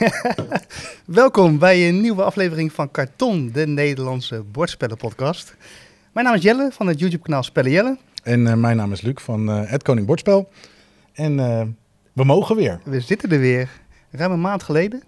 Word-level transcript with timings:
Welkom 1.04 1.58
bij 1.58 1.88
een 1.88 2.00
nieuwe 2.00 2.22
aflevering 2.22 2.72
van 2.72 2.90
Karton, 2.90 3.50
de 3.52 3.66
Nederlandse 3.66 4.42
bordspellenpodcast. 4.42 5.56
Mijn 6.12 6.26
naam 6.26 6.34
is 6.34 6.42
Jelle 6.42 6.68
van 6.72 6.86
het 6.86 6.98
YouTube-kanaal 6.98 7.42
Spellen 7.42 7.70
Jelle. 7.70 7.98
En 8.22 8.46
uh, 8.46 8.54
mijn 8.54 8.76
naam 8.76 8.92
is 8.92 9.00
Luc 9.00 9.14
van 9.20 9.48
uh, 9.48 9.70
Het 9.70 9.82
Koning 9.82 10.06
Bordspel. 10.06 10.48
En 11.12 11.38
uh, 11.38 11.62
we 12.12 12.24
mogen 12.24 12.56
weer. 12.56 12.80
We 12.84 13.00
zitten 13.00 13.30
er 13.30 13.38
weer. 13.38 13.68
Ruim 14.10 14.32
een 14.32 14.40
maand 14.40 14.62
geleden. 14.62 15.02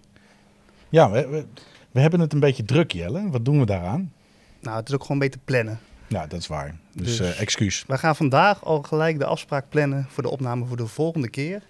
Ja, 0.88 1.11
we, 1.11 1.29
we, 1.29 1.45
we, 1.90 2.01
hebben 2.01 2.21
het 2.21 2.33
een 2.33 2.40
beetje 2.40 2.65
druk, 2.65 2.93
Jelle. 2.93 3.31
Wat 3.31 3.45
doen 3.45 3.59
we 3.59 3.67
daaraan? 3.67 4.13
Nou, 4.61 4.77
het 4.77 4.88
is 4.88 4.95
ook 4.95 5.03
gewoon 5.03 5.17
een 5.17 5.29
beetje 5.29 5.45
plannen. 5.45 5.81
Ja, 6.06 6.27
dat 6.27 6.40
is 6.40 6.47
waar. 6.47 6.77
Dus, 6.93 7.17
dus 7.17 7.37
excuus. 7.37 7.85
We 7.87 7.99
gaan 7.99 8.17
vandaag 8.17 8.65
al 8.65 8.83
gelijk 8.83 9.19
de 9.19 9.24
afspraak 9.24 9.65
plannen 9.69 10.06
voor 10.09 10.22
de 10.22 10.31
opname 10.31 10.65
voor 10.65 10.77
de 10.77 10.87
volgende 10.87 11.29
keer. 11.29 11.63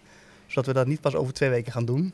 Zodat 0.46 0.66
we 0.66 0.72
dat 0.72 0.86
niet 0.86 1.00
pas 1.00 1.14
over 1.14 1.32
twee 1.32 1.50
weken 1.50 1.72
gaan 1.72 1.84
doen 1.84 2.12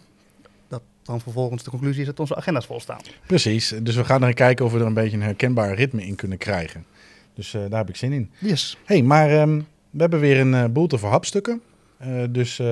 dan 1.09 1.21
vervolgens 1.21 1.63
de 1.63 1.71
conclusie 1.71 2.01
is 2.01 2.07
dat 2.07 2.21
onze 2.21 2.37
agenda's 2.37 2.67
vol 2.67 2.81
staan. 2.81 3.01
Precies, 3.27 3.75
dus 3.83 3.97
we 3.97 4.05
gaan 4.05 4.23
er 4.23 4.35
kijken 4.35 4.65
of 4.65 4.73
we 4.73 4.79
er 4.79 4.87
een 4.87 4.95
beetje 4.95 5.17
een 5.17 5.23
herkenbaar 5.23 5.75
ritme 5.75 6.07
in 6.07 6.15
kunnen 6.15 6.39
krijgen. 6.39 6.85
Dus 7.35 7.55
uh, 7.55 7.63
daar 7.69 7.79
heb 7.79 7.89
ik 7.89 7.97
zin 7.97 8.13
in. 8.13 8.31
Yes. 8.39 8.79
hey, 8.85 9.03
maar 9.03 9.41
um, 9.41 9.67
we 9.91 10.01
hebben 10.01 10.21
weer 10.21 10.41
een 10.41 10.53
uh, 10.53 10.65
boel 10.65 10.87
te 10.87 10.99
verhapstukken. 10.99 11.61
Uh, 12.07 12.23
dus 12.31 12.63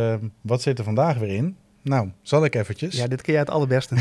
wat 0.41 0.63
zit 0.63 0.79
er 0.79 0.85
vandaag 0.85 1.19
weer 1.19 1.35
in? 1.35 1.57
Nou, 1.89 2.11
zal 2.23 2.45
ik 2.45 2.55
eventjes. 2.55 2.97
Ja, 2.97 3.07
dit 3.07 3.23
kun 3.23 3.33
jij 3.33 3.43
het 3.43 3.51
allerbeste. 3.51 3.95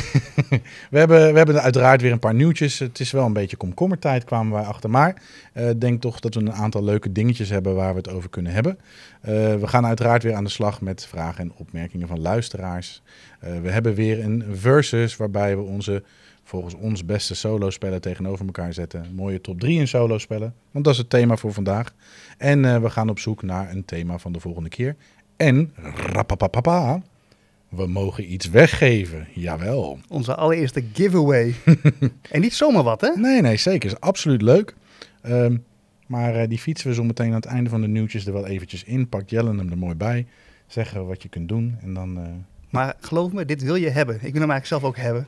we, 0.91 0.97
hebben, 0.97 1.31
we 1.31 1.37
hebben 1.37 1.61
uiteraard 1.61 2.01
weer 2.01 2.11
een 2.11 2.19
paar 2.19 2.33
nieuwtjes. 2.33 2.79
Het 2.79 2.99
is 2.99 3.11
wel 3.11 3.25
een 3.25 3.33
beetje 3.33 3.57
komkommertijd, 3.57 4.23
kwamen 4.23 4.53
wij 4.53 4.63
achter. 4.63 4.89
Maar 4.89 5.09
ik 5.53 5.61
uh, 5.61 5.69
denk 5.77 6.01
toch 6.01 6.19
dat 6.19 6.33
we 6.33 6.39
een 6.39 6.53
aantal 6.53 6.83
leuke 6.83 7.11
dingetjes 7.11 7.49
hebben 7.49 7.75
waar 7.75 7.91
we 7.91 7.97
het 7.97 8.09
over 8.09 8.29
kunnen 8.29 8.51
hebben. 8.51 8.77
Uh, 8.77 9.31
we 9.55 9.67
gaan 9.67 9.85
uiteraard 9.85 10.23
weer 10.23 10.33
aan 10.33 10.43
de 10.43 10.49
slag 10.49 10.81
met 10.81 11.05
vragen 11.05 11.43
en 11.43 11.53
opmerkingen 11.57 12.07
van 12.07 12.21
luisteraars. 12.21 13.01
Uh, 13.43 13.61
we 13.61 13.69
hebben 13.69 13.93
weer 13.93 14.23
een 14.23 14.43
versus 14.51 15.15
waarbij 15.15 15.57
we 15.57 15.63
onze, 15.63 16.03
volgens 16.43 16.73
ons, 16.73 17.05
beste 17.05 17.35
solo-spellen 17.35 18.01
tegenover 18.01 18.45
elkaar 18.45 18.73
zetten. 18.73 19.05
mooie 19.15 19.41
top 19.41 19.59
3 19.59 19.79
in 19.79 19.87
solo-spellen, 19.87 20.53
want 20.71 20.85
dat 20.85 20.93
is 20.93 20.99
het 20.99 21.09
thema 21.09 21.35
voor 21.35 21.53
vandaag. 21.53 21.93
En 22.37 22.81
we 22.81 22.89
gaan 22.89 23.09
op 23.09 23.19
zoek 23.19 23.43
naar 23.43 23.71
een 23.71 23.85
thema 23.85 24.17
van 24.17 24.31
de 24.31 24.39
volgende 24.39 24.69
keer. 24.69 24.95
En, 25.37 25.73
rapapapapa, 26.13 27.01
we 27.75 27.87
mogen 27.87 28.33
iets 28.33 28.49
weggeven, 28.49 29.27
jawel. 29.33 29.99
Onze 30.07 30.35
allereerste 30.35 30.83
giveaway. 30.93 31.55
en 32.31 32.41
niet 32.41 32.53
zomaar 32.53 32.83
wat, 32.83 33.01
hè? 33.01 33.09
Nee, 33.15 33.41
nee, 33.41 33.57
zeker. 33.57 33.89
Is 33.89 33.99
absoluut 33.99 34.41
leuk. 34.41 34.75
Um, 35.27 35.63
maar 36.07 36.35
uh, 36.35 36.47
die 36.47 36.57
fietsen 36.57 36.87
we 36.87 36.93
zo 36.93 37.03
meteen 37.03 37.27
aan 37.27 37.33
het 37.33 37.45
einde 37.45 37.69
van 37.69 37.81
de 37.81 37.87
nieuwtjes 37.87 38.25
er 38.25 38.33
wel 38.33 38.47
eventjes 38.47 38.83
in. 38.83 39.09
Pakt 39.09 39.29
Jellen 39.29 39.57
hem 39.57 39.71
er 39.71 39.77
mooi 39.77 39.95
bij. 39.95 40.27
Zeggen 40.67 41.07
wat 41.07 41.23
je 41.23 41.29
kunt 41.29 41.49
doen 41.49 41.77
en 41.81 41.93
dan... 41.93 42.17
Uh... 42.17 42.23
Maar 42.69 42.95
geloof 42.99 43.31
me, 43.31 43.45
dit 43.45 43.63
wil 43.63 43.75
je 43.75 43.89
hebben. 43.89 44.15
Ik 44.15 44.21
wil 44.21 44.41
hem 44.41 44.51
eigenlijk 44.51 44.65
zelf 44.65 44.83
ook 44.83 44.97
hebben. 44.97 45.27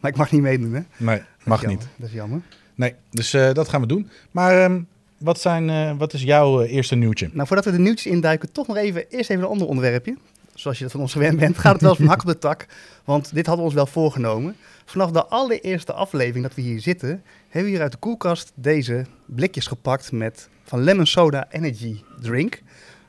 Maar 0.00 0.10
ik 0.10 0.16
mag 0.16 0.32
niet 0.32 0.42
meedoen, 0.42 0.72
hè? 0.72 0.80
Nee, 0.96 1.20
mag 1.44 1.66
niet. 1.66 1.88
Dat 1.96 2.08
is 2.08 2.14
jammer. 2.14 2.40
Nee, 2.74 2.94
dus 3.10 3.34
uh, 3.34 3.52
dat 3.52 3.68
gaan 3.68 3.80
we 3.80 3.86
doen. 3.86 4.08
Maar 4.30 4.64
um, 4.64 4.86
wat, 5.18 5.40
zijn, 5.40 5.98
wat 5.98 6.12
is 6.12 6.22
jouw 6.22 6.62
eerste 6.62 6.94
nieuwtje? 6.94 7.30
Nou, 7.32 7.46
voordat 7.46 7.64
we 7.64 7.70
de 7.70 7.78
nieuwtjes 7.78 8.12
induiken, 8.12 8.52
toch 8.52 8.66
nog 8.66 8.76
even, 8.76 9.10
eerst 9.10 9.30
even 9.30 9.42
een 9.42 9.50
ander 9.50 9.66
onderwerpje 9.66 10.16
zoals 10.56 10.76
je 10.76 10.82
dat 10.82 10.92
van 10.92 11.00
ons 11.00 11.12
gewend 11.12 11.38
bent, 11.38 11.58
gaat 11.58 11.72
het 11.72 11.80
wel 11.80 11.90
eens 11.90 11.98
van 11.98 12.08
hak 12.08 12.20
op 12.20 12.26
de 12.26 12.38
tak. 12.38 12.66
Want 13.04 13.34
dit 13.34 13.46
hadden 13.46 13.64
we 13.64 13.70
ons 13.70 13.74
wel 13.74 13.86
voorgenomen. 13.86 14.56
Vanaf 14.84 15.10
de 15.10 15.26
allereerste 15.26 15.92
aflevering 15.92 16.44
dat 16.44 16.54
we 16.54 16.62
hier 16.62 16.80
zitten, 16.80 17.22
hebben 17.48 17.70
we 17.70 17.76
hier 17.76 17.80
uit 17.80 17.92
de 17.92 17.98
koelkast 17.98 18.52
deze 18.54 19.04
blikjes 19.26 19.66
gepakt 19.66 20.12
met 20.12 20.48
van 20.64 20.82
Lemon 20.82 21.06
Soda 21.06 21.46
Energy 21.50 22.02
Drink. 22.20 22.62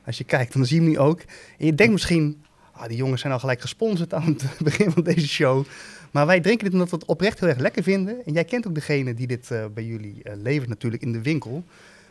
Als 0.06 0.18
je 0.18 0.24
kijkt, 0.24 0.52
dan 0.52 0.66
zie 0.66 0.76
je 0.76 0.82
hem 0.82 0.90
nu 0.90 0.98
ook. 0.98 1.20
En 1.58 1.66
je 1.66 1.74
denkt 1.74 1.92
misschien, 1.92 2.42
ah, 2.72 2.86
die 2.88 2.96
jongens 2.96 3.20
zijn 3.20 3.32
al 3.32 3.38
gelijk 3.38 3.60
gesponsord 3.60 4.14
aan 4.14 4.24
het 4.24 4.44
begin 4.68 4.90
van 4.90 5.02
deze 5.02 5.28
show. 5.28 5.64
Maar 6.10 6.26
wij 6.26 6.40
drinken 6.40 6.64
dit 6.64 6.72
omdat 6.72 6.90
we 6.90 6.96
het 6.96 7.04
oprecht 7.04 7.40
heel 7.40 7.48
erg 7.48 7.58
lekker 7.58 7.82
vinden. 7.82 8.24
En 8.24 8.32
jij 8.32 8.44
kent 8.44 8.66
ook 8.66 8.74
degene 8.74 9.14
die 9.14 9.26
dit 9.26 9.48
uh, 9.52 9.64
bij 9.74 9.84
jullie 9.84 10.20
uh, 10.22 10.32
levert 10.36 10.68
natuurlijk 10.68 11.02
in 11.02 11.12
de 11.12 11.22
winkel. 11.22 11.64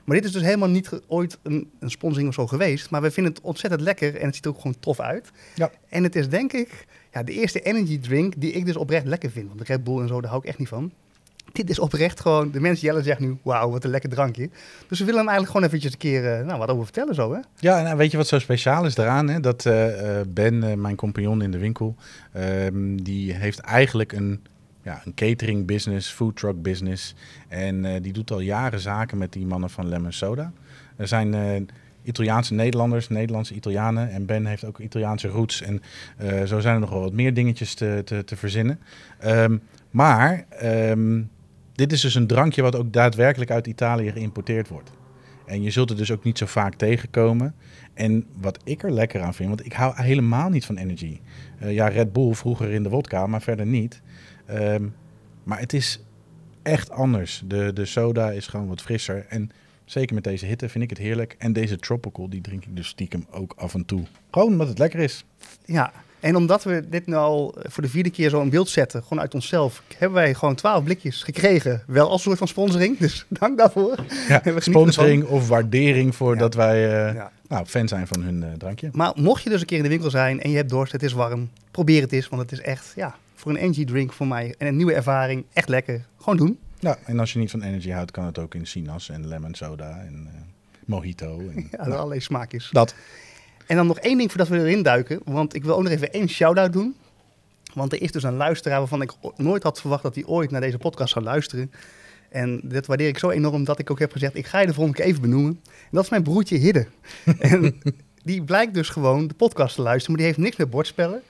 Maar 0.08 0.16
dit 0.16 0.25
is 0.25 0.31
dus 0.31 0.41
helemaal 0.41 0.69
niet 0.69 0.90
ooit 1.07 1.38
een, 1.44 1.69
een 1.79 1.91
sponsoring 1.91 2.29
of 2.29 2.35
zo 2.35 2.47
geweest. 2.47 2.90
Maar 2.90 3.01
we 3.01 3.12
vinden 3.12 3.34
het 3.34 3.41
ontzettend 3.41 3.81
lekker 3.81 4.16
en 4.16 4.25
het 4.25 4.35
ziet 4.35 4.45
er 4.45 4.51
ook 4.51 4.57
gewoon 4.57 4.79
tof 4.79 5.00
uit. 5.00 5.31
Ja. 5.56 5.72
En 5.90 6.03
het 6.03 6.16
is 6.16 6.29
denk 6.29 6.53
ik 6.53 6.85
ja, 7.13 7.23
de 7.23 7.31
eerste 7.31 7.59
energy 7.59 8.00
drink 8.00 8.34
die 8.38 8.51
ik 8.51 8.66
dus 8.66 8.75
oprecht 8.75 9.06
lekker 9.06 9.31
vind. 9.31 9.47
Want 9.47 9.59
de 9.59 9.66
Red 9.66 9.84
Bull 9.84 10.01
en 10.01 10.07
zo, 10.07 10.22
daar 10.22 10.29
hou 10.29 10.41
ik 10.44 10.50
echt 10.50 10.57
niet 10.57 10.68
van. 10.68 10.91
Dit 11.51 11.69
is 11.69 11.79
oprecht 11.79 12.19
gewoon, 12.19 12.51
de 12.51 12.59
mensen 12.59 12.85
jellen 12.85 13.03
zeggen 13.03 13.25
nu, 13.25 13.38
wauw, 13.41 13.69
wat 13.69 13.84
een 13.84 13.90
lekker 13.90 14.09
drankje. 14.09 14.50
Dus 14.88 15.00
we 15.00 15.06
willen 15.06 15.19
hem 15.19 15.29
eigenlijk 15.29 15.47
gewoon 15.47 15.66
eventjes 15.66 15.91
een 15.91 15.97
keer 15.97 16.39
uh, 16.39 16.45
nou, 16.45 16.59
wat 16.59 16.69
over 16.69 16.84
vertellen 16.84 17.16
zo, 17.16 17.34
hè? 17.34 17.39
Ja, 17.59 17.85
en 17.85 17.97
weet 17.97 18.12
je 18.12 18.18
wat 18.18 18.28
zo 18.28 18.39
speciaal 18.39 18.85
is 18.85 18.95
daaraan? 18.95 19.29
Hè? 19.29 19.39
Dat 19.39 19.66
uh, 19.66 19.85
Ben, 20.28 20.53
uh, 20.53 20.74
mijn 20.74 20.95
compagnon 20.95 21.41
in 21.41 21.51
de 21.51 21.57
winkel, 21.57 21.95
ehm, 22.31 22.95
die 22.95 23.34
heeft 23.34 23.59
eigenlijk 23.59 24.12
een 24.12 24.41
ja, 24.88 25.02
een 25.06 25.14
catering 25.14 25.66
business, 25.66 26.12
food 26.12 26.36
truck 26.36 26.62
business. 26.62 27.16
En 27.48 27.84
uh, 27.84 27.92
die 28.02 28.14
doet 28.14 28.31
al 28.31 28.40
jaren 28.40 28.80
zaken 28.80 29.18
met 29.18 29.34
die 29.34 29.46
mannen 29.46 29.70
van 29.70 29.88
Lemon 29.88 30.12
Soda. 30.12 30.52
Er 30.96 31.08
zijn 31.08 31.34
uh, 31.34 31.68
Italiaanse 32.03 32.53
Nederlanders, 32.53 33.09
Nederlandse 33.09 33.53
Italianen. 33.53 34.12
En 34.12 34.25
Ben 34.25 34.46
heeft 34.46 34.66
ook 34.66 34.80
Italiaanse 34.80 35.28
roots. 35.28 35.62
En 35.62 35.81
uh, 36.22 36.44
zo 36.44 36.59
zijn 36.59 36.74
er 36.74 36.80
nog 36.80 36.90
wel 36.90 37.02
wat 37.02 37.14
meer 37.14 37.34
dingetjes 37.34 37.74
te, 37.74 38.02
te, 38.06 38.24
te 38.24 38.36
verzinnen. 38.36 38.80
Um, 39.25 39.62
maar 39.92 40.46
um, 40.64 41.30
dit 41.74 41.92
is 41.92 42.02
dus 42.02 42.16
een 42.16 42.28
drankje 42.28 42.62
wat 42.62 42.75
ook 42.75 42.94
daadwerkelijk 42.94 43.52
uit 43.52 43.68
Italië 43.68 44.12
geïmporteerd 44.12 44.68
wordt. 44.68 44.92
En 45.46 45.64
je 45.64 45.72
zult 45.72 45.90
het 45.90 45.98
dus 45.98 46.12
ook 46.12 46.24
niet 46.24 46.38
zo 46.38 46.46
vaak 46.46 46.75
tegenkomen. 46.75 47.56
En 47.94 48.25
wat 48.42 48.59
ik 48.64 48.84
er 48.84 48.92
lekker 48.92 49.22
aan 49.22 49.34
vind, 49.34 49.50
want 49.50 49.66
ik 49.66 49.74
hou 49.74 49.94
helemaal 49.96 50.50
niet 50.50 50.66
van 50.66 50.78
energy. 50.78 51.19
Ja, 51.59 51.88
Red 51.88 52.14
Bull 52.14 52.34
vroeger 52.34 52.72
in 52.72 52.84
de 52.84 52.90
wodka, 52.90 53.28
maar 53.28 53.42
verder 53.42 53.66
niet. 53.66 54.02
Um, 54.52 54.96
maar 55.44 55.59
het 55.59 55.74
is 55.74 56.00
echt 56.62 56.90
anders. 56.90 57.44
De, 57.46 57.74
de 57.74 57.85
soda 57.85 58.31
is 58.31 58.47
gewoon 58.47 58.68
wat 58.68 58.81
frisser. 58.81 59.25
En 59.30 59.52
zeker 59.85 60.16
met 60.16 60.24
deze 60.24 60.46
hitte 60.46 60.69
vind 60.69 60.84
ik 60.84 60.90
het 60.90 61.00
heerlijk. 61.00 61.35
En 61.38 61.53
deze 61.53 61.78
tropical, 61.78 62.30
die 62.30 62.41
drink 62.41 62.66
ik 62.66 62.75
dus 62.75 62.88
stiekem 62.88 63.25
ook 63.31 63.53
af 63.57 63.74
en 63.74 63.86
toe. 63.86 64.03
Gewoon 64.31 64.52
omdat 64.52 64.68
het 64.68 64.80
lekker 64.80 65.00
is. 65.00 65.25
Ja, 65.66 65.94
en 66.19 66.35
omdat 66.35 66.63
we 66.63 66.89
dit 66.89 67.05
nu 67.05 67.16
al 67.16 67.55
voor 67.63 67.83
de 67.83 67.89
vierde 67.89 68.09
keer 68.09 68.29
zo 68.29 68.41
in 68.41 68.50
beeld 68.50 68.69
zetten, 68.69 69.03
gewoon 69.03 69.19
uit 69.19 69.33
onszelf, 69.33 69.83
hebben 69.97 70.17
wij 70.17 70.33
gewoon 70.33 70.55
twaalf 70.55 70.83
blikjes 70.83 71.23
gekregen. 71.23 71.83
Wel 71.88 72.09
als 72.09 72.22
soort 72.22 72.38
van 72.38 72.47
sponsoring, 72.47 72.97
dus 73.07 73.25
dank 73.28 73.57
daarvoor. 73.57 73.95
Ja, 74.27 74.41
sponsoring 74.57 75.23
of 75.25 75.47
waardering 75.47 76.16
voor 76.16 76.33
ja. 76.33 76.39
dat 76.39 76.53
wij 76.53 77.07
uh, 77.09 77.16
ja. 77.16 77.31
nou, 77.47 77.66
fan 77.66 77.88
zijn 77.88 78.07
van 78.07 78.22
hun 78.22 78.41
uh, 78.41 78.47
drankje. 78.57 78.89
Maar 78.91 79.11
mocht 79.16 79.44
je 79.44 79.50
dus 79.50 79.59
een 79.61 79.67
keer 79.67 79.77
in 79.77 79.83
de 79.83 79.89
winkel 79.89 80.09
zijn 80.09 80.41
en 80.41 80.50
je 80.50 80.56
hebt 80.56 80.69
dorst, 80.69 80.91
het 80.91 81.03
is 81.03 81.13
warm, 81.13 81.50
probeer 81.72 82.01
het 82.01 82.11
eens, 82.11 82.27
want 82.27 82.41
het 82.41 82.51
is 82.51 82.61
echt, 82.61 82.94
ja, 82.95 83.16
voor 83.35 83.51
een 83.51 83.57
energy 83.57 83.85
drink 83.85 84.13
voor 84.13 84.27
mij 84.27 84.56
en 84.57 84.67
een 84.67 84.75
nieuwe 84.75 84.94
ervaring 84.94 85.45
echt 85.53 85.69
lekker. 85.69 86.06
Gewoon 86.17 86.38
doen. 86.38 86.59
Ja, 86.79 86.97
en 87.06 87.19
als 87.19 87.33
je 87.33 87.39
niet 87.39 87.51
van 87.51 87.61
energy 87.61 87.89
houdt, 87.89 88.11
kan 88.11 88.25
het 88.25 88.39
ook 88.39 88.56
in 88.56 88.67
sinaas 88.67 89.09
en 89.09 89.27
lemon 89.27 89.53
soda 89.53 90.00
en 90.00 90.29
uh, 90.33 90.41
mojito. 90.85 91.39
En, 91.39 91.67
ja, 91.72 91.77
nou, 91.77 91.91
allerlei 91.91 92.19
smaakjes. 92.19 92.69
Dat. 92.72 92.95
En 93.67 93.75
dan 93.75 93.88
nog 93.88 94.00
één 94.00 94.17
ding 94.17 94.29
voordat 94.29 94.47
we 94.47 94.59
erin 94.59 94.83
duiken, 94.83 95.19
want 95.25 95.55
ik 95.55 95.63
wil 95.63 95.75
ook 95.75 95.83
nog 95.83 95.91
even 95.91 96.13
één 96.13 96.29
shout-out 96.29 96.73
doen. 96.73 96.95
Want 97.73 97.94
er 97.94 98.01
is 98.01 98.11
dus 98.11 98.23
een 98.23 98.35
luisteraar 98.35 98.79
waarvan 98.79 99.01
ik 99.01 99.13
nooit 99.35 99.63
had 99.63 99.79
verwacht 99.79 100.03
dat 100.03 100.16
hij 100.16 100.25
ooit 100.25 100.51
naar 100.51 100.61
deze 100.61 100.78
podcast 100.78 101.13
zou 101.13 101.25
luisteren. 101.25 101.72
En 102.29 102.61
dat 102.63 102.85
waardeer 102.85 103.07
ik 103.07 103.17
zo 103.17 103.29
enorm 103.29 103.63
dat 103.63 103.79
ik 103.79 103.91
ook 103.91 104.00
heb 104.00 104.11
gezegd, 104.11 104.35
ik 104.35 104.45
ga 104.45 104.59
je 104.59 104.67
de 104.67 104.73
volgende 104.73 104.97
keer 105.00 105.07
even 105.07 105.22
benoemen. 105.22 105.59
En 105.66 105.89
dat 105.91 106.03
is 106.03 106.09
mijn 106.09 106.23
broertje 106.23 106.57
Hidde. 106.57 106.88
en 107.39 107.81
die 108.23 108.44
blijkt 108.44 108.73
dus 108.73 108.89
gewoon 108.89 109.27
de 109.27 109.33
podcast 109.33 109.75
te 109.75 109.81
luisteren, 109.81 110.11
maar 110.11 110.25
die 110.25 110.33
heeft 110.33 110.45
niks 110.45 110.57
met 110.57 110.69
bordspellen. 110.69 111.22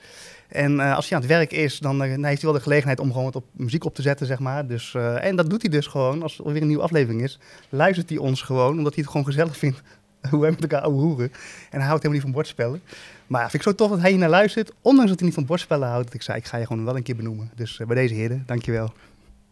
En 0.48 0.74
uh, 0.74 0.96
als 0.96 1.08
hij 1.08 1.16
aan 1.16 1.24
het 1.24 1.32
werk 1.32 1.52
is, 1.52 1.78
dan, 1.78 2.04
uh, 2.04 2.10
dan, 2.10 2.24
heeft 2.24 2.42
hij 2.42 2.50
wel 2.50 2.58
de 2.58 2.64
gelegenheid 2.64 3.00
om 3.00 3.08
gewoon 3.08 3.24
wat 3.24 3.36
op 3.36 3.44
muziek 3.52 3.84
op 3.84 3.94
te 3.94 4.02
zetten, 4.02 4.26
zeg 4.26 4.38
maar. 4.38 4.66
Dus, 4.66 4.92
uh, 4.96 5.24
en 5.24 5.36
dat 5.36 5.50
doet 5.50 5.62
hij 5.62 5.70
dus 5.70 5.86
gewoon, 5.86 6.22
als 6.22 6.38
er 6.38 6.52
weer 6.52 6.60
een 6.60 6.66
nieuwe 6.66 6.82
aflevering 6.82 7.22
is, 7.22 7.38
luistert 7.68 8.08
hij 8.08 8.18
ons 8.18 8.42
gewoon, 8.42 8.78
omdat 8.78 8.94
hij 8.94 9.02
het 9.02 9.10
gewoon 9.10 9.26
gezellig 9.26 9.56
vindt 9.56 9.82
hoe 10.30 10.40
wij 10.40 10.50
met 10.50 10.60
elkaar 10.60 10.84
hoeren. 10.84 11.32
En 11.70 11.78
hij 11.78 11.86
houdt 11.86 12.02
helemaal 12.02 12.12
niet 12.12 12.22
van 12.22 12.32
bordspellen. 12.32 12.80
Maar 13.26 13.50
vind 13.50 13.54
ik 13.54 13.62
zo 13.62 13.74
tof 13.74 13.90
dat 13.90 14.00
hij 14.00 14.10
hier 14.10 14.18
naar 14.18 14.28
luistert, 14.28 14.72
ondanks 14.82 15.10
dat 15.10 15.18
hij 15.18 15.28
niet 15.28 15.36
van 15.36 15.46
bordspellen 15.46 15.88
houdt. 15.88 16.04
Dat 16.04 16.14
ik 16.14 16.22
zei, 16.22 16.38
ik 16.38 16.46
ga 16.46 16.56
je 16.56 16.66
gewoon 16.66 16.84
wel 16.84 16.96
een 16.96 17.02
keer 17.02 17.16
benoemen. 17.16 17.50
Dus 17.54 17.80
bij 17.86 17.96
deze 17.96 18.14
heren, 18.14 18.42
dankjewel. 18.46 18.92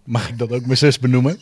Mag 0.04 0.28
ik 0.28 0.38
dat 0.38 0.52
ook 0.52 0.66
mijn 0.66 0.78
zus 0.78 0.98
benoemen? 0.98 1.38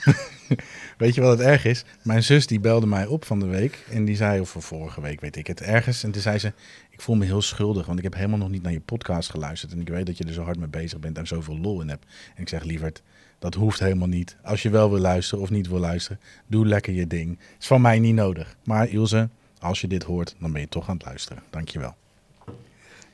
weet 0.98 1.14
je 1.14 1.20
wat 1.20 1.38
het 1.38 1.46
erg 1.46 1.64
is? 1.64 1.84
Mijn 2.02 2.22
zus 2.22 2.46
die 2.46 2.60
belde 2.60 2.86
mij 2.86 3.06
op 3.06 3.24
van 3.24 3.38
de 3.38 3.46
week 3.46 3.84
en 3.90 4.04
die 4.04 4.16
zei, 4.16 4.40
of 4.40 4.56
vorige 4.58 5.00
week 5.00 5.20
weet 5.20 5.36
ik 5.36 5.46
het, 5.46 5.60
ergens. 5.60 6.04
En 6.04 6.10
toen 6.10 6.22
zei 6.22 6.38
ze, 6.38 6.52
ik 6.90 7.00
voel 7.00 7.16
me 7.16 7.24
heel 7.24 7.42
schuldig, 7.42 7.86
want 7.86 7.98
ik 7.98 8.04
heb 8.04 8.14
helemaal 8.14 8.38
nog 8.38 8.50
niet 8.50 8.62
naar 8.62 8.72
je 8.72 8.80
podcast 8.80 9.30
geluisterd. 9.30 9.72
En 9.72 9.80
ik 9.80 9.88
weet 9.88 10.06
dat 10.06 10.18
je 10.18 10.24
er 10.24 10.32
zo 10.32 10.42
hard 10.42 10.58
mee 10.58 10.68
bezig 10.68 10.98
bent 10.98 11.18
en 11.18 11.26
zoveel 11.26 11.58
lol 11.58 11.80
in 11.80 11.88
hebt. 11.88 12.06
En 12.34 12.42
ik 12.42 12.48
zeg, 12.48 12.62
lieverd, 12.62 13.02
dat 13.44 13.54
hoeft 13.54 13.78
helemaal 13.78 14.08
niet. 14.08 14.36
Als 14.42 14.62
je 14.62 14.70
wel 14.70 14.90
wil 14.90 14.98
luisteren 14.98 15.44
of 15.44 15.50
niet 15.50 15.68
wil 15.68 15.78
luisteren, 15.78 16.20
doe 16.46 16.66
lekker 16.66 16.92
je 16.92 17.06
ding. 17.06 17.38
Is 17.60 17.66
van 17.66 17.80
mij 17.80 17.98
niet 17.98 18.14
nodig. 18.14 18.56
Maar 18.62 18.88
Ilse, 18.88 19.28
als 19.58 19.80
je 19.80 19.86
dit 19.86 20.02
hoort, 20.02 20.34
dan 20.38 20.52
ben 20.52 20.60
je 20.60 20.68
toch 20.68 20.88
aan 20.88 20.96
het 20.96 21.04
luisteren. 21.04 21.42
Dankjewel. 21.50 21.94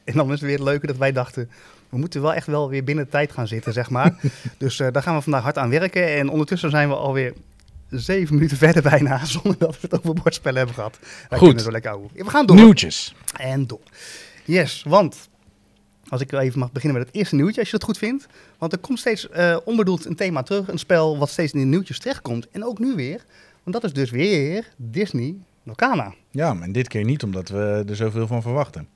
En 0.04 0.14
dan 0.14 0.26
is 0.26 0.32
het 0.32 0.40
weer 0.40 0.58
het 0.58 0.64
leuke 0.66 0.86
dat 0.86 0.96
wij 0.96 1.12
dachten, 1.12 1.50
we 1.88 1.98
moeten 1.98 2.22
wel 2.22 2.34
echt 2.34 2.46
wel 2.46 2.68
weer 2.68 2.84
binnen 2.84 3.04
de 3.04 3.10
tijd 3.10 3.32
gaan 3.32 3.46
zitten, 3.46 3.72
zeg 3.72 3.90
maar. 3.90 4.14
dus 4.58 4.78
uh, 4.78 4.88
daar 4.92 5.02
gaan 5.02 5.16
we 5.16 5.22
vandaag 5.22 5.42
hard 5.42 5.58
aan 5.58 5.70
werken. 5.70 6.16
En 6.16 6.28
ondertussen 6.28 6.70
zijn 6.70 6.88
we 6.88 6.94
alweer 6.94 7.32
zeven 7.88 8.34
minuten 8.34 8.56
verder 8.66 8.82
bijna, 8.82 9.24
zonder 9.24 9.58
dat 9.58 9.80
we 9.80 9.88
het 9.90 9.98
over 9.98 10.14
bordspellen 10.14 10.58
hebben 10.58 10.74
gehad. 10.74 10.98
Wij 11.28 11.38
Goed. 11.38 11.62
Zo 11.62 11.70
lekker 11.70 11.90
ouwe. 11.90 12.08
We 12.14 12.30
gaan 12.30 12.46
door. 12.46 12.56
Nieuwtjes. 12.56 13.14
En 13.36 13.66
door. 13.66 13.82
Yes, 14.44 14.84
want 14.88 15.28
Als 16.10 16.20
ik 16.20 16.32
even 16.32 16.58
mag 16.58 16.72
beginnen 16.72 16.98
met 16.98 17.06
het 17.06 17.16
eerste 17.16 17.34
nieuwtje, 17.34 17.60
als 17.60 17.70
je 17.70 17.78
dat 17.78 17.86
goed 17.86 17.98
vindt. 17.98 18.26
Want 18.58 18.72
er 18.72 18.78
komt 18.78 18.98
steeds 18.98 19.28
uh, 19.36 19.56
onbedoeld 19.64 20.04
een 20.04 20.16
thema 20.16 20.42
terug. 20.42 20.68
Een 20.68 20.78
spel 20.78 21.18
wat 21.18 21.28
steeds 21.28 21.52
in 21.52 21.58
de 21.58 21.66
nieuwtjes 21.66 21.98
terechtkomt. 21.98 22.48
En 22.48 22.64
ook 22.64 22.78
nu 22.78 22.94
weer. 22.94 23.24
Want 23.62 23.76
dat 23.76 23.84
is 23.84 23.92
dus 23.92 24.10
weer 24.10 24.72
Disney 24.76 25.34
Locana. 25.62 26.14
Ja, 26.30 26.56
en 26.60 26.72
dit 26.72 26.88
keer 26.88 27.04
niet 27.04 27.22
omdat 27.22 27.48
we 27.48 27.84
er 27.88 27.96
zoveel 27.96 28.26
van 28.26 28.42
verwachten. 28.42 28.88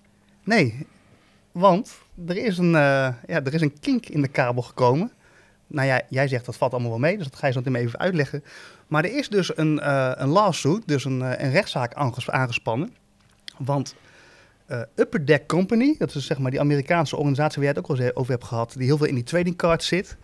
Nee, 0.45 0.87
want 1.53 1.99
er 2.27 2.37
is 2.37 2.59
een, 2.59 2.67
uh, 2.67 2.73
ja, 2.73 3.15
er 3.27 3.55
is 3.55 3.61
een 3.61 3.81
kink 3.81 4.07
in 4.07 4.23
de 4.23 4.29
kabel 4.29 4.63
gekomen. 4.63 5.13
Nou 5.67 5.87
ja, 5.87 6.01
jij 6.09 6.29
zegt 6.29 6.45
dat 6.45 6.57
valt 6.57 6.73
allemaal 6.73 6.91
wel 6.91 6.99
mee, 6.99 7.17
dus 7.17 7.29
dat 7.29 7.39
ga 7.39 7.47
je 7.47 7.53
zo 7.53 7.61
meteen 7.65 7.83
even 7.83 7.99
uitleggen. 7.99 8.45
Maar 8.87 9.05
er 9.05 9.17
is 9.17 9.29
dus 9.29 9.57
een, 9.57 9.79
uh, 9.83 10.13
een 10.15 10.29
lawsuit, 10.29 10.83
dus 10.87 11.05
een, 11.05 11.21
een 11.21 11.51
rechtszaak 11.51 11.95
aangespannen. 12.27 12.95
Want 13.59 13.95
uh, 14.69 14.81
Upper 14.95 15.27
Deck 15.27 15.47
Company, 15.47 15.95
dat 15.99 16.15
is 16.15 16.27
zeg 16.27 16.39
maar 16.39 16.51
die 16.51 16.61
Amerikaanse 16.61 17.17
organisatie 17.17 17.55
waar 17.55 17.65
jij 17.65 17.75
het 17.83 17.91
ook 17.91 17.99
al 17.99 18.15
over 18.15 18.33
hebt 18.33 18.45
gehad, 18.45 18.75
die 18.77 18.87
heel 18.87 18.97
veel 18.97 19.07
in 19.07 19.15
die 19.15 19.25
trading 19.25 19.57
cards 19.57 19.87
zit, 19.87 20.17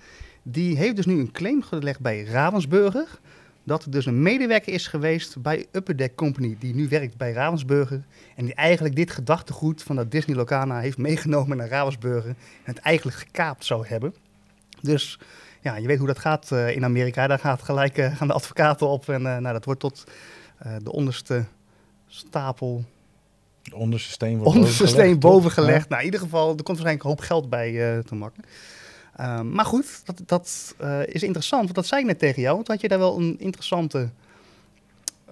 die 0.42 0.76
heeft 0.76 0.96
dus 0.96 1.06
nu 1.06 1.18
een 1.20 1.32
claim 1.32 1.62
gelegd 1.62 2.00
bij 2.00 2.24
Ravensburger. 2.24 3.18
Dat 3.64 3.84
er 3.84 3.90
dus 3.90 4.06
een 4.06 4.22
medewerker 4.22 4.72
is 4.72 4.86
geweest 4.86 5.42
bij 5.42 5.66
Upper 5.72 5.96
Deck 5.96 6.14
Company, 6.14 6.56
die 6.58 6.74
nu 6.74 6.88
werkt 6.88 7.16
bij 7.16 7.32
Ravensburger. 7.32 8.04
En 8.36 8.44
die 8.44 8.54
eigenlijk 8.54 8.96
dit 8.96 9.10
gedachtegoed 9.10 9.82
van 9.82 9.96
dat 9.96 10.10
Disney 10.10 10.36
Locana 10.36 10.80
heeft 10.80 10.98
meegenomen 10.98 11.56
naar 11.56 11.68
Ravensburger. 11.68 12.30
En 12.30 12.36
het 12.74 12.78
eigenlijk 12.78 13.16
gekaapt 13.16 13.64
zou 13.64 13.86
hebben. 13.86 14.14
Dus 14.80 15.18
ja, 15.60 15.76
je 15.76 15.86
weet 15.86 15.98
hoe 15.98 16.06
dat 16.06 16.18
gaat 16.18 16.50
uh, 16.52 16.76
in 16.76 16.84
Amerika. 16.84 17.26
Daar 17.26 17.38
gaat 17.38 17.62
gelijk, 17.62 17.98
uh, 17.98 18.16
gaan 18.16 18.26
de 18.26 18.32
advocaten 18.32 18.86
op. 18.86 19.08
En 19.08 19.22
nou, 19.22 19.52
dat 19.52 19.64
wordt 19.64 19.80
tot 19.80 20.04
de 20.82 20.92
onderste 20.92 21.44
stapel 22.06 22.84
de 23.62 23.76
onderste 23.76 24.10
steen 24.10 24.38
wordt 24.38 24.54
onderste 24.54 24.86
steen 24.86 25.18
boven 25.18 25.50
gelegd. 25.50 25.88
Nou, 25.88 26.00
in 26.00 26.06
ieder 26.06 26.20
geval, 26.20 26.48
er 26.48 26.54
komt 26.54 26.66
waarschijnlijk 26.66 27.04
een 27.04 27.10
hoop 27.10 27.20
geld 27.20 27.50
bij 27.50 27.96
uh, 27.96 27.98
te 27.98 28.14
makken. 28.14 28.44
Uh, 29.20 29.40
maar 29.40 29.64
goed, 29.64 30.02
dat, 30.04 30.22
dat 30.26 30.74
uh, 30.80 31.00
is 31.06 31.22
interessant, 31.22 31.62
want 31.62 31.74
dat 31.74 31.86
zei 31.86 32.00
ik 32.00 32.06
net 32.06 32.18
tegen 32.18 32.42
jou. 32.42 32.54
Want 32.54 32.68
had 32.68 32.80
je 32.80 32.88
daar 32.88 32.98
wel 32.98 33.18
een 33.18 33.36
interessante 33.38 34.10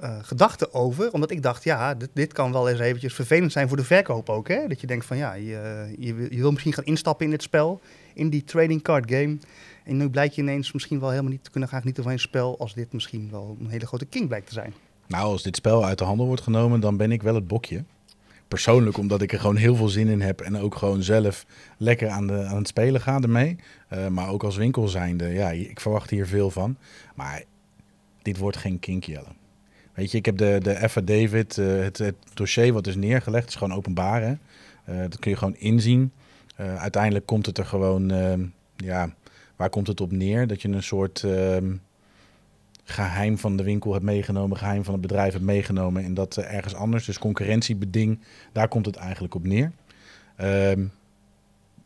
uh, 0.02 0.18
gedachte 0.22 0.72
over. 0.72 1.12
Omdat 1.12 1.30
ik 1.30 1.42
dacht, 1.42 1.64
ja, 1.64 1.94
dit, 1.94 2.10
dit, 2.12 2.32
kan 2.32 2.52
wel 2.52 2.68
eens 2.68 2.80
eventjes 2.80 3.14
vervelend 3.14 3.52
zijn 3.52 3.68
voor 3.68 3.76
de 3.76 3.84
verkoop 3.84 4.28
ook. 4.28 4.48
Hè? 4.48 4.66
Dat 4.66 4.80
je 4.80 4.86
denkt 4.86 5.06
van, 5.06 5.16
ja, 5.16 5.32
je, 5.32 5.94
je, 5.98 6.26
je 6.30 6.40
wil 6.40 6.50
misschien 6.50 6.72
gaan 6.72 6.84
instappen 6.84 7.24
in 7.24 7.30
dit 7.30 7.42
spel, 7.42 7.80
in 8.14 8.30
die 8.30 8.44
trading 8.44 8.82
card 8.82 9.10
game. 9.10 9.38
En 9.84 9.96
nu 9.96 10.10
blijkt 10.10 10.34
je 10.34 10.42
ineens 10.42 10.72
misschien 10.72 11.00
wel 11.00 11.10
helemaal 11.10 11.30
niet 11.30 11.44
te 11.44 11.50
kunnen 11.50 11.68
gaan 11.68 11.80
genieten 11.80 12.02
van 12.02 12.12
een 12.12 12.18
spel... 12.18 12.58
als 12.58 12.74
dit 12.74 12.92
misschien 12.92 13.28
wel 13.30 13.56
een 13.60 13.70
hele 13.70 13.86
grote 13.86 14.06
king 14.06 14.28
blijkt 14.28 14.46
te 14.46 14.52
zijn. 14.52 14.74
Nou, 15.06 15.24
als 15.24 15.42
dit 15.42 15.56
spel 15.56 15.84
uit 15.84 15.98
de 15.98 16.04
handel 16.04 16.26
wordt 16.26 16.42
genomen, 16.42 16.80
dan 16.80 16.96
ben 16.96 17.12
ik 17.12 17.22
wel 17.22 17.34
het 17.34 17.46
bokje 17.46 17.84
persoonlijk 18.48 18.96
omdat 18.96 19.22
ik 19.22 19.32
er 19.32 19.40
gewoon 19.40 19.56
heel 19.56 19.76
veel 19.76 19.88
zin 19.88 20.08
in 20.08 20.20
heb 20.20 20.40
en 20.40 20.56
ook 20.56 20.74
gewoon 20.74 21.02
zelf 21.02 21.46
lekker 21.76 22.08
aan, 22.08 22.26
de, 22.26 22.44
aan 22.44 22.56
het 22.56 22.68
spelen 22.68 23.00
ga 23.00 23.20
ermee. 23.20 23.56
Uh, 23.92 24.06
maar 24.06 24.28
ook 24.28 24.42
als 24.42 24.56
winkel 24.56 24.88
zijnde, 24.88 25.28
ja, 25.28 25.50
ik 25.50 25.80
verwacht 25.80 26.10
hier 26.10 26.26
veel 26.26 26.50
van. 26.50 26.76
Maar 27.14 27.42
dit 28.22 28.38
wordt 28.38 28.56
geen 28.56 28.78
kinkjellen. 28.78 29.36
Weet 29.94 30.10
je, 30.10 30.18
ik 30.18 30.24
heb 30.24 30.36
de, 30.36 30.58
de 30.62 30.80
affidavit, 30.80 31.56
uh, 31.56 31.82
het, 31.82 31.98
het 31.98 32.14
dossier 32.34 32.72
wat 32.72 32.86
is 32.86 32.96
neergelegd, 32.96 33.48
is 33.48 33.54
gewoon 33.54 33.76
openbaar. 33.76 34.22
Hè? 34.22 34.32
Uh, 34.94 35.00
dat 35.00 35.18
kun 35.18 35.30
je 35.30 35.36
gewoon 35.36 35.56
inzien. 35.56 36.12
uiteindelijk 36.56 37.26
komt 37.26 37.46
het 37.46 37.58
er 37.58 37.66
gewoon, 37.66 38.12
ja, 38.76 39.14
waar 39.56 39.70
komt 39.70 39.86
het 39.86 40.00
op 40.00 40.12
neer? 40.12 40.46
Dat 40.46 40.62
je 40.62 40.68
een 40.68 40.82
soort 40.82 41.22
ehm, 41.24 41.74
geheim 42.90 43.38
van 43.38 43.56
de 43.56 43.62
winkel 43.62 43.92
hebt 43.92 44.04
meegenomen, 44.04 44.56
geheim 44.56 44.84
van 44.84 44.92
het 44.92 45.02
bedrijf 45.02 45.32
hebt 45.32 45.44
meegenomen 45.44 46.04
en 46.04 46.14
dat 46.14 46.36
uh, 46.38 46.54
ergens 46.54 46.74
anders. 46.74 47.04
Dus 47.04 47.18
concurrentiebeding, 47.18 48.20
daar 48.52 48.68
komt 48.68 48.86
het 48.86 48.96
eigenlijk 48.96 49.34
op 49.34 49.46
neer. 49.46 49.72
Um, 50.40 50.92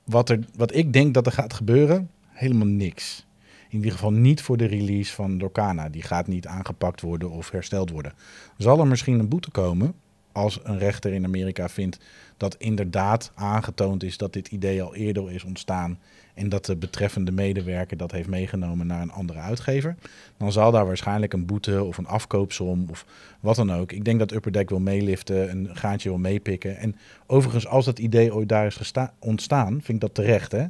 wat, 0.04 0.30
er, 0.30 0.38
wat 0.56 0.74
ik 0.74 0.92
denk 0.92 1.14
dat 1.14 1.26
er 1.26 1.32
gaat 1.32 1.54
gebeuren, 1.54 2.10
helemaal 2.28 2.66
niks. 2.66 3.26
In 3.68 3.78
ieder 3.78 3.92
geval 3.92 4.12
niet 4.12 4.42
voor 4.42 4.56
de 4.56 4.64
release 4.64 5.12
van 5.12 5.38
Lorcana. 5.38 5.88
Die 5.88 6.02
gaat 6.02 6.26
niet 6.26 6.46
aangepakt 6.46 7.00
worden 7.00 7.30
of 7.30 7.50
hersteld 7.50 7.90
worden. 7.90 8.12
Zal 8.56 8.80
er 8.80 8.86
misschien 8.86 9.18
een 9.18 9.28
boete 9.28 9.50
komen 9.50 9.94
als 10.32 10.60
een 10.62 10.78
rechter 10.78 11.12
in 11.12 11.24
Amerika 11.24 11.68
vindt 11.68 11.98
dat 12.36 12.56
inderdaad 12.58 13.32
aangetoond 13.34 14.02
is 14.02 14.16
dat 14.16 14.32
dit 14.32 14.48
idee 14.48 14.82
al 14.82 14.94
eerder 14.94 15.32
is 15.32 15.44
ontstaan 15.44 15.98
en 16.34 16.48
dat 16.48 16.64
de 16.64 16.76
betreffende 16.76 17.32
medewerker 17.32 17.96
dat 17.96 18.10
heeft 18.10 18.28
meegenomen 18.28 18.86
naar 18.86 19.02
een 19.02 19.12
andere 19.12 19.38
uitgever, 19.38 19.96
dan 20.36 20.52
zal 20.52 20.70
daar 20.70 20.86
waarschijnlijk 20.86 21.32
een 21.32 21.46
boete 21.46 21.84
of 21.84 21.98
een 21.98 22.06
afkoopsom 22.06 22.86
of 22.90 23.06
wat 23.40 23.56
dan 23.56 23.72
ook. 23.72 23.92
Ik 23.92 24.04
denk 24.04 24.18
dat 24.18 24.32
Upper 24.32 24.52
Deck 24.52 24.68
wil 24.68 24.80
meeliften, 24.80 25.50
een 25.50 25.68
gaatje 25.72 26.08
wil 26.08 26.18
meepikken. 26.18 26.76
En 26.76 26.96
overigens, 27.26 27.66
als 27.66 27.84
dat 27.84 27.98
idee 27.98 28.34
ooit 28.34 28.48
daar 28.48 28.66
is 28.66 28.92
ontstaan, 29.18 29.70
vind 29.70 29.88
ik 29.88 30.00
dat 30.00 30.14
terecht. 30.14 30.52
Hè? 30.52 30.66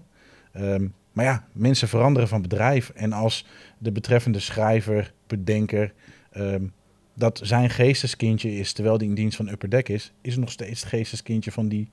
Um, 0.75 0.95
maar 1.13 1.25
ja, 1.25 1.45
mensen 1.53 1.89
veranderen 1.89 2.29
van 2.29 2.43
bedrijf. 2.43 2.91
En 2.95 3.13
als 3.13 3.47
de 3.79 3.93
betreffende 3.93 4.41
schrijver, 4.41 5.13
bedenker, 5.27 5.93
um, 6.37 6.73
dat 7.15 7.41
zijn 7.43 7.71
geesteskindje 7.71 8.57
is, 8.57 8.73
terwijl 8.73 8.99
die 8.99 9.09
in 9.09 9.15
dienst 9.15 9.37
van 9.37 9.49
Upper 9.49 9.71
Deck 9.71 9.89
is, 9.89 10.13
is 10.21 10.37
nog 10.37 10.51
steeds 10.51 10.81
het 10.81 10.89
geesteskindje 10.89 11.53
van 11.53 11.69
die 11.69 11.91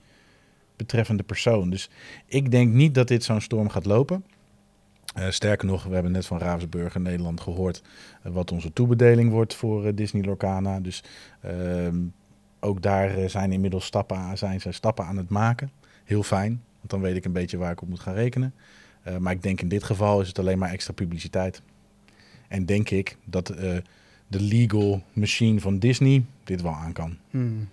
betreffende 0.75 1.23
persoon. 1.23 1.69
Dus 1.69 1.89
ik 2.25 2.51
denk 2.51 2.73
niet 2.73 2.95
dat 2.95 3.07
dit 3.07 3.23
zo'n 3.23 3.41
storm 3.41 3.69
gaat 3.69 3.85
lopen. 3.85 4.23
Uh, 5.17 5.29
sterker 5.29 5.67
nog, 5.67 5.83
we 5.83 5.93
hebben 5.93 6.11
net 6.11 6.25
van 6.25 6.37
Ravensburg 6.37 6.95
in 6.95 7.01
Nederland 7.01 7.41
gehoord 7.41 7.81
uh, 8.25 8.33
wat 8.33 8.51
onze 8.51 8.73
toebedeling 8.73 9.31
wordt 9.31 9.53
voor 9.55 9.85
uh, 9.85 9.91
Disney 9.95 10.23
Lorcana. 10.23 10.79
Dus 10.79 11.03
ehm, 11.41 11.97
ook 12.59 12.81
daar 12.81 13.29
zijn 13.29 13.51
inmiddels 13.51 13.85
stappen 13.85 14.17
aan, 14.17 14.37
zijn 14.37 14.61
ze 14.61 14.71
stappen 14.71 15.05
aan 15.05 15.17
het 15.17 15.29
maken. 15.29 15.71
Heel 16.03 16.23
fijn, 16.23 16.63
want 16.77 16.89
dan 16.89 17.01
weet 17.01 17.15
ik 17.15 17.25
een 17.25 17.33
beetje 17.33 17.57
waar 17.57 17.71
ik 17.71 17.81
op 17.81 17.89
moet 17.89 17.99
gaan 17.99 18.13
rekenen. 18.13 18.53
maar 19.19 19.33
ik 19.33 19.41
denk 19.41 19.61
in 19.61 19.67
dit 19.67 19.83
geval 19.83 20.21
is 20.21 20.27
het 20.27 20.39
alleen 20.39 20.59
maar 20.59 20.71
extra 20.71 20.93
publiciteit. 20.93 21.61
En 22.47 22.65
denk 22.65 22.89
ik 22.89 23.17
dat 23.25 23.53
de 24.29 24.41
legal 24.41 25.03
machine 25.13 25.59
van 25.59 25.79
Disney 25.79 26.23
dit 26.43 26.61
wel 26.61 26.73
aan 26.73 26.93
kan. 26.93 27.17
Hmm. 27.29 27.69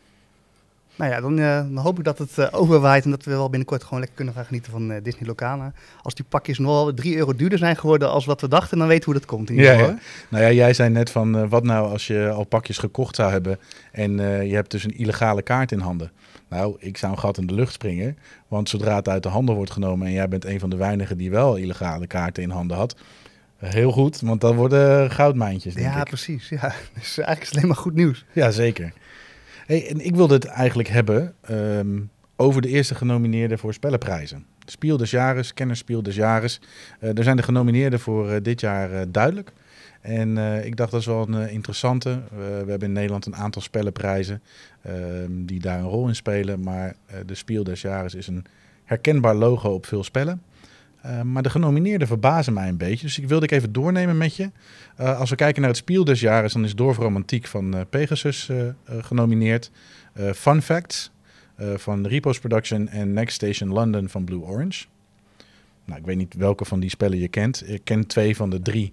Nou 0.97 1.11
ja, 1.11 1.21
dan, 1.21 1.39
uh, 1.39 1.57
dan, 1.57 1.77
hoop 1.77 1.99
ik 1.99 2.05
dat 2.05 2.19
het 2.19 2.37
uh, 2.39 2.47
overwaait 2.51 3.05
en 3.05 3.11
dat 3.11 3.25
we 3.25 3.31
wel 3.31 3.51
binnenkort 3.51 3.83
gewoon 3.83 3.99
lekker 3.99 4.17
kunnen 4.17 4.35
gaan 4.35 4.45
genieten 4.45 4.73
van 4.73 4.91
uh, 4.91 4.97
Disney 5.03 5.27
Locana. 5.27 5.73
Als 6.03 6.15
die 6.15 6.25
pakjes 6.29 6.59
nog 6.59 6.73
wel 6.73 6.95
3 6.95 7.17
euro 7.17 7.35
duurder 7.35 7.59
zijn 7.59 7.77
geworden 7.77 8.11
als 8.11 8.25
wat 8.25 8.41
we 8.41 8.49
dachten, 8.49 8.79
dan 8.79 8.87
weten 8.87 9.05
we 9.05 9.11
hoe 9.11 9.21
dat 9.21 9.31
komt. 9.31 9.51
In 9.51 9.57
ja, 9.57 9.73
ja. 9.73 9.99
Nou 10.29 10.45
ja, 10.45 10.51
jij 10.51 10.75
zei 10.75 10.91
net 10.91 11.11
van 11.11 11.49
wat 11.49 11.65
nou 11.65 11.91
als 11.91 12.07
je 12.07 12.31
al 12.31 12.45
pakjes 12.45 12.79
gekocht 12.79 13.17
zou 13.17 13.31
hebben 13.31 13.59
en 13.93 14.13
je 14.49 14.55
hebt 14.55 14.71
dus 14.71 14.85
een 14.85 14.99
illegale 14.99 15.43
kaart 15.43 15.73
in 15.73 15.79
handen. 15.79 16.11
Nou, 16.49 16.77
ik 16.79 16.97
zou 16.97 17.13
een 17.13 17.19
gat 17.19 17.39
in 17.39 17.47
de 17.47 17.55
lucht 17.55 17.73
springen, 17.73 18.19
want 18.49 18.69
zodra 18.69 18.97
het 18.97 19.09
uit 19.09 19.23
de 19.23 19.29
handel 19.29 19.55
wordt 19.55 19.71
genomen 19.71 20.07
en 20.07 20.13
jij 20.13 20.29
bent 20.29 20.45
een 20.45 20.61
van 20.61 20.71
de 20.71 20.77
weinigen 20.77 21.19
die 21.19 21.31
wel 21.31 21.57
illegale 21.57 22.07
kaarten 22.07 22.43
in 22.43 22.51
handen 22.51 22.77
had, 22.77 22.97
Heel 23.69 23.93
goed, 23.93 24.21
want 24.21 24.41
dan 24.41 24.57
worden 24.57 25.11
goudmijntjes, 25.11 25.75
denk 25.75 25.87
ja, 25.87 26.01
ik. 26.01 26.05
precies. 26.05 26.49
Ja, 26.49 26.61
dus 26.99 27.19
eigenlijk 27.19 27.41
is 27.41 27.49
het 27.49 27.57
alleen 27.57 27.69
maar 27.69 27.77
goed 27.77 27.95
nieuws. 27.95 28.25
Ja, 28.33 28.51
zeker. 28.51 28.93
Hey, 29.67 29.89
en 29.89 30.05
ik 30.05 30.15
wilde 30.15 30.35
het 30.35 30.45
eigenlijk 30.45 30.89
hebben 30.89 31.35
um, 31.51 32.11
over 32.37 32.63
de 32.63 32.69
eerste 32.69 32.95
genomineerden 32.95 33.59
voor 33.59 33.75
spellenprijzen. 33.75 34.47
Spiel 34.65 34.97
des 34.97 35.11
Jahres, 35.11 35.55
Kennerspiel 35.55 36.03
des 36.03 36.15
Jahres. 36.15 36.61
Uh, 37.01 37.19
er 37.19 37.25
zijn 37.25 37.37
de 37.37 37.43
genomineerden 37.43 38.01
voor 38.01 38.31
uh, 38.31 38.37
dit 38.43 38.61
jaar 38.61 38.93
uh, 38.93 39.01
duidelijk. 39.09 39.53
En 40.01 40.39
ik 40.65 40.77
dacht 40.77 40.91
dat 40.91 41.01
is 41.01 41.07
wel 41.07 41.29
een 41.29 41.51
interessante. 41.51 42.23
we 42.37 42.65
hebben 42.67 42.89
in 42.89 42.93
Nederland 42.93 43.27
een 43.27 43.37
aantal 43.37 43.63
spellenprijzen 43.63 44.43
ehm, 44.83 45.45
die 45.45 45.61
daar 45.61 45.79
een 45.79 45.89
rol 45.89 46.09
in 46.09 46.15
spelen. 46.15 46.63
Maar 46.63 46.95
de 47.27 47.35
Spiel 47.35 47.65
des 47.65 47.81
Jahres 47.81 48.15
is 48.15 48.27
een 48.27 48.45
herkenbaar 48.85 49.35
logo 49.35 49.71
op 49.71 49.87
veel 49.87 50.05
spellen. 50.05 50.43
Uh, 51.07 51.23
maar 51.23 51.43
de 51.43 51.51
genomineerden 51.51 52.09
verbazen 52.09 52.53
mij 52.53 52.69
een 52.69 52.77
beetje. 52.77 53.07
Dus 53.07 53.19
ik 53.19 53.29
wilde 53.29 53.45
ik 53.45 53.51
even 53.51 53.73
doornemen 53.73 54.17
met 54.17 54.37
je. 54.37 54.51
Uh, 55.01 55.19
als 55.19 55.31
we 55.31 55.37
kijken 55.37 55.61
naar 55.61 55.71
het 55.71 55.79
spiel 55.79 56.05
des 56.05 56.21
jaren, 56.21 56.53
dan 56.53 56.65
is 56.65 56.75
Dorf 56.75 56.97
Romantiek 56.97 57.47
van 57.47 57.75
uh, 57.75 57.81
Pegasus 57.91 58.51
genomineerd. 58.87 59.71
Fun 60.35 60.63
Facts 60.63 61.11
van 61.57 62.07
Repos 62.07 62.39
Production 62.39 62.89
en 62.89 63.13
Next 63.13 63.35
Station 63.35 63.73
London 63.73 64.09
van 64.09 64.25
Blue 64.25 64.41
Orange. 64.41 64.87
Nou, 65.85 66.01
ik 66.01 66.07
weet 66.07 66.17
niet 66.17 66.35
welke 66.35 66.65
van 66.65 66.81
die 66.81 66.91
spellen 66.91 67.19
je 67.19 67.29
kent. 67.29 67.69
Ik 67.69 67.81
ken 67.85 68.07
twee 68.07 68.37
van 68.37 68.51
de 68.51 68.63
drie. 68.63 68.93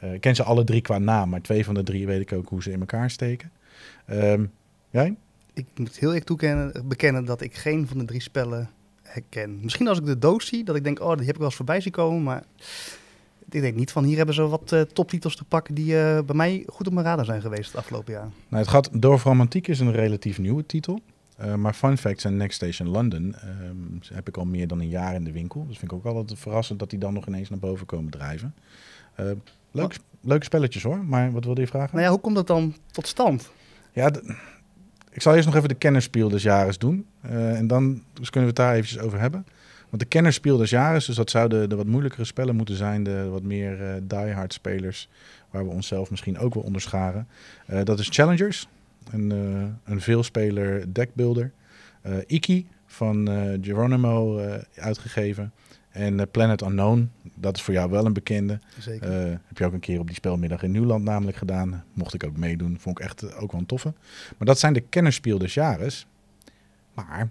ik 0.00 0.20
ken 0.20 0.34
ze 0.34 0.42
alle 0.42 0.64
drie 0.64 0.80
qua 0.80 0.98
naam, 0.98 1.28
maar 1.28 1.40
twee 1.40 1.64
van 1.64 1.74
de 1.74 1.82
drie 1.82 2.06
weet 2.06 2.20
ik 2.20 2.32
ook 2.32 2.48
hoe 2.48 2.62
ze 2.62 2.72
in 2.72 2.80
elkaar 2.80 3.10
steken. 3.10 3.50
Um, 4.10 4.52
jij? 4.90 5.16
Ik 5.54 5.66
moet 5.76 5.98
heel 5.98 6.08
eerlijk 6.08 6.26
toekennen, 6.26 6.88
bekennen 6.88 7.24
dat 7.24 7.40
ik 7.40 7.54
geen 7.54 7.86
van 7.88 7.98
de 7.98 8.04
drie 8.04 8.20
spellen 8.20 8.70
herken. 9.12 9.58
Misschien 9.62 9.88
als 9.88 9.98
ik 9.98 10.06
de 10.06 10.18
doos 10.18 10.46
zie, 10.46 10.64
dat 10.64 10.76
ik 10.76 10.84
denk, 10.84 11.00
oh, 11.00 11.16
die 11.16 11.26
heb 11.26 11.34
ik 11.34 11.36
wel 11.36 11.46
eens 11.46 11.56
voorbij 11.56 11.80
zien 11.80 11.92
komen. 11.92 12.22
Maar 12.22 12.44
ik 13.48 13.60
denk 13.60 13.76
niet 13.76 13.92
van, 13.92 14.04
hier 14.04 14.16
hebben 14.16 14.34
ze 14.34 14.48
wat 14.48 14.72
uh, 14.72 14.80
toptitels 14.80 15.36
te 15.36 15.44
pakken 15.44 15.74
die 15.74 15.94
uh, 15.94 16.20
bij 16.20 16.36
mij 16.36 16.64
goed 16.66 16.86
op 16.86 16.92
mijn 16.92 17.06
radar 17.06 17.24
zijn 17.24 17.40
geweest 17.40 17.66
het 17.66 17.76
afgelopen 17.76 18.12
jaar. 18.12 18.28
Nou, 18.48 18.62
het 18.62 18.68
gaat, 18.68 19.02
Dorf 19.02 19.22
Romantiek 19.22 19.68
is 19.68 19.80
een 19.80 19.92
relatief 19.92 20.38
nieuwe 20.38 20.66
titel. 20.66 21.00
Uh, 21.40 21.54
maar 21.54 21.74
Fun 21.74 21.98
Facts 21.98 22.24
en 22.24 22.36
Next 22.36 22.54
Station 22.54 22.88
London 22.88 23.34
um, 23.68 24.00
heb 24.12 24.28
ik 24.28 24.36
al 24.36 24.44
meer 24.44 24.66
dan 24.66 24.80
een 24.80 24.88
jaar 24.88 25.14
in 25.14 25.24
de 25.24 25.32
winkel. 25.32 25.66
Dus 25.66 25.78
vind 25.78 25.92
ik 25.92 25.98
ook 25.98 26.14
altijd 26.14 26.38
verrassend 26.38 26.78
dat 26.78 26.90
die 26.90 26.98
dan 26.98 27.14
nog 27.14 27.26
ineens 27.26 27.50
naar 27.50 27.58
boven 27.58 27.86
komen 27.86 28.10
drijven. 28.10 28.54
leuk, 29.70 29.96
leuke 30.20 30.44
spelletjes 30.44 30.82
hoor, 30.82 31.04
maar 31.04 31.32
wat 31.32 31.44
wilde 31.44 31.60
je 31.60 31.66
vragen? 31.66 31.90
Nou 31.92 32.04
ja, 32.04 32.10
hoe 32.10 32.20
komt 32.20 32.34
dat 32.34 32.46
dan 32.46 32.74
tot 32.90 33.06
stand? 33.06 33.50
Ja, 33.92 34.10
ik 35.12 35.22
zal 35.22 35.34
eerst 35.34 35.46
nog 35.46 35.56
even 35.56 35.68
de 35.68 35.74
kennerspiel 35.74 36.28
des 36.28 36.42
jaren 36.42 36.78
doen. 36.78 37.06
Uh, 37.26 37.58
en 37.58 37.66
dan 37.66 38.02
dus 38.12 38.30
kunnen 38.30 38.54
we 38.54 38.56
het 38.56 38.66
daar 38.66 38.74
eventjes 38.74 38.98
over 38.98 39.20
hebben. 39.20 39.46
Want 39.88 40.02
de 40.02 40.08
kennerspiel 40.08 40.56
des 40.56 40.70
jaren, 40.70 41.02
dus 41.06 41.16
dat 41.16 41.30
zouden 41.30 41.68
de 41.68 41.76
wat 41.76 41.86
moeilijkere 41.86 42.24
spellen 42.24 42.56
moeten 42.56 42.76
zijn. 42.76 43.02
De 43.02 43.28
wat 43.28 43.42
meer 43.42 43.82
eh 43.82 43.94
diehard 44.02 44.52
spelers, 44.52 45.08
waar 45.50 45.64
we 45.64 45.70
onszelf 45.70 46.10
misschien 46.10 46.38
ook 46.38 46.54
wel 46.54 46.62
onderscharen. 46.62 47.28
Eh, 47.66 47.84
dat 47.84 47.98
is 47.98 48.08
Challengers, 48.08 48.68
een, 49.10 49.32
eh, 49.32 49.92
een 49.92 50.00
veelspeler 50.00 50.94
deckbuilder. 50.94 51.52
Eh 52.02 52.16
Iki 52.26 52.66
van 52.86 53.28
eh, 53.28 53.58
Geronimo 53.60 54.38
eh, 54.38 54.54
uitgegeven. 54.74 55.52
En 55.92 56.20
eh, 56.20 56.26
Planet 56.30 56.62
Unknown, 56.62 57.10
dat 57.34 57.56
is 57.56 57.62
voor 57.62 57.74
jou 57.74 57.90
wel 57.90 58.06
een 58.06 58.12
bekende. 58.12 58.58
Zeker. 58.78 59.10
Eh, 59.10 59.36
heb 59.46 59.58
je 59.58 59.64
ook 59.64 59.72
een 59.72 59.80
keer 59.80 60.00
op 60.00 60.06
die 60.06 60.14
spelmiddag 60.14 60.62
in 60.62 60.70
Nieuwland 60.70 61.04
namelijk 61.04 61.36
gedaan. 61.36 61.84
Mocht 61.92 62.14
ik 62.14 62.24
ook 62.24 62.36
meedoen. 62.36 62.78
Vond 62.78 62.98
ik 62.98 63.04
echt 63.04 63.22
eh, 63.22 63.42
ook 63.42 63.52
wel 63.52 63.60
een 63.60 63.66
toffe. 63.66 63.92
Maar 64.38 64.46
dat 64.46 64.58
zijn 64.58 64.72
de 64.72 64.80
kennerspiel 64.80 65.38
des 65.38 65.54
jaren. 65.54 65.90
Maar 66.94 67.28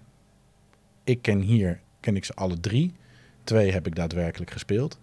ik 1.04 1.22
ken 1.22 1.40
hier, 1.40 1.80
ken 2.00 2.16
ik 2.16 2.24
ze 2.24 2.34
alle 2.34 2.60
drie. 2.60 2.92
Twee 3.44 3.72
heb 3.72 3.86
ik 3.86 3.94
daadwerkelijk 3.94 4.50
gespeeld. 4.50 4.98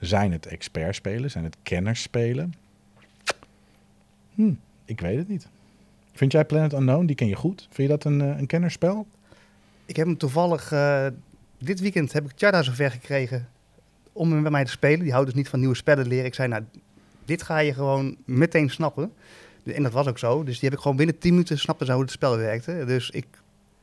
Zijn 0.00 0.32
het 0.32 0.46
expertspelen? 0.46 1.30
Zijn 1.30 1.44
het 1.44 1.56
kennerspelen? 1.62 2.54
Hm, 4.34 4.52
ik 4.84 5.00
weet 5.00 5.18
het 5.18 5.28
niet. 5.28 5.48
Vind 6.12 6.32
jij 6.32 6.44
Planet 6.44 6.72
Unknown, 6.72 7.06
die 7.06 7.16
ken 7.16 7.28
je 7.28 7.36
goed? 7.36 7.66
Vind 7.70 7.88
je 7.88 7.96
dat 7.96 8.04
een, 8.04 8.20
een 8.20 8.46
kennerspel? 8.46 9.06
Ik 9.86 9.96
heb 9.96 10.06
hem 10.06 10.16
toevallig, 10.16 10.72
dit 11.64 11.80
weekend 11.80 12.12
heb 12.12 12.24
ik 12.24 12.30
Tjada 12.36 12.62
zover 12.62 12.90
gekregen 12.90 13.48
om 14.12 14.32
hem 14.32 14.42
met 14.42 14.52
mij 14.52 14.64
te 14.64 14.70
spelen. 14.70 15.00
Die 15.00 15.12
houdt 15.12 15.26
dus 15.26 15.34
niet 15.36 15.48
van 15.48 15.58
nieuwe 15.58 15.74
spellen 15.74 16.06
leren. 16.06 16.24
Ik 16.26 16.34
zei, 16.34 16.48
nou, 16.48 16.62
dit 17.24 17.42
ga 17.42 17.58
je 17.58 17.74
gewoon 17.74 18.16
meteen 18.24 18.70
snappen. 18.70 19.12
En 19.64 19.82
dat 19.82 19.92
was 19.92 20.06
ook 20.06 20.18
zo. 20.18 20.42
Dus 20.44 20.58
die 20.58 20.68
heb 20.68 20.72
ik 20.78 20.82
gewoon 20.82 20.96
binnen 20.96 21.18
10 21.18 21.30
minuten 21.30 21.58
snapte 21.58 21.92
hoe 21.92 22.02
het 22.02 22.10
spel 22.10 22.36
werkte. 22.36 22.84
Dus 22.86 23.10
ik, 23.10 23.26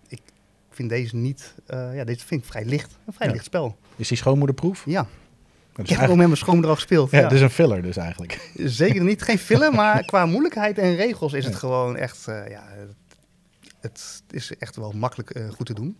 ik 0.07 0.21
vind 0.69 0.89
deze 0.89 1.15
niet, 1.15 1.55
eh, 1.65 1.95
ja, 1.95 2.03
dit 2.03 2.23
vind 2.23 2.41
ik 2.43 2.49
vrij 2.49 2.65
licht. 2.65 2.97
Een 3.05 3.13
vrij 3.13 3.27
Ja. 3.27 3.33
licht 3.33 3.45
spel. 3.45 3.77
Is 3.95 4.07
die 4.07 4.17
schoonmoederproef? 4.17 4.83
Ja, 4.85 5.07
ik 5.75 5.89
heb 5.89 5.99
gewoon 5.99 6.17
met 6.17 6.25
mijn 6.25 6.37
schoonmoeder 6.37 6.69
al 6.69 6.75
gespeeld. 6.75 7.11
ja, 7.11 7.17
Ja, 7.17 7.23
het 7.23 7.33
is 7.33 7.41
een 7.41 7.49
filler 7.49 7.81
dus 7.81 7.97
eigenlijk. 7.97 8.51
Zeker 8.55 9.03
niet, 9.03 9.21
geen 9.21 9.37
filler, 9.37 9.73
maar 9.73 10.03
qua 10.11 10.25
moeilijkheid 10.25 10.77
en 10.77 10.95
regels 10.95 11.33
is 11.33 11.43
het 11.43 11.53
Ja. 11.53 11.59
gewoon 11.59 11.97
echt, 11.97 12.27
eh, 12.27 12.49
ja, 12.49 12.63
het, 13.79 14.21
het 14.27 14.33
is 14.35 14.57
echt 14.57 14.75
wel 14.75 14.91
makkelijk 14.91 15.29
eh, 15.29 15.49
goed 15.49 15.65
te 15.65 15.73
doen. 15.73 15.97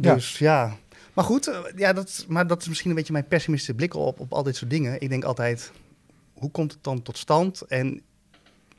Dus 0.00 0.38
ja, 0.38 0.76
maar 1.14 1.24
goed, 1.24 1.46
eh, 1.46 1.58
ja, 1.76 1.92
dat, 1.92 2.24
maar 2.28 2.46
dat 2.46 2.60
is 2.60 2.68
misschien 2.68 2.90
een 2.90 2.96
beetje 2.96 3.12
mijn 3.12 3.28
pessimistische 3.28 3.74
blik 3.74 3.94
op, 3.94 4.20
op 4.20 4.32
al 4.32 4.42
dit 4.42 4.56
soort 4.56 4.70
dingen. 4.70 5.00
Ik 5.00 5.08
denk 5.08 5.24
altijd, 5.24 5.72
hoe 6.32 6.50
komt 6.50 6.72
het 6.72 6.84
dan 6.84 7.02
tot 7.02 7.18
stand? 7.18 7.60
En 7.60 8.02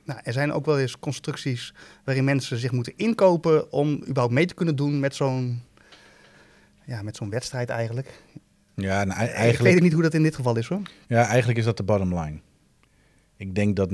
nou, 0.03 0.19
er 0.23 0.33
zijn 0.33 0.51
ook 0.51 0.65
wel 0.65 0.79
eens 0.79 0.99
constructies 0.99 1.73
waarin 2.03 2.23
mensen 2.23 2.57
zich 2.57 2.71
moeten 2.71 2.93
inkopen 2.95 3.71
om 3.71 3.93
überhaupt 4.01 4.33
mee 4.33 4.45
te 4.45 4.53
kunnen 4.53 4.75
doen 4.75 4.99
met 4.99 5.15
zo'n 5.15 5.61
ja, 6.85 7.01
met 7.01 7.15
zo'n 7.15 7.29
wedstrijd 7.29 7.69
eigenlijk. 7.69 8.23
Ja, 8.75 9.03
Ik 9.45 9.57
weet 9.57 9.81
niet 9.81 9.93
hoe 9.93 10.01
dat 10.01 10.13
in 10.13 10.23
dit 10.23 10.35
geval 10.35 10.57
is 10.57 10.67
hoor. 10.67 10.81
ja, 11.07 11.25
eigenlijk 11.25 11.59
is 11.59 11.65
dat 11.65 11.77
de 11.77 11.83
bottom 11.83 12.19
line. 12.19 12.39
Ik 13.35 13.55
denk 13.55 13.75
dat 13.75 13.91
90% 13.91 13.93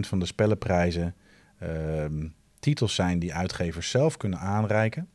van 0.00 0.18
de 0.18 0.26
spellenprijzen 0.26 1.14
ehm, 1.58 2.26
titels 2.58 2.94
zijn 2.94 3.18
die 3.18 3.34
uitgevers 3.34 3.90
zelf 3.90 4.16
kunnen 4.16 4.38
aanreiken. 4.38 5.08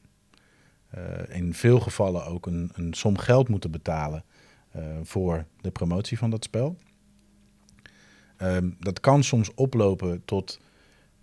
Eh, 0.89 1.35
in 1.37 1.53
veel 1.53 1.79
gevallen 1.79 2.25
ook 2.25 2.45
een, 2.45 2.71
een 2.73 2.93
som 2.93 3.17
geld 3.17 3.49
moeten 3.49 3.71
betalen 3.71 4.23
eh, 4.71 4.83
voor 5.03 5.45
de 5.61 5.71
promotie 5.71 6.17
van 6.17 6.29
dat 6.29 6.43
spel. 6.43 6.77
Ehm, 8.37 8.69
dat 8.79 8.99
kan 8.99 9.23
soms 9.23 9.53
oplopen 9.53 10.21
tot 10.25 10.59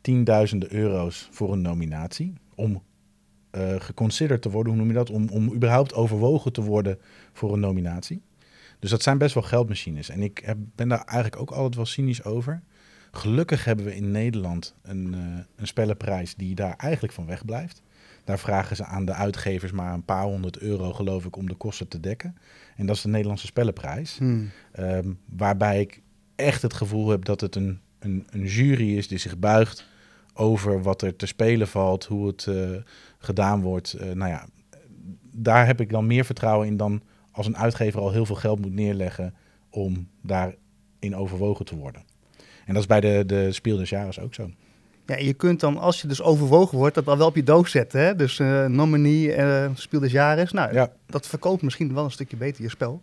tienduizenden 0.01 0.73
euro's 0.73 1.29
voor 1.31 1.53
een 1.53 1.63
nominatie. 1.63 2.33
Om 2.55 2.83
eh 3.51 3.81
geconsidered 3.81 4.43
te 4.43 4.51
worden, 4.51 4.73
hoe 4.73 4.83
noem 4.83 4.91
je 4.91 4.99
dat? 4.99 5.11
Om, 5.11 5.29
om 5.29 5.55
überhaupt 5.55 5.95
overwogen 5.95 6.53
te 6.53 6.63
worden 6.63 6.99
voor 7.33 7.53
een 7.53 7.61
nominatie. 7.61 8.23
Dus 8.79 8.91
dat 8.91 9.03
zijn 9.03 9.19
best 9.19 9.35
wel 9.35 9.43
geldmachines. 9.43 10.09
En 10.09 10.23
ik 10.23 10.43
heb, 10.45 10.59
ben 10.75 10.89
daar 10.89 11.05
eigenlijk 11.05 11.41
ook 11.41 11.51
altijd 11.51 11.75
wel 11.75 11.87
cynisch 11.87 12.25
over. 12.25 12.63
Gelukkig 13.11 13.65
hebben 13.65 13.85
we 13.85 13.97
in 13.97 14.11
Nederland 14.11 14.75
een, 14.83 15.13
een 15.57 15.67
spellenprijs 15.67 16.35
die 16.35 16.55
daar 16.55 16.77
eigenlijk 16.77 17.13
van 17.13 17.27
wegblijft. 17.27 17.83
Daar 18.27 18.39
vragen 18.39 18.77
ze 18.77 18.85
aan 18.85 19.05
de 19.05 19.13
uitgevers 19.13 19.73
maar 19.73 19.93
een 19.93 20.05
paar 20.05 20.25
honderd 20.25 20.59
euro, 20.59 20.93
geloof 20.93 21.25
ik, 21.25 21.37
om 21.37 21.49
de 21.49 21.55
kosten 21.55 21.89
te 21.89 22.01
dekken. 22.01 22.37
En 22.77 22.87
dat 22.87 22.97
is 22.97 23.03
de 23.03 23.09
Nederlandse 23.09 23.47
spellenprijs. 23.47 24.19
Hmm. 24.19 24.51
Ehm, 24.73 25.13
waarbij 25.25 25.81
ik 25.81 26.03
echt 26.35 26.63
het 26.63 26.75
gevoel 26.75 27.09
heb 27.09 27.25
dat 27.25 27.41
het 27.41 27.55
een, 27.55 27.81
een, 27.99 28.27
een 28.31 28.45
jury 28.45 28.97
is 28.97 29.09
die 29.09 29.19
zich 29.19 29.39
buigt 29.39 29.87
over 30.35 30.83
wat 30.83 31.03
er 31.03 31.17
te 31.17 31.27
spelen 31.27 31.69
valt, 31.69 32.05
hoe 32.05 32.27
het 32.27 32.47
eh, 32.47 32.71
gedaan 33.19 33.61
wordt. 33.61 33.93
Eh, 33.93 34.11
nou 34.11 34.31
ja, 34.31 34.47
daar 35.33 35.67
heb 35.67 35.81
ik 35.81 35.91
dan 35.91 36.07
meer 36.07 36.25
vertrouwen 36.25 36.67
in 36.67 36.77
dan 36.77 37.03
als 37.31 37.47
een 37.47 37.57
uitgever 37.57 38.01
al 38.01 38.13
heel 38.13 38.27
veel 38.27 38.37
geld 38.37 38.61
moet 38.61 38.75
neerleggen 38.75 39.35
om 39.71 40.09
daarin 40.23 41.15
overwogen 41.17 41.65
te 41.65 41.77
worden. 41.77 42.03
En 42.65 42.75
dat 42.75 42.83
is 42.83 42.89
bij 42.89 43.01
de, 43.01 43.23
de 43.27 43.53
Spiel 43.53 43.77
des 43.77 43.91
Jahres 43.91 44.21
ook 44.21 44.35
zo. 44.35 44.51
Ja, 45.07 45.17
je 45.19 45.35
kunt 45.35 45.61
dan, 45.61 45.79
als 45.79 46.01
je 46.01 46.09
dus 46.09 46.23
overwogen 46.23 46.79
wordt, 46.79 46.95
dat 46.95 47.05
dan 47.05 47.19
wel 47.19 47.27
op 47.27 47.37
je 47.37 47.43
doos 47.43 47.71
zetten. 47.71 48.01
Hè? 48.01 48.17
Dus 48.17 48.39
eh 48.39 48.65
nominee, 48.65 49.33
eh 49.33 49.71
speel 49.75 50.01
des. 50.01 50.13
Nou, 50.53 50.73
Ja, 50.73 50.93
dat 51.07 51.27
verkoopt 51.27 51.63
misschien 51.63 51.95
wel 51.95 52.05
een 52.05 52.11
stukje 52.11 52.37
beter 52.37 52.63
je 52.63 52.69
spel. 52.69 53.03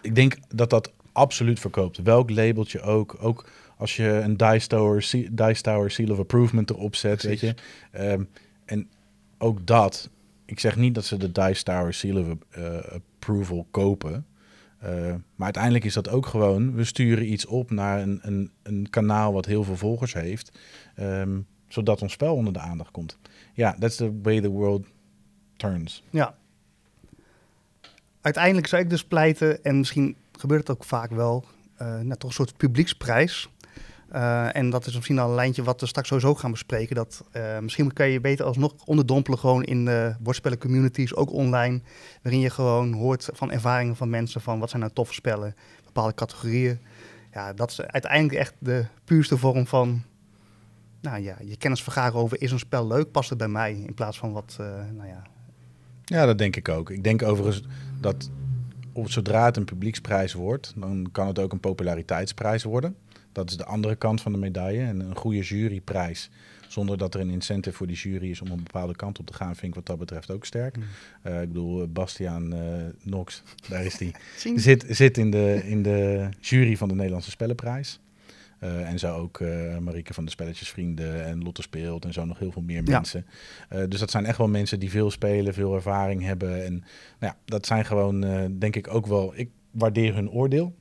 ik 0.00 0.14
denk 0.14 0.36
dat 0.48 0.70
dat 0.70 0.92
absoluut 1.12 1.60
verkoopt. 1.60 2.02
Welk 2.02 2.30
labeltje 2.30 2.80
ook. 2.80 3.16
Ook 3.20 3.48
als 3.76 3.96
je 3.96 4.08
een 4.08 4.36
Dice 4.36 4.66
Tower, 4.66 5.10
Dice 5.32 5.62
Tower 5.62 5.90
Seal 5.90 6.10
of 6.10 6.18
Approvement 6.18 6.70
erop 6.70 6.94
zet, 6.96 7.22
weet 7.22 7.40
je. 7.40 7.54
Ehm, 7.90 8.22
en 8.64 8.88
ook 9.38 9.66
dat, 9.66 10.10
ik 10.44 10.60
zeg 10.60 10.76
niet 10.76 10.94
dat 10.94 11.04
ze 11.04 11.16
de 11.16 11.32
Dice 11.32 11.62
Tower 11.62 11.94
Seal 11.94 12.20
of 12.20 12.26
eh, 12.50 12.78
Approval 12.92 13.66
kopen. 13.70 14.26
Maar 15.34 15.44
uiteindelijk 15.44 15.84
is 15.84 15.94
dat 15.94 16.08
ook 16.08 16.26
gewoon, 16.26 16.74
we 16.74 16.84
sturen 16.84 17.32
iets 17.32 17.46
op 17.46 17.70
naar 17.70 18.02
een, 18.02 18.18
een, 18.22 18.50
een 18.62 18.86
kanaal 18.90 19.32
wat 19.32 19.46
heel 19.46 19.64
veel 19.64 19.76
volgers 19.76 20.12
heeft. 20.12 20.58
Ehm, 20.96 21.40
zodat 21.68 22.02
ons 22.02 22.12
spel 22.12 22.34
onder 22.34 22.52
de 22.52 22.58
aandacht 22.58 22.90
komt. 22.90 23.18
Ja, 23.52 23.76
that's 23.78 23.96
the 23.96 24.20
way 24.22 24.40
the 24.40 24.48
world 24.48 24.86
turns. 25.56 26.02
Ja. 26.10 26.34
Uiteindelijk 28.20 28.66
zou 28.66 28.82
ik 28.82 28.90
dus 28.90 29.04
pleiten, 29.04 29.64
en 29.64 29.78
misschien 29.78 30.16
gebeurt 30.32 30.68
het 30.68 30.76
ook 30.76 30.84
vaak 30.84 31.10
wel, 31.10 31.44
nou, 31.78 32.16
toch 32.16 32.28
een 32.28 32.36
soort 32.36 32.56
publieksprijs. 32.56 33.48
Eh, 34.08 34.56
en 34.56 34.70
dat 34.70 34.86
is 34.86 34.94
misschien 34.94 35.18
al 35.18 35.28
een 35.28 35.34
lijntje 35.34 35.62
wat 35.62 35.80
we 35.80 35.86
straks 35.86 36.08
sowieso 36.08 36.34
gaan 36.34 36.50
bespreken. 36.50 36.96
Dat, 36.96 37.24
eh, 37.32 37.58
misschien 37.58 37.92
kan 37.92 38.08
je 38.08 38.20
beter 38.20 38.44
alsnog 38.44 38.72
onderdompelen 38.84 39.38
gewoon 39.38 39.64
in 39.64 39.84
de 39.84 40.14
bordspellen 40.20 40.58
communities, 40.58 41.14
ook 41.14 41.32
online. 41.32 41.80
Waarin 42.22 42.40
je 42.40 42.50
gewoon 42.50 42.92
hoort 42.92 43.28
van 43.32 43.52
ervaringen 43.52 43.96
van 43.96 44.10
mensen 44.10 44.40
van 44.40 44.58
wat 44.58 44.68
zijn 44.68 44.82
nou 44.82 44.94
toffe 44.94 45.14
spellen, 45.14 45.54
bepaalde 45.84 46.14
categorieën. 46.14 46.78
Ja, 47.32 47.52
dat 47.52 47.70
is 47.70 47.80
uiteindelijk 47.80 48.38
echt 48.38 48.54
de 48.58 48.86
puurste 49.04 49.38
vorm 49.38 49.66
van, 49.66 50.02
nou 51.00 51.22
ja, 51.22 51.36
je 51.44 51.56
kennis 51.56 51.82
vergaren 51.82 52.18
over 52.18 52.42
is 52.42 52.52
een 52.52 52.58
spel 52.58 52.86
leuk, 52.86 53.10
past 53.10 53.28
het 53.28 53.38
bij 53.38 53.48
mij? 53.48 53.74
In 53.74 53.94
plaats 53.94 54.18
van 54.18 54.32
wat, 54.32 54.56
eh, 54.60 54.66
nou 54.96 55.08
ja, 55.08 55.22
Ja, 56.04 56.26
dat 56.26 56.38
denk 56.38 56.56
ik 56.56 56.68
ook. 56.68 56.90
Ik 56.90 57.04
denk 57.04 57.22
overigens 57.22 57.62
dat 58.00 58.30
op, 58.92 59.10
zodra 59.10 59.44
het 59.44 59.56
een 59.56 59.64
publieksprijs 59.64 60.32
wordt, 60.32 60.72
dan 60.76 61.08
kan 61.12 61.26
het 61.26 61.38
ook 61.38 61.52
een 61.52 61.60
populariteitsprijs 61.60 62.62
worden. 62.62 62.96
Dat 63.32 63.50
is 63.50 63.56
de 63.56 63.64
andere 63.64 63.96
kant 63.96 64.20
van 64.20 64.32
de 64.32 64.38
medaille. 64.38 64.80
En 64.80 65.00
een 65.00 65.16
goede 65.16 65.40
juryprijs, 65.40 66.30
zonder 66.68 66.98
dat 66.98 67.14
er 67.14 67.20
een 67.20 67.30
incentive 67.30 67.76
voor 67.76 67.86
die 67.86 67.96
jury 67.96 68.30
is 68.30 68.40
om 68.40 68.50
een 68.50 68.62
bepaalde 68.62 68.96
kant 68.96 69.18
op 69.18 69.26
te 69.26 69.34
gaan, 69.34 69.56
vind 69.56 69.66
ik 69.66 69.74
wat 69.74 69.86
dat 69.86 69.98
betreft 69.98 70.30
ook 70.30 70.44
sterk. 70.44 70.76
Mm. 70.76 70.82
Eh, 71.22 71.42
ik 71.42 71.48
bedoel, 71.48 71.82
eh, 71.82 71.88
Bastiaan 71.88 72.52
eh 72.52 72.60
Nox, 73.02 73.42
daar 73.68 73.84
is 73.84 73.96
die, 73.96 74.14
zit, 74.54 74.84
zit 74.88 75.18
in, 75.18 75.30
de, 75.30 75.60
in 75.64 75.82
de 75.82 76.28
jury 76.40 76.76
van 76.76 76.88
de 76.88 76.94
Nederlandse 76.94 77.30
Spellenprijs. 77.30 78.00
Eh, 78.58 78.88
en 78.90 78.98
zo 78.98 79.14
ook 79.16 79.40
eh 79.40 79.78
Marieke 79.78 80.14
van 80.14 80.24
de 80.24 80.30
Spelletjesvrienden 80.30 81.24
en 81.24 81.42
Lotte 81.42 81.62
Speelt 81.62 82.04
en 82.04 82.12
zo 82.12 82.24
nog 82.24 82.38
heel 82.38 82.52
veel 82.52 82.62
meer 82.62 82.82
Ja. 82.84 82.90
mensen. 82.94 83.26
Eh, 83.68 83.82
dus 83.88 84.00
dat 84.00 84.10
zijn 84.10 84.24
echt 84.26 84.38
wel 84.38 84.48
mensen 84.48 84.80
die 84.80 84.90
veel 84.90 85.10
spelen, 85.10 85.54
veel 85.54 85.74
ervaring 85.74 86.22
hebben. 86.22 86.64
En 86.64 86.72
nou 87.18 87.32
ja, 87.32 87.36
dat 87.44 87.66
zijn 87.66 87.84
gewoon, 87.84 88.20
denk 88.58 88.76
ik 88.76 88.94
ook 88.94 89.06
wel, 89.06 89.32
ik 89.36 89.50
waardeer 89.70 90.14
hun 90.14 90.30
oordeel. 90.30 90.74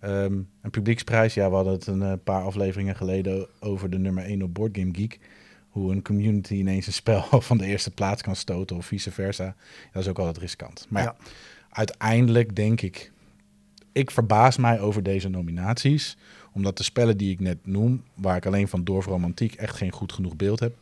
Ehm, 0.00 0.32
een 0.62 0.70
publieksprijs, 0.70 1.34
ja, 1.34 1.48
we 1.48 1.54
hadden 1.54 1.72
het 1.72 1.86
een 1.86 2.22
paar 2.22 2.42
afleveringen 2.42 2.96
geleden 2.96 3.46
over 3.60 3.90
de 3.90 3.98
nummer 3.98 4.24
1 4.24 4.42
op 4.42 4.54
Board 4.54 4.76
Game 4.78 4.94
Geek. 4.94 5.18
Hoe 5.68 5.92
een 5.92 6.02
community 6.02 6.54
ineens 6.54 6.86
een 6.86 6.92
spel 6.92 7.22
van 7.40 7.58
de 7.58 7.64
eerste 7.66 7.90
plaats 7.90 8.22
kan 8.22 8.36
stoten 8.36 8.76
of 8.76 8.86
vice 8.86 9.10
versa. 9.10 9.54
Dat 9.92 10.02
is 10.02 10.08
ook 10.08 10.18
altijd 10.18 10.38
riskant. 10.38 10.86
Maar 10.88 11.02
Ja. 11.02 11.16
uiteindelijk 11.70 12.56
denk 12.56 12.80
ik, 12.80 13.12
ik 13.92 14.10
verbaas 14.10 14.56
mij 14.56 14.80
over 14.80 15.02
deze 15.02 15.28
nominaties. 15.28 16.16
Omdat 16.58 16.76
de 16.76 16.82
spellen 16.82 17.16
die 17.16 17.30
ik 17.30 17.40
net 17.40 17.66
noem, 17.66 18.02
waar 18.14 18.36
ik 18.36 18.46
alleen 18.46 18.68
van 18.68 18.84
Dorf 18.84 19.06
Romantiek 19.06 19.54
echt 19.54 19.76
geen 19.76 19.92
goed 19.92 20.12
genoeg 20.12 20.36
beeld 20.36 20.60
heb. 20.60 20.76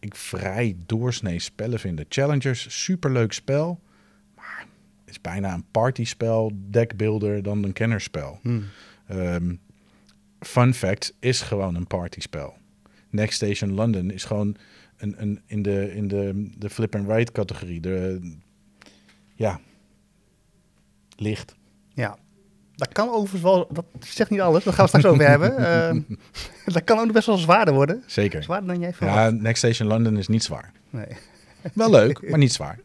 Ik 0.00 0.14
vrij 0.14 0.76
doorsnee 0.86 1.38
spellen 1.38 1.78
vind. 1.78 1.96
De 1.96 2.06
Challengers, 2.08 2.82
superleuk 2.82 3.32
spel. 3.32 3.80
Maar 4.36 4.66
het 5.00 5.10
is 5.10 5.20
bijna 5.20 5.54
een 5.54 5.64
partyspel, 5.70 6.52
deckbuilder 6.70 7.42
dan 7.42 7.64
een 7.64 7.72
kennerspel. 7.72 8.38
Hmm. 8.42 8.64
Ehm, 9.06 9.54
fun 10.40 10.74
fact 10.74 11.14
is 11.18 11.40
gewoon 11.40 11.74
een 11.74 11.86
partyspel. 11.86 12.56
Next 13.10 13.34
Station 13.34 13.72
London 13.72 14.10
is 14.10 14.24
gewoon 14.24 14.56
een, 14.96 15.22
een, 15.22 15.40
in 15.46 15.62
de, 15.62 15.94
in 15.94 16.08
de, 16.08 16.50
de 16.58 16.70
flip 16.70 16.94
and 16.94 17.08
ride 17.08 17.32
categorie. 17.32 17.80
De 17.80 18.20
ja, 19.34 19.60
licht. 21.16 21.54
Ja. 21.94 22.18
Dat 22.82 22.92
kan 22.92 23.08
overigens 23.08 23.42
wel, 23.42 23.68
dat 23.72 23.84
zegt 24.00 24.30
niet 24.30 24.40
alles, 24.40 24.64
dat 24.64 24.74
gaan 24.74 24.84
we 24.84 24.88
straks 24.88 25.06
over 25.06 25.28
hebben. 25.28 25.56
Ehm, 25.66 26.00
dat 26.74 26.84
kan 26.84 26.98
ook 26.98 27.12
best 27.12 27.26
wel 27.26 27.36
zwaarder 27.36 27.74
worden. 27.74 28.02
Zeker. 28.06 28.42
Zwaarder 28.42 28.68
dan 28.68 28.80
jij 28.80 28.92
verwacht. 28.92 29.18
Ja, 29.18 29.30
Next 29.30 29.58
Station 29.58 29.88
London 29.88 30.16
is 30.16 30.28
niet 30.28 30.42
zwaar. 30.42 30.72
Nee. 30.90 31.06
Wel 31.74 31.90
leuk, 31.90 32.22
maar 32.30 32.38
niet 32.38 32.52
zwaar. 32.52 32.78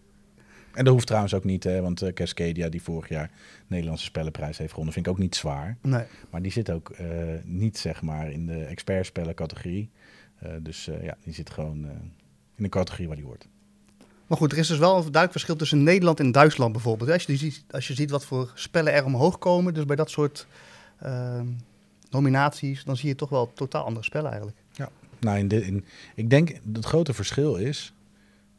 En 0.74 0.84
dat 0.84 0.94
hoeft 0.94 1.06
trouwens 1.08 1.34
ook 1.34 1.44
niet, 1.44 1.64
hè, 1.64 1.82
want 1.82 2.02
eh, 2.02 2.14
Cascadia, 2.14 2.70
die 2.70 2.82
vorig 2.82 3.10
jaar 3.10 3.32
Nederlandse 3.68 4.06
Spellenprijs 4.06 4.58
heeft 4.58 4.70
gewonnen, 4.70 4.94
vind 4.94 5.06
ik 5.06 5.12
ook 5.12 5.20
niet 5.20 5.36
zwaar. 5.36 5.78
nee. 5.82 6.04
Maar 6.30 6.42
die 6.42 6.52
zit 6.52 6.72
ook 6.72 6.90
eh, 6.90 7.08
niet, 7.44 7.78
zeg 7.78 8.02
maar, 8.02 8.32
in 8.32 8.46
de 8.46 8.64
expertspellen 8.64 9.36
categorie. 9.36 9.90
Eh, 10.40 10.52
dus 10.60 10.90
ja, 11.02 11.18
die 11.24 11.34
zit 11.34 11.50
gewoon 11.50 11.86
in 12.56 12.64
de 12.64 12.70
categorie 12.70 13.08
waar 13.08 13.16
die 13.16 13.26
hoort. 13.26 13.48
Maar 14.28 14.38
goed, 14.38 14.52
er 14.52 14.58
is 14.58 14.68
dus 14.68 14.78
wel 14.78 14.96
een 14.96 15.02
duidelijk 15.02 15.32
verschil 15.32 15.56
tussen 15.56 15.84
Nederland 15.84 16.20
en 16.20 16.32
Duitsland 16.32 16.72
bijvoorbeeld. 16.72 17.10
Als 17.10 17.24
je, 17.24 17.36
ziet, 17.38 17.64
als 17.72 17.88
je 17.88 17.94
ziet 17.94 18.10
wat 18.10 18.26
voor 18.26 18.52
spellen 18.56 18.94
er 18.94 19.06
omhoog 19.06 19.38
komen, 19.38 19.74
dus 19.74 19.86
bij 19.86 19.96
dat 19.96 20.10
soort 20.10 20.48
ehm, 21.00 21.48
nominaties, 22.10 22.84
dan 22.84 22.98
zie 22.98 23.08
je 23.08 23.16
toch 23.16 23.30
wel 23.30 23.52
totaal 23.54 23.84
andere 23.84 24.06
spellen 24.06 24.30
eigenlijk. 24.30 24.60
Nou, 25.20 25.38
in 25.38 25.48
de, 25.48 25.66
in, 25.66 25.86
ik 26.16 26.30
denk 26.30 26.50
dat 26.50 26.76
het 26.76 26.86
grote 26.86 27.14
verschil 27.14 27.56
is. 27.56 27.94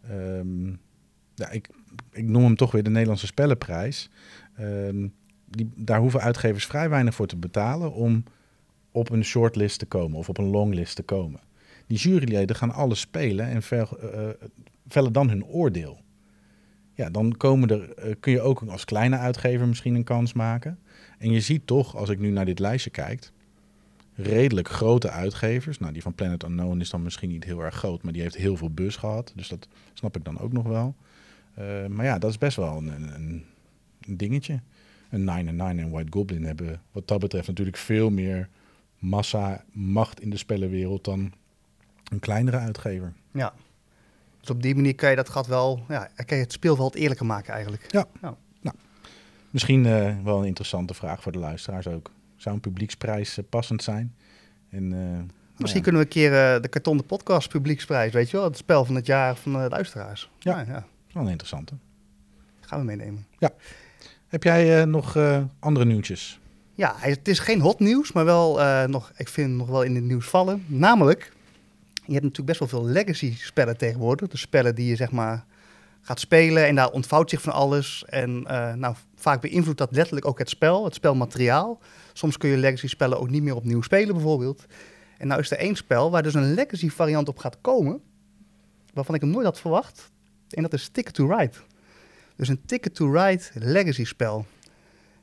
ehm, 0.08 0.68
ja, 1.34 1.50
ik, 1.50 1.68
ik 2.12 2.24
noem 2.24 2.44
hem 2.44 2.56
toch 2.56 2.70
weer 2.70 2.82
de 2.82 2.90
Nederlandse 2.90 3.26
Spellenprijs. 3.26 4.10
Ehm, 4.56 5.08
die, 5.44 5.70
daar 5.74 6.00
hoeven 6.00 6.20
uitgevers 6.20 6.66
vrij 6.66 6.88
weinig 6.88 7.14
voor 7.14 7.26
te 7.26 7.36
betalen 7.36 7.92
om 7.92 8.24
op 8.90 9.10
een 9.10 9.24
shortlist 9.24 9.78
te 9.78 9.86
komen 9.86 10.18
of 10.18 10.28
op 10.28 10.38
een 10.38 10.50
longlist 10.50 10.96
te 10.96 11.02
komen. 11.02 11.40
Die 11.88 11.98
juryleden 11.98 12.56
gaan 12.56 12.72
alles 12.72 13.00
spelen 13.00 13.46
en 13.46 13.62
eh, 13.70 13.80
eh, 13.80 13.88
vellen 14.88 15.12
dan 15.12 15.28
hun 15.28 15.44
oordeel. 15.44 16.00
Ja, 16.94 17.10
dan 17.10 17.36
komen 17.36 17.68
er, 17.68 17.94
eh, 17.94 18.14
kun 18.20 18.32
je 18.32 18.40
ook 18.40 18.62
als 18.62 18.84
kleine 18.84 19.16
uitgever 19.16 19.68
misschien 19.68 19.94
een 19.94 20.04
kans 20.04 20.32
maken. 20.32 20.78
En 21.18 21.30
je 21.30 21.40
ziet 21.40 21.66
toch, 21.66 21.96
als 21.96 22.08
ik 22.08 22.18
nu 22.18 22.30
naar 22.30 22.44
dit 22.44 22.58
lijstje 22.58 22.90
kijk, 22.90 23.30
redelijk 24.14 24.68
grote 24.68 25.10
uitgevers. 25.10 25.78
Nou, 25.78 25.92
die 25.92 26.02
van 26.02 26.14
Planet 26.14 26.44
Unknown 26.44 26.80
is 26.80 26.90
dan 26.90 27.02
misschien 27.02 27.28
niet 27.28 27.44
heel 27.44 27.60
erg 27.60 27.74
groot, 27.74 28.02
maar 28.02 28.12
die 28.12 28.22
heeft 28.22 28.36
heel 28.36 28.56
veel 28.56 28.70
bus 28.70 28.96
gehad. 28.96 29.32
Dus 29.36 29.48
dat 29.48 29.68
snap 29.92 30.16
ik 30.16 30.24
dan 30.24 30.38
ook 30.38 30.52
nog 30.52 30.66
wel. 30.66 30.94
Maar 31.88 32.04
ja, 32.04 32.18
dat 32.18 32.30
is 32.30 32.38
best 32.38 32.56
wel 32.56 32.76
een, 32.76 32.88
een, 32.88 33.44
een 34.00 34.16
dingetje. 34.16 34.60
Een 35.10 35.24
Nine 35.24 35.50
and 35.50 35.68
Nine 35.68 35.82
en 35.82 35.90
White 35.90 36.12
Goblin 36.12 36.44
hebben 36.44 36.80
wat 36.92 37.08
dat 37.08 37.20
betreft 37.20 37.48
natuurlijk 37.48 37.76
veel 37.76 38.10
meer 38.10 38.48
massa, 38.98 39.64
macht 39.72 40.20
in 40.20 40.30
de 40.30 40.36
spellenwereld 40.36 41.04
dan 41.04 41.32
een 42.08 42.18
kleinere 42.18 42.58
uitgever. 42.58 43.12
Ja. 43.32 43.52
Dus 44.40 44.50
op 44.50 44.62
die 44.62 44.74
manier 44.74 44.94
kan 44.94 45.10
je 45.10 45.16
dat 45.16 45.28
gat 45.28 45.46
wel, 45.46 45.84
ja, 45.88 46.08
kan 46.14 46.36
je 46.36 46.42
het 46.42 46.52
speelveld 46.52 46.94
eerlijker 46.94 47.26
maken 47.26 47.52
eigenlijk. 47.52 47.84
Ja. 47.88 48.06
Ja. 48.22 48.36
Nou, 48.60 48.76
misschien 49.50 49.86
eh, 49.86 50.14
wel 50.24 50.38
een 50.38 50.46
interessante 50.46 50.94
vraag 50.94 51.22
voor 51.22 51.32
de 51.32 51.38
luisteraars 51.38 51.86
ook. 51.86 52.10
Zou 52.36 52.54
een 52.54 52.60
publieksprijs 52.60 53.38
eh, 53.38 53.44
passend 53.48 53.82
zijn? 53.82 54.14
En, 54.70 54.92
eh, 54.92 54.98
nou 54.98 55.26
Misschien 55.56 55.82
ja. 55.82 55.90
kunnen 55.90 56.00
we 56.00 56.06
een 56.06 56.12
keer 56.30 56.62
de 56.62 56.68
Karton 56.68 56.96
de 56.96 57.02
Podcast 57.02 57.48
publieksprijs, 57.48 58.12
weet 58.12 58.30
je 58.30 58.36
wel, 58.36 58.46
het 58.46 58.56
spel 58.56 58.84
van 58.84 58.94
het 58.94 59.06
jaar 59.06 59.36
van 59.36 59.52
de 59.52 59.68
luisteraars. 59.68 60.30
Ja. 60.38 60.58
ja, 60.58 60.64
ja. 60.72 60.86
Wel 61.12 61.22
een 61.22 61.28
interessante. 61.28 61.74
Gaan 62.60 62.78
we 62.78 62.84
meenemen. 62.84 63.26
Heb 64.28 64.42
jij 64.42 64.84
nog 64.84 65.16
andere 65.58 65.86
nieuwtjes? 65.86 66.40
Ja, 66.74 66.94
het 66.96 67.28
is 67.28 67.38
geen 67.38 67.60
hot 67.60 67.78
nieuws, 67.78 68.12
maar 68.12 68.24
wel 68.24 68.60
nog, 68.88 69.12
ik 69.16 69.28
vind 69.28 69.56
nog 69.56 69.68
wel 69.68 69.82
in 69.82 69.94
het 69.94 70.04
nieuws 70.04 70.26
vallen. 70.26 70.64
Namelijk, 70.66 71.32
je 72.08 72.14
hebt 72.14 72.24
natuurlijk 72.24 72.58
best 72.58 72.58
wel 72.58 72.68
veel 72.68 72.92
legacy 72.92 73.36
spellen 73.36 73.76
tegenwoordig. 73.76 74.28
Dus 74.28 74.40
spellen 74.40 74.74
die 74.74 74.88
je 74.88 74.96
zeg 74.96 75.10
maar 75.10 75.44
gaat 76.00 76.20
spelen 76.20 76.66
en 76.66 76.74
daar 76.74 76.90
ontvouwt 76.90 77.30
zich 77.30 77.40
van 77.40 77.52
alles. 77.52 78.04
En 78.06 78.46
eh, 78.46 78.74
nou, 78.74 78.94
vaak 79.14 79.40
beïnvloedt 79.40 79.78
dat 79.78 79.92
letterlijk 79.92 80.26
ook 80.26 80.38
het 80.38 80.48
spel, 80.48 80.84
het 80.84 80.94
spelmateriaal. 80.94 81.80
Soms 82.12 82.36
kun 82.36 82.48
je 82.48 82.56
legacy 82.56 82.86
spellen 82.86 83.20
ook 83.20 83.30
niet 83.30 83.42
meer 83.42 83.54
opnieuw 83.54 83.82
spelen 83.82 84.14
bijvoorbeeld. 84.14 84.64
En 85.18 85.26
nou 85.26 85.40
is 85.40 85.50
er 85.50 85.58
één 85.58 85.76
spel 85.76 86.10
waar 86.10 86.22
dus 86.22 86.34
een 86.34 86.54
legacy 86.54 86.90
variant 86.90 87.28
op 87.28 87.38
gaat 87.38 87.60
komen, 87.60 88.00
waarvan 88.92 89.14
ik 89.14 89.20
hem 89.20 89.30
nooit 89.30 89.44
had 89.44 89.60
verwacht. 89.60 90.10
En 90.50 90.62
dat 90.62 90.72
is 90.72 90.88
Ticket 90.88 91.14
to 91.14 91.36
Ride. 91.36 91.56
Dus 92.36 92.48
een 92.48 92.62
Ticket 92.66 92.94
to 92.94 93.12
Ride 93.12 93.42
legacy 93.54 94.04
spel. 94.04 94.46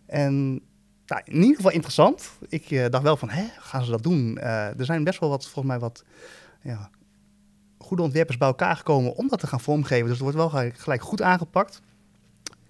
En 0.06 0.62
nou, 1.06 1.22
in 1.26 1.42
ieder 1.42 1.56
geval 1.56 1.72
interessant. 1.72 2.32
Ik 2.50 2.72
eh, 2.72 2.90
dacht 2.90 3.04
wel 3.04 3.18
van, 3.18 3.30
hè, 3.30 3.46
gaan 3.60 3.84
ze 3.86 3.92
dat 3.92 4.04
doen? 4.04 4.38
Eh, 4.38 4.80
er 4.80 4.86
zijn 4.86 5.04
best 5.04 5.20
wel 5.20 5.30
wat, 5.30 5.44
volgens 5.44 5.66
mij, 5.66 5.80
wat 5.80 6.04
ja, 6.66 6.90
goede 7.78 8.04
ontwerpers 8.04 8.38
bij 8.38 8.48
elkaar 8.48 8.76
gekomen 8.76 9.16
om 9.16 9.28
dat 9.28 9.40
te 9.40 9.48
gaan 9.48 9.62
vormgeven. 9.62 10.04
Dus 10.08 10.20
het 10.20 10.36
wordt 10.36 10.54
wel 10.54 10.72
gelijk, 10.76 11.02
goed 11.02 11.22
aangepakt. 11.22 11.82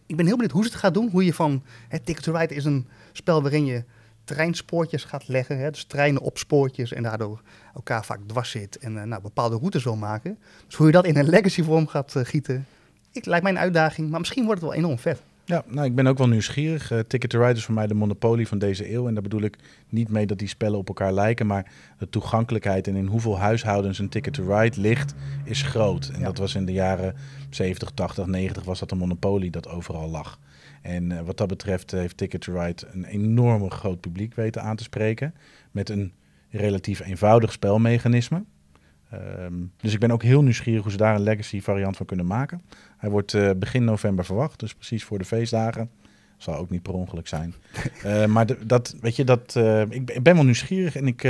Ik 0.05 0.15
ben 0.15 0.25
heel 0.25 0.35
benieuwd 0.35 0.53
hoe 0.53 0.63
ze 0.63 0.69
het 0.69 0.79
gaan 0.79 0.93
doen. 0.93 1.09
Hoe 1.09 1.25
je 1.25 1.33
van, 1.33 1.63
hè, 1.87 1.99
Ticket 1.99 2.23
to 2.23 2.33
Ride 2.33 2.55
is 2.55 2.65
een 2.65 2.87
spel 3.11 3.41
waarin 3.41 3.65
je 3.65 3.83
treinspoortjes 4.23 5.03
gaat 5.03 5.27
leggen. 5.27 5.59
Hè, 5.59 5.71
dus 5.71 5.83
treinen 5.83 6.21
op 6.21 6.37
spoortjes 6.37 6.93
en 6.93 7.03
daardoor 7.03 7.41
elkaar 7.75 8.05
vaak 8.05 8.19
dwars 8.27 8.49
zit. 8.49 8.77
En 8.77 8.97
eh, 8.97 9.03
nou, 9.03 9.21
bepaalde 9.21 9.57
routes 9.57 9.83
wil 9.83 9.95
maken. 9.95 10.37
Dus 10.65 10.75
hoe 10.75 10.85
je 10.85 10.91
dat 10.91 11.05
in 11.05 11.17
een 11.17 11.29
legacy 11.29 11.63
vorm 11.63 11.87
gaat 11.87 12.15
eh, 12.15 12.25
gieten. 12.25 12.67
Ik, 13.11 13.25
lijkt 13.25 13.43
mij 13.43 13.51
een 13.51 13.59
uitdaging, 13.59 14.09
maar 14.09 14.19
misschien 14.19 14.45
wordt 14.45 14.61
het 14.61 14.69
wel 14.69 14.79
enorm 14.79 14.99
vet. 14.99 15.21
Ja, 15.47 15.63
nou, 15.67 15.85
ik 15.87 15.95
ben 15.95 16.07
ook 16.07 16.17
wel 16.17 16.27
nieuwsgierig. 16.27 16.91
Eh, 16.91 16.99
Ticket 16.99 17.29
to 17.29 17.39
Ride 17.39 17.57
is 17.57 17.65
voor 17.65 17.73
mij 17.73 17.87
de 17.87 17.93
monopolie 17.93 18.47
van 18.47 18.57
deze 18.57 18.93
eeuw. 18.93 19.07
En 19.07 19.13
daar 19.13 19.23
bedoel 19.23 19.41
ik 19.41 19.57
niet 19.89 20.09
mee 20.09 20.25
dat 20.25 20.39
die 20.39 20.47
spellen 20.47 20.77
op 20.77 20.87
elkaar 20.87 21.13
lijken, 21.13 21.47
maar 21.47 21.71
de 21.97 22.09
toegankelijkheid 22.09 22.87
en 22.87 22.95
in 22.95 23.05
hoeveel 23.05 23.39
huishoudens 23.39 23.99
een 23.99 24.09
Ticket 24.09 24.33
to 24.33 24.57
Ride 24.57 24.81
ligt, 24.81 25.13
is 25.43 25.61
groot. 25.61 26.09
En 26.13 26.19
Ja. 26.19 26.25
dat 26.25 26.37
was 26.37 26.55
in 26.55 26.65
de 26.65 26.71
jaren 26.71 27.15
70, 27.49 27.91
80, 27.91 28.25
90 28.25 28.63
was 28.63 28.79
dat 28.79 28.91
een 28.91 28.97
monopolie 28.97 29.51
dat 29.51 29.67
overal 29.69 30.09
lag. 30.09 30.39
En 30.81 31.11
eh, 31.11 31.21
wat 31.21 31.37
dat 31.37 31.47
betreft 31.47 31.93
eh, 31.93 31.99
heeft 31.99 32.17
Ticket 32.17 32.41
to 32.41 32.59
Ride 32.59 32.87
een 32.91 33.05
enorm 33.05 33.71
groot 33.71 33.99
publiek 33.99 34.35
weten 34.35 34.61
aan 34.61 34.75
te 34.75 34.83
spreken. 34.83 35.33
Met 35.71 35.89
een 35.89 36.13
relatief 36.49 36.99
eenvoudig 36.99 37.51
spelmechanisme. 37.51 38.43
Ehm, 39.19 39.53
dus 39.77 39.93
ik 39.93 39.99
ben 39.99 40.11
ook 40.11 40.23
heel 40.23 40.41
nieuwsgierig 40.41 40.81
hoe 40.81 40.91
ze 40.91 40.97
daar 40.97 41.15
een 41.15 41.21
legacy 41.21 41.61
variant 41.61 41.97
van 41.97 42.05
kunnen 42.05 42.25
maken. 42.25 42.61
Hij 42.97 43.09
wordt 43.09 43.33
eh, 43.33 43.49
begin 43.57 43.83
november 43.83 44.25
verwacht, 44.25 44.59
dus 44.59 44.73
precies 44.73 45.03
voor 45.03 45.17
de 45.17 45.25
feestdagen. 45.25 45.89
Zal 46.37 46.55
ook 46.55 46.69
niet 46.69 46.81
per 46.81 46.93
ongeluk 46.93 47.27
zijn. 47.27 47.53
Eh, 48.03 48.25
maar 48.25 48.45
de- 48.45 48.65
dat, 48.65 48.95
weet 49.01 49.15
je, 49.15 49.23
dat, 49.23 49.55
eh, 49.55 49.81
ik, 49.81 50.05
ben- 50.05 50.15
ik 50.15 50.23
ben 50.23 50.35
wel 50.35 50.43
nieuwsgierig 50.43 50.95
en 50.95 51.07
ik, 51.07 51.23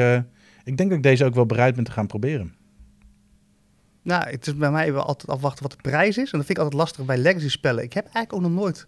ik 0.63 0.77
denk 0.77 0.89
dat 0.89 0.91
ik 0.97 1.03
deze 1.03 1.25
ook 1.25 1.35
wel 1.35 1.45
bereid 1.45 1.75
ben 1.75 1.83
te 1.83 1.91
gaan 1.91 2.07
proberen. 2.07 2.53
Nou, 4.01 4.29
het 4.29 4.47
is 4.47 4.55
bij 4.55 4.71
mij 4.71 4.93
wel 4.93 5.03
altijd 5.03 5.29
afwachten 5.31 5.63
wat 5.63 5.71
de 5.71 5.89
prijs 5.89 6.17
is. 6.17 6.31
En 6.31 6.37
dat 6.37 6.45
vind 6.45 6.49
ik 6.49 6.63
altijd 6.63 6.73
lastig 6.81 7.05
bij 7.05 7.17
legacy 7.17 7.49
spellen. 7.49 7.83
Ik 7.83 7.93
heb 7.93 8.03
eigenlijk 8.03 8.33
ook 8.33 8.41
nog 8.51 8.61
nooit 8.61 8.87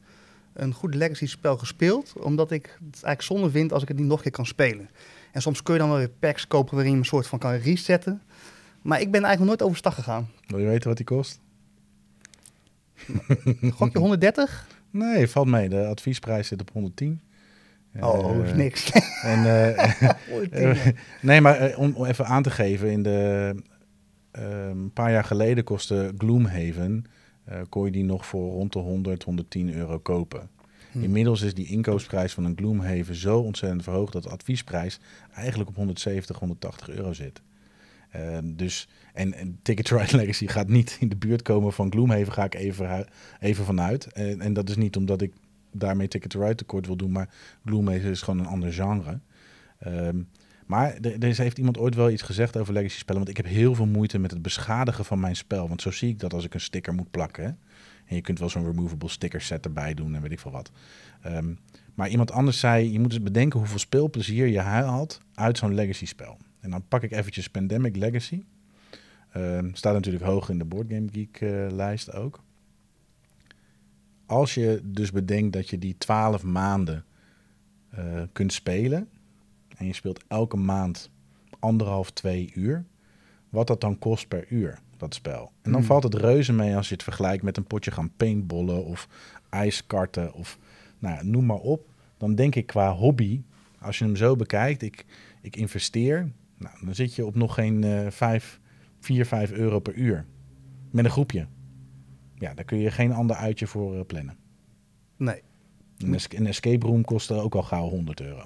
een 0.54 0.74
goed 0.74 0.96
legacy 0.96 1.26
spel 1.28 1.58
gespeeld. 1.58 2.14
Omdat 2.20 2.52
ik 2.52 2.64
het 2.66 2.94
eigenlijk 3.04 3.22
zonde 3.22 3.50
vind 3.50 3.74
als 3.74 3.82
ik 3.82 3.88
het 3.88 3.98
niet 3.98 4.08
nog 4.08 4.18
een 4.18 4.24
keer 4.24 4.32
kan 4.32 4.46
spelen. 4.46 4.90
En 5.32 5.42
soms 5.42 5.64
kun 5.64 5.74
je 5.74 5.80
dan 5.80 5.90
wel 5.90 5.98
weer 5.98 6.10
packs 6.10 6.48
kopen 6.48 6.74
waarin 6.76 6.92
je 6.94 6.98
een 7.00 7.06
soort 7.06 7.28
van 7.28 7.40
kan 7.40 7.52
resetten. 7.54 8.22
Maar 8.88 9.02
ik 9.02 9.12
ben 9.12 9.24
eigenlijk 9.24 9.40
nog 9.40 9.48
nooit 9.48 9.62
overstag 9.62 9.96
gegaan. 9.96 10.30
Wil 10.46 10.60
je 10.60 10.66
weten 10.66 10.88
wat 10.88 10.98
die 10.98 11.06
kost? 11.06 11.40
Gokje 13.78 14.00
130? 14.00 14.68
Nee, 14.92 15.28
valt 15.28 15.48
mee. 15.48 15.70
De 15.70 15.86
adviesprijs 15.86 16.48
zit 16.48 16.62
op 16.62 16.70
110. 16.72 17.22
Oh, 18.00 18.40
Eh, 18.40 18.46
is 18.46 18.54
niks. 18.54 18.92
En, 19.22 19.46
eh, 19.46 20.12
Eh, 20.72 20.86
nee, 21.22 21.42
maar 21.42 21.56
eh, 21.56 21.80
om, 21.80 21.94
om 21.96 22.06
even 22.06 22.26
aan 22.26 22.44
te 22.44 22.50
geven, 22.50 22.92
in 22.92 23.04
de, 23.04 23.56
eh, 24.32 24.68
een 24.68 24.92
paar 24.94 25.12
jaar 25.12 25.24
geleden 25.24 25.64
kostte 25.64 26.14
Gloomhaven, 26.18 27.06
eh 27.46 27.62
kon 27.70 27.86
je 27.86 27.92
die 27.92 28.04
nog 28.04 28.26
voor 28.26 28.52
rond 28.52 28.74
de 28.74 28.80
100, 28.80 29.24
110 29.24 29.74
euro 29.74 30.00
kopen. 30.00 30.50
Hm. 30.92 31.04
Inmiddels 31.04 31.42
is 31.42 31.54
die 31.54 31.68
inkoopprijs 31.68 32.34
van 32.34 32.46
een 32.46 32.58
Gloomhaven 32.58 33.16
zo 33.16 33.40
ontzettend 33.40 33.84
verhoogd 33.84 34.14
dat 34.14 34.24
de 34.24 34.30
adviesprijs 34.30 35.00
eigenlijk 35.34 35.70
op 35.70 35.76
170, 35.76 36.40
180 36.40 36.90
euro 36.90 37.14
zit. 37.14 37.42
Eh, 38.10 38.38
dus, 38.44 38.88
en, 39.14 39.60
Ticket 39.62 39.86
to 39.86 39.98
Ride 39.98 40.18
Legacy 40.22 40.48
gaat 40.48 40.68
niet 40.68 40.98
in 41.00 41.10
de 41.10 41.16
buurt 41.16 41.42
komen 41.42 41.74
van 41.74 41.92
Gloomhaven, 41.92 42.34
ga 42.34 42.44
ik 42.44 42.56
even, 42.56 43.08
even 43.40 43.66
vanuit. 43.66 44.06
En, 44.06 44.42
en 44.42 44.54
dat 44.54 44.70
is 44.70 44.76
niet 44.76 44.96
omdat 44.96 45.22
ik 45.22 45.34
daarmee 45.72 46.08
Ticket 46.08 46.30
to 46.30 46.42
Ride 46.42 46.56
tekort 46.56 46.86
wil 46.86 46.98
doen, 46.98 47.12
maar 47.12 47.30
Gloomhaven 47.66 48.10
is 48.10 48.22
gewoon 48.22 48.40
een 48.40 48.46
ander 48.46 48.74
genre. 48.74 49.20
Ehm, 49.80 50.22
maar 50.66 50.98
er, 51.02 51.36
heeft 51.36 51.58
iemand 51.58 51.78
ooit 51.78 51.96
wel 51.96 52.10
iets 52.10 52.22
gezegd 52.22 52.58
over 52.58 52.74
legacy 52.74 52.98
spellen. 52.98 53.24
Want 53.24 53.38
ik 53.38 53.46
heb 53.46 53.54
heel 53.54 53.76
veel 53.76 53.86
moeite 53.86 54.20
met 54.20 54.32
het 54.32 54.42
beschadigen 54.42 55.06
van 55.06 55.20
mijn 55.20 55.36
spel. 55.36 55.68
Want 55.68 55.82
zo 55.82 55.92
zie 55.92 56.10
ik 56.10 56.20
dat 56.20 56.34
als 56.34 56.46
ik 56.46 56.54
een 56.54 56.62
sticker 56.62 56.94
moet 56.94 57.12
plakken. 57.12 57.60
En 58.06 58.16
je 58.16 58.22
kunt 58.22 58.40
wel 58.40 58.50
zo'n 58.50 58.66
removable 58.66 59.10
sticker 59.10 59.42
set 59.42 59.66
erbij 59.66 59.94
doen 59.94 60.16
en 60.16 60.22
weet 60.22 60.32
ik 60.32 60.40
veel 60.40 60.52
wat. 60.52 60.72
Ehm, 61.22 61.54
maar 61.94 62.10
iemand 62.10 62.32
anders 62.32 62.60
zei, 62.60 62.92
je 62.92 63.00
moet 63.00 63.12
eens 63.12 63.24
bedenken 63.24 63.60
hoeveel 63.60 63.80
speelplezier 63.80 64.48
je 64.48 64.60
haalt 64.60 65.22
uit 65.34 65.58
zo'n 65.58 65.74
legacy 65.74 66.06
spel. 66.06 66.38
En 66.60 66.70
dan 66.70 66.88
pak 66.88 67.04
ik 67.04 67.12
eventjes 67.12 67.50
Pandemic 67.50 67.96
Legacy. 67.96 68.44
Ehm, 69.32 69.70
staat 69.74 69.94
natuurlijk 69.94 70.26
hoog 70.26 70.50
in 70.50 70.58
de 70.58 70.66
Board 70.66 70.88
Game 70.90 71.08
Geek 71.12 71.42
eh, 71.42 71.68
lijst 71.72 72.14
ook. 72.14 72.44
Als 74.26 74.54
je 74.54 74.82
dus 74.84 75.12
bedenkt 75.12 75.54
dat 75.54 75.70
je 75.70 75.78
die 75.78 75.96
12 75.98 76.44
maanden 76.44 77.06
eh, 77.90 78.22
kunt 78.32 78.54
spelen 78.54 79.10
en 79.78 79.86
je 79.86 79.94
speelt 79.94 80.24
elke 80.28 80.58
maand 80.58 81.10
anderhalf, 81.60 82.12
twee 82.12 82.52
uur, 82.56 82.86
wat 83.50 83.68
dat 83.68 83.82
dan 83.82 84.00
kost 84.00 84.28
per 84.28 84.46
uur. 84.50 84.80
dat 84.98 85.14
spel. 85.14 85.52
En 85.62 85.72
dan 85.72 85.80
Hmm. 85.80 85.90
valt 85.90 86.04
het 86.04 86.14
reuze 86.16 86.54
mee 86.54 86.76
als 86.76 86.88
je 86.88 86.94
het 86.94 87.04
vergelijkt 87.04 87.44
met 87.44 87.58
een 87.58 87.64
potje 87.68 87.92
gaan 87.92 88.12
paintballen 88.18 88.86
of 88.86 89.08
ijskarten 89.50 90.34
of 90.34 90.58
nou, 91.00 91.26
noem 91.26 91.46
maar 91.46 91.58
op. 91.58 91.90
Dan 92.18 92.36
denk 92.36 92.56
ik 92.56 92.66
qua 92.68 92.92
hobby, 92.94 93.42
als 93.80 93.98
je 93.98 94.06
hem 94.06 94.16
zo 94.16 94.36
bekijkt, 94.36 94.82
ik, 94.82 95.06
ik 95.42 95.56
investeer, 95.56 96.32
nou, 96.58 96.76
dan 96.86 96.96
zit 96.96 97.16
je 97.16 97.26
op 97.26 97.36
nog 97.36 97.54
geen 97.54 97.84
eh 97.84 98.12
5, 98.12 98.60
4, 99.00 99.26
5 99.26 99.52
euro 99.52 99.80
per 99.80 99.94
uur. 99.94 100.26
Met 100.92 101.06
een 101.06 101.12
groepje. 101.12 101.48
Ja, 102.36 102.54
daar 102.54 102.66
kun 102.66 102.78
je 102.78 102.92
geen 102.92 103.12
ander 103.14 103.36
uitje 103.36 103.68
voor 103.68 103.96
eh, 103.98 104.06
plannen. 104.06 104.38
Nee. 105.18 105.42
Een, 105.98 106.14
es- 106.14 106.28
een 106.36 106.48
escape 106.48 106.86
room 106.86 107.04
kost 107.06 107.32
ook 107.32 107.56
al 107.56 107.64
gauw 107.64 107.90
100 107.90 108.22
euro. 108.22 108.44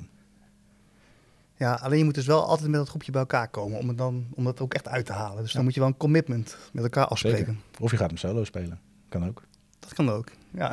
Ja, 1.56 1.74
alleen 1.74 1.98
je 1.98 2.04
moet 2.04 2.16
dus 2.16 2.26
wel 2.26 2.46
altijd 2.48 2.70
met 2.70 2.80
dat 2.80 2.90
groepje 2.90 3.12
bij 3.12 3.22
elkaar 3.22 3.48
komen 3.50 3.80
om 3.80 3.88
het 3.88 3.98
dan 3.98 4.26
om 4.34 4.44
dat 4.44 4.62
ook 4.62 4.74
echt 4.74 4.88
uit 4.88 5.06
te 5.06 5.12
halen. 5.14 5.44
Dus 5.44 5.52
dan 5.54 5.64
moet 5.64 5.74
je 5.74 5.80
wel 5.80 5.90
een 5.90 5.98
commitment 5.98 6.58
met 6.74 6.84
elkaar 6.84 7.06
afspreken. 7.06 7.38
Zeker. 7.46 7.56
Of 7.80 7.92
je 7.92 7.98
gaat 7.98 8.10
hem 8.10 8.18
solo 8.18 8.44
spelen. 8.44 8.80
Kan 9.10 9.26
ook. 9.28 9.44
Dat 9.80 9.94
kan 9.94 10.10
ook. 10.10 10.28
Ja. 10.54 10.68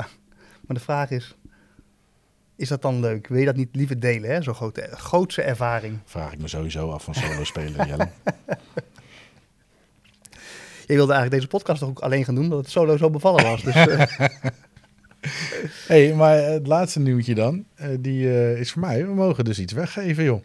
Maar 0.66 0.76
de 0.76 0.80
vraag 0.82 1.10
is, 1.10 1.36
is 2.58 2.68
dat 2.68 2.82
dan 2.82 3.00
leuk? 3.00 3.26
Wil 3.28 3.38
je 3.38 3.44
dat 3.44 3.56
niet 3.56 3.68
liever 3.72 4.00
delen, 4.00 4.30
hè? 4.30 4.42
Zo'n 4.42 4.54
grote, 4.54 4.88
grootse 4.92 5.42
ervaring. 5.42 5.98
Vraag 6.04 6.32
ik 6.32 6.40
me 6.40 6.48
sowieso 6.48 6.90
af 6.90 7.04
van 7.04 7.14
solo 7.14 7.44
spelen, 7.44 7.86
Jelle. 7.88 8.08
Je 10.86 10.94
wilde 10.94 11.12
eigenlijk 11.12 11.30
deze 11.30 11.46
podcast 11.46 11.80
toch 11.80 11.88
ook 11.88 11.98
alleen 11.98 12.24
gaan 12.24 12.34
doen, 12.34 12.44
omdat 12.44 12.58
het 12.58 12.70
solo 12.70 12.96
zo 12.96 13.10
bevallen 13.10 13.44
was. 13.44 13.62
Dus 13.62 13.74
eh, 13.74 14.06
hey, 15.88 16.14
maar 16.14 16.36
het 16.36 16.66
laatste 16.66 17.00
nieuwtje 17.00 17.34
dan, 17.34 17.64
eh, 17.74 17.88
die 18.00 18.28
eh, 18.28 18.60
is 18.60 18.72
voor 18.72 18.80
mij. 18.80 19.06
We 19.06 19.14
mogen 19.14 19.44
dus 19.44 19.58
iets 19.58 19.72
weggeven, 19.72 20.24
joh. 20.24 20.42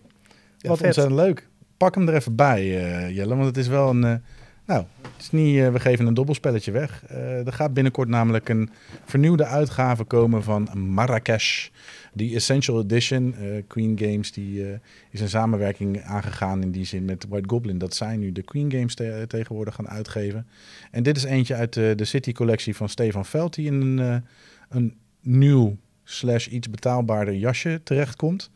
Ja, 0.58 0.70
Wat 0.70 0.78
vet. 0.78 0.86
ontzettend 0.86 1.16
leuk. 1.20 1.48
Pak 1.78 1.96
hem 1.96 2.08
er 2.08 2.16
even 2.16 2.36
bij, 2.36 2.66
Jelle, 3.14 3.36
want 3.36 3.46
het 3.46 3.58
is 3.58 3.68
wel 3.68 3.90
een... 3.90 4.22
nou, 4.66 4.86
is 5.24 5.60
eh, 5.62 5.72
we 5.72 5.80
geven 5.80 6.06
een 6.06 6.14
dobbelspelletje 6.14 6.72
weg. 6.72 7.04
Eh, 7.08 7.46
er 7.48 7.54
gaat 7.54 7.74
binnenkort 7.74 8.10
namelijk 8.10 8.50
een 8.50 8.70
vernieuwde 9.06 9.46
uitgave 9.46 10.04
komen 10.04 10.44
van 10.44 10.70
Marrakesh. 10.74 11.70
Die 12.14 12.36
Essential 12.36 12.82
Edition. 12.82 13.36
eh, 13.36 13.64
Queen 13.68 14.00
Games 14.00 14.32
die, 14.32 14.80
is 15.10 15.22
een 15.22 15.30
samenwerking 15.30 16.02
aangegaan 16.02 16.62
in 16.62 16.72
die 16.72 16.86
zin 16.86 17.06
met 17.06 17.26
White 17.30 17.50
Goblin. 17.50 17.78
Dat 17.78 17.96
zij 17.96 18.18
nu 18.18 18.32
de 18.32 18.42
Queen 18.42 18.72
Games 18.72 18.96
te- 18.96 19.26
tegenwoordig 19.28 19.76
gaan 19.76 19.90
uitgeven. 19.90 20.48
En 20.92 21.04
dit 21.04 21.18
is 21.18 21.24
eentje 21.24 21.56
uit 21.56 21.74
de 21.74 22.06
City 22.06 22.32
collectie 22.32 22.76
van 22.76 22.90
Stefan 22.90 23.26
Veld. 23.26 23.54
Die 23.54 23.66
in 23.66 23.82
een, 23.82 24.24
een 24.70 24.94
nieuw 25.22 25.78
slash 26.04 26.48
iets 26.48 26.70
betaalbaarder 26.70 27.34
jasje 27.34 27.82
terechtkomt. 27.84 28.50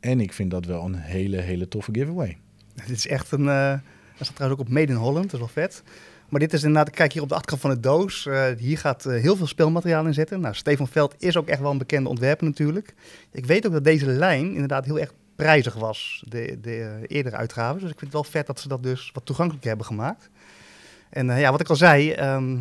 En 0.00 0.20
ik 0.20 0.32
vind 0.32 0.50
dat 0.50 0.64
wel 0.64 0.84
een 0.84 0.94
hele, 0.94 1.36
hele 1.40 1.68
toffe 1.68 1.94
giveaway. 1.94 2.36
dit 2.74 2.96
is 2.96 3.06
echt 3.06 3.32
een... 3.32 3.80
dat 4.18 4.26
staat 4.26 4.36
trouwens 4.36 4.60
ook 4.60 4.66
op 4.66 4.72
Made 4.72 4.92
in 4.92 4.98
Holland, 4.98 5.24
dat 5.24 5.32
is 5.32 5.38
wel 5.38 5.64
vet. 5.64 5.82
Maar 6.28 6.40
dit 6.40 6.52
is 6.52 6.62
inderdaad, 6.62 6.94
kijk 6.94 7.12
hier 7.12 7.22
op 7.22 7.28
de 7.28 7.34
achterkant 7.34 7.60
van 7.60 7.70
de 7.70 7.80
doos. 7.80 8.26
eh, 8.26 8.44
hier 8.58 8.78
gaat 8.78 9.06
eh, 9.06 9.20
heel 9.20 9.36
veel 9.36 9.46
speelmateriaal 9.46 10.06
in 10.06 10.14
zitten. 10.14 10.40
Nou, 10.40 10.54
Stefan 10.54 10.88
Veld 10.88 11.14
is 11.18 11.36
ook 11.36 11.48
echt 11.48 11.60
wel 11.60 11.70
een 11.70 11.78
bekende 11.78 12.08
ontwerper 12.08 12.46
natuurlijk. 12.46 12.94
Ik 13.32 13.46
weet 13.46 13.66
ook 13.66 13.72
dat 13.72 13.84
deze 13.84 14.06
lijn 14.06 14.52
inderdaad 14.52 14.84
heel 14.84 14.98
erg 14.98 15.12
prijzig 15.36 15.74
was, 15.74 16.24
de, 16.28 16.58
de 16.60 16.80
eh, 16.80 17.16
eerdere 17.16 17.36
uitgaven. 17.36 17.80
Dus 17.80 17.90
ik 17.90 17.98
vind 17.98 18.12
het 18.12 18.22
wel 18.22 18.30
vet 18.30 18.46
dat 18.46 18.60
ze 18.60 18.68
dat 18.68 18.82
dus 18.82 19.10
wat 19.14 19.26
toegankelijker 19.26 19.68
hebben 19.68 19.86
gemaakt. 19.86 20.30
En 21.10 21.38
ja, 21.38 21.50
wat 21.50 21.60
ik 21.60 21.68
al 21.68 21.76
zei, 21.76 22.12
ehm, 22.12 22.56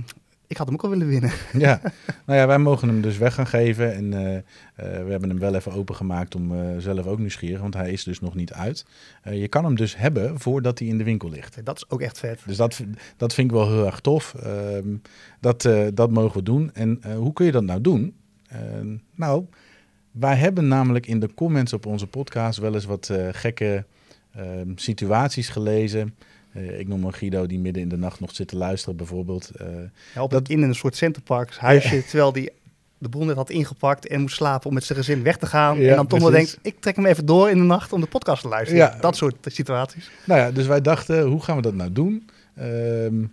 ik 0.47 0.57
had 0.57 0.65
hem 0.65 0.75
ook 0.75 0.83
al 0.83 0.89
willen 0.89 1.07
winnen. 1.07 1.31
Ja, 1.67 1.81
nou 2.25 2.39
ja, 2.39 2.47
wij 2.47 2.57
mogen 2.57 2.87
hem 2.87 3.01
dus 3.01 3.17
weg 3.17 3.33
gaan 3.33 3.47
geven. 3.47 3.95
En 3.95 4.13
eh, 4.13 4.35
eh, 4.37 4.43
we 4.75 5.11
hebben 5.11 5.29
hem 5.29 5.39
wel 5.39 5.55
even 5.55 5.71
opengemaakt 5.71 6.35
om 6.35 6.51
eh, 6.51 6.77
zelf 6.77 7.05
ook 7.05 7.19
nieuwsgierig, 7.19 7.61
want 7.61 7.73
hij 7.73 7.91
is 7.91 8.03
dus 8.03 8.19
nog 8.19 8.35
niet 8.35 8.53
uit. 8.53 8.85
Je 9.31 9.47
kan 9.47 9.63
hem 9.63 9.75
dus 9.75 9.97
hebben 9.97 10.39
voordat 10.39 10.79
hij 10.79 10.87
in 10.87 10.97
de 10.97 11.03
winkel 11.03 11.29
ligt. 11.29 11.65
Dat 11.65 11.75
is 11.75 11.89
ook 11.89 12.01
echt 12.01 12.19
vet. 12.19 12.41
Dus 12.45 12.57
dat, 12.57 12.81
dat 13.17 13.33
vind 13.33 13.51
ik 13.51 13.57
wel 13.57 13.71
heel 13.71 13.85
erg 13.85 13.99
tof. 13.99 14.33
Ehm, 14.33 14.95
dat, 15.39 15.69
dat 15.93 16.11
mogen 16.11 16.37
we 16.37 16.43
doen. 16.43 16.73
En 16.73 17.13
hoe 17.15 17.33
kun 17.33 17.45
je 17.45 17.51
dat 17.51 17.63
nou 17.63 17.81
doen? 17.81 18.15
Ehm, 18.47 18.95
nou, 19.15 19.45
wij 20.11 20.35
hebben 20.35 20.67
namelijk 20.67 21.07
in 21.07 21.19
de 21.19 21.33
comments 21.33 21.73
op 21.73 21.85
onze 21.85 22.07
podcast 22.07 22.59
wel 22.59 22.73
eens 22.73 22.85
wat 22.85 23.13
gekke 23.31 23.85
ehm, 24.31 24.71
situaties 24.75 25.49
gelezen. 25.49 26.15
Eh, 26.57 26.79
ik 26.79 26.87
noem 26.87 27.03
een 27.03 27.13
Guido 27.13 27.45
die 27.45 27.59
midden 27.59 27.81
in 27.81 27.89
de 27.89 27.97
nacht 27.97 28.19
nog 28.19 28.35
zit 28.35 28.47
te 28.47 28.57
luisteren 28.57 28.95
bijvoorbeeld. 28.95 29.49
Eh, 29.55 29.67
Ja, 30.15 30.23
op 30.23 30.31
Dat- 30.31 30.49
in 30.49 30.61
een 30.61 30.75
soort 30.75 30.95
Centerparks 30.95 31.57
huisje, 31.59 32.03
terwijl 32.05 32.31
die 32.33 32.51
de 32.97 33.09
boel 33.09 33.25
net 33.25 33.35
had 33.35 33.49
ingepakt 33.49 34.07
en 34.07 34.21
moest 34.21 34.35
slapen 34.35 34.67
om 34.67 34.73
met 34.73 34.83
zijn 34.83 34.97
gezin 34.97 35.23
weg 35.23 35.37
te 35.37 35.45
gaan. 35.45 35.79
Ja, 35.79 35.89
en 35.89 35.95
dan 35.95 36.07
toch 36.07 36.19
wel 36.19 36.29
denkt, 36.31 36.59
ik 36.61 36.79
trek 36.79 36.95
hem 36.95 37.05
even 37.05 37.25
door 37.25 37.49
in 37.49 37.57
de 37.57 37.63
nacht 37.63 37.93
om 37.93 38.01
de 38.01 38.07
podcast 38.07 38.41
te 38.41 38.47
luisteren. 38.47 38.81
Ja. 38.83 38.97
Dat 39.01 39.15
soort 39.15 39.35
situaties. 39.41 40.09
Nou 40.25 40.39
ja, 40.39 40.51
dus 40.51 40.67
wij 40.67 40.81
dachten, 40.81 41.23
hoe 41.25 41.43
gaan 41.43 41.55
we 41.55 41.61
dat 41.61 41.73
nou 41.73 41.91
doen? 41.91 42.29
Ehm, 42.55 43.23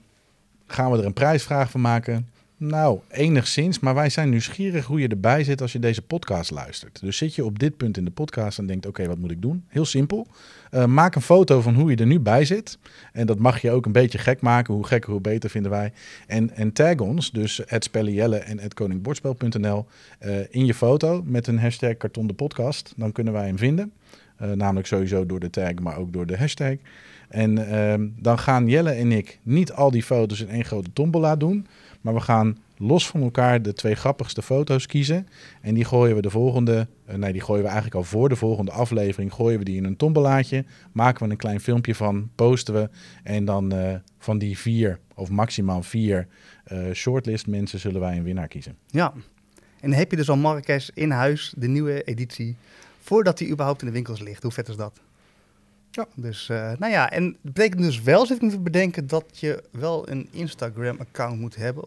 gaan 0.66 0.90
we 0.90 0.98
er 0.98 1.04
een 1.04 1.12
prijsvraag 1.12 1.70
van 1.70 1.80
maken? 1.80 2.28
Nou, 2.56 2.98
enigszins, 3.10 3.78
maar 3.80 3.94
wij 3.94 4.08
zijn 4.10 4.28
nieuwsgierig 4.30 4.86
hoe 4.86 5.00
je 5.00 5.08
erbij 5.08 5.44
zit 5.44 5.60
als 5.60 5.72
je 5.72 5.78
deze 5.78 6.02
podcast 6.02 6.50
luistert. 6.50 7.00
Dus 7.00 7.16
zit 7.16 7.34
je 7.34 7.44
op 7.44 7.58
dit 7.58 7.76
punt 7.76 7.96
in 7.96 8.04
de 8.04 8.10
podcast 8.10 8.58
en 8.58 8.66
denkt, 8.66 8.86
oké, 8.86 9.06
wat 9.06 9.18
moet 9.18 9.30
ik 9.30 9.42
doen? 9.42 9.64
Heel 9.68 9.84
simpel. 9.84 10.26
Eh, 10.74 10.84
maak 10.84 11.14
een 11.14 11.22
foto 11.22 11.60
van 11.60 11.74
hoe 11.74 11.90
je 11.90 11.96
er 11.96 12.06
nu 12.06 12.20
bij 12.20 12.44
zit. 12.44 12.78
En 13.12 13.26
dat 13.26 13.38
mag 13.38 13.60
je 13.60 13.70
ook 13.70 13.86
een 13.86 13.92
beetje 13.92 14.18
gek 14.18 14.40
maken. 14.40 14.74
Hoe 14.74 14.86
gekker, 14.86 15.10
hoe 15.10 15.20
beter 15.20 15.50
vinden 15.50 15.70
wij. 15.70 15.92
En, 16.26 16.50
en 16.50 16.72
tag 16.72 16.96
ons, 16.96 17.30
dus 17.30 17.60
het 17.66 17.84
Spellielle 17.84 18.36
en 18.36 18.58
het 18.58 18.74
koningbordspel.nl, 18.74 19.86
eh, 20.18 20.38
in 20.50 20.66
je 20.66 20.74
foto 20.74 21.22
met 21.26 21.46
een 21.46 21.58
hashtag 21.58 21.96
karton 21.96 22.26
de 22.26 22.32
podcast. 22.32 22.92
Dan 22.96 23.12
kunnen 23.12 23.32
wij 23.32 23.46
hem 23.46 23.58
vinden. 23.58 23.92
Eh, 24.36 24.50
namelijk 24.50 24.86
sowieso 24.86 25.26
door 25.26 25.40
de 25.40 25.50
tag, 25.50 25.74
maar 25.74 25.96
ook 25.96 26.12
door 26.12 26.26
de 26.26 26.36
hashtag. 26.36 26.74
En 27.28 27.70
ehm, 27.70 28.08
dan 28.16 28.38
gaan 28.38 28.68
Jelle 28.68 28.90
en 28.90 29.12
ik 29.12 29.38
niet 29.42 29.72
al 29.72 29.90
die 29.90 30.02
foto's 30.02 30.40
in 30.40 30.48
één 30.48 30.64
grote 30.64 30.92
tombola 30.92 31.36
doen. 31.36 31.66
Maar 32.00 32.14
we 32.14 32.20
gaan 32.20 32.56
los 32.76 33.08
van 33.08 33.22
elkaar 33.22 33.62
de 33.62 33.72
twee 33.72 33.94
grappigste 33.94 34.42
foto's 34.42 34.86
kiezen. 34.86 35.28
En 35.60 35.74
die 35.74 35.84
gooien 35.84 36.16
we 36.16 36.22
de 36.22 36.30
volgende, 36.30 36.88
eh, 37.04 37.16
nee, 37.16 37.32
die 37.32 37.40
gooien 37.40 37.62
we 37.62 37.68
eigenlijk 37.68 37.96
al 37.96 38.04
voor 38.04 38.28
de 38.28 38.36
volgende 38.36 38.70
aflevering. 38.70 39.32
Gooien 39.32 39.58
we 39.58 39.64
die 39.64 39.76
in 39.76 39.84
een 39.84 39.96
tombolaatje. 39.96 40.64
Maken 40.92 41.24
we 41.24 41.30
een 41.30 41.36
klein 41.36 41.60
filmpje 41.60 41.94
van, 41.94 42.30
posten 42.34 42.74
we. 42.74 42.88
En 43.22 43.44
dan 43.44 43.72
eh, 43.72 43.94
van 44.18 44.38
die 44.38 44.58
vier, 44.58 44.98
of 45.14 45.30
maximaal 45.30 45.82
vier 45.82 46.26
eh, 46.64 46.78
shortlist 46.92 47.46
mensen, 47.46 47.78
zullen 47.78 48.00
wij 48.00 48.16
een 48.16 48.24
winnaar 48.24 48.48
kiezen. 48.48 48.76
Ja. 48.86 49.12
En 49.80 49.92
heb 49.92 50.10
je 50.10 50.16
dus 50.16 50.28
al 50.28 50.36
Marrakesh 50.36 50.88
in 50.94 51.10
huis, 51.10 51.54
de 51.56 51.68
nieuwe 51.68 52.02
editie, 52.02 52.56
voordat 53.00 53.38
die 53.38 53.48
überhaupt 53.48 53.80
in 53.80 53.86
de 53.86 53.92
winkels 53.92 54.20
ligt. 54.20 54.42
Hoe 54.42 54.52
vet 54.52 54.68
is 54.68 54.76
dat? 54.76 55.00
Ja. 55.90 56.06
Dus, 56.14 56.46
nou 56.48 56.88
ja, 56.88 57.10
en 57.10 57.24
dat 57.42 57.52
betekent 57.54 57.82
dus 57.82 58.02
wel, 58.02 58.26
zit 58.26 58.36
ik 58.36 58.42
me 58.42 58.50
te 58.50 58.58
bedenken, 58.60 59.06
dat 59.06 59.24
je 59.38 59.62
wel 59.70 60.10
een 60.10 60.28
Instagram-account 60.30 61.40
moet 61.40 61.56
hebben. 61.56 61.84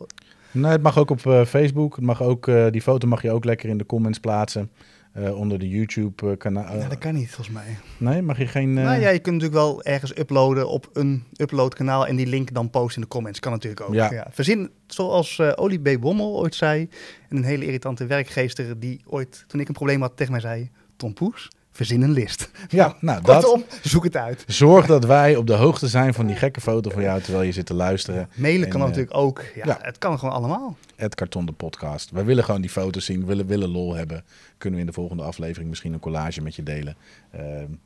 Nee, 0.51 0.71
het 0.71 0.81
mag 0.81 0.97
ook 0.97 1.09
op 1.09 1.25
eh, 1.25 1.45
Facebook. 1.45 1.95
Het 1.95 2.05
mag 2.05 2.21
ook, 2.21 2.47
eh, 2.47 2.65
die 2.71 2.81
foto 2.81 3.07
mag 3.07 3.21
je 3.21 3.31
ook 3.31 3.45
lekker 3.45 3.69
in 3.69 3.77
de 3.77 3.85
comments 3.85 4.19
plaatsen. 4.19 4.71
eh, 5.13 5.37
onder 5.37 5.59
de 5.59 5.69
YouTube-kanaal. 5.69 6.77
ja, 6.77 6.87
dat 6.87 6.97
kan 6.97 7.13
niet, 7.13 7.29
volgens 7.31 7.55
mij. 7.55 7.77
nee, 7.97 8.21
mag 8.21 8.37
je 8.37 8.47
geen... 8.47 8.73
Nou 8.73 8.99
ja, 8.99 9.09
je 9.09 9.19
kunt 9.19 9.35
natuurlijk 9.35 9.61
wel 9.63 9.83
ergens 9.83 10.17
uploaden 10.17 10.69
op 10.69 10.89
een 10.93 11.23
uploadkanaal 11.37 12.07
en 12.07 12.15
die 12.15 12.27
link 12.27 12.53
dan 12.53 12.69
posten 12.69 12.95
in 12.95 13.01
de 13.01 13.07
comments. 13.07 13.39
Kan 13.39 13.51
natuurlijk 13.51 13.81
ook. 13.81 13.93
Ja. 13.93 14.11
Ja. 14.11 14.27
Verzin, 14.31 14.69
zoals 14.87 15.39
Olie 15.55 15.79
B. 15.79 16.01
Wommel 16.01 16.37
ooit 16.39 16.55
zei, 16.55 16.89
en 17.29 17.37
een 17.37 17.43
hele 17.43 17.65
irritante 17.65 18.05
werkgeester 18.05 18.79
die 18.79 19.01
ooit, 19.05 19.43
toen 19.47 19.59
ik 19.59 19.67
een 19.67 19.73
probleem 19.73 20.01
had, 20.01 20.17
tegen 20.17 20.31
mij 20.31 20.41
zei, 20.41 20.69
Tom 20.95 21.13
Poes, 21.13 21.49
verzin 21.77 22.01
een 22.01 22.11
list. 22.11 22.49
Ja, 22.67 22.95
nou, 22.99 23.21
dat, 23.23 23.43
Kortom, 23.43 23.63
zoek 23.81 24.03
het 24.03 24.15
uit. 24.15 24.43
Zorg 24.47 24.85
dat 24.85 25.05
wij 25.05 25.35
op 25.35 25.47
de 25.47 25.53
hoogte 25.53 25.87
zijn 25.87 26.13
van 26.13 26.25
die 26.27 26.35
gekke 26.35 26.61
foto 26.61 26.89
van 26.89 27.01
jou 27.01 27.21
terwijl 27.21 27.43
je 27.43 27.51
zit 27.51 27.65
te 27.65 27.73
luisteren. 27.73 28.29
Mailen 28.33 28.63
En, 28.65 28.69
kan 28.69 28.81
eh, 28.81 28.87
natuurlijk 28.87 29.17
ook. 29.17 29.43
Ja, 29.55 29.61
ja. 29.65 29.77
Het 29.81 29.97
kan 29.97 30.19
gewoon 30.19 30.33
allemaal. 30.33 30.77
Het 30.95 31.15
Karton 31.15 31.45
de 31.45 31.51
podcast. 31.51 32.11
Wij 32.11 32.25
willen 32.25 32.43
gewoon 32.43 32.61
die 32.61 32.69
foto's 32.69 33.05
zien, 33.05 33.19
we 33.19 33.25
willen, 33.25 33.45
willen 33.47 33.69
lol 33.69 33.95
hebben. 33.95 34.23
Kunnen 34.57 34.79
we 34.79 34.85
in 34.85 34.91
de 34.91 34.95
volgende 34.95 35.23
aflevering 35.23 35.69
misschien 35.69 35.93
een 35.93 35.99
collage 35.99 36.41
met 36.41 36.55
je 36.55 36.63
delen 36.63 36.95
eh, 37.31 37.41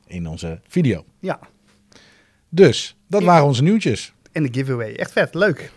in 0.06 0.26
onze 0.26 0.60
video. 0.68 1.04
Ja, 1.18 1.38
Dus, 2.48 2.96
dat 3.06 3.20
Ja. 3.20 3.26
waren 3.26 3.44
onze 3.44 3.62
nieuwtjes. 3.62 4.12
en 4.32 4.42
de 4.42 4.48
giveaway. 4.52 4.94
Echt 4.94 5.12
vet, 5.12 5.34
leuk. 5.34 5.72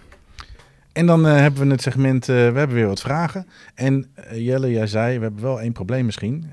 En 0.91 1.05
dan 1.05 1.27
eh, 1.27 1.35
hebben 1.35 1.65
we 1.65 1.71
het 1.71 1.81
segment, 1.81 2.25
we 2.25 2.33
hebben 2.33 2.73
weer 2.73 2.87
wat 2.87 3.01
vragen. 3.01 3.47
En 3.73 4.11
Jelle, 4.33 4.71
jij 4.71 4.87
zei, 4.87 5.17
we 5.17 5.23
hebben 5.23 5.41
wel 5.41 5.61
één 5.61 5.73
probleem 5.73 6.05
misschien. 6.05 6.49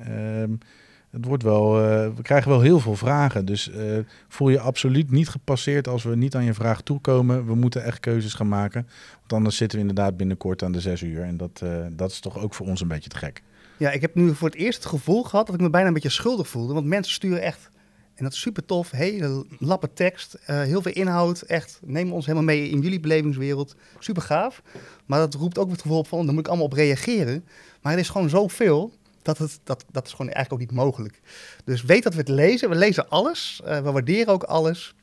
Het 1.13 1.25
wordt 1.25 1.43
wel, 1.43 1.81
eh, 1.81 2.09
we 2.17 2.23
krijgen 2.23 2.51
wel 2.51 2.61
heel 2.61 2.81
veel 2.81 2.97
vragen. 2.97 3.45
Dus 3.45 3.71
eh, 3.71 3.99
voel 4.29 4.49
je 4.49 4.61
absoluut 4.61 5.11
niet 5.11 5.29
gepasseerd 5.29 5.89
als 5.89 6.03
we 6.03 6.17
niet 6.17 6.35
aan 6.35 6.45
je 6.45 6.55
vraag 6.55 6.81
toekomen. 6.81 7.47
We 7.47 7.55
moeten 7.55 7.85
echt 7.85 8.01
keuzes 8.01 8.35
gaan 8.35 8.49
maken. 8.49 8.89
Want 9.19 9.33
anders 9.33 9.57
zitten 9.57 9.79
we 9.79 9.89
inderdaad 9.89 10.17
binnenkort 10.17 10.63
aan 10.63 10.73
de 10.73 10.81
zes 10.81 11.03
uur. 11.03 11.23
En 11.23 11.37
dat, 11.37 11.61
eh, 11.63 11.87
dat 11.91 12.11
is 12.11 12.21
toch 12.21 12.39
ook 12.39 12.55
voor 12.55 12.67
ons 12.67 12.81
een 12.81 12.89
beetje 12.89 13.11
te 13.11 13.19
gek. 13.19 13.43
Ja, 13.77 13.91
ik 13.91 14.01
heb 14.01 14.15
nu 14.15 14.35
voor 14.35 14.49
het 14.49 14.57
eerst 14.57 14.79
het 14.79 14.93
gevoel 14.93 15.23
gehad 15.23 15.47
dat 15.47 15.55
ik 15.55 15.61
me 15.61 15.71
bijna 15.71 15.87
een 15.87 15.95
beetje 15.95 16.09
schuldig 16.09 16.49
voelde. 16.49 16.75
Want 16.75 16.87
mensen 16.87 17.15
sturen 17.15 17.43
echt, 17.43 17.71
en 18.15 18.25
dat 18.25 18.33
is 18.33 18.41
super 18.41 18.65
tof, 18.65 18.91
hele 18.91 19.47
lappe 19.59 19.93
tekst, 19.93 20.39
heel 20.45 20.83
veel 20.83 20.93
inhoud. 20.93 21.41
Echt, 21.41 21.81
neem 21.85 22.13
ons 22.13 22.27
helemaal 22.27 22.55
mee 22.55 22.69
in 22.69 22.81
jullie 22.81 23.01
belevingswereld. 23.01 23.77
Super 23.99 24.23
gaaf. 24.23 24.63
Maar 25.07 25.19
dat 25.19 25.35
roept 25.35 25.59
ook 25.59 25.71
het 25.71 25.81
gevoel 25.81 25.99
op 25.99 26.09
van, 26.09 26.25
daar 26.25 26.35
moet 26.35 26.43
ik 26.43 26.49
allemaal 26.49 26.67
op 26.67 26.73
reageren. 26.73 27.45
Maar 27.83 27.93
er 27.93 27.99
is 27.99 28.09
gewoon 28.09 28.29
zoveel, 28.29 28.93
dat, 29.23 29.61
dat, 29.65 29.85
dat 29.91 30.07
is 30.07 30.11
gewoon 30.11 30.33
eigenlijk 30.33 30.53
ook 30.53 30.69
niet 30.69 30.79
mogelijk. 30.79 31.21
Dus 31.65 31.83
weet 31.83 32.03
dat 32.03 32.13
we 32.13 32.19
het 32.19 32.29
lezen. 32.29 32.69
We 32.69 32.75
lezen 32.75 33.09
alles. 33.09 33.61
eh, 33.65 33.81
we 33.81 33.91
waarderen 33.93 34.33
ook 34.33 34.43
alles. 34.43 34.95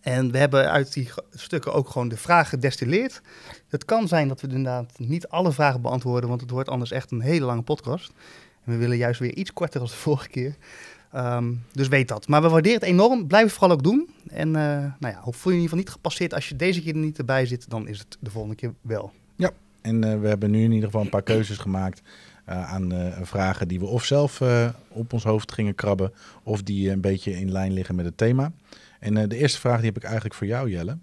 En 0.00 0.30
we 0.30 0.38
hebben 0.38 0.70
uit 0.70 0.92
die 0.92 1.10
stukken 1.30 1.72
ook 1.72 1.88
gewoon 1.88 2.08
de 2.08 2.16
vragen 2.16 2.48
gedestilleerd. 2.48 3.20
Het 3.68 3.84
kan 3.84 4.08
zijn 4.08 4.28
dat 4.28 4.40
we 4.40 4.48
inderdaad 4.48 4.98
niet 4.98 5.28
alle 5.28 5.52
vragen 5.52 5.82
beantwoorden, 5.82 6.28
want 6.28 6.40
het 6.40 6.50
wordt 6.50 6.68
anders 6.68 6.90
echt 6.90 7.10
een 7.10 7.20
hele 7.20 7.44
lange 7.44 7.62
podcast. 7.62 8.12
En 8.64 8.72
we 8.72 8.78
willen 8.78 8.96
juist 8.96 9.20
weer 9.20 9.34
iets 9.34 9.52
korter 9.52 9.80
als 9.80 9.90
de 9.90 9.96
vorige 10.06 10.28
keer. 10.28 10.56
Ehm, 11.12 11.52
dus 11.72 11.88
weet 11.88 12.08
dat. 12.08 12.28
Maar 12.28 12.42
we 12.42 12.48
waarderen 12.48 12.78
het 12.78 12.88
enorm. 12.88 13.26
Blijf 13.26 13.44
het 13.44 13.52
vooral 13.52 13.76
ook 13.76 13.82
doen. 13.82 14.10
En 14.28 14.48
uh, 14.48 14.54
nou 14.54 14.94
ja, 15.00 15.20
voel 15.22 15.32
je 15.32 15.58
in 15.58 15.62
ieder 15.62 15.62
geval 15.62 15.78
niet 15.78 15.90
gepasseerd. 15.90 16.34
Als 16.34 16.48
je 16.48 16.56
deze 16.56 16.82
keer 16.82 16.92
er 16.94 17.00
niet 17.00 17.18
erbij 17.18 17.46
zit, 17.46 17.70
dan 17.70 17.88
is 17.88 17.98
het 17.98 18.16
de 18.20 18.30
volgende 18.30 18.56
keer 18.56 18.74
wel. 18.80 19.12
En 19.82 20.04
uh, 20.04 20.20
we 20.20 20.28
hebben 20.28 20.50
nu 20.50 20.62
in 20.62 20.72
ieder 20.72 20.84
geval 20.84 21.02
een 21.02 21.08
paar 21.08 21.22
keuzes 21.22 21.58
gemaakt 21.58 22.02
aan 22.52 22.94
uh, 22.94 23.06
vragen 23.22 23.68
die 23.68 23.78
we 23.78 23.86
of 23.86 24.04
zelf 24.04 24.40
uh, 24.40 24.68
op 24.88 25.12
ons 25.12 25.24
hoofd 25.24 25.52
gingen 25.52 25.74
krabben, 25.74 26.12
of 26.42 26.62
die 26.62 26.90
een 26.90 27.00
beetje 27.00 27.38
in 27.38 27.52
lijn 27.52 27.72
liggen 27.72 27.94
met 27.94 28.04
het 28.04 28.16
thema. 28.16 28.52
En 29.00 29.28
de 29.28 29.36
eerste 29.36 29.60
vraag 29.60 29.76
die 29.76 29.86
heb 29.86 29.96
ik 29.96 30.02
eigenlijk 30.02 30.34
voor 30.34 30.46
jou, 30.46 30.70
Jelle. 30.70 30.98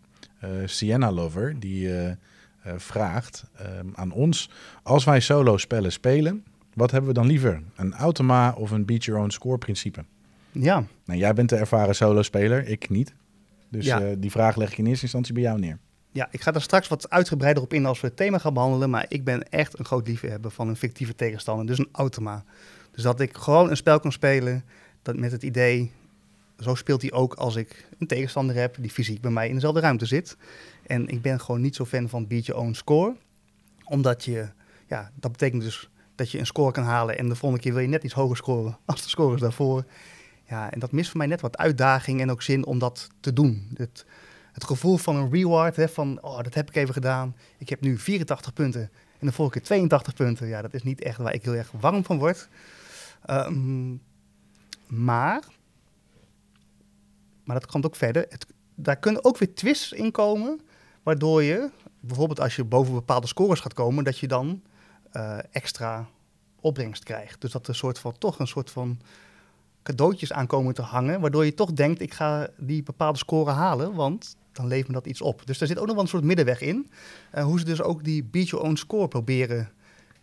Sienna 0.66 1.12
Lover, 1.12 1.60
die 1.60 1.90
vraagt 2.78 3.46
uh, 3.62 3.68
aan 3.94 4.12
ons: 4.12 4.50
als 4.84 5.04
wij 5.04 5.20
solo 5.20 5.58
spellen 5.58 5.92
spelen, 5.92 6.44
wat 6.74 6.92
hebben 6.92 7.10
we 7.10 7.16
dan 7.16 7.28
liever? 7.28 7.62
Een 7.76 7.94
automa 7.94 8.52
of 8.52 8.72
een 8.72 8.86
beat 8.86 9.04
your 9.04 9.22
own 9.22 9.30
score 9.30 9.58
principe? 9.58 10.06
Ja. 10.52 10.84
Nou, 11.06 11.20
jij 11.20 11.34
bent 11.34 11.50
de 11.50 11.56
ervaren 11.56 11.96
solo 11.96 12.22
speler, 12.22 12.68
ik 12.68 12.90
niet. 12.90 13.14
Dus 13.70 13.86
ja. 13.86 14.02
uh, 14.02 14.16
die 14.18 14.32
vraag 14.32 14.56
leg 14.56 14.72
ik 14.72 14.78
in 14.78 14.86
eerste 14.86 15.04
instantie 15.04 15.34
bij 15.34 15.44
jou 15.44 15.60
neer. 15.60 15.78
Ja, 16.12 16.28
ik 16.32 16.42
ga 16.42 16.52
daar 16.52 16.62
straks 16.62 16.88
wat 16.88 17.10
uitgebreider 17.10 17.64
op 17.64 17.74
in 17.74 17.86
als 17.86 18.02
we 18.02 18.08
het 18.08 18.16
thema 18.18 18.38
gaan 18.38 18.54
behandelen. 18.54 18.90
Maar 18.90 19.06
ik 19.08 19.24
ben 19.24 19.50
echt 19.50 19.80
een 19.80 19.86
groot 19.86 20.08
liefhebber 20.08 20.52
van 20.52 20.68
een 20.68 20.76
fictieve 20.76 21.16
tegenstander, 21.16 21.66
dus 21.66 21.78
een 21.78 21.90
automa. 21.92 22.44
Dus 22.92 23.04
dat 23.04 23.20
ik 23.20 23.38
gewoon 23.38 23.70
een 23.70 23.78
spel 23.78 24.00
kan 24.00 24.12
spelen 24.12 24.64
dat 25.02 25.16
met 25.16 25.32
het 25.32 25.44
idee, 25.44 25.92
zo 26.60 26.76
speelt 26.76 27.02
hij 27.02 27.12
ook 27.12 27.34
als 27.34 27.56
ik 27.56 27.88
een 28.00 28.08
tegenstander 28.08 28.56
heb 28.56 28.76
die 28.80 28.92
fysiek 28.92 29.22
bij 29.22 29.32
mij 29.32 29.48
in 29.48 29.54
dezelfde 29.54 29.80
ruimte 29.80 30.06
zit. 30.06 30.38
En 30.88 31.08
ik 31.08 31.22
ben 31.22 31.40
gewoon 31.40 31.62
niet 31.62 31.76
zo 31.76 31.86
fan 31.86 32.10
van 32.10 32.28
beat 32.28 32.46
your 32.46 32.62
own 32.62 32.74
score. 32.74 33.16
Omdat 33.84 34.26
je, 34.26 34.50
ja, 34.88 35.12
dat 35.16 35.32
betekent 35.32 35.62
dus 35.62 35.90
dat 36.16 36.32
je 36.32 36.40
een 36.40 36.46
score 36.46 36.72
kan 36.72 36.84
halen 36.84 37.18
en 37.18 37.30
de 37.30 37.36
volgende 37.36 37.64
keer 37.64 37.74
wil 37.74 37.82
je 37.82 37.88
net 37.88 38.04
iets 38.04 38.14
hoger 38.14 38.38
scoren 38.38 38.78
als 38.86 39.04
de 39.04 39.10
scores 39.10 39.42
daarvoor. 39.42 39.84
Ja, 40.50 40.72
en 40.72 40.80
dat 40.80 40.92
mist 40.92 41.10
voor 41.10 41.18
mij 41.18 41.28
net 41.28 41.42
wat 41.42 41.58
uitdaging 41.58 42.22
en 42.22 42.32
ook 42.32 42.42
zin 42.42 42.66
om 42.66 42.80
dat 42.80 43.08
te 43.20 43.34
doen. 43.34 43.68
Het, 43.74 44.06
het 44.60 44.68
gevoel 44.70 44.98
van 44.98 45.16
een 45.16 45.32
reward, 45.32 45.76
hè, 45.76 45.90
van 45.90 46.22
oh, 46.22 46.42
dat 46.42 46.54
heb 46.54 46.70
ik 46.70 46.76
even 46.76 46.94
gedaan. 46.94 47.36
Ik 47.58 47.70
heb 47.70 47.82
nu 47.82 47.98
84 47.98 48.54
punten 48.54 48.92
en 49.20 49.28
de 49.28 49.32
vorige 49.34 49.54
keer 49.54 49.64
82 49.64 50.14
punten. 50.14 50.48
Ja, 50.48 50.62
dat 50.62 50.74
is 50.74 50.84
niet 50.84 51.02
echt 51.02 51.18
waar 51.18 51.34
ik 51.34 51.44
heel 51.44 51.56
erg 51.56 51.72
warm 51.80 52.06
van 52.06 52.18
word. 52.18 52.50
Um, 53.30 54.02
maar, 54.88 55.44
maar 57.44 57.60
dat 57.60 57.72
komt 57.72 57.86
ook 57.86 57.96
verder. 57.96 58.26
Het, 58.30 58.46
daar 58.76 58.98
kunnen 58.98 59.24
ook 59.24 59.38
weer 59.38 59.54
twists 59.54 59.92
in 59.92 60.12
komen, 60.12 60.62
waardoor 61.04 61.44
je, 61.44 61.70
bijvoorbeeld 62.00 62.40
als 62.40 62.56
je 62.56 62.64
boven 62.64 62.94
bepaalde 62.94 63.28
scores 63.28 63.60
gaat 63.60 63.74
komen, 63.74 64.04
dat 64.04 64.18
je 64.18 64.28
dan 64.28 64.62
uh, 65.14 65.38
extra 65.52 66.08
opbrengst 66.60 67.04
krijgt. 67.04 67.42
Dus 67.42 67.52
dat 67.52 67.68
er 67.68 67.76
soort 67.76 68.00
van, 68.00 68.18
toch 68.18 68.40
een 68.40 68.48
soort 68.48 68.70
van 68.70 69.00
cadeautjes 69.84 70.34
aankomen 70.34 70.74
te 70.74 70.82
hangen, 70.82 71.20
waardoor 71.22 71.46
je 71.46 71.54
toch 71.54 71.74
denkt, 71.74 72.02
ik 72.02 72.14
ga 72.14 72.50
die 72.58 72.84
bepaalde 72.84 73.18
score 73.18 73.52
halen, 73.52 73.94
want 73.94 74.36
dan 74.60 74.68
levert 74.68 74.88
me 74.88 74.94
dat 74.94 75.06
iets 75.06 75.22
op. 75.22 75.46
Dus 75.46 75.58
daar 75.58 75.68
zit 75.68 75.78
ook 75.78 75.86
nog 75.86 75.96
wel 75.96 76.04
een 76.04 76.10
soort 76.10 76.24
middenweg 76.24 76.62
in. 76.62 76.90
Uh, 77.36 77.44
hoe 77.44 77.60
ze 77.60 77.66
dus 77.66 77.82
ook 77.82 78.04
die 78.04 78.24
beat 78.24 78.50
your 78.50 78.66
own 78.66 78.76
score 78.76 79.08
proberen 79.08 79.70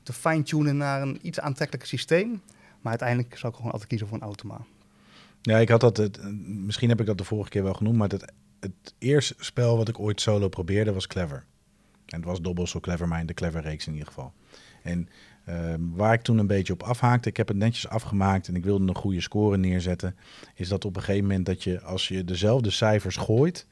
te 0.02 0.12
fine-tunen 0.12 0.76
naar 0.76 1.02
een 1.02 1.18
iets 1.22 1.40
aantrekkelijker 1.40 1.88
systeem. 1.88 2.40
Maar 2.80 2.90
uiteindelijk 2.90 3.38
zou 3.38 3.52
ik 3.52 3.56
gewoon 3.56 3.72
altijd 3.72 3.90
kiezen 3.90 4.08
voor 4.08 4.16
een 4.16 4.22
automa. 4.22 4.60
Ja, 5.42 5.58
ik 5.58 5.68
had 5.68 5.80
dat, 5.80 5.96
het, 5.96 6.18
misschien 6.46 6.88
heb 6.88 7.00
ik 7.00 7.06
dat 7.06 7.18
de 7.18 7.24
vorige 7.24 7.50
keer 7.50 7.62
wel 7.62 7.74
genoemd, 7.74 7.96
maar 7.96 8.08
het, 8.08 8.32
het 8.60 8.94
eerste 8.98 9.34
spel 9.38 9.76
wat 9.76 9.88
ik 9.88 9.98
ooit 9.98 10.20
solo 10.20 10.48
probeerde 10.48 10.92
was 10.92 11.06
Clever. 11.06 11.44
En 12.06 12.16
het 12.16 12.24
was 12.24 12.40
Dobbel 12.40 12.66
zo 12.66 12.80
Clever 12.80 13.08
Mind, 13.08 13.28
de 13.28 13.34
Clever 13.34 13.62
reeks 13.62 13.86
in 13.86 13.92
ieder 13.92 14.08
geval. 14.08 14.32
En 14.82 15.08
uh, 15.48 15.74
waar 15.94 16.12
ik 16.12 16.22
toen 16.22 16.38
een 16.38 16.46
beetje 16.46 16.72
op 16.72 16.82
afhaakte, 16.82 17.28
ik 17.28 17.36
heb 17.36 17.48
het 17.48 17.56
netjes 17.56 17.88
afgemaakt 17.88 18.48
en 18.48 18.56
ik 18.56 18.64
wilde 18.64 18.88
een 18.88 18.94
goede 18.94 19.20
score 19.20 19.56
neerzetten, 19.56 20.16
is 20.54 20.68
dat 20.68 20.84
op 20.84 20.96
een 20.96 21.02
gegeven 21.02 21.26
moment 21.26 21.46
dat 21.46 21.62
je, 21.62 21.80
als 21.80 22.08
je 22.08 22.24
dezelfde 22.24 22.70
cijfers 22.70 23.16
gooit, 23.16 23.66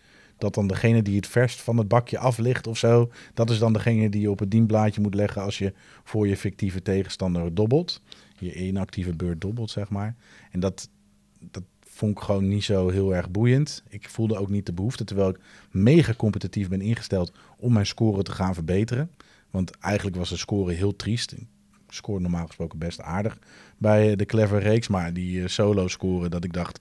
dat 0.45 0.55
dan 0.55 0.67
degene 0.67 1.03
die 1.03 1.17
het 1.17 1.27
verst 1.27 1.61
van 1.61 1.77
het 1.77 1.89
bakje 1.89 2.19
af 2.19 2.39
ligt 2.39 2.67
of 2.67 2.79
zo, 2.79 3.11
dat 3.35 3.51
is 3.51 3.59
dan 3.59 3.73
degene 3.73 4.09
die 4.09 4.21
je 4.21 4.31
op 4.31 4.39
het 4.39 4.51
dienblaadje 4.51 5.01
moet 5.01 5.15
leggen 5.15 5.43
als 5.43 5.59
je 5.59 5.73
voor 6.05 6.29
je 6.29 6.37
fictieve 6.37 6.83
tegenstander 6.83 7.55
dobbelt. 7.55 8.03
Je 8.39 8.55
inactieve 8.55 9.15
beurt 9.15 9.41
dobbelt, 9.41 9.71
zeg 9.71 9.89
maar. 9.89 10.15
En 10.51 10.61
dat, 10.61 10.89
dat 11.51 11.63
vond 11.81 12.17
ik 12.17 12.23
gewoon 12.23 12.49
niet 12.49 12.65
zo 12.65 12.89
heel 12.89 13.15
erg 13.15 13.31
boeiend. 13.31 13.83
Ik 13.89 14.09
voelde 14.09 14.37
ook 14.37 14.49
niet 14.49 14.67
de 14.67 14.73
behoefte, 14.73 15.05
terwijl 15.05 15.29
ik 15.29 15.41
mega 15.71 16.15
competitief 16.15 16.69
ben 16.69 16.81
ingesteld 16.81 17.33
om 17.59 17.73
mijn 17.73 17.87
score 17.87 18.23
te 18.23 18.33
gaan 18.33 18.55
verbeteren. 18.55 19.11
Want 19.51 19.71
eigenlijk 19.71 20.17
was 20.17 20.29
de 20.29 20.37
score 20.37 20.73
heel 20.73 20.97
triest. 20.97 21.33
Ik 21.33 21.47
scoorde 21.89 22.23
normaal 22.23 22.47
gesproken 22.47 22.79
best 22.79 23.01
aardig 23.01 23.39
bij 23.79 24.17
de 24.17 24.25
Clever 24.25 24.61
Reeks. 24.61 24.89
Maar 24.89 25.13
die 25.13 25.37
uh, 25.37 25.47
solo 25.47 25.89
scoren, 25.89 26.31
dat 26.31 26.45
ik 26.45 26.53
dacht, 26.53 26.81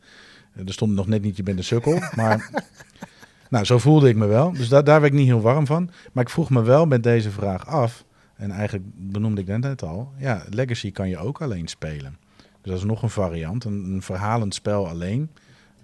uh, 0.55 0.67
er 0.67 0.73
stond 0.73 0.93
nog 0.93 1.07
net 1.07 1.21
niet, 1.21 1.37
je 1.37 1.43
bent 1.43 1.57
een 1.57 1.63
sukkel. 1.63 1.99
Maar 2.15 2.49
nou, 3.53 3.65
zo 3.65 3.77
voelde 3.77 4.09
ik 4.09 4.15
me 4.15 4.25
wel. 4.25 4.51
Dus 4.51 4.69
da 4.69 4.81
daar 4.81 5.01
werd 5.01 5.13
ik 5.13 5.19
niet 5.19 5.27
heel 5.27 5.41
warm 5.41 5.65
van. 5.65 5.89
Maar 6.11 6.23
ik 6.23 6.29
vroeg 6.29 6.49
me 6.49 6.61
wel 6.61 6.85
met 6.85 7.03
deze 7.03 7.31
vraag 7.31 7.67
af. 7.67 8.03
En 8.35 8.51
eigenlijk 8.51 8.85
benoemde 8.95 9.41
ik 9.41 9.47
net 9.47 9.83
al. 9.83 10.13
Ja, 10.17 10.43
Legacy 10.49 10.91
kan 10.91 11.09
je 11.09 11.17
ook 11.17 11.41
alleen 11.41 11.67
spelen. 11.67 12.17
Dus 12.35 12.71
dat 12.71 12.77
is 12.77 12.83
nog 12.83 13.01
een 13.01 13.09
variant. 13.09 13.63
Een, 13.63 14.01
verhalend 14.01 14.53
spel 14.53 14.87
alleen. 14.87 15.29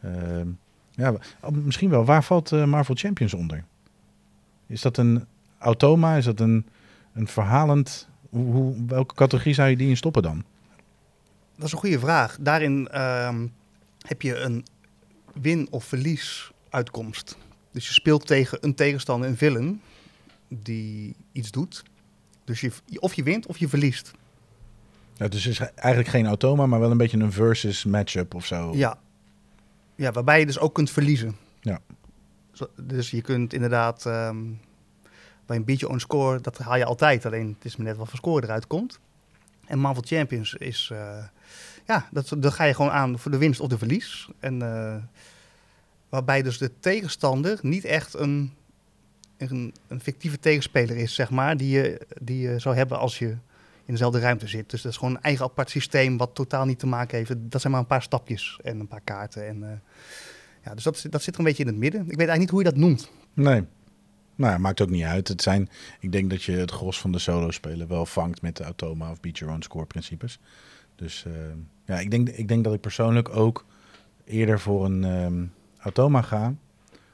Uh, 0.06 0.12
ja, 0.92 1.14
misschien 1.52 1.90
wel. 1.90 2.06
Waar 2.06 2.24
valt 2.24 2.52
uh, 2.52 2.66
Marvel 2.66 2.96
Champions 2.96 3.34
onder? 3.34 3.64
Is 4.68 4.82
dat 4.82 4.98
een 4.98 5.26
automa? 5.58 6.16
Is 6.16 6.26
dat 6.26 6.40
een, 6.40 6.66
een 7.14 7.28
verhalend... 7.28 8.08
Hoe, 8.30 8.86
welke 8.88 9.16
categorie 9.16 9.54
zou 9.54 9.70
je 9.70 9.78
die 9.78 9.90
in 9.90 9.98
stoppen 9.98 10.22
dan? 10.22 10.44
Dat 11.56 11.66
is 11.66 11.72
een 11.72 11.80
goede 11.80 12.00
vraag. 12.00 12.38
Daarin 12.40 12.88
uh, 12.94 13.36
heb 13.98 14.22
je 14.22 14.40
een 14.40 14.66
win- 15.34 15.68
of 15.72 15.84
verlies 15.84 16.52
uitkomst. 16.70 17.38
Dus 17.80 17.88
je 17.88 17.94
speelt 17.94 18.28
tegen 18.28 18.58
een 18.62 18.76
tegenstander, 18.76 19.30
een 19.30 19.38
villain, 19.38 19.82
die 20.48 21.16
iets 21.32 21.52
doet. 21.52 21.84
Dus 22.44 22.62
je, 22.62 22.72
of 23.00 23.14
je 23.14 23.24
wint 23.24 23.46
of 23.46 23.58
je 23.58 23.68
verliest. 23.68 24.12
Ja, 25.14 25.28
dus 25.28 25.44
het 25.44 25.54
is 25.54 25.60
eigenlijk 25.76 26.10
geen 26.10 26.26
automa, 26.26 26.66
maar 26.66 26.80
wel 26.80 26.92
een 26.92 26.98
beetje 26.98 27.18
een 27.18 27.32
versus 27.32 27.86
matchup 27.86 28.34
of 28.34 28.46
zo. 28.46 28.72
Ja. 28.76 29.00
ja, 29.96 30.12
waarbij 30.12 30.40
je 30.40 30.46
dus 30.46 30.60
ook 30.60 30.74
kunt 30.74 30.90
verliezen. 30.92 31.36
Ja. 31.62 31.80
Zo, 32.52 32.70
dus 32.76 33.12
je 33.12 33.22
kunt 33.22 33.54
inderdaad 33.54 34.06
um, 34.06 34.60
bij 35.46 35.58
een 35.58 35.66
beat 35.66 35.86
on 35.86 36.00
score, 36.00 36.42
dat 36.42 36.58
haal 36.58 36.78
je 36.78 36.86
altijd. 36.86 37.26
Alleen 37.26 37.56
het 37.58 37.66
is 37.66 37.76
maar 37.76 37.88
net 37.88 37.98
wat 37.98 38.10
voor 38.10 38.18
score 38.18 38.44
eruit 38.44 38.68
komt. 38.68 39.00
En 39.66 39.80
Marvel 39.80 40.04
Champions 40.06 40.54
is, 40.54 40.90
uh, 40.94 41.24
ja, 41.86 42.08
dat, 42.12 42.34
dat 42.38 42.54
ga 42.54 42.64
je 42.64 42.74
gewoon 42.74 42.92
aan 42.92 43.20
voor 43.20 43.32
de 43.32 43.38
winst 43.38 43.60
of 43.60 43.68
de 43.68 43.78
verlies. 43.78 44.30
En 44.40 44.64
uh, 44.64 44.96
waarbij 46.10 46.42
dus 46.42 46.58
de 46.58 46.72
tegenstander 46.80 47.60
niet 47.62 47.86
echt 47.86 48.14
een, 48.14 48.54
een, 49.38 49.74
een 49.88 50.02
fictieve 50.02 50.40
tegenspeler 50.40 50.98
is, 50.98 51.16
zeg 51.16 51.30
maar, 51.30 51.58
die 51.58 51.70
je, 51.70 52.02
die 52.22 52.40
je 52.40 52.60
zou 52.60 52.76
hebben 52.76 53.00
als 53.00 53.20
je 53.20 53.28
in 53.86 53.96
dezelfde 53.96 54.20
ruimte 54.20 54.48
zit. 54.48 54.70
Dus 54.70 54.82
dat 54.82 54.92
is 54.92 54.98
gewoon 54.98 55.16
een 55.16 55.22
eigen 55.22 55.46
apart 55.46 55.70
systeem 55.70 56.18
wat 56.18 56.36
totaal 56.36 56.66
niet 56.66 56.80
te 56.80 56.88
maken 56.88 57.18
heeft. 57.18 57.34
Dat 57.38 57.62
zijn 57.62 57.74
maar 57.74 57.82
een 57.82 57.88
paar 57.88 58.02
stapjes 58.02 58.60
en 58.64 58.80
een 58.80 58.88
paar 58.88 59.02
kaarten. 59.04 59.48
En, 59.48 59.62
uh, 59.62 59.70
ja, 60.64 60.74
dus 60.74 60.84
dat, 60.84 61.06
dat 61.10 61.24
zit 61.24 61.34
er 61.34 61.40
een 61.40 61.46
beetje 61.46 61.64
in 61.64 61.70
het 61.70 61.78
midden. 61.78 62.02
Ik 62.02 62.08
weet 62.08 62.28
eigenlijk 62.28 62.40
niet 62.40 62.50
hoe 62.50 62.64
je 62.64 62.70
dat 62.70 62.76
noemt. 62.76 63.12
Nee. 63.34 63.64
Nou, 64.36 64.52
ja, 64.52 64.58
maakt 64.58 64.82
ook 64.82 64.90
niet 64.90 65.04
uit. 65.04 65.28
Het 65.28 65.42
zijn, 65.42 65.70
ik 66.00 66.12
denk 66.12 66.30
dat 66.30 66.44
je 66.44 66.52
het 66.52 66.72
gros 66.72 67.00
van 67.00 67.12
de 67.12 67.20
solo-spelen 67.20 67.88
wel 67.88 68.06
vangt 68.06 68.42
met 68.42 68.58
de 68.58 68.64
Automa 68.64 69.12
of 69.12 69.20
Beat 69.20 69.38
Your 69.38 69.54
Own 69.54 69.62
Score 69.62 69.86
principes. 69.86 70.40
Dus 70.96 71.26
uh, 71.28 71.34
ja, 71.86 72.00
ik 72.00 72.12
denk, 72.12 72.30
ik 72.30 72.48
denk 72.48 72.64
dat 72.64 72.74
ik 72.74 72.82
persoonlijk 72.82 73.36
ook 73.36 73.66
eerder 74.26 74.60
voor 74.60 74.86
een 74.86 75.04
um, 75.04 75.54
Automa 75.80 76.22
ga. 76.22 76.54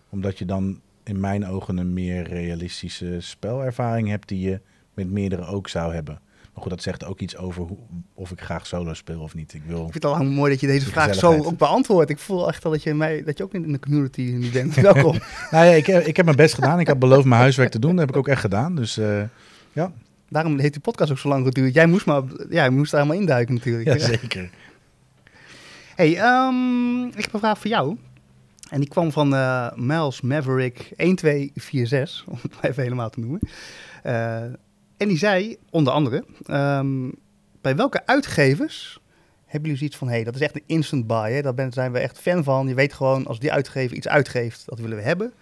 Omdat 0.10 0.38
je 0.38 0.46
dan 0.46 0.80
in 1.04 1.20
mijn 1.20 1.48
ogen 1.48 1.78
een 1.78 1.94
meer 1.94 2.28
realistische 2.28 3.18
spelervaring 3.20 4.08
hebt 4.10 4.28
die 4.28 4.50
je 4.50 4.60
met 4.94 5.10
meerdere 5.10 5.46
ook 5.46 5.68
zou 5.68 5.94
hebben. 5.94 6.20
Maar 6.56 6.64
goed, 6.64 6.74
dat 6.74 6.82
zegt 6.82 7.06
ook 7.06 7.20
iets 7.20 7.38
over 7.38 7.64
hoe, 7.64 7.78
of 8.14 8.32
ik 8.32 8.42
graag 8.42 8.68
solo 8.68 8.94
speel 8.94 9.22
of 9.22 9.36
niet. 9.36 9.54
Ik, 9.54 9.62
wil 9.66 9.76
ik 9.76 9.92
vind 9.92 9.94
het 9.94 10.06
al 10.06 10.12
lang 10.12 10.30
mooi 10.30 10.52
dat 10.52 10.60
je 10.60 10.68
deze 10.68 10.86
vraag 10.86 11.16
zo 11.16 11.34
ook 11.34 11.58
beantwoordt. 11.58 12.10
Ik 12.10 12.20
voel 12.20 12.48
echt 12.48 12.66
al 12.66 12.72
dat 12.72 12.84
je, 12.84 12.94
mij, 12.94 13.24
dat 13.24 13.38
je 13.38 13.44
ook 13.44 13.54
in 13.54 13.72
de 13.72 13.80
community 13.80 14.22
niet 14.22 14.52
bent. 14.52 14.76
Welkom. 14.92 15.18
nou 15.52 15.66
ja, 15.66 15.72
ik, 15.72 15.88
ik 15.88 16.16
heb 16.16 16.26
mijn 16.26 16.38
best 16.38 16.54
gedaan. 16.54 16.80
Ik 16.80 16.88
heb 16.88 17.00
beloofd 17.00 17.26
mijn 17.26 17.42
huiswerk 17.42 17.72
te 17.72 17.80
doen. 17.80 17.92
Dat 17.92 18.00
heb 18.00 18.10
ik 18.10 18.18
ook 18.18 18.28
echt 18.28 18.42
gedaan. 18.42 18.76
Dus 18.76 18.98
uh, 18.98 19.24
ja. 19.74 19.92
Daarom 20.30 20.60
heeft 20.60 20.74
die 20.74 20.82
podcast 20.82 21.12
ook 21.12 21.18
zo 21.18 21.30
lang 21.30 21.46
geduurd. 21.46 21.74
Jij 21.74 21.88
moest, 21.88 22.06
maar, 22.06 22.24
ja, 22.50 22.64
je 22.64 22.70
moest 22.70 22.92
daar 22.92 23.02
helemaal 23.02 23.22
induiken 23.22 23.54
natuurlijk. 23.54 23.86
Ja, 23.88 23.98
zeker. 23.98 24.50
hey, 25.96 26.10
um, 26.10 27.08
ik 27.08 27.24
heb 27.24 27.34
een 27.34 27.40
vraag 27.40 27.58
voor 27.58 27.70
jou. 27.70 27.98
En 28.70 28.80
die 28.80 28.90
kwam 28.90 29.12
van 29.12 29.34
uh, 29.34 29.72
Miles 29.76 30.22
Maverick 30.22 30.94
1246, 30.96 32.26
om 32.32 32.38
het 32.42 32.54
even 32.62 32.84
helemaal 32.84 33.10
te 33.10 33.20
noemen. 33.20 33.40
Uh, 34.06 34.42
en 34.98 35.08
die 35.08 35.18
zei 35.18 35.58
onder 35.70 35.94
andere: 35.94 36.26
um, 36.48 37.14
bij 37.62 37.76
welke 37.76 38.06
uitgevers 38.06 39.00
Hebben 39.46 39.62
jullie 39.62 39.78
zoiets 39.78 39.98
van, 39.98 40.08
hé, 40.08 40.14
hey, 40.14 40.24
dat 40.24 40.36
is 40.36 40.42
echt 40.42 40.56
een 40.56 40.64
instant 40.66 41.08
buy, 41.08 41.32
hè? 41.32 41.42
daar 41.42 41.74
zijn 41.74 41.92
we 41.92 42.00
echt 42.00 42.20
fan 42.20 42.44
van. 42.44 42.68
Je 42.68 42.74
weet 42.74 42.94
gewoon, 42.94 43.26
als 43.26 43.40
die 43.40 43.52
uitgever 43.52 43.98
iets 43.98 44.08
uitgeeft, 44.08 44.64
dat 44.66 44.80
willen 44.80 44.98
we 44.98 45.04
hebben. 45.04 45.34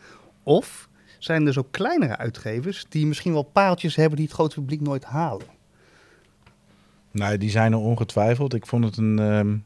Of 0.43 0.89
zijn 1.19 1.47
er 1.47 1.53
zo 1.53 1.67
kleinere 1.71 2.17
uitgevers 2.17 2.85
die 2.89 3.05
misschien 3.05 3.33
wel 3.33 3.43
pareltjes 3.43 3.95
hebben 3.95 4.15
die 4.17 4.25
het 4.25 4.35
grote 4.35 4.55
publiek 4.55 4.81
nooit 4.81 5.03
halen? 5.03 5.45
Nou, 7.11 7.37
die 7.37 7.49
zijn 7.49 7.71
er 7.71 7.77
ongetwijfeld. 7.77 8.53
Ik 8.53 8.67
vond 8.67 8.83
het 8.83 8.97
een. 8.97 9.19
ehm, 9.19 9.57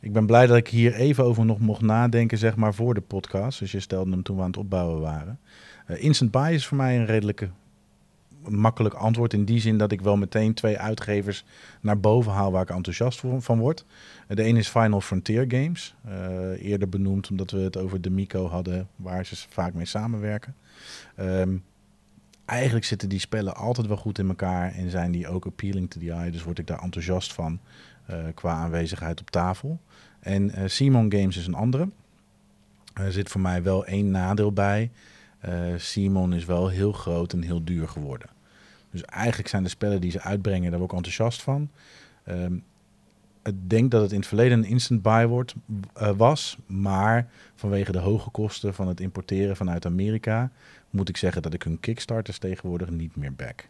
ik 0.00 0.12
ben 0.12 0.26
blij 0.26 0.46
dat 0.46 0.56
ik 0.56 0.68
hier 0.68 0.94
even 0.94 1.24
over 1.24 1.44
nog 1.44 1.58
mocht 1.58 1.80
nadenken, 1.80 2.38
zeg 2.38 2.56
maar, 2.56 2.74
voor 2.74 2.94
de 2.94 3.00
podcast. 3.00 3.58
Dus 3.58 3.72
je 3.72 3.80
stelde 3.80 4.10
hem 4.10 4.22
toen 4.22 4.36
we 4.36 4.42
aan 4.42 4.48
het 4.48 4.56
opbouwen 4.56 5.00
waren. 5.00 5.38
Eh, 5.86 6.02
instant 6.02 6.30
buy 6.30 6.52
is 6.52 6.66
voor 6.66 6.76
mij 6.76 6.96
een 6.96 7.06
redelijke 7.06 7.50
makkelijk 8.48 8.94
antwoord. 8.94 9.32
In 9.32 9.44
die 9.44 9.60
zin 9.60 9.78
dat 9.78 9.92
ik 9.92 10.00
wel 10.00 10.16
meteen 10.16 10.54
twee 10.54 10.78
uitgevers 10.78 11.44
naar 11.80 12.00
boven 12.00 12.32
haal 12.32 12.52
waar 12.52 12.62
ik 12.62 12.70
enthousiast 12.70 13.22
van 13.38 13.58
word. 13.58 13.84
Eh, 14.26 14.36
de 14.36 14.42
ene 14.42 14.58
is 14.58 14.68
Final 14.68 15.00
Frontier 15.00 15.44
Games. 15.48 15.94
eh, 16.04 16.62
eerder 16.70 16.88
benoemd 16.88 17.30
omdat 17.30 17.50
we 17.50 17.58
het 17.58 17.76
over 17.76 18.00
de 18.00 18.10
Mico 18.10 18.46
hadden, 18.46 18.88
waar 18.96 19.26
ze 19.26 19.36
vaak 19.48 19.74
mee 19.74 19.84
samenwerken. 19.84 20.54
Ehm, 21.16 21.56
eigenlijk 22.44 22.84
zitten 22.84 23.08
die 23.08 23.18
spellen 23.20 23.56
altijd 23.56 23.86
wel 23.86 23.96
goed 23.96 24.18
in 24.18 24.28
elkaar 24.28 24.72
en 24.72 24.90
zijn 24.90 25.10
die 25.10 25.28
ook 25.28 25.46
appealing 25.46 25.90
to 25.90 26.00
the 26.00 26.12
eye. 26.12 26.30
Dus 26.30 26.42
word 26.42 26.58
ik 26.58 26.66
daar 26.66 26.82
enthousiast 26.82 27.32
van 27.32 27.60
qua 28.34 28.52
aanwezigheid 28.52 29.20
op 29.20 29.30
tafel. 29.30 29.80
En 30.20 30.50
eh, 30.50 30.68
Simon 30.68 31.12
Games 31.12 31.36
is 31.36 31.46
een 31.46 31.54
andere. 31.54 31.88
Er 32.94 33.12
zit 33.12 33.28
voor 33.28 33.40
mij 33.40 33.62
wel 33.62 33.86
één 33.86 34.10
nadeel 34.10 34.52
bij. 34.52 34.90
Eh, 35.38 35.52
Simon 35.76 36.32
is 36.32 36.44
wel 36.44 36.68
heel 36.68 36.92
groot 36.92 37.32
en 37.32 37.42
heel 37.42 37.64
duur 37.64 37.88
geworden. 37.88 38.28
Dus 38.90 39.02
eigenlijk 39.02 39.48
zijn 39.48 39.62
de 39.62 39.68
spellen 39.68 40.00
die 40.00 40.10
ze 40.10 40.20
uitbrengen, 40.20 40.70
daar 40.70 40.78
word 40.78 40.90
ik 40.90 40.96
enthousiast 40.96 41.42
van. 41.42 41.70
Ehm, 42.24 42.54
ik 43.42 43.70
denk 43.70 43.90
dat 43.90 44.02
het 44.02 44.12
in 44.12 44.18
het 44.18 44.26
verleden 44.26 44.58
een 44.58 44.64
instant 44.64 45.02
buy 45.02 45.26
wordt, 45.26 45.54
eh, 45.94 46.10
was. 46.16 46.58
Maar 46.66 47.28
vanwege 47.54 47.92
de 47.92 47.98
hoge 47.98 48.30
kosten 48.30 48.74
van 48.74 48.88
het 48.88 49.00
importeren 49.00 49.56
vanuit 49.56 49.86
Amerika... 49.86 50.50
moet 50.90 51.08
ik 51.08 51.16
zeggen 51.16 51.42
dat 51.42 51.54
ik 51.54 51.62
hun 51.62 51.80
kickstarters 51.80 52.38
tegenwoordig 52.38 52.90
niet 52.90 53.16
meer 53.16 53.34
back. 53.34 53.68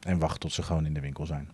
En 0.00 0.18
wacht 0.18 0.40
tot 0.40 0.52
ze 0.52 0.62
gewoon 0.62 0.86
in 0.86 0.94
de 0.94 1.00
winkel 1.00 1.26
zijn. 1.26 1.48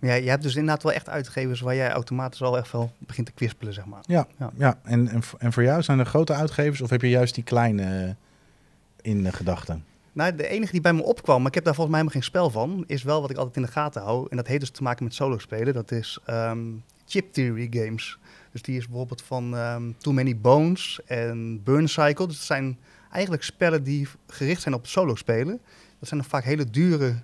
Ja, 0.00 0.14
je 0.14 0.28
hebt 0.28 0.42
dus 0.42 0.54
inderdaad 0.54 0.82
wel 0.82 0.92
echt 0.92 1.08
uitgevers 1.08 1.60
waar 1.60 1.74
jij 1.74 1.90
automatisch 1.90 2.42
al 2.42 2.58
echt 2.58 2.72
wel 2.72 2.92
begint 2.98 3.26
te 3.26 3.32
kwispelen, 3.32 3.74
zeg 3.74 3.84
maar. 3.84 4.00
Ja, 4.06 4.26
Ja. 4.38 4.50
ja. 4.56 4.78
En, 4.82 5.08
en, 5.08 5.22
en 5.38 5.52
voor 5.52 5.62
jou 5.62 5.82
zijn 5.82 5.98
er 5.98 6.06
grote 6.06 6.32
uitgevers 6.32 6.80
of 6.80 6.90
heb 6.90 7.02
je 7.02 7.08
juist 7.08 7.34
die 7.34 7.44
kleine 7.44 8.04
eh, 8.04 8.10
in 9.02 9.22
de 9.22 9.32
gedachten? 9.32 9.84
Nou, 10.12 10.34
de 10.34 10.48
enige 10.48 10.72
die 10.72 10.80
bij 10.80 10.92
me 10.92 11.02
opkwam, 11.02 11.38
maar 11.38 11.48
ik 11.48 11.54
heb 11.54 11.64
daar 11.64 11.74
volgens 11.74 11.96
mij 11.96 12.04
helemaal 12.04 12.22
geen 12.22 12.30
spel 12.30 12.50
van, 12.50 12.84
is 12.86 13.02
wel 13.02 13.20
wat 13.20 13.30
ik 13.30 13.36
altijd 13.36 13.56
in 13.56 13.62
de 13.62 13.68
gaten 13.68 14.02
hou. 14.02 14.26
En 14.30 14.36
dat 14.36 14.46
heeft 14.46 14.60
dus 14.60 14.70
te 14.70 14.82
maken 14.82 15.04
met 15.04 15.14
solo 15.14 15.38
spelen. 15.38 15.74
Dat 15.74 15.90
is 15.90 16.18
ehm, 16.24 16.60
chip 17.06 17.32
theory 17.32 17.66
games. 17.70 18.18
Dus 18.52 18.62
die 18.62 18.76
is 18.76 18.86
bijvoorbeeld 18.86 19.22
van 19.22 19.56
ehm, 19.56 19.92
Too 19.98 20.12
Many 20.12 20.36
Bones 20.36 21.00
en 21.06 21.62
Burn 21.62 21.88
Cycle. 21.88 22.26
Dus 22.26 22.36
het 22.36 22.46
zijn 22.46 22.78
eigenlijk 23.10 23.42
spellen 23.42 23.82
die 23.82 24.08
gericht 24.26 24.62
zijn 24.62 24.74
op 24.74 24.86
solo 24.86 25.14
spelen. 25.14 25.60
Dat 25.98 26.08
zijn 26.08 26.20
dan 26.20 26.30
vaak 26.30 26.44
hele 26.44 26.70
dure, 26.70 27.14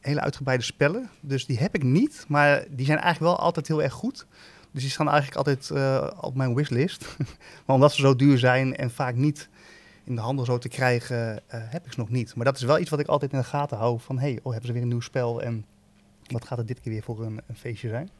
hele 0.00 0.20
uitgebreide 0.20 0.64
spellen. 0.64 1.10
Dus 1.20 1.46
die 1.46 1.58
heb 1.58 1.74
ik 1.74 1.82
niet, 1.82 2.24
maar 2.28 2.64
die 2.70 2.86
zijn 2.86 2.98
eigenlijk 2.98 3.34
wel 3.34 3.44
altijd 3.44 3.68
heel 3.68 3.82
erg 3.82 3.92
goed. 3.92 4.26
Dus 4.70 4.82
die 4.82 4.90
staan 4.90 5.08
eigenlijk 5.08 5.36
altijd 5.36 5.70
eh, 5.70 6.10
op 6.20 6.34
mijn 6.34 6.54
wishlist. 6.54 7.16
maar 7.64 7.76
omdat 7.76 7.92
ze 7.92 8.00
zo 8.00 8.16
duur 8.16 8.38
zijn 8.38 8.76
en 8.76 8.90
vaak 8.90 9.14
niet 9.14 9.48
in 10.04 10.14
de 10.14 10.20
handel 10.20 10.44
zo 10.44 10.58
te 10.58 10.68
krijgen, 10.68 11.42
eh, 11.46 11.60
heb 11.64 11.86
ik 11.86 11.92
ze 11.92 11.98
nog 11.98 12.08
niet. 12.08 12.34
Maar 12.34 12.44
dat 12.44 12.56
is 12.56 12.62
wel 12.62 12.78
iets 12.78 12.90
wat 12.90 13.00
ik 13.00 13.06
altijd 13.06 13.32
in 13.32 13.38
de 13.38 13.44
gaten 13.44 13.76
hou. 13.76 14.00
Van, 14.00 14.18
hey, 14.18 14.38
oh, 14.42 14.50
hebben 14.50 14.66
ze 14.66 14.72
weer 14.72 14.82
een 14.82 14.88
nieuw 14.88 15.00
spel 15.00 15.42
en 15.42 15.64
wat 16.26 16.44
gaat 16.44 16.58
het 16.58 16.68
dit 16.68 16.80
keer 16.80 16.92
weer 16.92 17.02
voor 17.02 17.24
een, 17.24 17.40
feestje 17.54 17.88
zijn? 17.88 18.10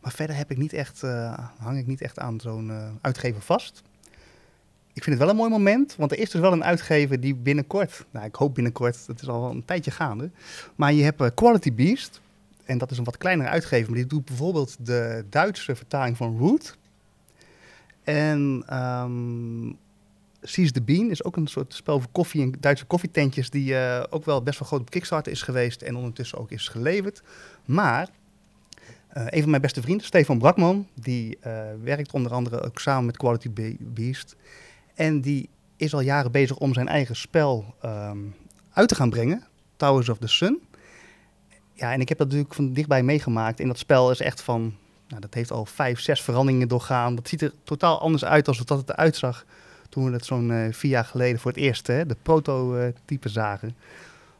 Maar 0.00 0.12
verder 0.12 0.36
heb 0.36 0.50
ik 0.50 0.56
niet 0.56 0.72
echt, 0.72 1.02
eh, 1.02 1.38
hang 1.58 1.78
ik 1.78 1.86
niet 1.86 2.00
echt 2.00 2.18
aan 2.18 2.40
zo'n 2.40 2.98
uitgever 3.00 3.42
vast. 3.42 3.82
Ik 4.94 5.02
vind 5.02 5.18
het 5.18 5.18
wel 5.18 5.28
een 5.28 5.36
mooi 5.36 5.50
moment, 5.50 5.96
want 5.96 6.12
er 6.12 6.18
is 6.18 6.30
dus 6.30 6.40
wel 6.40 6.52
een 6.52 6.64
uitgever 6.64 7.20
die 7.20 7.34
binnenkort, 7.34 8.04
nou 8.10 8.26
ik 8.26 8.34
hoop 8.34 8.54
binnenkort, 8.54 9.06
dat 9.06 9.22
is 9.22 9.28
al 9.28 9.50
een 9.50 9.64
tijdje 9.64 9.90
gaande, 9.90 10.30
maar 10.74 10.92
je 10.92 11.02
hebt 11.02 11.20
eh, 11.20 11.28
Quality 11.34 11.72
Beast. 11.72 12.20
En 12.64 12.78
dat 12.78 12.90
is 12.90 12.98
een 12.98 13.04
wat 13.04 13.16
kleinere 13.16 13.48
uitgever, 13.48 13.90
maar 13.90 13.98
die 13.98 14.08
doet 14.08 14.24
bijvoorbeeld 14.24 14.76
de 14.86 15.24
Duitse 15.30 15.76
vertaling 15.76 16.16
van 16.16 16.38
Root. 16.38 16.76
En 18.02 18.62
ehm 18.66 19.72
Seize 20.42 20.72
the 20.72 20.82
Bean 20.82 21.10
is 21.10 21.24
ook 21.24 21.36
een 21.36 21.46
soort 21.46 21.74
spel 21.74 22.00
voor 22.00 22.10
koffie 22.12 22.42
en 22.42 22.54
Duitse 22.60 22.84
koffietentjes 22.84 23.50
die 23.50 23.76
eh, 23.76 24.04
ook 24.10 24.24
wel 24.24 24.42
best 24.42 24.58
wel 24.58 24.68
groot 24.68 24.80
op 24.80 24.90
Kickstarter 24.90 25.32
is 25.32 25.42
geweest 25.42 25.82
en 25.82 25.96
ondertussen 25.96 26.38
ook 26.38 26.50
is 26.50 26.68
geleverd. 26.68 27.22
Maar 27.64 28.08
eh, 29.08 29.24
een 29.28 29.40
van 29.40 29.50
mijn 29.50 29.62
beste 29.62 29.82
vrienden, 29.82 30.06
Stefan 30.06 30.38
Brakman, 30.38 30.86
die 30.94 31.38
werkt 31.82 32.12
onder 32.12 32.32
andere 32.32 32.62
ook 32.62 32.78
samen 32.78 33.06
met 33.06 33.16
Quality 33.16 33.50
Be- 33.50 33.76
Beast. 33.78 34.36
En 34.94 35.20
die 35.20 35.48
is 35.76 35.94
al 35.94 36.00
jaren 36.00 36.32
bezig 36.32 36.56
om 36.56 36.74
zijn 36.74 36.88
eigen 36.88 37.16
spel 37.16 37.74
ehm, 37.80 38.18
uit 38.72 38.88
te 38.88 38.94
gaan 38.94 39.10
brengen, 39.10 39.44
Towers 39.76 40.08
of 40.08 40.18
the 40.18 40.26
Sun. 40.26 40.60
Ja, 41.72 41.92
en 41.92 42.00
ik 42.00 42.08
heb 42.08 42.18
dat 42.18 42.26
natuurlijk 42.26 42.54
van 42.54 42.72
dichtbij 42.72 43.02
meegemaakt. 43.02 43.60
En 43.60 43.68
dat 43.68 43.78
spel 43.78 44.10
is 44.10 44.20
echt 44.20 44.42
van, 44.42 44.74
nou, 45.08 45.20
dat 45.20 45.34
heeft 45.34 45.50
al 45.50 45.66
vijf, 45.66 46.00
zes 46.00 46.22
veranderingen 46.22 46.68
doorgaan. 46.68 47.14
Dat 47.14 47.28
ziet 47.28 47.42
er 47.42 47.52
totaal 47.64 48.00
anders 48.00 48.24
uit 48.24 48.44
dan 48.44 48.56
dat 48.64 48.78
het 48.78 48.88
eruit 48.88 49.16
zag 49.16 49.44
toen 49.88 50.04
we 50.04 50.12
het 50.12 50.24
zo'n 50.24 50.50
eh, 50.50 50.72
vier 50.72 50.90
jaar 50.90 51.04
geleden 51.04 51.40
voor 51.40 51.50
het 51.50 51.60
eerst 51.60 51.86
hè, 51.86 52.06
de 52.06 52.16
prototype 52.22 53.28
zagen. 53.28 53.76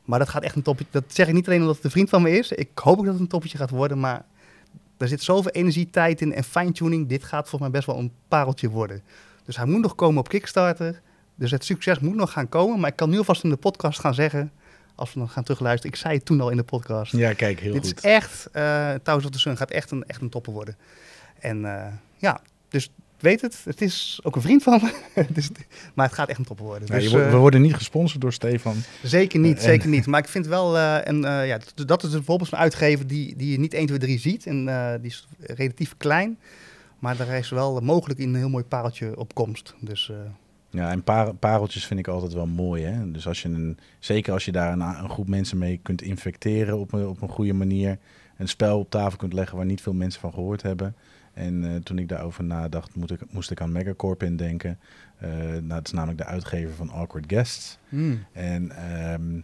Maar 0.04 0.18
dat 0.18 0.28
gaat 0.28 0.42
echt 0.42 0.56
een 0.56 0.62
toppetje. 0.62 0.92
Dat 0.92 1.04
zeg 1.08 1.28
ik 1.28 1.34
niet 1.34 1.46
alleen 1.46 1.60
omdat 1.60 1.76
het 1.76 1.84
een 1.84 1.90
vriend 1.90 2.08
van 2.08 2.22
me 2.22 2.30
is. 2.30 2.52
Ik 2.52 2.70
hoop 2.74 2.98
ook 2.98 3.04
dat 3.04 3.12
het 3.12 3.22
een 3.22 3.28
toppetje 3.28 3.58
gaat 3.58 3.70
worden. 3.70 4.00
Maar 4.00 4.24
er 4.96 5.08
zit 5.08 5.22
zoveel 5.22 5.50
energie, 5.50 5.90
tijd 5.90 6.20
in 6.20 6.34
en 6.34 6.44
fine-tuning. 6.44 7.08
Dit 7.08 7.24
gaat 7.24 7.48
volgens 7.48 7.60
mij 7.60 7.70
best 7.70 7.86
wel 7.86 7.98
een 7.98 8.12
pareltje 8.28 8.70
worden. 8.70 9.02
Dus 9.44 9.56
hij 9.56 9.66
moet 9.66 9.80
nog 9.80 9.94
komen 9.94 10.18
op 10.18 10.28
Kickstarter. 10.28 11.00
Dus 11.34 11.50
het 11.50 11.64
succes 11.64 11.98
moet 11.98 12.14
nog 12.14 12.32
gaan 12.32 12.48
komen. 12.48 12.80
Maar 12.80 12.90
ik 12.90 12.96
kan 12.96 13.10
nu 13.10 13.18
alvast 13.18 13.44
in 13.44 13.50
de 13.50 13.56
podcast 13.56 14.00
gaan 14.00 14.14
zeggen. 14.14 14.52
Als 14.94 15.12
we 15.12 15.18
dan 15.18 15.28
gaan 15.28 15.42
terugluisteren. 15.42 15.92
Ik 15.92 15.98
zei 16.02 16.14
het 16.14 16.24
toen 16.24 16.40
al 16.40 16.50
in 16.50 16.56
de 16.56 16.62
podcast. 16.62 17.12
Ja, 17.12 17.32
kijk, 17.32 17.60
heel 17.60 17.72
Dit 17.72 17.86
goed. 17.86 17.96
is 17.96 18.02
echt, 18.02 18.48
uh, 18.52 18.90
Towers 19.02 19.24
of 19.24 19.30
the 19.30 19.38
Sun 19.38 19.56
gaat 19.56 19.70
echt 19.70 19.90
een, 19.90 20.04
echt 20.06 20.20
een 20.20 20.28
topper 20.28 20.52
worden. 20.52 20.76
En 21.38 21.62
uh, 21.62 21.86
ja, 22.16 22.40
dus 22.68 22.90
weet 23.18 23.40
het, 23.40 23.60
het 23.64 23.80
is 23.80 24.20
ook 24.22 24.36
een 24.36 24.42
vriend 24.42 24.62
van 24.62 24.80
me. 24.82 25.24
dus, 25.34 25.50
maar 25.94 26.06
het 26.06 26.14
gaat 26.14 26.28
echt 26.28 26.38
een 26.38 26.44
topper 26.44 26.64
worden. 26.66 26.88
Ja, 26.88 26.94
dus, 26.94 27.10
je, 27.10 27.18
we 27.18 27.36
worden 27.36 27.60
niet 27.60 27.74
gesponsord 27.74 28.20
door 28.20 28.32
Stefan. 28.32 28.76
Zeker 29.02 29.38
niet, 29.38 29.56
En- 29.56 29.62
zeker 29.62 29.88
niet. 29.88 30.06
Maar 30.06 30.20
ik 30.20 30.28
vind 30.28 30.46
wel, 30.46 30.76
uh, 30.76 31.08
en, 31.08 31.16
uh, 31.16 31.46
ja, 31.46 31.58
dat, 31.86 32.02
is 32.02 32.10
bijvoorbeeld 32.10 32.52
een 32.52 32.58
uitgever 32.58 33.06
die, 33.06 33.36
die 33.36 33.50
je 33.50 33.58
niet 33.58 33.74
1, 33.74 33.86
2, 33.86 33.98
3 33.98 34.18
ziet. 34.18 34.46
En 34.46 34.64
die 35.00 35.10
is 35.10 35.26
relatief 35.38 35.94
klein. 35.96 36.38
Maar 36.98 37.16
daar 37.16 37.38
is 37.38 37.50
wel 37.50 37.80
mogelijk 37.80 38.20
een 38.20 38.34
heel 38.34 38.48
mooi 38.48 38.64
pareltje 38.64 39.18
op 39.18 39.34
komst. 39.34 39.74
Dus, 39.80 40.08
uh, 40.12 40.16
Ja, 40.70 40.90
en 40.90 41.02
par 41.02 41.34
pareltjes 41.34 41.86
vind 41.86 42.00
ik 42.00 42.08
altijd 42.08 42.32
wel 42.32 42.46
mooi. 42.46 42.84
Hè? 42.84 43.10
Dus 43.10 43.26
als 43.26 43.42
je 43.42 43.48
een, 43.48 43.78
zeker 43.98 44.32
als 44.32 44.44
je 44.44 44.52
daar 44.52 44.72
een, 44.72 44.80
een 44.80 45.10
groep 45.10 45.28
mensen 45.28 45.58
mee 45.58 45.80
kunt 45.82 46.02
infecteren 46.02 46.78
op 46.78 46.92
een, 46.92 47.06
op 47.06 47.22
een 47.22 47.28
goede 47.28 47.52
manier. 47.52 47.98
Een 48.36 48.48
spel 48.48 48.78
op 48.78 48.90
tafel 48.90 49.18
kunt 49.18 49.32
leggen 49.32 49.56
waar 49.56 49.66
niet 49.66 49.80
veel 49.80 49.92
mensen 49.92 50.20
van 50.20 50.32
gehoord 50.32 50.62
hebben. 50.62 50.94
En 51.32 51.62
uh, 51.62 51.76
toen 51.76 51.98
ik 51.98 52.08
daarover 52.08 52.44
nadacht, 52.44 52.94
moet 52.94 53.10
ik, 53.10 53.20
moest 53.30 53.50
ik 53.50 53.60
aan 53.60 53.72
Megacorp 53.72 54.22
indenken. 54.22 54.78
Uh, 55.22 55.30
nou, 55.30 55.66
dat 55.66 55.86
is 55.86 55.92
namelijk 55.92 56.18
de 56.18 56.24
uitgever 56.24 56.74
van 56.74 56.90
Awkward 56.90 57.24
Guests. 57.26 57.78
mm. 57.88 58.24
En 58.32 58.62
um, 59.12 59.34
uh, 59.36 59.42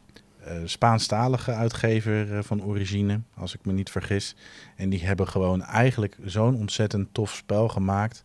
Spaanstalige 0.64 1.52
uitgever 1.52 2.32
uh, 2.32 2.38
van 2.42 2.64
origine, 2.64 3.20
als 3.34 3.54
ik 3.54 3.64
me 3.64 3.72
niet 3.72 3.90
vergis. 3.90 4.36
En 4.76 4.88
die 4.88 5.04
hebben 5.04 5.28
gewoon 5.28 5.62
eigenlijk 5.62 6.16
zo'n 6.24 6.56
ontzettend 6.56 7.08
tof 7.12 7.34
spel 7.34 7.68
gemaakt. 7.68 8.24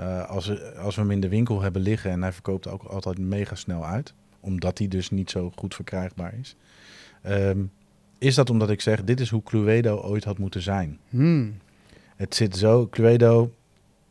Uh, 0.00 0.28
als, 0.28 0.76
als 0.76 0.94
we 0.94 1.00
hem 1.00 1.10
in 1.10 1.20
de 1.20 1.28
winkel 1.28 1.62
hebben 1.62 1.82
liggen 1.82 2.10
en 2.10 2.22
hij 2.22 2.32
verkoopt 2.32 2.68
ook 2.68 2.82
altijd 2.82 3.18
mega 3.18 3.54
snel 3.54 3.86
uit. 3.86 4.14
Omdat 4.40 4.78
hij 4.78 4.88
dus 4.88 5.10
niet 5.10 5.30
zo 5.30 5.52
goed 5.56 5.74
verkrijgbaar 5.74 6.34
is. 6.40 6.56
Um, 7.26 7.70
is 8.18 8.34
dat 8.34 8.50
omdat 8.50 8.70
ik 8.70 8.80
zeg, 8.80 9.04
dit 9.04 9.20
is 9.20 9.30
hoe 9.30 9.42
Cluedo 9.42 9.96
ooit 9.96 10.24
had 10.24 10.38
moeten 10.38 10.62
zijn. 10.62 10.98
Mm. 11.08 11.56
Het 12.16 12.34
zit 12.34 12.56
zo, 12.56 12.88
Cluedo, 12.90 13.52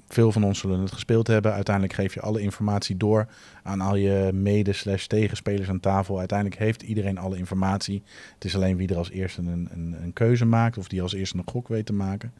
veel 0.08 0.32
van 0.32 0.43
ons 0.43 0.60
zullen 0.60 0.80
het 0.80 0.91
gespeeld 0.91 1.28
hebben. 1.28 1.54
Uiteindelijk 1.54 1.96
geef 1.96 2.13
je 2.13 2.22
alle 2.22 2.41
informatie 2.41 2.98
door 2.98 3.28
aan 3.63 3.82
al 3.82 3.96
je 3.96 4.29
mede-slash 4.34 5.06
tegenspelers 5.06 5.69
aan 5.69 5.79
tafel. 5.79 6.19
Uiteindelijk 6.19 6.60
heeft 6.60 6.82
iedereen 6.82 7.17
alle 7.17 7.38
informatie. 7.38 8.04
Het 8.34 8.46
is 8.46 8.56
alleen 8.56 8.77
wie 8.77 8.90
er 8.90 8.98
als 8.98 9.10
eerste 9.10 9.42
een, 9.42 9.69
een, 9.71 9.96
een 10.02 10.13
keuze 10.13 10.46
maakt 10.46 10.77
of 10.77 10.88
die 10.88 11.02
als 11.02 11.13
eerste 11.13 11.38
een 11.38 11.50
gok 11.50 11.67
weet 11.67 11.86
te 11.86 11.94
maken. 11.94 12.34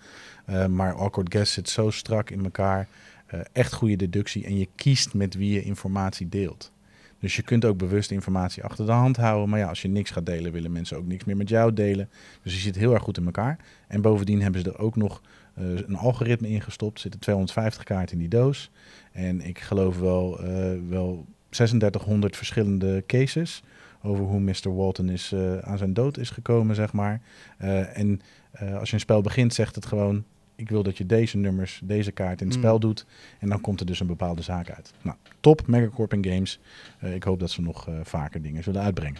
Uh, 0.50 0.66
maar 0.66 0.94
Awkward 0.94 1.34
Guest 1.34 1.54
zit 1.54 1.70
zo 1.70 1.90
strak 1.90 2.30
in 2.30 2.44
elkaar. 2.44 2.88
Uh, 3.34 3.40
echt 3.52 3.74
goede 3.74 3.96
deductie 3.96 4.46
en 4.46 4.58
je 4.58 4.68
kiest 4.76 5.14
met 5.14 5.36
wie 5.36 5.54
je 5.54 5.64
informatie 5.64 6.30
deelt. 6.30 6.72
Dus 7.20 7.36
je 7.36 7.42
kunt 7.42 7.66
ook 7.66 7.78
bewust 7.78 8.12
informatie 8.12 8.64
achter 8.64 8.86
de 8.86 8.92
hand 8.92 9.18
houden. 9.18 9.50
Maar 9.50 9.60
ja, 9.60 9.68
als 9.68 9.82
je 9.82 9.88
niks 9.88 10.12
gaat 10.12 10.26
delen, 10.26 10.52
willen 10.52 10.72
mensen 10.72 10.98
ook 10.98 11.06
niks 11.06 11.24
meer 11.24 11.38
met 11.38 11.50
jou 11.50 11.74
delen. 11.74 12.10
Dus 12.44 12.54
je 12.54 12.60
zit 12.60 12.76
heel 12.76 12.94
erg 12.94 13.04
goed 13.04 13.18
in 13.18 13.26
elkaar. 13.26 13.58
En 13.88 14.02
bovendien 14.02 14.42
hebben 14.42 14.62
ze 14.62 14.70
er 14.70 14.80
ook 14.80 14.96
nog 14.96 15.22
een 15.58 15.96
algoritme 15.96 16.48
ingestopt. 16.48 16.96
Er 16.96 17.02
zitten 17.02 17.20
250 17.20 17.84
kaarten 17.84 18.14
in 18.14 18.20
die 18.20 18.40
doos. 18.40 18.72
En 19.12 19.42
ik 19.42 19.60
geloof 19.60 20.00
wel, 20.00 20.44
uh, 20.44 20.74
wel 20.90 21.26
3600 21.50 22.36
verschillende 22.38 23.04
cases 23.08 23.64
over 24.02 24.24
hoe 24.26 24.40
Mr. 24.40 24.76
Walton 24.76 25.10
is, 25.10 25.32
eh, 25.32 25.58
aan 25.58 25.78
zijn 25.78 25.94
dood 25.94 26.18
is 26.18 26.30
gekomen, 26.30 26.76
zeg 26.76 26.94
maar. 26.94 27.22
Eh, 27.58 27.98
en 27.98 28.22
eh, 28.52 28.78
als 28.78 28.90
je 28.90 28.94
een 28.96 29.02
spel 29.02 29.22
begint, 29.22 29.54
zegt 29.54 29.76
het 29.76 29.86
gewoon... 29.86 30.24
ik 30.56 30.70
wil 30.70 30.84
dat 30.84 30.98
je 30.98 31.06
deze 31.06 31.38
nummers, 31.38 31.82
deze 31.84 32.12
kaart 32.12 32.42
in 32.42 32.48
het 32.48 32.56
Mm. 32.56 32.62
spel 32.62 32.80
doet. 32.80 33.06
En 33.40 33.50
dan 33.50 33.62
komt 33.62 33.80
er 33.80 33.86
dus 33.86 34.00
een 34.00 34.08
bepaalde 34.08 34.42
zaak 34.42 34.70
uit. 34.72 34.94
Nou, 35.02 35.18
top, 35.40 35.68
Megacorp 35.68 36.14
en 36.14 36.26
Games. 36.26 36.60
Eh, 37.00 37.14
ik 37.16 37.24
hoop 37.24 37.40
dat 37.40 37.52
ze 37.52 37.62
nog 37.62 37.88
eh, 37.88 37.94
vaker 38.04 38.42
dingen 38.42 38.64
zullen 38.64 38.82
uitbrengen. 38.82 39.20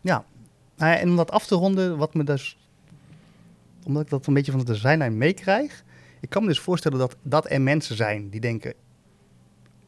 Nou 0.00 0.22
ja, 0.76 0.98
en 0.98 1.08
om 1.10 1.16
dat 1.16 1.30
af 1.30 1.46
te 1.46 1.54
ronden, 1.54 1.96
wat 1.96 2.14
me 2.14 2.24
dus, 2.24 2.56
omdat 3.88 4.02
ik 4.02 4.10
dat 4.10 4.26
een 4.26 4.34
beetje 4.34 4.50
van 4.50 4.60
het 4.60 4.68
designlijn 4.68 5.18
meekrijg, 5.18 5.84
ik 6.20 6.28
kan 6.30 6.42
me 6.42 6.48
dus 6.48 6.60
voorstellen 6.60 6.98
dat, 6.98 7.16
dat 7.22 7.50
er 7.50 7.60
mensen 7.60 7.96
zijn 7.96 8.28
die 8.28 8.40
denken, 8.40 8.74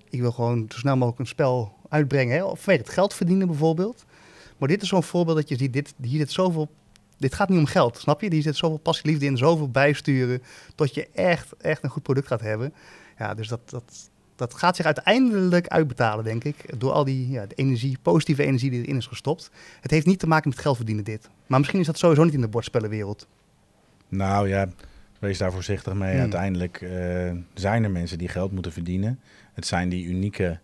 ik 0.09 0.21
wil 0.21 0.33
gewoon 0.33 0.67
zo 0.69 0.79
snel 0.79 0.97
mogelijk 0.97 1.19
een 1.19 1.27
spel 1.27 1.73
uitbrengen, 1.89 2.37
hè, 2.37 2.45
of 2.45 2.61
vanwege 2.61 2.85
het 2.85 2.93
geld 2.93 3.15
verdienen 3.15 3.47
bijvoorbeeld. 3.47 4.05
Maar 4.59 4.69
dit 4.69 4.83
is 4.83 4.89
zo'n 4.89 5.03
voorbeeld 5.03 5.37
dat 5.37 5.49
je 5.49 5.57
ziet, 5.57 5.73
dit, 5.73 5.95
hier 6.03 6.19
zit 6.19 6.33
zoveel, 6.33 6.71
dit 7.17 7.35
gaat 7.35 7.49
niet 7.49 7.59
om 7.59 7.67
geld, 7.67 7.99
snap 7.99 8.21
je? 8.21 8.33
Hier 8.33 8.43
zit 8.43 8.57
zoveel 8.57 8.79
passie, 8.79 9.11
liefde 9.11 9.27
in, 9.27 9.37
zoveel 9.37 9.71
bijsturen, 9.71 10.43
tot 10.75 10.95
je 10.95 11.09
echt, 11.15 11.57
echt 11.57 11.85
een 11.85 11.91
goed 11.91 12.03
product 12.03 12.27
gaat 12.27 12.41
hebben. 12.41 12.75
Ja, 13.19 13.35
dus 13.35 13.49
dat, 13.49 13.71
dat, 13.71 14.11
dat 14.37 14.55
gaat 14.55 14.77
zich 14.77 14.85
uiteindelijk 14.85 15.69
uitbetalen, 15.69 16.25
denk 16.25 16.45
ik, 16.45 16.81
door 16.81 16.93
al 16.93 17.05
die 17.05 17.31
ja, 17.31 17.47
de 17.47 17.55
energie, 17.55 17.99
positieve 18.03 18.45
energie 18.45 18.71
die 18.71 18.83
erin 18.83 18.97
is 18.97 19.07
gestopt. 19.07 19.51
Het 19.81 19.91
heeft 19.91 20.07
niet 20.07 20.19
te 20.19 20.27
maken 20.27 20.49
met 20.49 20.59
geld 20.59 20.77
verdienen 20.77 21.05
dit. 21.05 21.29
Maar 21.47 21.59
misschien 21.59 21.81
is 21.81 21.87
dat 21.87 21.99
sowieso 21.99 22.25
niet 22.25 22.35
in 22.35 22.41
de 22.41 22.49
bordspellenwereld. 22.49 23.27
Nou 24.11 24.49
ja, 24.49 24.69
wees 25.19 25.39
daar 25.39 25.53
voorzichtig 25.53 25.95
mee. 25.95 26.11
Hmm. 26.13 26.21
Uiteindelijk 26.21 26.81
eh, 26.81 27.33
zijn 27.55 27.85
er 27.85 27.91
mensen 27.91 28.19
die 28.19 28.29
geld 28.29 28.53
moeten 28.53 28.73
verdienen. 28.73 29.21
Het 29.53 29.67
zijn 29.67 29.89
die 29.89 30.05
unieke 30.05 30.59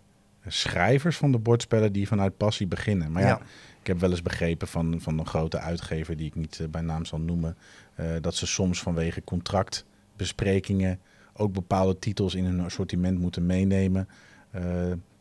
schrijvers 0.46 1.16
van 1.16 1.32
de 1.32 1.38
bordspellen 1.38 1.92
die 1.92 2.06
vanuit 2.08 2.36
passie 2.36 2.66
beginnen. 2.66 3.12
Maar 3.12 3.22
ja, 3.22 3.28
Ja. 3.28 3.40
ik 3.80 3.86
heb 3.86 4.00
wel 4.00 4.10
eens 4.10 4.22
begrepen 4.22 4.68
van, 4.68 5.00
van 5.00 5.18
een 5.18 5.26
grote 5.26 5.58
uitgever 5.58 6.16
die 6.16 6.26
ik 6.26 6.34
niet 6.34 6.60
eh, 6.60 6.68
bij 6.68 6.80
naam 6.82 7.04
zal 7.04 7.20
noemen, 7.20 7.56
eh, 7.94 8.06
dat 8.20 8.34
ze 8.34 8.46
soms 8.46 8.82
vanwege 8.82 9.22
contractbesprekingen 9.24 10.98
ook 11.32 11.52
bepaalde 11.52 11.98
titels 11.98 12.34
in 12.34 12.44
hun 12.44 12.60
assortiment 12.60 13.18
moeten 13.18 13.46
meenemen. 13.46 14.08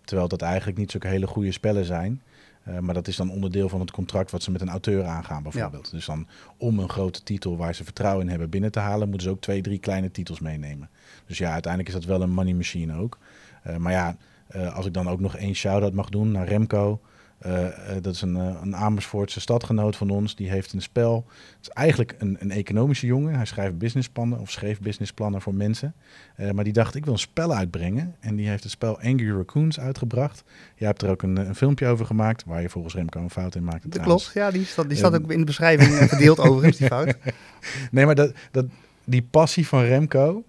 Terwijl 0.03 0.27
dat 0.27 0.41
eigenlijk 0.41 0.77
niet 0.77 0.91
zulke 0.91 1.07
hele 1.07 1.27
goede 1.27 1.51
spellen 1.51 1.85
zijn. 1.85 2.21
Eh, 2.65 2.79
maar 2.79 2.93
dat 2.93 3.07
is 3.07 3.15
dan 3.15 3.31
onderdeel 3.31 3.69
van 3.69 3.79
het 3.79 3.91
contract 3.91 4.31
wat 4.31 4.43
ze 4.43 4.51
met 4.51 4.61
een 4.61 4.69
auteur 4.69 5.05
aangaan 5.05 5.43
bijvoorbeeld. 5.43 5.91
Dus 5.91 6.05
dan 6.05 6.27
om 6.57 6.79
een 6.79 6.89
grote 6.89 7.23
titel 7.23 7.57
waar 7.57 7.75
ze 7.75 7.83
vertrouwen 7.83 8.23
in 8.23 8.29
hebben 8.29 8.49
binnen 8.49 8.71
te 8.71 8.79
halen, 8.79 9.09
moeten 9.09 9.27
ze 9.27 9.33
ook 9.33 9.41
twee, 9.41 9.61
drie 9.61 9.79
kleine 9.79 10.11
titels 10.11 10.39
meenemen. 10.39 10.89
Dus 11.25 11.37
ja, 11.37 11.51
uiteindelijk 11.51 11.95
is 11.95 12.01
dat 12.01 12.09
wel 12.09 12.21
een 12.21 12.33
money 12.33 12.53
machine 12.53 12.97
ook. 12.97 13.17
Eh, 13.63 13.75
maar 13.75 13.91
ja, 13.91 14.17
eh, 14.47 14.75
als 14.75 14.85
ik 14.85 14.93
dan 14.93 15.09
ook 15.09 15.19
nog 15.19 15.35
één 15.35 15.53
shout-out 15.55 15.93
mag 15.93 16.09
doen 16.09 16.31
naar 16.31 16.47
Remco. 16.47 17.01
Eh, 17.37 17.65
eh, 17.65 18.03
dat 18.03 18.13
is 18.13 18.21
een, 18.21 18.35
eh, 18.35 18.59
een 18.61 18.75
Amersfoortse 18.75 19.39
stadgenoot 19.39 19.95
van 19.95 20.09
ons. 20.09 20.35
Die 20.35 20.49
heeft 20.49 20.73
een 20.73 20.81
spel. 20.81 21.25
Het 21.27 21.61
is 21.61 21.69
eigenlijk 21.69 22.15
een, 22.17 22.37
een 22.39 22.51
economische 22.51 23.05
jongen. 23.05 23.35
Hij 23.35 23.45
schrijft 23.45 23.77
businessplannen 23.77 24.39
of 24.39 24.51
schreef 24.51 24.79
businessplannen 24.79 25.41
voor 25.41 25.53
mensen. 25.53 25.95
Maar 26.53 26.63
die 26.63 26.73
dacht, 26.73 26.95
ik 26.95 27.03
wil 27.03 27.13
een 27.13 27.19
spel 27.19 27.53
uitbrengen. 27.53 28.15
En 28.19 28.35
die 28.35 28.47
heeft 28.47 28.63
het 28.63 28.71
spel 28.71 28.99
Angry 29.01 29.35
Raccoons 29.35 29.79
uitgebracht. 29.79 30.43
Jij 30.75 30.87
hebt 30.87 31.01
er 31.01 31.09
ook 31.09 31.21
een, 31.21 31.37
een 31.37 31.55
filmpje 31.55 31.87
over 31.87 32.05
gemaakt. 32.05 32.43
Waar 32.45 32.61
je 32.61 32.69
volgens 32.69 32.93
Remco 32.93 33.19
een 33.19 33.29
fout 33.29 33.55
in 33.55 33.63
maakte. 33.63 33.89
Dat 33.89 34.01
klopt, 34.01 34.31
ja, 34.33 34.51
die 34.51 34.65
staat, 34.65 34.87
die 34.87 34.97
staat 34.97 35.13
Ehm. 35.13 35.23
ook 35.23 35.31
in 35.31 35.39
de 35.39 35.45
beschrijving 35.45 36.09
gedeeld 36.09 36.39
overigens, 36.39 36.77
die 36.77 36.87
fout. 36.87 37.17
Nee, 37.91 38.05
maar 38.05 38.15
dat, 38.15 38.33
dat, 38.51 38.65
die 39.03 39.27
passie 39.31 39.67
van 39.67 39.83
Remco, 39.83 40.43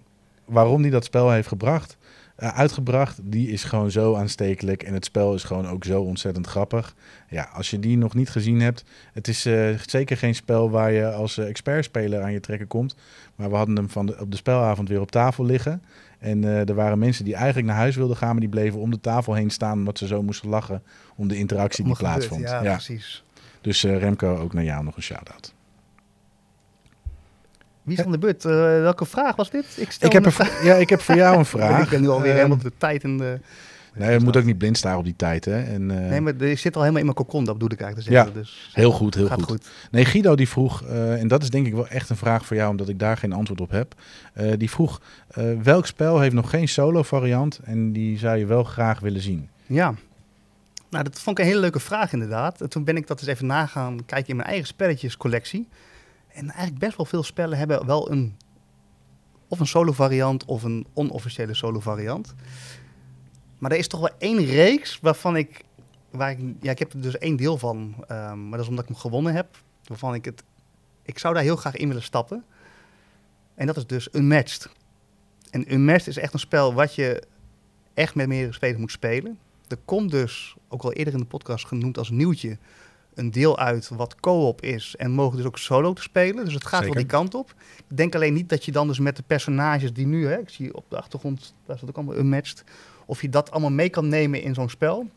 waarom 0.45 0.81
hij 0.81 0.89
dat 0.89 1.05
spel 1.05 1.31
heeft 1.31 1.47
gebracht, 1.47 1.97
uitgebracht, 2.37 3.19
die 3.23 3.49
is 3.49 3.63
gewoon 3.63 3.91
zo 3.91 4.15
aanstekelijk. 4.15 4.83
En 4.83 4.93
het 4.93 5.05
spel 5.05 5.33
is 5.33 5.43
gewoon 5.43 5.67
ook 5.67 5.83
zo 5.83 6.01
ontzettend 6.01 6.47
grappig. 6.47 6.95
Ja, 7.29 7.49
als 7.53 7.69
je 7.69 7.79
die 7.79 7.97
nog 7.97 8.13
niet 8.13 8.29
gezien 8.29 8.61
hebt, 8.61 8.83
het 9.13 9.27
is 9.27 9.45
eh, 9.45 9.69
zeker 9.85 10.17
geen 10.17 10.35
spel 10.35 10.69
waar 10.69 10.91
je 10.91 11.11
als 11.11 11.37
eh, 11.37 11.47
expertspeler 11.47 12.21
aan 12.21 12.31
je 12.31 12.39
trekken 12.39 12.67
komt. 12.67 12.95
Maar 13.35 13.49
we 13.49 13.55
hadden 13.55 13.75
hem 13.75 13.89
van 13.89 14.05
de, 14.05 14.19
op 14.19 14.31
de 14.31 14.37
spelavond 14.37 14.89
weer 14.89 15.01
op 15.01 15.11
tafel 15.11 15.45
liggen. 15.45 15.81
En 16.19 16.43
eh, 16.43 16.69
er 16.69 16.75
waren 16.75 16.99
mensen 16.99 17.25
die 17.25 17.35
eigenlijk 17.35 17.67
naar 17.67 17.77
huis 17.77 17.95
wilden 17.95 18.17
gaan, 18.17 18.31
maar 18.31 18.39
die 18.39 18.49
bleven 18.49 18.79
om 18.79 18.91
de 18.91 18.99
tafel 18.99 19.33
heen 19.33 19.49
staan 19.49 19.77
omdat 19.77 19.97
ze 19.97 20.07
zo 20.07 20.23
moesten 20.23 20.49
lachen 20.49 20.83
om 21.15 21.27
de 21.27 21.37
interactie 21.37 21.83
die 21.83 21.95
plaatsvond. 21.95 22.41
Ja, 22.41 22.63
Ja, 22.63 22.71
precies. 22.71 23.23
Dus 23.61 23.83
eh, 23.83 23.97
Remco, 23.97 24.37
ook 24.37 24.53
naar 24.53 24.63
jou 24.63 24.83
nog 24.83 24.95
een 24.95 25.01
shout-out. 25.01 25.53
Wie 27.87 27.97
is 27.97 28.05
aan 28.05 28.11
de 28.11 28.17
beurt? 28.17 28.45
Eh, 28.45 28.51
welke 28.81 29.05
vraag 29.05 29.35
was 29.35 29.49
dit? 29.49 29.65
stel 29.89 30.09
Ik 30.09 30.13
heb, 30.13 30.25
een 30.25 30.33
ja, 30.63 30.75
ik 30.75 30.89
heb 30.89 31.01
voor 31.01 31.15
jou 31.15 31.37
een 31.37 31.45
vraag. 31.55 31.83
Ik 31.83 31.89
ben 31.89 32.01
nu 32.01 32.07
alweer 32.07 32.27
Ehm, 32.27 32.35
helemaal 32.35 32.57
de 32.57 32.71
tijd 32.77 33.03
in 33.03 33.17
de... 33.17 33.39
Nee, 33.93 34.11
je 34.11 34.19
moet 34.19 34.37
ook 34.37 34.43
niet 34.43 34.57
blind 34.57 34.77
staren 34.77 34.97
op 34.97 35.03
die 35.03 35.15
tijd. 35.15 35.45
Hè? 35.45 35.61
En, 35.63 35.91
eh, 35.91 36.09
Nee, 36.09 36.21
maar 36.21 36.41
ik 36.41 36.59
zit 36.59 36.75
al 36.75 36.81
helemaal 36.81 36.99
in 36.99 37.05
mijn 37.05 37.17
kokon, 37.17 37.43
dat 37.43 37.53
bedoel 37.53 37.71
ik 37.71 37.81
eigenlijk 37.81 38.09
te 38.09 38.15
Ja. 38.15 38.39
Dus 38.39 38.69
Heel 38.73 38.91
goed, 38.91 39.15
heel 39.15 39.27
gaat 39.27 39.41
goed. 39.41 39.49
goed. 39.49 39.67
Nee, 39.91 40.05
Guido 40.05 40.35
die 40.35 40.49
vroeg, 40.49 40.83
eh, 40.83 41.21
en 41.21 41.27
dat 41.27 41.43
is 41.43 41.49
denk 41.49 41.67
ik 41.67 41.73
wel 41.73 41.87
echt 41.87 42.09
een 42.09 42.17
vraag 42.17 42.45
voor 42.45 42.55
jou, 42.55 42.69
omdat 42.69 42.89
ik 42.89 42.99
daar 42.99 43.17
geen 43.17 43.33
antwoord 43.33 43.61
op 43.61 43.71
heb. 43.71 43.93
Die 44.57 44.69
vroeg, 44.69 45.01
welk 45.63 45.85
spel 45.85 46.19
heeft 46.19 46.35
nog 46.35 46.49
geen 46.49 46.67
solo 46.67 47.03
variant 47.03 47.59
en 47.63 47.91
die 47.91 48.17
zou 48.17 48.37
je 48.37 48.45
wel 48.45 48.63
graag 48.63 48.99
willen 48.99 49.21
zien? 49.21 49.49
Ja. 49.65 49.93
Nou, 50.89 51.03
dat 51.03 51.19
vond 51.19 51.37
ik 51.37 51.43
een 51.43 51.49
hele 51.49 51.61
leuke 51.61 51.79
vraag 51.79 52.13
inderdaad. 52.13 52.61
En 52.61 52.69
toen 52.69 52.83
ben 52.83 52.97
ik 52.97 53.07
dat 53.07 53.19
eens 53.19 53.29
even 53.29 53.45
nagaan 53.45 54.05
kijken 54.05 54.29
in 54.29 54.35
mijn 54.35 54.47
eigen 54.47 54.67
spelletjescollectie. 54.67 55.67
En 56.37 56.49
eigenlijk 56.49 56.79
best 56.79 56.97
wel 56.97 57.05
veel 57.05 57.23
spellen 57.23 57.57
hebben 57.57 57.85
wel 57.85 58.11
een... 58.11 58.37
Of 59.47 59.59
een 59.59 59.67
solo 59.67 59.91
variant 59.91 60.45
of 60.45 60.63
een 60.63 60.87
onofficiële 60.93 61.53
solo 61.53 61.79
variant. 61.79 62.35
Maar 63.57 63.71
er 63.71 63.77
is 63.77 63.87
toch 63.87 63.99
wel 63.99 64.15
één 64.17 64.45
reeks 64.45 64.99
waarvan 64.99 65.35
ik... 65.35 65.63
Waar 66.09 66.31
ik 66.31 66.39
ja, 66.61 66.71
ik 66.71 66.79
heb 66.79 66.93
er 66.93 67.01
dus 67.01 67.17
één 67.17 67.35
deel 67.35 67.57
van. 67.57 67.95
ehm, 68.07 68.41
maar 68.41 68.51
dat 68.51 68.59
is 68.59 68.67
omdat 68.67 68.83
ik 68.83 68.89
hem 68.89 68.99
gewonnen 68.99 69.33
heb. 69.33 69.63
Waarvan 69.83 70.13
ik 70.13 70.25
het... 70.25 70.43
Ik 71.03 71.19
zou 71.19 71.33
daar 71.33 71.43
heel 71.43 71.55
graag 71.55 71.75
in 71.75 71.87
willen 71.87 72.03
stappen. 72.03 72.45
En 73.55 73.67
dat 73.67 73.77
is 73.77 73.87
dus 73.87 74.07
Unmatched. 74.11 74.69
En 75.49 75.73
Unmatched 75.73 76.07
is 76.07 76.17
echt 76.17 76.33
een 76.33 76.39
spel 76.39 76.73
wat 76.73 76.95
je 76.95 77.23
echt 77.93 78.15
met 78.15 78.27
meerdere 78.27 78.53
spelers 78.53 78.79
moet 78.79 78.91
spelen. 78.91 79.39
Er 79.67 79.77
komt 79.85 80.11
dus, 80.11 80.55
ook 80.67 80.83
al 80.83 80.93
eerder 80.93 81.13
in 81.13 81.19
de 81.19 81.25
podcast 81.25 81.65
genoemd 81.65 81.97
als 81.97 82.09
nieuwtje, 82.09 82.57
een 83.17 83.31
deel 83.31 83.57
uit 83.57 83.89
wat 83.89 84.15
co-op 84.15 84.61
is 84.61 84.95
en 84.95 85.11
mogen 85.11 85.37
dus 85.37 85.45
ook 85.45 85.57
solo 85.57 85.93
te 85.93 86.01
spelen. 86.01 86.45
Dus 86.45 86.53
het 86.53 86.65
gaat 86.65 86.79
Zeker. 86.79 86.93
wel 86.93 87.03
die 87.03 87.11
kant 87.11 87.35
op. 87.35 87.53
Ik 87.89 87.97
denk 87.97 88.15
alleen 88.15 88.33
niet 88.33 88.49
dat 88.49 88.65
je 88.65 88.71
dan 88.71 88.87
dus 88.87 88.99
met 88.99 89.15
de 89.15 89.23
personages 89.27 89.93
die 89.93 90.07
nu, 90.07 90.27
hè, 90.27 90.37
ik 90.37 90.49
zie 90.49 90.75
op 90.75 90.85
de 90.89 90.97
achtergrond, 90.97 91.53
daar 91.65 91.77
staat 91.77 91.89
ook 91.89 91.95
allemaal 91.95 92.17
unmatched, 92.17 92.63
of 93.05 93.21
je 93.21 93.29
dat 93.29 93.51
allemaal 93.51 93.71
mee 93.71 93.89
kan 93.89 94.07
nemen 94.07 94.41
in 94.41 94.53
zo'n 94.53 94.69
spel. 94.69 95.09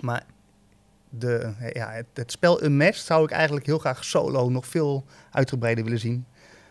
Maar 0.00 0.24
de, 1.08 1.52
ja, 1.72 1.90
het, 1.90 2.06
het 2.14 2.32
spel 2.32 2.64
Unmatched 2.64 3.04
zou 3.04 3.24
ik 3.24 3.30
eigenlijk 3.30 3.66
heel 3.66 3.78
graag 3.78 4.04
solo 4.04 4.48
nog 4.48 4.66
veel 4.66 5.04
uitgebreider 5.30 5.84
willen 5.84 5.98
zien. 5.98 6.24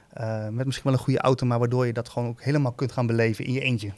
Eh, 0.09 0.47
met 0.47 0.65
misschien 0.65 0.89
wel 0.89 0.99
een 0.99 1.05
goede 1.05 1.19
auto, 1.19 1.45
maar 1.45 1.59
waardoor 1.59 1.85
je 1.85 1.93
dat 1.93 2.09
gewoon 2.09 2.29
ook 2.29 2.41
helemaal 2.41 2.71
kunt 2.71 2.91
gaan 2.91 3.07
beleven 3.07 3.45
in 3.45 3.53
je 3.53 3.61
eentje. 3.61 3.91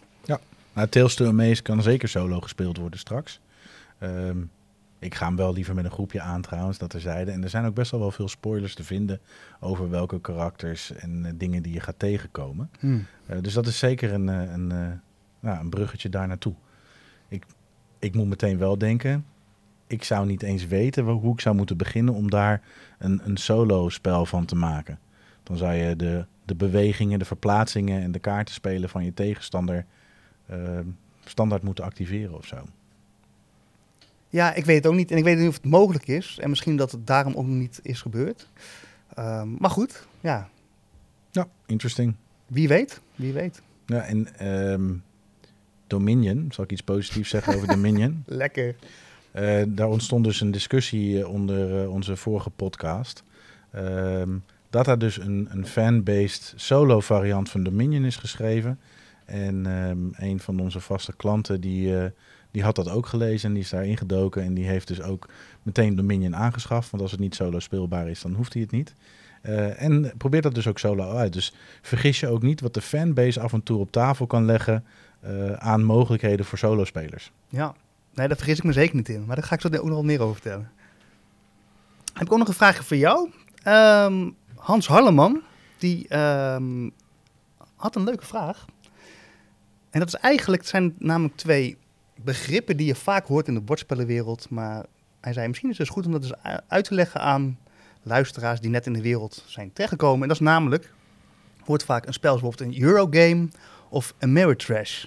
Nou, 0.74 0.88
Tales 0.88 1.16
to 1.16 1.28
Amaze 1.28 1.62
kan 1.62 1.82
zeker 1.82 2.10
solo 2.10 2.40
gespeeld 2.40 2.78
worden 2.78 3.00
straks. 3.00 3.40
Ehm, 4.00 4.38
ik 5.04 5.16
ga 5.16 5.26
hem 5.26 5.36
wel 5.36 5.54
liever 5.54 5.76
met 5.76 5.86
een 5.86 5.92
groepje 5.92 6.22
aan 6.22 6.42
trouwens, 6.42 6.78
dat 6.78 6.90
terzijde. 6.90 7.32
En 7.32 7.44
er 7.44 7.50
zijn 7.50 7.66
ook 7.66 7.74
best 7.74 7.92
wel 7.92 8.00
wel 8.00 8.12
veel 8.12 8.28
spoilers 8.28 8.76
te 8.76 8.84
vinden 8.84 9.20
over 9.60 9.90
welke 9.90 10.22
karakters 10.22 10.92
en 10.92 11.26
eh, 11.26 11.32
dingen 11.36 11.64
die 11.64 11.74
je 11.74 11.80
gaat 11.80 12.00
tegenkomen. 12.00 12.70
Eh, 13.26 13.38
dus 13.42 13.54
dat 13.54 13.68
is 13.68 13.80
zeker 13.80 14.14
een, 14.14 14.30
eh, 14.30 14.52
een, 14.52 14.72
eh, 14.72 14.88
nou, 15.40 15.60
een 15.60 15.70
bruggetje 15.70 16.10
daar 16.10 16.28
naartoe. 16.28 16.54
Ik, 17.28 17.46
ik 18.00 18.16
moet 18.16 18.28
meteen 18.28 18.58
wel 18.58 18.78
denken, 18.78 19.26
ik 19.88 20.04
zou 20.04 20.26
niet 20.26 20.44
eens 20.44 20.68
weten 20.68 21.06
hoe 21.06 21.34
ik 21.34 21.42
zou 21.42 21.56
moeten 21.56 21.78
beginnen 21.78 22.14
om 22.14 22.30
daar 22.30 22.62
een, 23.00 23.22
een 23.24 23.38
solo 23.38 23.90
spel 23.90 24.26
van 24.26 24.46
te 24.46 24.56
maken. 24.56 25.00
Dan 25.44 25.58
zou 25.58 25.74
je 25.74 25.96
de, 25.96 26.26
de 26.46 26.56
bewegingen, 26.56 27.20
de 27.20 27.26
verplaatsingen 27.26 28.02
en 28.02 28.12
de 28.12 28.20
kaartenspelen 28.20 28.90
van 28.90 29.06
je 29.06 29.14
tegenstander 29.14 29.86
standaard 31.26 31.64
moeten 31.64 31.84
activeren 31.84 32.36
of 32.36 32.46
zo. 32.46 32.66
Ja, 34.34 34.54
ik 34.54 34.66
weet 34.66 34.76
het 34.76 34.88
ook 34.88 34.94
niet. 34.94 35.12
En 35.12 35.18
ik 35.18 35.24
weet 35.24 35.38
niet 35.38 35.48
of 35.48 35.54
het 35.56 35.66
mogelijk 35.66 36.08
is. 36.08 36.38
En 36.42 36.50
misschien 36.50 36.76
dat 36.76 36.92
het 36.92 37.08
daarom 37.08 37.34
ook 37.34 37.46
niet 37.46 37.80
is 37.84 38.02
gebeurd. 38.02 38.50
Ehm, 39.14 39.48
maar 39.58 39.70
goed, 39.70 40.08
ja, 40.22 40.50
Ja, 41.32 41.48
interesting. 41.66 42.16
wie 42.48 42.68
weet. 42.68 43.02
Wie 43.16 43.34
weet. 43.34 43.62
Ja, 43.86 44.02
en 44.02 44.38
ehm, 44.38 44.94
Dominion, 45.88 46.48
zal 46.52 46.64
ik 46.64 46.72
iets 46.72 46.82
positiefs 46.82 47.30
zeggen 47.30 47.56
over 47.56 47.68
Dominion? 47.68 48.24
Lekker. 48.44 48.76
Eh, 49.32 49.64
daar 49.68 49.88
ontstond 49.88 50.24
dus 50.24 50.42
een 50.42 50.52
discussie 50.52 51.20
eh, 51.20 51.30
onder 51.30 51.82
eh, 51.82 51.92
onze 51.92 52.16
vorige 52.16 52.50
podcast. 52.50 53.24
Ehm, 53.72 54.30
dat 54.70 54.88
er 54.88 55.00
dus 55.00 55.18
een, 55.18 55.48
een 55.52 55.68
fan-based 55.68 56.54
solo 56.56 57.00
variant 57.00 57.50
van 57.50 57.64
Dominion 57.64 58.06
is 58.06 58.16
geschreven. 58.16 58.80
En 59.26 59.66
een 60.16 60.40
van 60.40 60.60
onze 60.60 60.80
vaste 60.80 61.16
klanten 61.16 61.62
die, 61.62 62.12
die 62.54 62.64
had 62.64 62.76
dat 62.76 62.90
ook 62.90 63.06
gelezen 63.06 63.48
en 63.48 63.54
die 63.54 63.64
is 63.64 63.70
daar 63.70 63.86
ingedoken. 63.86 64.44
En 64.44 64.54
die 64.54 64.66
heeft 64.66 64.88
dus 64.88 65.02
ook 65.02 65.30
meteen 65.64 65.96
Dominion 65.96 66.36
aangeschaft. 66.36 66.90
Want 66.90 67.04
als 67.04 67.12
het 67.12 67.20
niet 67.20 67.36
solo 67.36 67.60
speelbaar 67.60 68.10
is, 68.10 68.22
dan 68.22 68.34
hoeft 68.34 68.54
hij 68.54 68.62
het 68.62 68.72
niet. 68.72 68.94
Eh, 69.42 69.82
en 69.82 70.14
probeert 70.18 70.44
dat 70.44 70.56
dus 70.56 70.68
ook 70.68 70.80
solo 70.80 71.16
uit. 71.16 71.34
Dus 71.34 71.54
vergis 71.82 72.20
je 72.20 72.28
ook 72.28 72.42
niet 72.42 72.62
wat 72.62 72.74
de 72.74 72.82
fanbase 72.82 73.40
af 73.40 73.54
en 73.54 73.64
toe 73.64 73.80
op 73.80 73.92
tafel 73.92 74.28
kan 74.28 74.46
leggen 74.46 74.86
eh, 75.20 75.54
aan 75.54 75.84
mogelijkheden 75.84 76.46
voor 76.46 76.58
solo-spelers. 76.58 77.32
Ja. 77.48 77.76
Nee, 78.14 78.28
daar 78.28 78.38
vergis 78.38 78.58
ik 78.58 78.64
me 78.64 78.74
zeker 78.74 78.96
niet 78.96 79.10
in. 79.10 79.26
Maar 79.26 79.36
daar 79.36 79.46
ga 79.46 79.56
ik 79.56 79.62
zo 79.62 79.68
ook 79.68 79.90
nog 79.90 80.04
meer 80.04 80.22
over 80.22 80.34
vertellen. 80.34 80.72
Heb 82.14 82.26
ik 82.26 82.32
ook 82.32 82.40
nog 82.40 82.48
een 82.48 82.54
vraagje 82.54 82.84
voor 82.84 82.98
jou. 82.98 83.30
Ehm, 83.64 84.30
Hans 84.56 84.88
Harleman, 84.88 85.42
die 85.78 86.08
ehm, 86.08 86.90
had 87.76 87.96
een 87.96 88.04
leuke 88.04 88.26
vraag. 88.26 88.66
En 89.90 90.00
dat 90.00 90.08
is 90.08 90.16
eigenlijk, 90.16 90.66
zijn 90.66 90.96
namelijk 90.98 91.36
twee 91.36 91.78
begrippen 92.16 92.78
die 92.78 92.86
je 92.86 92.96
vaak 92.96 93.28
hoort 93.28 93.48
in 93.48 93.54
de 93.54 93.62
bordspellenwereld. 93.62 94.50
Maar 94.50 94.86
hij 95.22 95.34
zei, 95.34 95.48
misschien 95.48 95.70
is 95.70 95.78
het 95.78 95.88
dus 95.88 95.96
goed 95.96 96.06
om 96.06 96.12
dat 96.12 96.24
eens 96.24 96.62
uit 96.68 96.86
te 96.86 96.94
leggen 96.94 97.22
aan 97.22 97.58
luisteraars 98.04 98.60
die 98.60 98.70
net 98.70 98.86
in 98.86 98.94
de 98.94 99.02
wereld 99.02 99.44
zijn 99.46 99.74
terechtgekomen. 99.74 100.22
En 100.22 100.28
dat 100.28 100.38
is 100.38 100.44
namelijk, 100.44 100.94
hoort 101.66 101.84
vaak 101.84 102.06
een 102.06 102.14
spel 102.14 102.38
zoals 102.38 102.56
bijvoorbeeld 102.56 102.82
een 102.82 102.90
Eurogame 102.90 103.48
of 103.90 104.14
Ameritrash. 104.20 105.06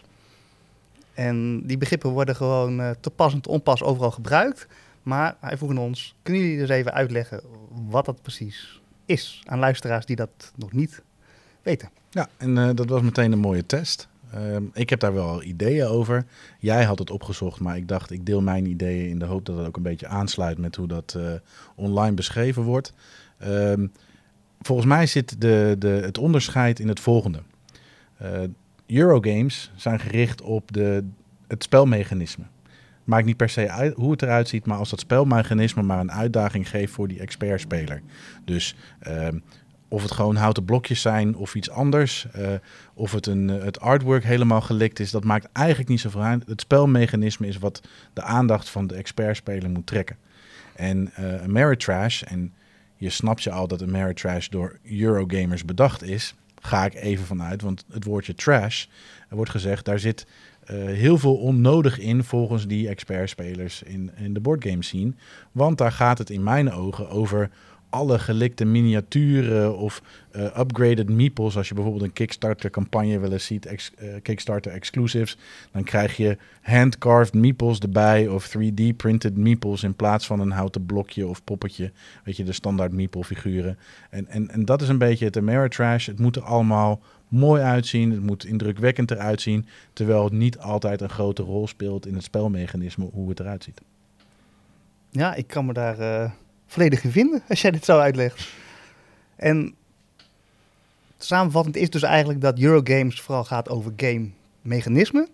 En 1.14 1.66
die 1.66 1.78
begrippen 1.78 2.11
worden 2.11 2.36
gewoon 2.36 2.80
uh, 2.80 2.90
te 3.00 3.11
pas 3.11 3.32
en 3.32 3.40
te 3.40 3.48
onpas 3.48 3.82
overal 3.82 4.11
gebruikt. 4.11 4.66
Maar 5.02 5.36
hij 5.40 5.57
vroeg 5.57 5.70
aan 5.70 5.78
ons, 5.78 6.14
kunnen 6.22 6.42
jullie 6.42 6.59
dus 6.59 6.68
even 6.68 6.92
uitleggen 6.92 7.40
wat 7.88 8.04
dat 8.04 8.22
precies 8.22 8.80
is 9.04 9.42
aan 9.44 9.59
luisteraars 9.59 10.07
die 10.07 10.16
dat 10.16 10.52
nog 10.54 10.72
niet 10.72 11.02
weten? 11.62 11.90
Ja, 12.11 12.28
en 12.36 12.57
uh, 12.57 12.70
dat 12.74 12.88
was 12.88 13.02
meteen 13.02 13.32
een 13.32 13.38
mooie 13.38 13.66
test. 13.66 14.09
Uh, 14.37 14.57
ik 14.72 14.91
heb 14.91 15.01
daar 15.01 15.14
wel 15.14 15.43
ideeën 15.43 15.87
over. 15.87 16.24
Jij 16.59 16.84
had 16.84 16.99
het 16.99 17.11
opgezocht, 17.11 17.61
maar 17.61 17.76
ik 17.76 17.89
dacht, 17.89 18.11
ik 18.11 18.26
deel 18.26 18.43
mijn 18.43 18.66
ideeën 18.66 19.09
in 19.09 19.18
de 19.18 19.24
hoop 19.24 19.47
dat 19.47 19.57
het 19.57 19.66
ook 19.66 19.76
een 19.76 19.82
beetje 19.82 20.07
aansluit 20.07 20.59
met 20.59 20.76
hoe 20.76 20.89
dat 20.89 21.14
uh, 21.16 21.32
online 21.74 22.14
beschreven 22.14 22.62
wordt. 22.62 22.93
Ehm, 23.39 23.87
volgens 24.61 24.87
mij 24.87 25.07
zit 25.07 25.41
de, 25.41 25.76
de, 25.78 25.89
het 25.89 26.18
onderscheid 26.18 26.78
in 26.80 26.89
het 26.89 27.01
volgende. 27.01 27.43
Eurogames 28.87 29.70
zijn 29.76 30.01
gericht 30.01 30.43
op 30.43 30.72
de, 30.72 31.05
het 31.49 31.62
spelmechanisme. 31.62 32.45
Maakt 33.05 33.26
niet 33.26 33.37
per 33.37 33.49
se 33.49 33.70
uit 33.70 33.95
hoe 33.95 34.11
het 34.11 34.22
eruit 34.22 34.49
ziet, 34.49 34.66
maar 34.66 34.78
als 34.78 34.91
dat 34.91 35.01
spelmechanisme 35.01 35.82
maar 35.82 36.01
een 36.01 36.12
uitdaging 36.12 36.68
geeft 36.68 36.93
voor 36.93 37.09
die 37.09 37.20
expertspeler. 37.20 38.03
Dus 38.45 38.76
ehm, 38.99 39.39
of 39.89 40.03
het 40.03 40.12
gewoon 40.12 40.37
houten 40.37 40.64
blokjes 40.64 41.01
zijn 41.01 41.37
of 41.37 41.55
iets 41.55 41.70
anders, 41.70 42.26
uh, 42.37 42.49
of 42.95 43.12
het, 43.12 43.26
een, 43.26 43.49
uh, 43.49 43.62
het 43.62 43.80
artwork 43.80 44.24
helemaal 44.24 44.61
gelikt 44.61 45.01
is, 45.01 45.11
dat 45.11 45.24
maakt 45.24 45.49
eigenlijk 45.53 45.89
niet 45.89 46.01
zoveel 46.01 46.22
uit. 46.22 46.47
Het 46.47 46.61
spelmechanisme 46.61 47.47
is 47.47 47.59
wat 47.59 47.80
de 48.12 48.22
aandacht 48.22 48.68
van 48.68 48.87
de 48.87 48.95
expertspeler 48.95 49.70
moet 49.70 49.87
trekken. 49.87 50.16
En 50.74 51.12
uh, 51.20 51.43
Ameritrash, 51.43 52.22
en 52.22 52.53
je 52.97 53.11
snapt 53.11 53.43
je 53.43 53.51
al 53.51 53.68
dat 53.68 53.82
Ameritrash 53.82 54.49
door 54.49 54.78
Eurogamers 54.84 55.64
bedacht 55.64 56.03
is, 56.03 56.34
ga 56.61 56.84
ik 56.84 56.95
even 56.95 57.26
vanuit, 57.26 57.62
want 57.62 57.84
het 57.93 58.05
woordje 58.05 58.34
trash, 58.34 58.87
er 59.28 59.37
wordt 59.37 59.51
gezegd, 59.51 59.84
daar 59.84 59.99
zit 59.99 60.26
heel 60.72 61.18
veel 61.18 61.37
onnodig 61.37 61.99
in 61.99 62.24
volgens 62.24 62.66
die 62.66 62.89
expertspelers 62.89 63.82
in, 63.82 64.11
in 64.16 64.34
de 64.34 64.41
boardgame 64.41 64.82
scene. 64.82 65.12
Want 65.53 65.78
daar 65.78 65.93
gaat 65.93 66.18
het 66.18 66.30
in 66.30 66.43
mijn 66.43 66.72
ogen 66.72 67.09
over 67.09 67.51
alle 67.97 68.18
gelikte 68.18 68.64
miniaturen 68.64 69.76
of 69.76 70.03
uh, 70.36 70.59
upgraded 70.59 71.09
meeples. 71.09 71.57
Als 71.57 71.68
je 71.68 71.74
bijvoorbeeld 71.74 72.05
een 72.05 72.12
Kickstarter 72.12 72.70
campagne 72.70 73.18
wel 73.18 73.32
eens 73.32 73.47
ziet, 73.47 73.66
ex, 73.66 73.92
uh, 74.03 74.14
Kickstarter 74.22 74.72
exclusives, 74.72 75.38
dan 75.72 75.84
krijg 75.84 76.16
je 76.16 76.36
handcarved 76.62 77.34
meeples 77.34 77.78
erbij 77.78 78.28
of 78.28 78.57
3D 78.57 78.97
printed 78.97 79.36
meeples 79.36 79.82
in 79.82 79.94
plaats 79.94 80.26
van 80.26 80.40
een 80.40 80.51
houten 80.51 80.86
blokje 80.86 81.26
of 81.26 81.44
poppetje. 81.44 81.92
Weet 82.24 82.36
je, 82.36 82.44
de 82.44 82.53
standaard 82.53 82.92
meeple 82.92 83.24
figuren. 83.24 83.78
En, 84.11 84.26
en, 84.28 84.51
en 84.51 84.64
dat 84.64 84.82
is 84.82 84.88
een 84.88 84.99
beetje 84.99 85.24
het 85.24 85.36
Ameritrash. 85.36 86.07
Het 86.07 86.18
moet 86.18 86.36
er 86.36 86.42
allemaal 86.42 87.01
mooi 87.28 87.62
uitzien, 87.62 88.11
het 88.11 88.22
moet 88.22 88.44
indrukwekkend 88.44 89.11
eruit 89.11 89.40
zien, 89.40 89.66
terwijl 89.92 90.24
het 90.24 90.32
niet 90.32 90.59
altijd 90.59 91.01
een 91.01 91.09
grote 91.09 91.42
rol 91.42 91.66
speelt 91.66 92.07
in 92.07 92.14
het 92.14 92.24
spelmechanisme 92.24 93.09
hoe 93.12 93.28
het 93.28 93.40
eruit 93.40 93.64
ziet. 93.64 93.80
Ja, 95.11 95.34
ik 95.34 95.47
kan 95.47 95.66
me 95.66 95.72
daar 95.72 95.99
uh, 95.99 96.30
volledig 96.66 97.04
in 97.04 97.10
vinden 97.10 97.42
als 97.48 97.60
jij 97.60 97.70
dit 97.70 97.84
zo 97.84 97.98
uitlegt. 97.98 98.48
En 99.36 99.74
samenvattend 101.18 101.76
is 101.76 101.90
dus 101.90 102.02
eigenlijk 102.02 102.40
dat 102.40 102.58
Eurogames 102.58 103.20
vooral 103.20 103.44
gaat 103.44 103.68
over 103.68 103.92
game 103.96 104.30
mechanisme, 104.62 105.28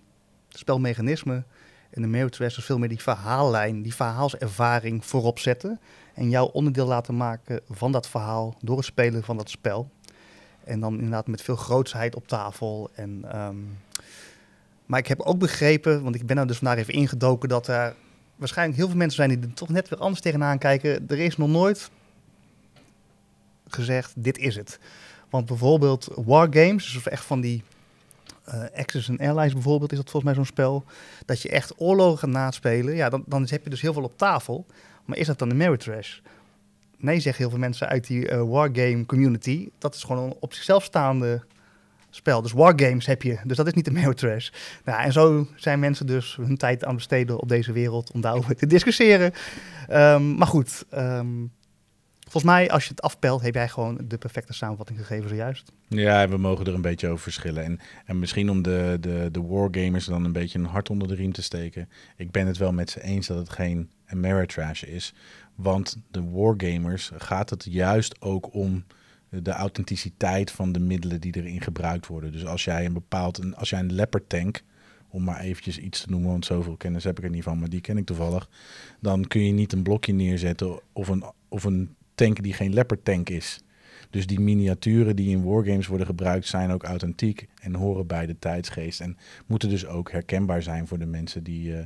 spelmechanisme. 0.49 1.43
En 1.91 2.11
de 2.11 2.28
is 2.39 2.55
veel 2.55 2.78
meer 2.78 2.89
die 2.89 3.03
verhaallijn, 3.03 3.83
die 3.83 3.95
verhaalservaring 3.95 5.07
voorop 5.07 5.39
zetten. 5.39 5.80
En 6.14 6.30
jou 6.30 6.51
onderdeel 6.53 6.87
laten 6.87 7.16
maken 7.16 7.61
van 7.70 7.93
dat 7.93 8.09
verhaal 8.09 8.57
door 8.61 8.76
het 8.76 8.87
spelen 8.87 9.24
van 9.24 9.37
dat 9.37 9.51
spel. 9.51 9.91
En 10.64 10.80
dan 10.80 10.95
inderdaad 10.95 11.26
met 11.26 11.43
veel 11.43 11.57
grootsheid 11.57 12.14
op 12.14 12.28
tafel. 12.28 12.91
En, 12.95 13.41
um, 13.41 13.78
maar 14.87 14.99
ik 14.99 15.07
heb 15.07 15.20
ook 15.20 15.39
begrepen, 15.39 16.03
want 16.03 16.14
ik 16.14 16.26
ben 16.26 16.39
er 16.39 16.47
dus 16.47 16.59
vandaag 16.59 16.78
even 16.78 16.95
ingedoken, 16.95 17.49
dat 17.49 17.66
er 17.66 17.95
waarschijnlijk 18.43 18.78
heel 18.78 18.88
veel 18.88 18.97
mensen 18.97 19.16
zijn 19.16 19.40
die 19.40 19.49
er 19.49 19.55
toch 19.55 19.68
net 19.68 19.88
weer 19.88 19.99
anders 19.99 20.20
tegenaan 20.20 20.59
kijken. 20.59 21.09
Er 21.09 21.18
is 21.18 21.36
nog 21.36 21.49
nooit 21.49 21.90
gezegd, 23.68 24.12
dit 24.16 24.38
is 24.38 24.57
het. 24.57 24.78
Want 25.30 25.47
bijvoorbeeld 25.47 26.09
Wargames, 26.14 26.93
dus 26.93 27.07
echt 27.07 27.24
van 27.24 27.40
die 27.40 27.62
uh, 28.49 28.64
Access 28.74 29.11
and 29.11 29.20
Allies 29.20 29.53
bijvoorbeeld, 29.53 29.93
is 29.93 29.99
dat 29.99 30.11
volgens 30.11 30.32
mij 30.32 30.34
zo'n 30.34 30.53
spel. 30.53 30.84
Dat 31.26 31.43
je 31.43 31.49
echt 31.49 31.72
oorlogen 31.76 32.18
gaat 32.18 32.30
naspelen. 32.30 32.95
Ja, 32.95 33.09
dan, 33.09 33.24
dan 33.26 33.47
heb 33.51 33.64
je 33.64 33.70
dus 33.70 33.80
heel 33.80 33.93
veel 33.93 34.03
op 34.03 34.18
tafel. 34.18 34.66
Maar 35.05 35.16
is 35.16 35.26
dat 35.26 35.38
dan 35.38 35.49
de 35.49 35.55
Ameritrash? 35.55 36.18
nee 37.03 37.20
zeggen 37.20 37.43
heel 37.43 37.51
veel 37.51 37.59
mensen 37.59 37.88
uit 37.88 38.07
die 38.07 38.30
uh, 38.30 38.43
wargame 38.43 39.07
community. 39.07 39.68
Dat 39.78 39.95
is 39.95 40.03
gewoon 40.03 40.24
een 40.24 40.36
op 40.40 40.53
zichzelf 40.53 40.84
staande 40.84 41.43
spel. 42.15 42.43
Dus 42.43 42.53
wargames 42.53 43.07
heb 43.07 43.23
je, 43.23 43.39
dus 43.45 43.57
dat 43.57 43.67
is 43.67 43.73
niet 43.73 43.85
de 43.85 43.91
Meotrash. 43.91 44.49
Nou, 44.85 45.03
en 45.03 45.13
zo 45.13 45.49
zijn 45.57 45.81
mensen 45.81 46.07
dus 46.07 46.37
hun 46.37 46.57
tijd 46.57 46.85
aan 46.85 46.95
besteden 46.95 47.41
op 47.41 47.49
deze 47.49 47.73
wereld 47.73 48.13
om 48.13 48.21
daarover 48.21 48.57
te 48.57 48.67
discussiëren. 48.67 49.33
Um, 49.91 50.35
maar 50.35 50.47
goed, 50.47 50.85
um, 50.95 51.53
volgens 52.21 52.53
mij 52.53 52.71
als 52.71 52.85
je 52.85 52.91
het 52.91 53.03
afpelt, 53.03 53.43
heb 53.43 53.55
jij 53.55 53.69
gewoon 53.69 54.01
de 54.05 54.19
perfecte 54.19 54.53
samenvatting 54.53 54.99
gegeven 54.99 55.29
zojuist. 55.29 55.73
Ja, 55.89 56.29
we 56.29 56.37
mogen 56.37 56.67
er 56.67 56.75
een 56.75 56.81
beetje 56.81 57.09
over 57.09 57.23
verschillen. 57.23 57.65
En, 57.65 57.81
en 58.05 58.19
misschien 58.19 58.51
om 58.51 58.63
de, 58.63 58.97
de, 59.01 59.29
de 59.33 59.43
wargamers 59.43 60.05
dan 60.05 60.25
een 60.25 60.33
beetje 60.33 60.59
een 60.59 60.65
hart 60.65 60.91
onder 60.91 61.09
de 61.09 61.15
riem 61.15 61.33
te 61.33 61.43
steken. 61.43 61.89
Ik 62.17 62.31
ben 62.31 62.47
het 62.47 62.57
wel 62.57 62.73
met 62.73 62.91
ze 62.91 63.03
eens 63.03 63.27
dat 63.27 63.39
het 63.39 63.51
geen 63.51 63.91
Ameritrash 64.07 64.83
is. 64.83 65.15
Want 65.55 65.97
de 66.11 66.31
wargamers 66.31 67.11
gaat 67.17 67.51
het 67.51 67.67
juist 67.69 68.21
ook 68.21 68.55
om 68.55 68.85
de 69.43 69.51
authenticiteit 69.51 70.51
van 70.51 70.72
de 70.72 70.80
middelen 70.80 71.20
die 71.20 71.37
erin 71.37 71.61
gebruikt 71.61 72.07
worden. 72.07 72.33
Dus 72.33 72.47
als 72.47 72.64
jij 72.64 72.85
een 72.85 72.93
bepaald, 72.93 73.39
een, 73.39 73.57
als 73.57 73.70
jij 73.70 73.78
een 73.78 73.93
leopard 73.93 74.28
tank, 74.28 74.62
om 75.09 75.24
maar 75.24 75.41
eventjes 75.41 75.78
iets 75.78 76.01
te 76.01 76.11
noemen, 76.11 76.30
want 76.30 76.45
zoveel 76.45 76.76
kennis 76.76 77.05
heb 77.05 77.18
ik 77.18 77.24
er 77.24 77.30
niet 77.30 77.43
van, 77.43 77.59
maar 77.59 77.68
die 77.68 77.80
ken 77.80 77.97
ik 77.97 78.07
toevallig, 78.07 78.49
dan 79.01 79.26
kun 79.26 79.45
je 79.45 79.53
niet 79.53 79.72
een 79.72 79.83
blokje 79.83 80.12
neerzetten 80.12 80.80
of 80.93 81.09
een, 81.09 81.24
of 81.49 81.64
een 81.64 81.95
tank 82.14 82.43
die 82.43 82.53
geen 82.53 82.74
leopard 82.74 83.05
tank 83.05 83.28
is. 83.28 83.61
Dus 84.11 84.26
die 84.26 84.41
miniaturen 84.41 85.16
die 85.16 85.30
in 85.30 85.43
wargames 85.45 85.87
worden 85.87 86.07
gebruikt 86.07 86.47
zijn 86.47 86.70
ook 86.70 86.83
authentiek 86.83 87.49
en 87.61 87.74
horen 87.74 88.07
bij 88.07 88.26
de 88.26 88.39
tijdsgeest 88.39 89.01
en 89.01 89.16
moeten 89.47 89.68
dus 89.68 89.87
ook 89.87 90.11
herkenbaar 90.11 90.62
zijn 90.62 90.87
voor 90.87 90.99
de 90.99 91.07
mensen 91.07 91.43
die 91.43 91.70
uh, 91.70 91.78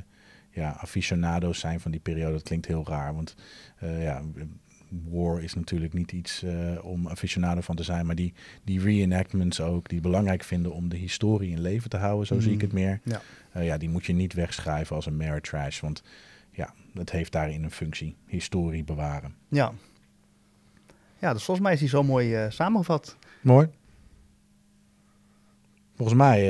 ja, 0.51 0.77
aficionado's 0.79 1.59
zijn 1.59 1.79
van 1.79 1.91
die 1.91 1.99
periode. 1.99 2.31
Dat 2.31 2.43
klinkt 2.43 2.65
heel 2.65 2.85
raar, 2.87 3.13
want 3.13 3.35
uh, 3.83 4.03
ja, 4.03 4.21
war 5.09 5.41
is 5.41 5.53
natuurlijk 5.53 5.93
niet 5.93 6.11
iets 6.11 6.43
uh, 6.43 6.85
om 6.85 7.07
aficionado 7.07 7.61
van 7.61 7.75
te 7.75 7.83
zijn, 7.83 8.05
maar 8.05 8.15
die, 8.15 8.33
die 8.63 8.79
reenactments 8.81 9.61
ook, 9.61 9.89
die 9.89 10.01
belangrijk 10.01 10.43
vinden 10.43 10.73
om 10.73 10.89
de 10.89 10.97
historie 10.97 11.51
in 11.51 11.61
leven 11.61 11.89
te 11.89 11.97
houden, 11.97 12.27
zo 12.27 12.35
mm. 12.35 12.41
zie 12.41 12.53
ik 12.53 12.61
het 12.61 12.73
meer. 12.73 12.99
Ja. 13.03 13.21
Uh, 13.57 13.65
ja, 13.65 13.77
die 13.77 13.89
moet 13.89 14.05
je 14.05 14.13
niet 14.13 14.33
wegschrijven 14.33 14.95
als 14.95 15.05
een 15.05 15.17
mere 15.17 15.41
trash, 15.41 15.79
want 15.79 16.03
ja, 16.51 16.73
dat 16.93 17.09
heeft 17.09 17.31
daarin 17.31 17.63
een 17.63 17.71
functie, 17.71 18.15
historie 18.25 18.83
bewaren. 18.83 19.35
Ja. 19.47 19.73
Ja, 21.19 21.33
dus 21.33 21.43
volgens 21.43 21.65
mij 21.65 21.75
is 21.75 21.79
hij 21.79 21.89
zo 21.89 22.03
mooi 22.03 22.43
uh, 22.43 22.51
samengevat. 22.51 23.17
Mooi. 23.41 23.67
Volgens 25.95 26.17
mij... 26.17 26.41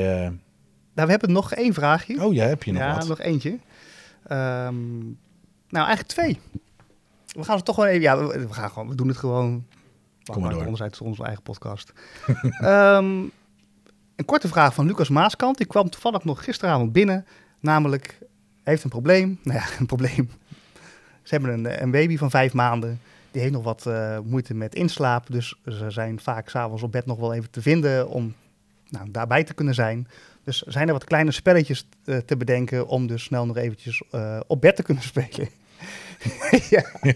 Nou, 0.94 1.10
we 1.10 1.14
hebben 1.14 1.32
nog 1.32 1.54
één 1.54 1.74
vraagje. 1.74 2.26
Oh 2.26 2.34
ja, 2.34 2.46
heb 2.46 2.64
je 2.64 2.72
nog 2.72 2.82
ja, 2.82 2.94
wat? 2.94 3.04
Ja, 3.04 3.10
nog 3.10 3.20
eentje. 3.20 3.50
Um, 4.32 5.18
nou, 5.70 5.86
eigenlijk 5.86 6.08
twee. 6.08 6.40
We 7.38 7.44
gaan 7.44 7.56
het 7.56 7.66
toch 7.66 7.76
gewoon 7.76 7.90
even. 7.90 8.02
Ja, 8.02 8.18
we, 8.18 8.48
we 8.48 8.54
gaan 8.54 8.70
gewoon. 8.70 8.90
We 8.90 8.96
doen 8.96 9.08
het 9.08 9.18
gewoon. 9.18 9.66
Kom 10.24 10.42
maar 10.42 10.52
door. 10.52 10.82
Uit 10.82 11.02
onze 11.02 11.24
eigen 11.24 11.44
podcast. 11.44 11.94
um, 12.62 12.66
een 14.16 14.26
korte 14.26 14.48
vraag 14.48 14.74
van 14.74 14.86
Lucas 14.86 15.10
Maaskant. 15.10 15.58
Die 15.58 15.68
kwam 15.68 15.90
toevallig 15.90 16.24
nog 16.24 16.44
gisteravond 16.44 16.92
binnen. 16.92 17.26
Namelijk, 17.60 18.20
heeft 18.64 18.84
een 18.84 18.90
probleem. 18.90 19.40
Nou 19.44 19.60
ja, 19.60 19.66
een 19.80 19.86
probleem. 19.86 20.30
Ze 21.24 21.36
hebben 21.36 21.54
een, 21.54 21.82
een 21.82 21.92
baby 21.92 22.18
van 22.18 22.30
vijf 22.30 22.54
maanden. 22.54 23.02
Die 23.32 23.42
heeft 23.42 23.54
nog 23.54 23.64
wat 23.64 23.86
uh, 23.88 24.20
moeite 24.24 24.54
met 24.54 24.76
inslapen. 24.76 25.32
Dus 25.32 25.62
ze 25.66 25.92
zijn 25.92 26.20
vaak 26.20 26.50
s'avonds 26.50 26.84
op 26.84 26.92
bed 26.92 27.06
nog 27.06 27.20
wel 27.20 27.34
even 27.34 27.50
te 27.50 27.62
vinden 27.62 28.10
om 28.10 28.34
nou, 28.90 29.12
daarbij 29.12 29.44
te 29.44 29.54
kunnen 29.54 29.74
zijn. 29.74 30.08
Dus 30.44 30.62
zijn 30.62 30.88
er 30.88 30.94
wat 30.94 31.04
kleine 31.04 31.32
spelletjes 31.32 31.88
uh, 32.06 32.18
te 32.18 32.38
bedenken 32.38 32.88
om 32.88 33.08
dus 33.08 33.24
snel 33.24 33.46
nog 33.46 33.58
eventjes 33.58 34.04
uh, 34.12 34.40
op 34.48 34.62
bed 34.62 34.76
te 34.76 34.84
kunnen 34.84 35.04
spelen. 35.14 35.50
Ja. 36.70 36.86
ja. 37.02 37.14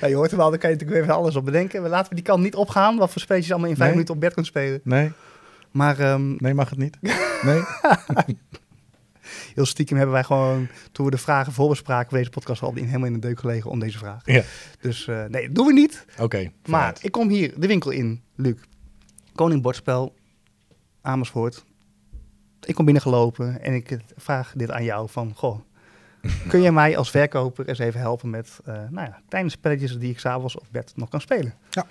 Nou, 0.00 0.12
je 0.12 0.14
hoort 0.14 0.30
hem 0.30 0.40
al, 0.40 0.50
dan 0.50 0.58
kan 0.58 0.70
je 0.70 0.76
natuurlijk 0.76 1.02
even 1.02 1.14
alles 1.14 1.36
op 1.36 1.44
bedenken. 1.44 1.80
Maar 1.80 1.90
laten 1.90 2.08
we 2.08 2.14
die 2.14 2.24
kant 2.24 2.42
niet 2.42 2.54
opgaan, 2.54 2.96
wat 2.96 3.10
voor 3.10 3.20
spelletjes 3.20 3.52
allemaal 3.52 3.70
in 3.70 3.76
vijf 3.76 3.88
nee. 3.88 3.96
minuten 3.96 4.14
op 4.14 4.20
bed 4.20 4.32
kunnen 4.32 4.50
spelen. 4.50 4.80
Nee. 4.84 5.12
Maar, 5.70 6.12
um... 6.12 6.36
nee, 6.38 6.54
mag 6.54 6.70
het 6.70 6.78
niet. 6.78 6.98
Nee. 7.42 7.62
heel 9.54 9.66
stiekem 9.66 9.96
hebben 9.96 10.14
wij 10.14 10.24
gewoon, 10.24 10.68
toen 10.92 11.04
we 11.04 11.10
de 11.10 11.18
vragen 11.18 11.52
voorbespraken 11.52 12.08
voor 12.08 12.18
deze 12.18 12.30
podcast, 12.30 12.62
al 12.62 12.74
in, 12.74 12.84
helemaal 12.84 13.06
in 13.06 13.12
de 13.12 13.18
deuk 13.18 13.40
gelegen 13.40 13.70
om 13.70 13.78
deze 13.78 13.98
vraag. 13.98 14.22
Ja. 14.24 14.42
Dus 14.80 15.06
nee, 15.06 15.28
dat 15.28 15.54
doen 15.54 15.66
we 15.66 15.72
niet. 15.72 16.04
Oké. 16.18 16.50
maar 16.66 16.96
ik 17.00 17.12
kom 17.12 17.28
hier 17.28 17.60
de 17.60 17.66
winkel 17.66 17.90
in, 17.90 18.22
Luc. 18.34 18.54
Koning 19.34 19.62
Bordspel, 19.62 20.14
Amersfoort. 21.00 21.64
Ik 22.64 22.74
kom 22.74 22.84
binnengelopen 22.84 23.62
en 23.62 23.74
ik 23.74 23.98
vraag 24.16 24.52
dit 24.56 24.70
aan 24.70 24.84
jou 24.84 25.08
van, 25.10 25.32
goh, 25.34 25.60
kun 26.48 26.60
je 26.60 26.72
mij 26.72 26.96
als 26.96 27.10
verkoper 27.10 27.68
eens 27.68 27.78
even 27.78 28.00
helpen 28.00 28.30
met 28.30 28.60
uh, 28.68 28.74
nou 28.74 29.06
ja, 29.06 29.20
kleine 29.28 29.50
spelletjes 29.50 29.98
die 29.98 30.10
ik 30.10 30.18
s'avonds 30.18 30.56
op 30.56 30.66
bed 30.70 30.92
nog 30.96 31.08
kan 31.08 31.20
spelen? 31.20 31.54
Ja, 31.70 31.86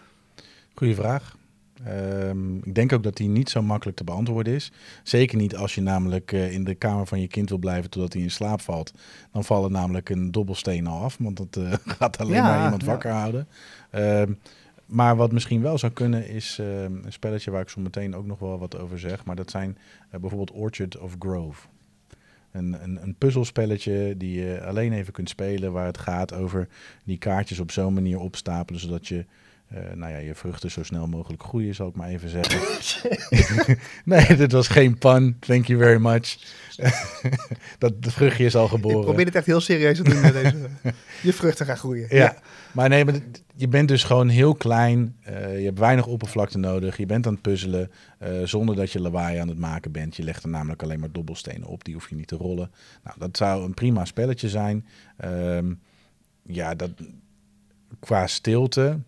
goede 0.74 0.96
vraag. 0.96 1.36
Um, 1.88 2.58
ik 2.64 2.76
denk 2.76 2.94
ook 2.94 3.04
dat 3.04 3.18
die 3.18 3.28
niet 3.28 3.50
zo 3.50 3.62
makkelijk 3.62 3.98
te 3.98 4.04
beantwoorden 4.04 4.54
is. 4.54 4.72
Zeker 5.04 5.38
niet 5.38 5.56
als 5.56 5.76
je 5.76 5.82
namelijk 5.82 6.32
uh, 6.32 6.52
in 6.52 6.64
de 6.64 6.76
kamer 6.76 7.08
van 7.08 7.22
je 7.22 7.28
kind 7.28 7.50
wil 7.50 7.58
blijven 7.58 7.90
totdat 7.90 8.14
hij 8.14 8.22
in 8.22 8.32
slaap 8.32 8.62
valt. 8.62 8.94
Dan 9.32 9.44
vallen 9.44 9.72
namelijk 9.72 10.10
een 10.10 10.32
dobbelsteen 10.32 10.88
al 10.88 11.02
af, 11.02 11.18
want 11.20 11.38
dat 11.38 11.58
uh, 11.58 11.74
gaat 11.98 12.18
alleen 12.18 12.34
ja, 12.34 12.44
maar 12.44 12.64
iemand 12.64 12.84
wakker 12.84 13.10
ja. 13.10 13.20
houden. 13.20 13.48
Um, 13.92 14.40
maar 14.86 15.16
wat 15.16 15.32
misschien 15.32 15.62
wel 15.62 15.78
zou 15.78 15.92
kunnen 15.92 16.28
is 16.28 16.58
uh, 16.62 16.84
een 16.84 17.06
spelletje 17.08 17.52
waar 17.52 17.62
ik 17.62 17.70
zo 17.70 17.82
meteen 17.82 18.16
ook 18.16 18.26
nog 18.26 18.40
wel 18.40 18.60
wat 18.60 18.78
over 18.78 19.00
zeg. 19.00 19.26
Maar 19.26 19.36
dat 19.36 19.52
zijn 19.52 19.78
uh, 20.14 20.20
bijvoorbeeld 20.20 20.52
Orchard 20.52 20.98
of 20.98 21.16
Grove. 21.20 21.68
Een, 22.54 22.84
een, 22.84 23.02
een 23.02 23.16
puzzelspelletje 23.16 24.18
die 24.18 24.42
je 24.42 24.64
alleen 24.64 24.94
even 24.94 25.14
kunt 25.14 25.30
spelen. 25.30 25.72
Waar 25.72 25.86
het 25.86 25.98
gaat 25.98 26.34
over 26.34 26.68
die 27.04 27.18
kaartjes 27.18 27.60
op 27.60 27.72
zo'n 27.72 27.94
manier 27.94 28.20
opstapelen. 28.20 28.82
Zodat 28.82 29.08
je 29.08 29.26
nou 29.94 30.12
ja, 30.12 30.18
je 30.18 30.36
vruchten 30.36 30.72
zo 30.72 30.84
snel 30.84 31.08
mogelijk 31.08 31.44
groeien, 31.44 31.76
zal 31.76 31.88
ik 31.88 31.96
maar 31.96 32.10
even 32.10 32.30
zeggen. 32.30 32.60
nee, 34.06 34.36
dit 34.36 34.52
was 34.52 34.68
geen 34.68 34.98
pun. 34.98 35.38
Thank 35.40 35.66
you 35.66 35.80
very 35.80 36.02
much. 36.02 36.38
dat 37.78 38.04
de 38.04 38.12
vruchtje 38.12 38.46
is 38.46 38.56
al 38.56 38.68
geboren. 38.68 38.98
Ik 38.98 39.04
probeer 39.04 39.26
het 39.26 39.36
echt 39.36 39.46
heel 39.46 39.60
serieus 39.60 39.98
te 39.98 40.04
doen 40.04 40.22
met 40.22 40.34
deze. 40.34 40.56
Je 41.22 41.34
vruchten 41.34 41.66
gaan 41.66 41.78
groeien. 41.78 42.08
Ja, 42.10 42.24
ja. 42.24 42.36
maar 42.72 42.90
nee, 42.90 43.06
maar 43.06 43.20
je 43.56 43.68
bent 43.68 43.88
dus 43.88 44.04
gewoon 44.04 44.30
heel 44.30 44.56
klein. 44.56 45.16
Uh, 45.30 45.60
je 45.60 45.66
hebt 45.66 45.80
weinig 45.80 46.06
oppervlakte 46.06 46.58
nodig. 46.58 46.98
Je 46.98 47.06
bent 47.06 47.28
aan 47.28 47.34
het 47.34 47.42
puzzelen 47.42 47.92
uh, 48.24 48.44
zonder 48.44 48.76
dat 48.76 48.92
je 48.92 49.02
lawaai 49.02 49.38
aan 49.38 49.48
het 49.48 49.60
maken 49.60 49.92
bent. 49.92 50.16
Je 50.16 50.24
legt 50.24 50.44
er 50.44 50.50
namelijk 50.50 50.84
alleen 50.84 51.00
maar 51.00 51.12
dobbelstenen 51.12 51.68
op. 51.68 51.84
Die 51.84 51.94
hoef 51.94 52.10
je 52.10 52.16
niet 52.16 52.28
te 52.28 52.36
rollen. 52.36 52.72
Nou, 53.04 53.20
dat 53.20 53.38
zou 53.38 53.64
een 53.64 53.74
prima 53.74 54.06
spelletje 54.06 54.50
zijn. 54.50 54.88
Um, 55.26 55.80
ja, 56.46 56.76
dat 56.76 56.92
qua 58.00 58.28
stilte 58.28 59.00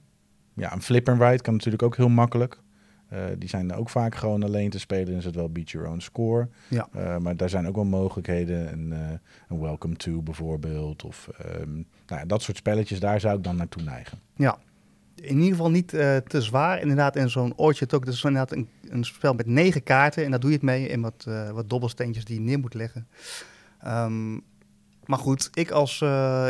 ja, 0.55 0.73
een 0.73 0.81
flip 0.81 1.09
and 1.09 1.21
ride 1.21 1.41
kan 1.41 1.53
natuurlijk 1.53 1.83
ook 1.83 1.95
heel 1.95 2.09
makkelijk. 2.09 2.59
Uh, 3.13 3.19
die 3.37 3.49
zijn 3.49 3.73
ook 3.73 3.89
vaak 3.89 4.15
gewoon 4.15 4.43
alleen 4.43 4.69
te 4.69 4.79
spelen. 4.79 5.15
Is 5.15 5.25
het 5.25 5.35
wel 5.35 5.49
beat 5.49 5.69
your 5.69 5.87
own 5.87 5.99
score. 5.99 6.47
Ja. 6.67 6.87
Uh, 6.95 7.17
maar 7.17 7.37
daar 7.37 7.49
zijn 7.49 7.67
ook 7.67 7.75
wel 7.75 7.85
mogelijkheden. 7.85 8.71
Een, 8.71 8.87
uh, 8.89 8.97
een 9.47 9.59
welcome 9.59 9.95
to 9.95 10.21
bijvoorbeeld. 10.21 11.03
Of 11.03 11.29
um, 11.59 11.87
nou 12.07 12.21
ja, 12.21 12.25
dat 12.25 12.41
soort 12.41 12.57
spelletjes, 12.57 12.99
daar 12.99 13.19
zou 13.19 13.37
ik 13.37 13.43
dan 13.43 13.55
naartoe 13.55 13.83
neigen. 13.83 14.19
Ja, 14.35 14.57
in 15.15 15.35
ieder 15.35 15.49
geval 15.49 15.71
niet 15.71 15.89
te 15.89 16.41
zwaar. 16.41 16.81
Inderdaad, 16.81 17.15
in 17.15 17.29
zo'n 17.29 17.57
oortje 17.57 17.85
ook. 17.91 18.05
Dat 18.05 18.13
is 18.13 18.23
inderdaad 18.23 18.51
een, 18.51 18.69
een, 18.89 19.03
spel 19.03 19.33
met 19.33 19.45
negen 19.45 19.83
kaarten. 19.83 20.23
En 20.23 20.31
daar 20.31 20.39
doe 20.39 20.49
je 20.49 20.55
het 20.55 20.65
mee. 20.65 20.89
En 20.89 21.01
wat, 21.01 21.27
wat 21.53 21.69
dobbelsteentjes 21.69 22.25
die 22.25 22.35
je 22.35 22.41
neer 22.41 22.59
moet 22.59 22.73
leggen. 22.73 23.07
Um, 23.87 24.41
maar 25.05 25.19
goed, 25.19 25.49
ik 25.53 25.71
als. 25.71 26.01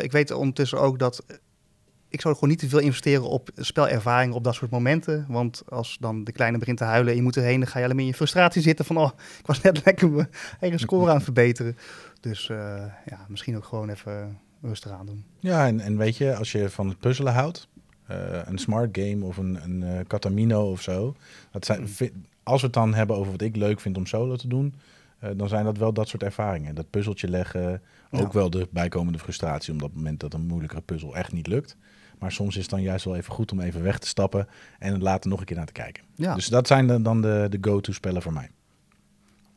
ik 0.01 0.11
weet 0.11 0.31
ondertussen 0.31 0.79
ook 0.79 0.99
dat 0.99 1.23
ik 2.15 2.21
zou 2.21 2.33
gewoon 2.33 2.49
niet 2.49 2.59
te 2.59 2.69
veel 2.69 2.79
investeren 2.79 3.29
op 3.29 3.49
spelervaring 3.55 4.33
op 4.33 4.43
dat 4.43 4.55
soort 4.55 4.71
momenten. 4.71 5.25
Want 5.27 5.63
als 5.69 5.97
dan 5.99 6.23
de 6.23 6.31
kleine 6.31 6.57
begint 6.57 6.77
te 6.77 6.83
huilen 6.83 7.09
en 7.11 7.17
je 7.17 7.23
moet 7.23 7.35
erheen, 7.35 7.59
dan 7.59 7.67
ga 7.67 7.77
je 7.77 7.83
alleen 7.83 7.95
maar 7.95 8.05
in 8.05 8.11
je 8.11 8.17
frustratie 8.17 8.61
zitten 8.61 8.85
van, 8.85 8.97
oh, 8.97 9.11
ik 9.39 9.45
was 9.45 9.61
net 9.61 9.85
lekker 9.85 10.09
mijn 10.09 10.29
eigen 10.59 10.79
score 10.79 11.09
aan 11.09 11.15
het 11.15 11.23
verbeteren. 11.23 11.77
Dus 12.19 12.49
uh, 12.49 12.57
ja, 13.05 13.25
misschien 13.27 13.55
ook 13.55 13.65
gewoon 13.65 13.89
even 13.89 14.37
rustig 14.61 14.91
aan 14.91 15.05
doen. 15.05 15.23
Ja, 15.39 15.67
en, 15.67 15.79
en 15.79 15.97
weet 15.97 16.17
je, 16.17 16.35
als 16.35 16.51
je 16.51 16.69
van 16.69 16.87
het 16.87 16.99
puzzelen 16.99 17.33
houdt, 17.33 17.67
uh, 18.11 18.17
een 18.45 18.57
smart 18.57 18.97
game 18.97 19.25
of 19.25 19.37
een, 19.37 19.63
een 19.63 19.81
uh, 19.81 19.99
Catamino 20.07 20.71
of 20.71 20.81
zo, 20.81 21.15
dat 21.51 21.65
zijn, 21.65 21.87
als 22.43 22.61
we 22.61 22.67
het 22.67 22.75
dan 22.75 22.93
hebben 22.93 23.15
over 23.15 23.31
wat 23.31 23.41
ik 23.41 23.55
leuk 23.55 23.79
vind 23.79 23.97
om 23.97 24.05
solo 24.05 24.35
te 24.35 24.47
doen, 24.47 24.73
dan 25.35 25.47
zijn 25.47 25.65
dat 25.65 25.77
wel 25.77 25.93
dat 25.93 26.07
soort 26.07 26.23
ervaringen. 26.23 26.75
Dat 26.75 26.89
puzzeltje 26.89 27.27
leggen, 27.27 27.81
ook 28.11 28.33
ja. 28.33 28.39
wel 28.39 28.49
de 28.49 28.67
bijkomende 28.71 29.19
frustratie 29.19 29.73
op 29.73 29.79
dat 29.79 29.93
moment 29.93 30.19
dat 30.19 30.33
een 30.33 30.45
moeilijkere 30.45 30.81
puzzel 30.81 31.15
echt 31.15 31.31
niet 31.31 31.47
lukt. 31.47 31.77
Maar 32.19 32.31
soms 32.31 32.55
is 32.55 32.61
het 32.61 32.69
dan 32.69 32.81
juist 32.81 33.05
wel 33.05 33.15
even 33.15 33.33
goed 33.33 33.51
om 33.51 33.59
even 33.59 33.83
weg 33.83 33.99
te 33.99 34.07
stappen 34.07 34.47
en 34.79 34.93
het 34.93 35.01
later 35.01 35.29
nog 35.29 35.39
een 35.39 35.45
keer 35.45 35.57
naar 35.57 35.65
te 35.65 35.71
kijken. 35.71 36.03
Ja. 36.15 36.35
Dus 36.35 36.47
dat 36.47 36.67
zijn 36.67 37.03
dan 37.03 37.21
de, 37.21 37.47
de 37.49 37.57
go-to 37.61 37.91
spellen 37.91 38.21
voor 38.21 38.33
mij. 38.33 38.49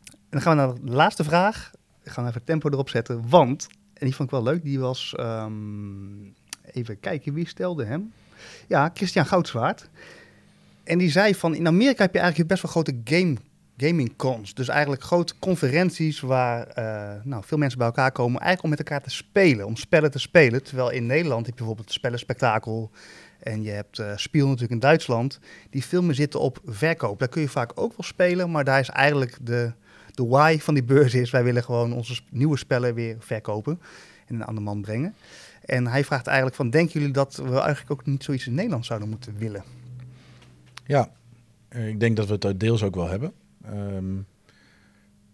En 0.07 0.15
dan 0.31 0.41
gaan 0.41 0.57
we 0.57 0.63
naar 0.63 0.75
de 0.75 0.97
laatste 0.97 1.25
vraag. 1.25 1.71
We 2.03 2.11
gaan 2.11 2.27
even 2.27 2.45
tempo 2.45 2.71
erop 2.71 2.89
zetten, 2.89 3.29
want, 3.29 3.67
en 3.95 4.07
die 4.07 4.15
vond 4.15 4.29
ik 4.29 4.35
wel 4.35 4.45
leuk, 4.45 4.63
die 4.63 4.79
was, 4.79 5.15
um, 5.21 6.35
even 6.73 7.01
kijken, 7.01 7.33
wie 7.33 7.49
stelde 7.49 7.85
hem? 7.85 8.13
Ja, 8.67 8.91
Christian 8.95 9.27
Goudzwaard. 9.27 9.89
En 10.85 10.99
die 10.99 11.11
zei 11.11 11.35
van, 11.35 11.55
in 11.55 11.67
Amerika 11.67 12.03
heb 12.03 12.13
je 12.13 12.19
eigenlijk 12.19 12.49
best 12.49 12.63
wel 12.63 12.71
grote 12.71 13.01
game 13.05 13.37
gaming 13.81 14.17
cons. 14.17 14.55
Dus 14.55 14.69
eigenlijk 14.69 15.03
grote 15.03 15.35
conferenties 15.39 16.21
waar 16.21 16.69
uh, 16.79 17.25
nou, 17.25 17.43
veel 17.47 17.59
mensen 17.59 17.79
bij 17.79 17.87
elkaar 17.87 18.13
komen, 18.13 18.41
eigenlijk 18.41 18.63
om 18.63 18.71
met 18.71 18.79
elkaar 18.79 19.03
te 19.03 19.11
spelen, 19.11 19.67
om 19.67 19.77
spellen 19.77 20.11
te 20.11 20.19
spelen. 20.19 20.63
Terwijl 20.63 20.91
in 20.91 21.07
Nederland 21.07 21.41
heb 21.41 21.55
je 21.55 21.59
bijvoorbeeld 21.59 21.93
spellen 21.93 22.19
spektakel 22.19 22.91
en 23.39 23.63
je 23.63 23.71
hebt 23.71 23.99
uh, 23.99 24.13
Spiel 24.17 24.45
natuurlijk 24.45 24.73
in 24.73 24.79
Duitsland, 24.79 25.41
die 25.71 25.85
veel 25.85 26.15
zitten 26.15 26.41
op 26.41 26.61
verkoop. 26.65 27.19
Daar 27.19 27.29
kun 27.29 27.43
je 27.43 27.49
vaak 27.49 27.73
ook 27.75 27.91
wel 27.91 28.07
spelen, 28.07 28.51
maar 28.51 28.65
daar 28.65 28.81
is 28.81 28.89
eigenlijk 28.89 29.39
de, 29.43 29.73
de 30.15 30.27
why 30.27 30.59
van 30.59 30.75
die 30.75 30.85
beurs 30.85 31.15
is, 31.15 31.31
wij 31.31 31.45
willen 31.45 31.65
gewoon 31.65 31.93
onze 31.93 32.21
nieuwe 32.31 32.57
spellen 32.57 32.95
weer 32.95 33.17
verkopen 33.19 33.81
en 34.27 34.35
een 34.35 34.45
ander 34.45 34.63
man 34.63 34.81
brengen. 34.81 35.15
En 35.65 35.87
hij 35.87 36.05
vraagt 36.05 36.27
eigenlijk 36.27 36.57
van, 36.57 36.71
denken 36.71 37.01
jullie 37.01 37.15
dat 37.15 37.37
we 37.37 37.59
eigenlijk 37.59 37.91
ook 37.91 38.07
niet 38.07 38.25
zoiets 38.25 38.47
in 38.47 38.55
Nederland 38.55 38.87
zouden 38.87 39.09
moeten 39.09 39.39
willen? 39.39 39.65
Ja, 40.87 41.11
ik 41.69 42.01
denk 42.01 42.17
dat 42.17 42.27
we 42.29 42.49
het 42.49 42.61
deels 42.61 42.83
ook 42.83 42.95
wel 42.95 43.09
hebben. 43.09 43.33
Um, 43.73 44.27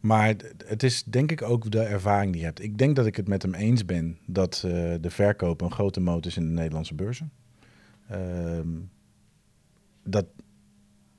maar 0.00 0.34
het 0.66 0.82
is 0.82 1.04
denk 1.04 1.30
ik 1.30 1.42
ook 1.42 1.70
de 1.70 1.80
ervaring 1.80 2.32
die 2.32 2.40
je 2.40 2.46
hebt. 2.46 2.62
Ik 2.62 2.78
denk 2.78 2.96
dat 2.96 3.06
ik 3.06 3.16
het 3.16 3.28
met 3.28 3.42
hem 3.42 3.54
eens 3.54 3.84
ben 3.84 4.18
dat 4.26 4.62
uh, 4.66 4.72
de 5.00 5.10
verkoop 5.10 5.60
een 5.60 5.72
grote 5.72 6.00
motor 6.00 6.26
is 6.30 6.36
in 6.36 6.46
de 6.46 6.52
Nederlandse 6.52 6.94
beurzen. 6.94 7.32
Um, 8.12 8.90
dat, 10.04 10.26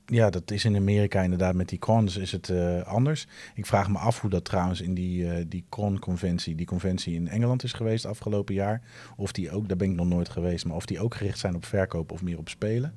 ja, 0.06 0.30
dat 0.30 0.50
is 0.50 0.64
in 0.64 0.76
Amerika 0.76 1.22
inderdaad 1.22 1.54
met 1.54 1.68
die 1.68 1.78
cons 1.78 2.16
is 2.16 2.32
het 2.32 2.48
uh, 2.48 2.82
anders. 2.82 3.26
Ik 3.54 3.66
vraag 3.66 3.88
me 3.88 3.98
af 3.98 4.20
hoe 4.20 4.30
dat 4.30 4.44
trouwens 4.44 4.80
in 4.80 4.94
die, 4.94 5.24
uh, 5.24 5.44
die 5.48 5.64
con-conventie, 5.68 6.54
die 6.54 6.66
conventie 6.66 7.14
in 7.14 7.28
Engeland 7.28 7.62
is 7.62 7.72
geweest 7.72 8.06
afgelopen 8.06 8.54
jaar. 8.54 8.82
Of 9.16 9.32
die 9.32 9.50
ook, 9.50 9.68
daar 9.68 9.76
ben 9.76 9.90
ik 9.90 9.96
nog 9.96 10.08
nooit 10.08 10.28
geweest, 10.28 10.64
maar 10.64 10.76
of 10.76 10.86
die 10.86 11.00
ook 11.00 11.14
gericht 11.14 11.38
zijn 11.38 11.54
op 11.54 11.64
verkoop 11.64 12.12
of 12.12 12.22
meer 12.22 12.38
op 12.38 12.48
spelen. 12.48 12.94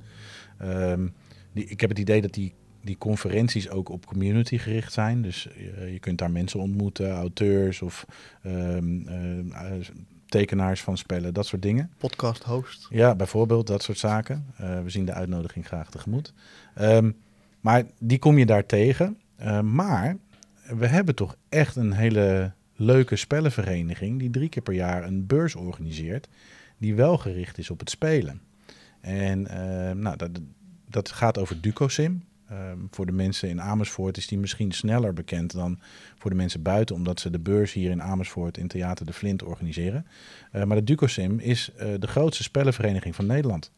Die, 1.53 1.65
ik 1.65 1.81
heb 1.81 1.89
het 1.89 1.99
idee 1.99 2.21
dat 2.21 2.33
die 2.33 2.53
die 2.81 2.97
conferenties 2.97 3.69
ook 3.69 3.89
op 3.89 4.05
community 4.05 4.57
gericht 4.57 4.93
zijn. 4.93 5.21
Dus 5.21 5.47
uh, 5.57 5.91
je 5.91 5.99
kunt 5.99 6.17
daar 6.17 6.31
mensen 6.31 6.59
ontmoeten, 6.59 7.11
auteurs 7.11 7.81
of 7.81 8.05
um, 8.45 9.07
uh, 9.07 9.87
tekenaars 10.25 10.81
van 10.81 10.97
spellen, 10.97 11.33
dat 11.33 11.45
soort 11.45 11.61
dingen. 11.61 11.91
Podcast 11.97 12.43
host. 12.43 12.87
Ja, 12.89 13.15
bijvoorbeeld 13.15 13.67
dat 13.67 13.83
soort 13.83 13.97
zaken. 13.97 14.45
Uh, 14.61 14.81
we 14.81 14.89
zien 14.89 15.05
de 15.05 15.13
uitnodiging 15.13 15.67
graag 15.67 15.89
tegemoet. 15.89 16.33
Um, 16.81 17.15
maar 17.59 17.83
die 17.97 18.19
kom 18.19 18.37
je 18.37 18.45
daar 18.45 18.65
tegen. 18.65 19.17
maar 19.63 20.17
we 20.63 20.87
hebben 20.87 21.15
toch 21.15 21.35
echt 21.49 21.75
een 21.75 21.91
hele 21.91 22.51
leuke 22.75 23.15
spellenvereniging 23.15 24.19
die 24.19 24.29
drie 24.29 24.49
keer 24.49 24.61
per 24.61 24.73
jaar 24.73 25.03
een 25.03 25.25
beurs 25.25 25.55
organiseert, 25.55 26.27
die 26.77 26.95
wel 26.95 27.17
gericht 27.17 27.57
is 27.57 27.69
op 27.69 27.79
het 27.79 27.89
spelen. 27.89 28.41
En 29.01 29.41
nou, 29.99 30.17
dat, 30.17 30.29
dat 30.87 31.11
gaat 31.11 31.37
over 31.37 31.61
Ducosim. 31.61 32.23
Um, 32.51 32.87
voor 32.91 33.05
de 33.05 33.11
mensen 33.11 33.49
in 33.49 33.61
Amersfoort 33.61 34.17
is 34.17 34.27
die 34.27 34.37
misschien 34.37 34.71
sneller 34.71 35.13
bekend 35.13 35.53
dan 35.53 35.79
voor 36.17 36.29
de 36.29 36.35
mensen 36.35 36.61
buiten, 36.61 36.95
omdat 36.95 37.19
ze 37.19 37.29
de 37.29 37.39
beurs 37.39 37.73
hier 37.73 37.91
in 37.91 38.01
Amersfoort 38.01 38.57
in 38.57 38.67
Theater 38.67 39.05
de 39.05 39.13
Flint 39.13 39.43
organiseren. 39.43 40.05
Uh, 40.53 40.63
maar 40.63 40.77
de 40.77 40.83
Ducosim 40.83 41.39
is 41.39 41.71
uh, 41.75 41.93
de 41.99 42.07
grootste 42.07 42.43
spellenvereniging 42.43 43.15
van 43.15 43.25
Nederland. 43.25 43.71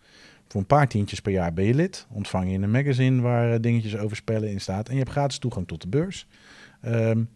Voor 0.47 0.61
een 0.61 0.67
paar 0.67 0.87
tientjes 0.87 1.19
per 1.19 1.31
jaar 1.31 1.53
ben 1.53 1.65
je 1.65 1.73
lid, 1.73 2.07
ontvang 2.09 2.51
je 2.51 2.57
een 2.57 2.71
magazine 2.71 3.21
waar 3.21 3.53
uh, 3.53 3.59
dingetjes 3.59 3.97
over 3.97 4.15
spellen 4.15 4.49
in 4.49 4.61
staat 4.61 4.87
en 4.87 4.93
je 4.93 4.99
hebt 4.99 5.11
gratis 5.11 5.37
toegang 5.37 5.67
tot 5.67 5.81
de 5.81 5.87
beurs. 5.87 6.27
Um, 6.85 7.29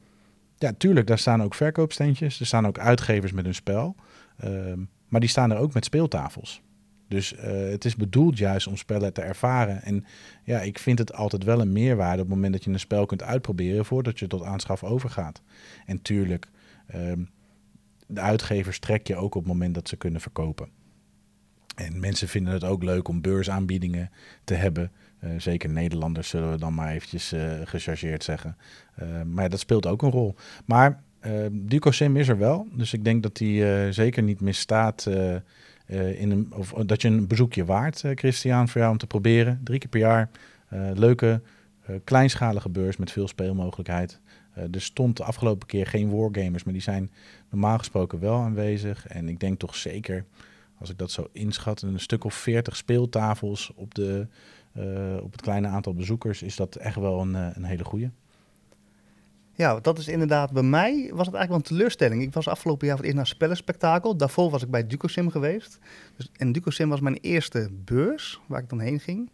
ja, 0.57 0.73
tuurlijk, 0.77 1.07
daar 1.07 1.19
staan 1.19 1.43
ook 1.43 1.55
verkoopsteentjes, 1.55 2.39
er 2.39 2.45
staan 2.45 2.67
ook 2.67 2.79
uitgevers 2.79 3.31
met 3.31 3.45
hun 3.45 3.55
spel, 3.55 3.95
um, 4.43 4.89
maar 5.07 5.19
die 5.19 5.29
staan 5.29 5.51
er 5.51 5.57
ook 5.57 5.73
met 5.73 5.85
speeltafels. 5.85 6.61
Dus 7.07 7.33
uh, 7.33 7.41
het 7.69 7.85
is 7.85 7.95
bedoeld 7.95 8.37
juist 8.37 8.67
om 8.67 8.77
spellen 8.77 9.13
te 9.13 9.21
ervaren. 9.21 9.81
En 9.81 10.05
ja, 10.43 10.59
ik 10.59 10.79
vind 10.79 10.99
het 10.99 11.13
altijd 11.13 11.43
wel 11.43 11.61
een 11.61 11.71
meerwaarde 11.71 12.21
op 12.21 12.27
het 12.27 12.35
moment 12.35 12.53
dat 12.53 12.63
je 12.63 12.71
een 12.71 12.79
spel 12.79 13.05
kunt 13.05 13.23
uitproberen 13.23 13.85
voordat 13.85 14.19
je 14.19 14.27
tot 14.27 14.43
aanschaf 14.43 14.83
overgaat. 14.83 15.41
En 15.85 16.01
tuurlijk, 16.01 16.47
um, 16.95 17.29
de 18.07 18.21
uitgevers 18.21 18.79
trek 18.79 19.07
je 19.07 19.15
ook 19.15 19.35
op 19.35 19.43
het 19.43 19.51
moment 19.51 19.75
dat 19.75 19.89
ze 19.89 19.95
kunnen 19.95 20.21
verkopen. 20.21 20.69
En 21.75 21.99
mensen 21.99 22.27
vinden 22.27 22.53
het 22.53 22.63
ook 22.63 22.83
leuk 22.83 23.07
om 23.07 23.21
beursaanbiedingen 23.21 24.11
te 24.43 24.53
hebben. 24.53 24.91
Uh, 25.23 25.29
zeker 25.37 25.69
Nederlanders 25.69 26.29
zullen 26.29 26.51
we 26.51 26.57
dan 26.57 26.73
maar 26.73 26.91
eventjes 26.91 27.33
uh, 27.33 27.53
gechargeerd 27.63 28.23
zeggen. 28.23 28.57
Maar 29.25 29.49
dat 29.49 29.59
speelt 29.59 29.85
ook 29.85 30.01
een 30.01 30.11
rol. 30.11 30.35
Maar 30.65 31.03
Uh, 31.25 31.45
DucoSim 31.51 32.17
is 32.17 32.27
er 32.27 32.37
wel, 32.37 32.67
dus 32.71 32.93
ik 32.93 33.03
denk 33.03 33.23
dat 33.23 33.35
die 33.35 33.91
zeker 33.91 34.23
niet 34.23 34.41
misstaat 34.41 35.09
in 35.87 36.31
een, 36.31 36.53
of 36.53 36.73
dat 36.73 37.01
je 37.01 37.07
een 37.07 37.27
bezoekje 37.27 37.65
waard, 37.65 38.03
Christian, 38.15 38.67
voor 38.67 38.81
jou 38.81 38.93
om 38.93 38.97
te 38.97 39.07
proberen. 39.07 39.59
Drie 39.63 39.79
keer 39.79 39.89
per 39.89 39.99
jaar, 39.99 40.29
leuke, 40.93 41.41
kleinschalige 42.03 42.69
beurs 42.69 42.97
met 42.97 43.11
veel 43.11 43.27
speelmogelijkheid. 43.27 44.19
er 44.53 44.81
stond 44.81 45.17
de 45.17 45.23
afgelopen 45.23 45.67
keer 45.67 45.87
geen 45.87 46.09
wargamers, 46.09 46.63
maar 46.63 46.73
die 46.73 46.81
zijn 46.81 47.11
normaal 47.49 47.77
gesproken 47.77 48.19
wel 48.19 48.37
aanwezig. 48.37 49.07
En 49.07 49.29
ik 49.29 49.39
denk 49.39 49.59
toch 49.59 49.75
zeker, 49.75 50.25
als 50.79 50.89
ik 50.89 50.97
dat 50.97 51.11
zo 51.11 51.27
inschat, 51.31 51.81
een 51.81 51.99
stuk 51.99 52.23
of 52.23 52.33
veertig 52.33 52.75
speeltafels 52.75 53.71
op, 53.75 53.95
de, 53.95 54.27
op 55.21 55.31
het 55.31 55.41
kleine 55.41 55.67
aantal 55.67 55.93
bezoekers, 55.93 56.41
is 56.41 56.55
dat 56.55 56.75
echt 56.75 56.95
wel 56.95 57.21
een, 57.21 57.33
een 57.33 57.63
hele 57.63 57.83
goede. 57.83 58.11
Ja, 59.55 59.79
dat 59.79 59.97
is 59.97 60.07
inderdaad 60.07 60.51
bij 60.51 60.63
mij 60.63 60.93
was 61.13 61.25
het 61.25 61.35
eigenlijk 61.35 61.47
wel 61.47 61.57
een 61.57 61.61
teleurstelling. 61.61 62.21
Ik 62.21 62.33
was 62.33 62.47
afgelopen 62.47 62.87
jaar 62.87 62.95
voor 62.95 63.05
het 63.05 63.13
eerst 63.13 63.27
naar 63.27 63.35
spellenspectakel. 63.35 64.17
Daarvoor 64.17 64.49
was 64.49 64.63
ik 64.63 64.69
bij 64.69 64.87
Ducosim 64.87 65.29
geweest. 65.29 65.79
Dus, 66.17 66.29
en 66.37 66.51
Ducosim 66.51 66.89
was 66.89 66.99
mijn 66.99 67.17
eerste 67.21 67.69
beurs 67.71 68.41
waar 68.47 68.61
ik 68.61 68.69
dan 68.69 68.79
heen 68.79 68.99
ging. 68.99 69.31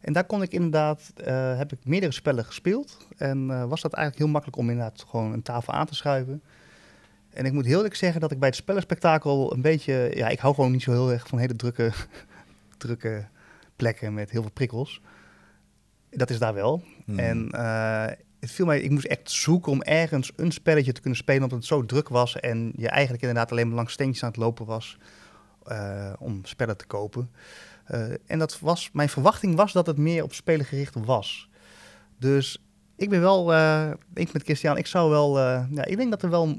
En 0.00 0.12
daar 0.12 0.24
kon 0.24 0.42
ik 0.42 0.52
inderdaad, 0.52 1.12
uh, 1.20 1.56
heb 1.56 1.72
ik 1.72 1.78
meerdere 1.84 2.12
spellen 2.12 2.44
gespeeld. 2.44 3.06
En 3.16 3.48
uh, 3.48 3.64
was 3.64 3.80
dat 3.80 3.92
eigenlijk 3.92 4.24
heel 4.24 4.32
makkelijk 4.32 4.58
om 4.58 4.70
inderdaad 4.70 5.04
gewoon 5.08 5.32
een 5.32 5.42
tafel 5.42 5.72
aan 5.72 5.86
te 5.86 5.94
schuiven. 5.94 6.42
En 7.30 7.44
ik 7.44 7.52
moet 7.52 7.66
heel 7.66 7.76
eerlijk 7.76 7.94
zeggen 7.94 8.20
dat 8.20 8.30
ik 8.32 8.38
bij 8.38 8.48
het 8.48 8.56
spellenspectakel 8.56 9.52
een 9.52 9.62
beetje... 9.62 10.10
Ja, 10.14 10.28
ik 10.28 10.38
hou 10.38 10.54
gewoon 10.54 10.72
niet 10.72 10.82
zo 10.82 10.90
heel 10.90 11.12
erg 11.12 11.26
van 11.26 11.38
hele 11.38 11.56
drukke, 11.56 11.92
drukke 12.78 13.26
plekken 13.76 14.14
met 14.14 14.30
heel 14.30 14.42
veel 14.42 14.50
prikkels. 14.50 15.00
Dat 16.10 16.30
is 16.30 16.38
daar 16.38 16.54
wel. 16.54 16.82
Hmm. 17.04 17.18
En 17.18 17.48
uh, 17.54 18.06
het 18.40 18.50
viel 18.50 18.66
mij, 18.66 18.80
ik 18.80 18.90
moest 18.90 19.06
echt 19.06 19.30
zoeken 19.30 19.72
om 19.72 19.82
ergens 19.82 20.32
een 20.36 20.52
spelletje 20.52 20.92
te 20.92 21.00
kunnen 21.00 21.18
spelen, 21.18 21.42
omdat 21.42 21.58
het 21.58 21.66
zo 21.66 21.84
druk 21.84 22.08
was 22.08 22.40
en 22.40 22.72
je 22.76 22.88
eigenlijk 22.88 23.22
inderdaad 23.22 23.50
alleen 23.50 23.66
maar 23.66 23.76
langs 23.76 23.92
steentjes 23.92 24.22
aan 24.22 24.28
het 24.28 24.38
lopen 24.38 24.66
was 24.66 24.98
uh, 25.66 26.12
om 26.18 26.44
spellen 26.44 26.76
te 26.76 26.86
kopen. 26.86 27.30
Uh, 27.90 28.12
en 28.26 28.38
dat 28.38 28.60
was, 28.60 28.90
mijn 28.92 29.08
verwachting 29.08 29.56
was 29.56 29.72
dat 29.72 29.86
het 29.86 29.98
meer 29.98 30.22
op 30.22 30.32
spelen 30.32 30.66
gericht 30.66 30.94
was. 31.04 31.48
Dus 32.18 32.62
ik 32.96 33.10
ben 33.10 33.20
wel, 33.20 33.52
uh, 33.52 33.90
ik 34.14 34.32
met 34.32 34.42
Christian, 34.42 34.76
ik 34.76 34.86
zou 34.86 35.10
wel, 35.10 35.38
ja, 35.38 35.84
ik 35.84 35.96
denk 35.96 36.10
dat 36.10 36.22
er 36.22 36.30
wel 36.30 36.58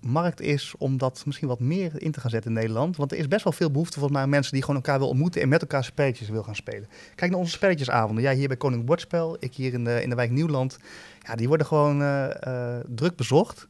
markt 0.00 0.40
is 0.40 0.74
om 0.78 0.98
dat 0.98 1.22
misschien 1.26 1.48
wat 1.48 1.60
meer 1.60 2.02
in 2.02 2.12
te 2.12 2.20
gaan 2.20 2.30
zetten 2.30 2.50
in 2.50 2.56
Nederland. 2.56 2.96
Want 2.96 3.12
er 3.12 3.18
is 3.18 3.28
best 3.28 3.44
wel 3.44 3.52
veel 3.52 3.70
behoefte 3.70 3.92
volgens 3.92 4.14
mij 4.14 4.22
aan 4.22 4.30
mensen 4.30 4.52
die 4.52 4.62
gewoon 4.62 4.76
elkaar 4.76 4.94
willen 4.94 5.10
ontmoeten 5.10 5.42
en 5.42 5.48
met 5.48 5.60
elkaar 5.60 5.84
spelletjes 5.84 6.28
wil 6.28 6.42
gaan 6.42 6.56
spelen. 6.56 6.88
Kijk 7.14 7.30
naar 7.30 7.40
onze 7.40 7.52
spelletjesavonden. 7.52 8.22
Jij 8.22 8.34
hier 8.34 8.48
bij 8.48 8.56
Koning 8.56 8.84
Bordspel, 8.84 9.36
ik 9.40 9.54
hier 9.54 9.72
in 9.72 9.84
de, 9.84 10.02
in 10.02 10.08
de 10.08 10.14
wijk 10.14 10.30
Nieuwland. 10.30 10.78
Ja, 11.22 11.34
die 11.34 11.48
worden 11.48 11.66
gewoon 11.66 12.02
uh, 12.02 12.30
uh, 12.46 12.76
druk 12.88 13.16
bezocht. 13.16 13.68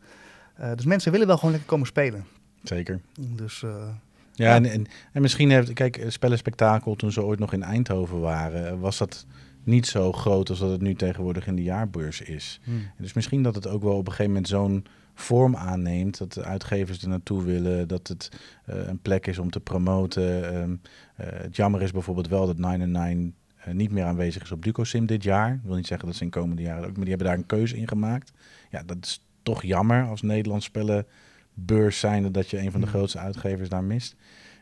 Uh, 0.61 0.71
dus 0.75 0.85
mensen 0.85 1.13
willen 1.13 1.27
wel 1.27 1.37
gewoon 1.37 1.51
lekker 1.51 1.71
komen 1.71 1.87
spelen. 1.87 2.27
Zeker. 2.63 3.01
Dus... 3.15 3.61
Ja, 3.61 4.47
ja. 4.47 4.55
En, 4.55 4.67
en, 4.67 4.87
en, 5.13 5.23
misschien 5.23 5.51
heeft, 5.51 5.73
kijk, 5.73 6.05
Spellenspectakel 6.09 6.97
toen 6.97 7.13
ze 7.13 7.23
ooit 7.23 7.39
nog 7.39 7.53
in 7.53 7.63
Eindhoven 7.63 8.21
waren, 8.21 8.81
was 8.81 8.99
dat 8.99 9.27
niet 9.65 9.87
zo 9.87 10.13
groot 10.13 10.51
als 10.51 10.59
dat 10.59 10.71
het 10.71 10.81
nu 10.81 10.95
tegenwoordig 10.95 11.47
in 11.47 11.57
de 11.57 11.63
jaarbeurs 11.63 12.21
is. 12.21 12.61
Hmm. 12.65 12.91
Dus 12.99 13.13
misschien 13.13 13.43
dat 13.43 13.55
het 13.55 13.67
ook 13.67 13.83
wel 13.83 13.97
op 13.97 14.07
een 14.07 14.13
gegeven 14.13 14.33
moment 14.33 14.49
zo'n 14.49 14.87
vorm 15.15 15.57
aanneemt. 15.57 16.19
Dat 16.19 16.33
de 16.33 16.45
uitgevers 16.45 17.03
er 17.03 17.09
naartoe 17.09 17.43
willen, 17.43 17.89
dat 17.89 18.09
het 18.09 18.29
uh, 18.71 18.87
een 18.87 19.01
plek 19.01 19.27
is 19.27 19.39
om 19.39 19.51
te 19.51 19.61
promoten. 19.61 20.55
Um, 20.57 20.81
uh, 21.21 21.27
het 21.31 21.57
jammer 21.57 21.83
is 21.83 21.93
bijvoorbeeld 21.93 22.29
wel 22.29 22.47
dat 22.47 22.59
999 22.59 23.39
uh, 23.69 23.75
niet 23.75 23.91
meer 23.91 24.05
aanwezig 24.05 24.43
is 24.43 24.53
op 24.53 24.63
DucoSim 24.63 25.07
dit 25.07 25.23
jaar. 25.23 25.55
Ik 25.55 25.61
wil 25.65 25.77
niet 25.77 25.87
zeggen 25.87 26.07
dat 26.07 26.17
ze 26.17 26.25
in 26.25 26.31
komende 26.31 26.63
jaren 26.63 26.89
ook, 26.89 26.97
maar 26.97 27.05
die 27.05 27.09
hebben 27.09 27.27
daar 27.27 27.37
een 27.37 27.47
keuze 27.47 27.77
in 27.77 27.89
gemaakt. 27.89 28.33
Ja, 28.71 28.83
dat 28.83 28.97
is 29.01 29.25
toch 29.43 29.63
jammer 29.63 30.05
als 30.05 30.23
Nederlands 30.23 30.67
spellen 30.67 31.07
beurs 31.55 31.99
zijnde 31.99 32.31
dat 32.31 32.51
je 32.51 32.59
een 32.59 32.71
van 32.71 32.81
de 32.81 32.87
grootste 32.87 33.19
uitgevers 33.19 33.69
daar 33.69 33.85
mist. 33.85 34.17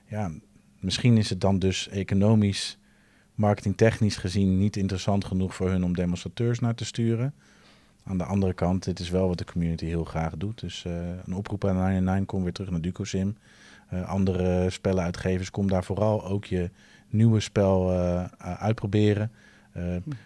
Ja, 0.06 0.32
misschien 0.80 1.16
is 1.16 1.30
het 1.30 1.40
dan 1.40 1.58
dus 1.58 1.88
economisch, 1.88 2.78
marketingtechnisch 3.34 4.16
gezien 4.16 4.58
niet 4.58 4.76
interessant 4.76 5.24
genoeg 5.24 5.54
voor 5.54 5.70
hun 5.70 5.84
om 5.84 5.94
demonstrateurs 5.94 6.58
naar 6.58 6.74
te 6.74 6.84
sturen. 6.84 7.34
Aan 8.08 8.18
de 8.18 8.24
andere 8.24 8.52
kant, 8.52 8.84
dit 8.84 8.98
is 8.98 9.10
wel 9.10 9.28
wat 9.28 9.38
de 9.38 9.44
community 9.44 9.86
heel 9.86 10.04
graag 10.04 10.36
doet. 10.36 10.60
Dus 10.60 10.84
uh, 10.86 10.92
een 11.26 11.34
oproep 11.34 11.64
aan 11.64 11.76
99, 11.76 12.26
kom 12.26 12.42
weer 12.42 12.52
terug 12.52 12.70
naar 12.70 12.80
DucoSim. 12.80 13.36
Uh, 13.92 14.08
andere 14.08 14.70
spellenuitgevers, 14.70 15.50
kom 15.50 15.68
daar 15.68 15.84
vooral 15.84 16.24
ook 16.24 16.44
je 16.44 16.70
nieuwe 17.08 17.40
spel 17.40 17.92
uh, 17.92 18.24
uitproberen. 18.40 19.30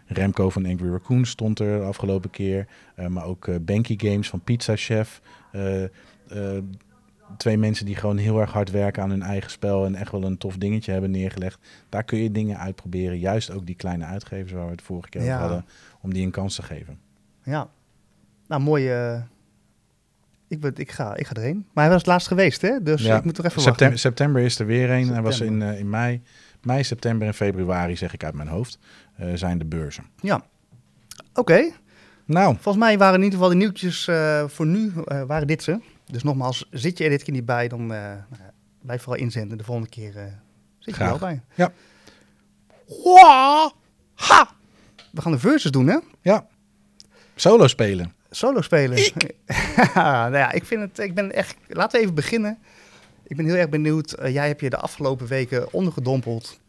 Remco 0.06 0.50
van 0.50 0.66
Angry 0.66 0.90
Raccoon 0.90 1.26
stond 1.26 1.58
er 1.58 1.78
de 1.78 1.84
afgelopen 1.84 2.30
keer. 2.30 2.66
maar 3.08 3.24
ook 3.24 3.64
Banky 3.64 3.94
Games 3.98 4.28
van 4.28 4.40
Pizza 4.40 4.76
Chef. 4.76 5.20
twee 7.36 7.58
mensen 7.58 7.86
die 7.86 7.96
gewoon 7.96 8.16
heel 8.16 8.40
erg 8.40 8.52
hard 8.52 8.70
werken 8.70 9.02
aan 9.02 9.10
hun 9.10 9.22
eigen 9.22 9.50
spel 9.50 9.84
en 9.84 9.94
echt 9.94 10.12
wel 10.12 10.24
een 10.24 10.38
tof 10.38 10.56
dingetje 10.56 10.92
hebben 10.92 11.10
neergelegd. 11.10 11.58
Daar 11.88 12.04
kun 12.04 12.18
je 12.18 12.30
dingen 12.30 12.58
uitproberen. 12.58 13.18
Juist 13.18 13.50
ook 13.50 13.66
die 13.66 13.76
kleine 13.76 14.04
uitgevers 14.04 14.52
waar 14.52 14.64
we 14.64 14.70
het 14.70 14.82
vorige 14.82 15.08
keer 15.08 15.20
over 15.20 15.32
hadden, 15.32 15.64
om 16.00 16.12
die 16.12 16.24
een 16.24 16.30
kans 16.30 16.54
te 16.54 16.62
geven. 16.62 16.98
Ja. 17.42 17.68
Nou, 18.46 18.62
mooi. 18.62 19.12
Uh, 19.14 19.22
ik, 20.48 20.60
ben, 20.60 20.72
ik, 20.76 20.90
ga, 20.90 21.16
ik 21.16 21.26
ga 21.26 21.34
erheen. 21.34 21.66
Maar 21.72 21.84
hij 21.84 21.92
was 21.92 22.02
het 22.02 22.10
laatst 22.10 22.28
geweest, 22.28 22.62
hè? 22.62 22.82
Dus 22.82 23.04
ik 23.04 23.24
moet 23.24 23.34
toch 23.34 23.44
even 23.44 23.62
september, 23.62 23.80
wachten. 23.80 23.98
September 23.98 24.42
is 24.42 24.58
er 24.58 24.66
weer 24.66 24.90
een. 24.90 25.08
Hij 25.08 25.22
was 25.22 25.40
in, 25.40 25.60
uh, 25.60 25.78
in 25.78 25.90
mei. 25.90 26.22
Mei, 26.62 26.84
september 26.84 27.26
en 27.26 27.34
februari, 27.34 27.96
zeg 27.96 28.14
ik 28.14 28.24
uit 28.24 28.34
mijn 28.34 28.48
hoofd, 28.48 28.78
uh, 29.20 29.34
zijn 29.34 29.58
de 29.58 29.64
beurzen. 29.64 30.04
Ja. 30.20 30.34
Oké. 30.34 31.40
Okay. 31.40 31.74
Nou. 32.24 32.54
Volgens 32.60 32.84
mij 32.84 32.98
waren 32.98 33.14
in 33.14 33.22
ieder 33.22 33.38
geval 33.38 33.52
de 33.52 33.58
nieuwtjes 33.58 34.10
voor 34.46 34.66
nu 34.66 34.92
waren 35.26 35.46
dit 35.46 35.62
ze. 35.62 35.80
Dus 36.06 36.22
nogmaals, 36.22 36.68
zit 36.70 36.98
je 36.98 37.04
er 37.04 37.10
dit 37.10 37.22
keer 37.22 37.32
niet 37.32 37.46
bij, 37.46 37.68
dan 37.68 37.86
blijf 38.82 39.02
vooral 39.02 39.22
inzenden. 39.22 39.58
De 39.58 39.64
volgende 39.64 39.90
keer 39.90 40.12
zit 40.78 40.96
je 40.96 41.02
er 41.02 41.08
wel 41.08 41.18
bij. 41.18 41.42
Ja. 41.54 41.72
Wow. 42.86 43.70
Ha! 44.14 44.48
We 45.12 45.20
gaan 45.20 45.32
de 45.32 45.38
versus 45.38 45.70
doen, 45.70 45.86
hè? 45.86 45.98
Ja. 46.20 46.46
Solo 47.42 47.66
spelen. 47.66 48.12
Solo 48.30 48.60
spelen. 48.60 48.98
nou 49.94 50.36
ja, 50.36 50.52
ik 50.52 50.64
vind 50.64 50.80
het. 50.80 50.98
Ik 50.98 51.14
ben 51.14 51.32
echt. 51.32 51.56
Laten 51.68 51.98
we 51.98 52.02
even 52.02 52.14
beginnen. 52.14 52.58
Ik 53.22 53.36
ben 53.36 53.44
heel 53.44 53.54
erg 53.54 53.68
benieuwd. 53.68 54.20
Uh, 54.20 54.32
jij 54.32 54.46
hebt 54.46 54.60
je 54.60 54.70
de 54.70 54.76
afgelopen 54.76 55.26
weken 55.26 55.72
ondergedompeld 55.72 56.60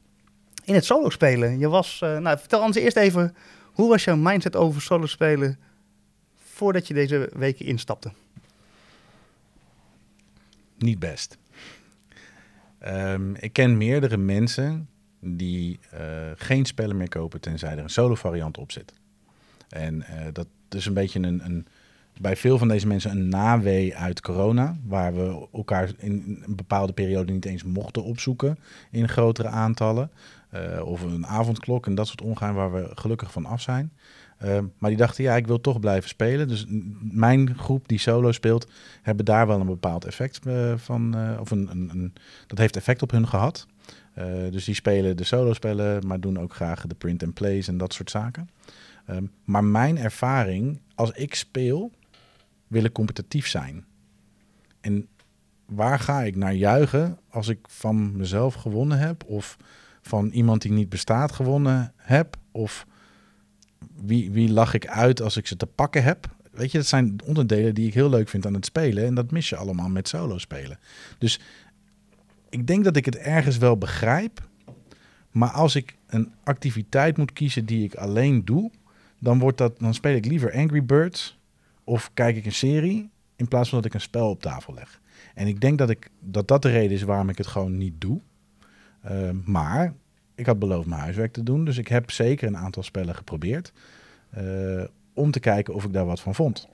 in 0.64 0.74
het 0.74 0.86
solo 0.86 1.10
spelen. 1.10 1.60
Je 1.60 1.68
was. 1.68 2.02
Uh, 2.04 2.18
nou, 2.18 2.38
vertel 2.40 2.62
ons 2.62 2.76
eerst 2.76 2.98
even. 2.98 3.36
Hoe 3.64 3.90
was 3.90 4.04
jouw 4.04 4.16
mindset 4.16 4.56
over 4.56 4.82
solo 4.82 5.06
spelen 5.06 5.60
voordat 6.44 6.88
je 6.88 6.94
deze 6.94 7.30
weken 7.34 7.66
instapte? 7.66 8.12
Niet 10.78 11.00
best. 11.00 11.38
Um, 12.88 13.36
ik 13.36 13.54
ken 13.54 13.78
meerdere 13.78 14.18
mensen 14.18 14.90
die 15.20 15.80
uh, 15.94 16.00
geen 16.36 16.66
spellen 16.66 16.98
meer 16.98 17.10
kopen 17.10 17.42
tenzij 17.42 17.72
er 17.72 17.78
een 17.78 17.90
solo 17.90 18.16
variant 18.16 18.58
op 18.58 18.72
zit. 18.72 18.94
En 19.70 19.96
uh, 19.96 20.28
dat 20.32 20.48
is 20.74 20.86
een 20.86 20.94
beetje 20.94 21.20
een, 21.20 21.46
een, 21.46 21.68
bij 22.22 22.36
veel 22.36 22.58
van 22.58 22.68
deze 22.68 22.88
mensen 22.88 23.12
een 23.12 23.30
nawee 23.30 23.96
uit 23.96 24.22
corona. 24.22 24.76
Waar 24.86 25.16
we 25.16 25.48
elkaar 25.54 25.92
in 25.98 26.42
een 26.46 26.56
bepaalde 26.56 26.94
periode 26.94 27.34
niet 27.34 27.46
eens 27.46 27.64
mochten 27.64 28.04
opzoeken 28.04 28.58
in 28.92 29.10
grotere 29.10 29.48
aantallen. 29.48 30.12
Uh, 30.54 30.86
of 30.86 31.02
een 31.02 31.26
avondklok 31.26 31.86
en 31.86 31.96
dat 31.96 32.08
soort 32.08 32.22
ongein 32.22 32.54
waar 32.54 32.74
we 32.74 32.92
gelukkig 32.94 33.32
van 33.32 33.46
af 33.46 33.62
zijn. 33.62 33.92
Uh, 34.44 34.60
maar 34.78 34.90
die 34.90 35.00
dachten, 35.00 35.24
ja, 35.24 35.36
ik 35.36 35.48
wil 35.48 35.62
toch 35.62 35.80
blijven 35.80 36.10
spelen. 36.10 36.48
Dus 36.48 36.66
mijn 37.02 37.56
groep 37.58 37.88
die 37.88 38.00
solo 38.00 38.32
speelt, 38.32 38.68
hebben 39.02 39.26
daar 39.26 39.48
wel 39.48 39.60
een 39.60 39.66
bepaald 39.66 40.06
effect 40.06 40.40
uh, 40.48 40.74
van. 40.76 41.16
of 41.40 41.52
een, 41.52 41.68
een, 41.72 41.90
een, 41.94 42.14
dat 42.48 42.58
heeft 42.58 42.76
effect 42.76 43.02
op 43.02 43.12
hun 43.12 43.28
gehad. 43.28 43.68
dus 44.50 44.66
die 44.66 44.76
spelen 44.76 45.18
de 45.18 45.24
solo 45.24 45.54
spellen, 45.54 46.08
maar 46.08 46.20
doen 46.20 46.40
ook 46.40 46.54
graag 46.54 46.88
de 46.88 46.96
print 46.96 47.24
and 47.24 47.34
plays 47.34 47.68
en 47.68 47.78
dat 47.78 47.94
soort 47.94 48.10
zaken. 48.10 48.50
Um, 49.10 49.32
maar 49.44 49.64
mijn 49.64 49.98
ervaring, 49.98 50.80
als 50.96 51.12
ik 51.12 51.36
speel, 51.36 51.92
wil 52.68 52.84
ik 52.84 52.94
competitief 52.94 53.48
zijn. 53.48 53.86
En 54.82 55.08
waar 55.66 56.00
ga 56.00 56.22
ik 56.22 56.36
naar 56.36 56.54
juichen 56.54 57.20
als 57.30 57.48
ik 57.48 57.60
van 57.68 58.18
mezelf 58.18 58.54
gewonnen 58.54 59.00
heb? 59.00 59.24
Of 59.24 59.58
van 60.02 60.30
iemand 60.30 60.62
die 60.62 60.72
niet 60.72 60.90
bestaat 60.90 61.32
gewonnen 61.32 61.94
heb? 61.96 62.38
Of 62.52 62.86
wie, 63.96 64.32
wie 64.32 64.52
lach 64.52 64.74
ik 64.74 64.88
uit 64.88 65.22
als 65.22 65.38
ik 65.38 65.48
ze 65.48 65.56
te 65.56 65.66
pakken 65.66 66.04
heb? 66.04 66.36
Weet 66.52 66.72
je, 66.72 66.78
dat 66.78 66.88
zijn 66.88 67.20
onderdelen 67.26 67.76
die 67.76 67.88
ik 67.88 67.94
heel 67.94 68.10
leuk 68.10 68.30
vind 68.30 68.46
aan 68.46 68.54
het 68.54 68.66
spelen. 68.66 69.06
En 69.06 69.16
dat 69.16 69.32
mis 69.32 69.50
je 69.50 69.56
allemaal 69.56 69.90
met 69.90 70.08
solo 70.08 70.38
spelen. 70.38 70.80
Dus 71.18 71.40
ik 72.50 72.68
denk 72.68 72.84
dat 72.84 72.96
ik 72.96 73.06
het 73.06 73.18
ergens 73.18 73.58
wel 73.58 73.78
begrijp. 73.78 74.50
Maar 75.32 75.50
als 75.50 75.76
ik 75.76 75.96
een 76.08 76.32
activiteit 76.44 77.18
moet 77.18 77.34
kiezen 77.34 77.66
die 77.66 77.84
ik 77.84 77.96
alleen 77.96 78.46
doe, 78.46 78.72
dan, 79.24 79.40
wordt 79.40 79.58
dat, 79.58 79.80
dan 79.80 79.94
speel 79.94 80.16
ik 80.16 80.26
liever 80.26 80.54
Angry 80.54 80.86
Birds 80.86 81.40
of 81.84 82.12
kijk 82.14 82.36
ik 82.36 82.46
een 82.46 82.52
serie 82.52 83.10
in 83.36 83.48
plaats 83.48 83.70
van 83.70 83.78
dat 83.78 83.88
ik 83.88 83.94
een 83.94 84.02
spel 84.02 84.30
op 84.30 84.42
tafel 84.42 84.74
leg. 84.74 85.02
En 85.36 85.48
ik 85.48 85.62
denk 85.62 85.78
dat 85.78 85.90
ik, 85.90 86.10
dat, 86.20 86.48
dat 86.48 86.62
de 86.62 86.70
reden 86.70 86.92
is 86.92 87.04
waarom 87.04 87.30
ik 87.30 87.38
het 87.38 87.48
gewoon 87.48 87.78
niet 87.78 88.02
doe. 88.02 88.20
Uh, 89.12 89.30
maar 89.46 89.94
ik 90.36 90.46
had 90.46 90.60
beloofd 90.60 90.88
mijn 90.88 91.02
huiswerk 91.02 91.34
te 91.34 91.44
doen, 91.44 91.66
dus 91.66 91.78
ik 91.78 91.88
heb 91.88 92.12
zeker 92.12 92.48
een 92.48 92.58
aantal 92.58 92.84
spellen 92.84 93.16
geprobeerd 93.16 93.74
uh, 94.38 94.84
om 95.14 95.32
te 95.32 95.40
kijken 95.40 95.74
of 95.74 95.84
ik 95.84 95.94
daar 95.94 96.06
wat 96.06 96.22
van 96.22 96.36
vond. 96.36 96.68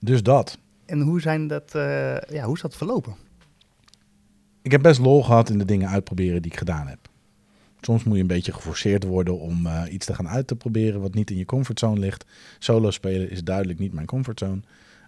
Dus 0.00 0.22
dat. 0.22 0.58
En 0.86 1.00
hoe, 1.00 1.20
zijn 1.20 1.46
dat, 1.46 1.74
eh, 1.74 2.16
ja, 2.16 2.44
hoe 2.44 2.54
is 2.54 2.60
dat 2.60 2.76
verlopen? 2.76 3.14
Ik 4.62 4.70
heb 4.70 4.82
best 4.82 5.00
lol 5.00 5.22
gehad 5.22 5.50
in 5.50 5.58
de 5.58 5.64
dingen 5.64 5.88
uitproberen 5.88 6.42
die 6.42 6.50
ik 6.50 6.58
gedaan 6.58 6.86
heb. 6.86 6.98
Soms 7.84 8.04
moet 8.04 8.14
je 8.14 8.20
een 8.20 8.26
beetje 8.26 8.52
geforceerd 8.52 9.04
worden 9.04 9.38
om 9.38 9.66
eh, 9.66 9.82
iets 9.90 10.06
te 10.06 10.14
gaan 10.14 10.28
uit 10.28 10.46
te 10.46 10.56
proberen 10.56 11.00
wat 11.00 11.14
niet 11.14 11.30
in 11.30 11.36
je 11.36 11.44
comfortzone 11.44 12.00
ligt. 12.00 12.24
Solo 12.58 12.90
spelen 12.90 13.30
is 13.30 13.44
duidelijk 13.44 13.78
niet 13.78 13.92
mijn 13.92 14.06
comfortzone. 14.06 14.60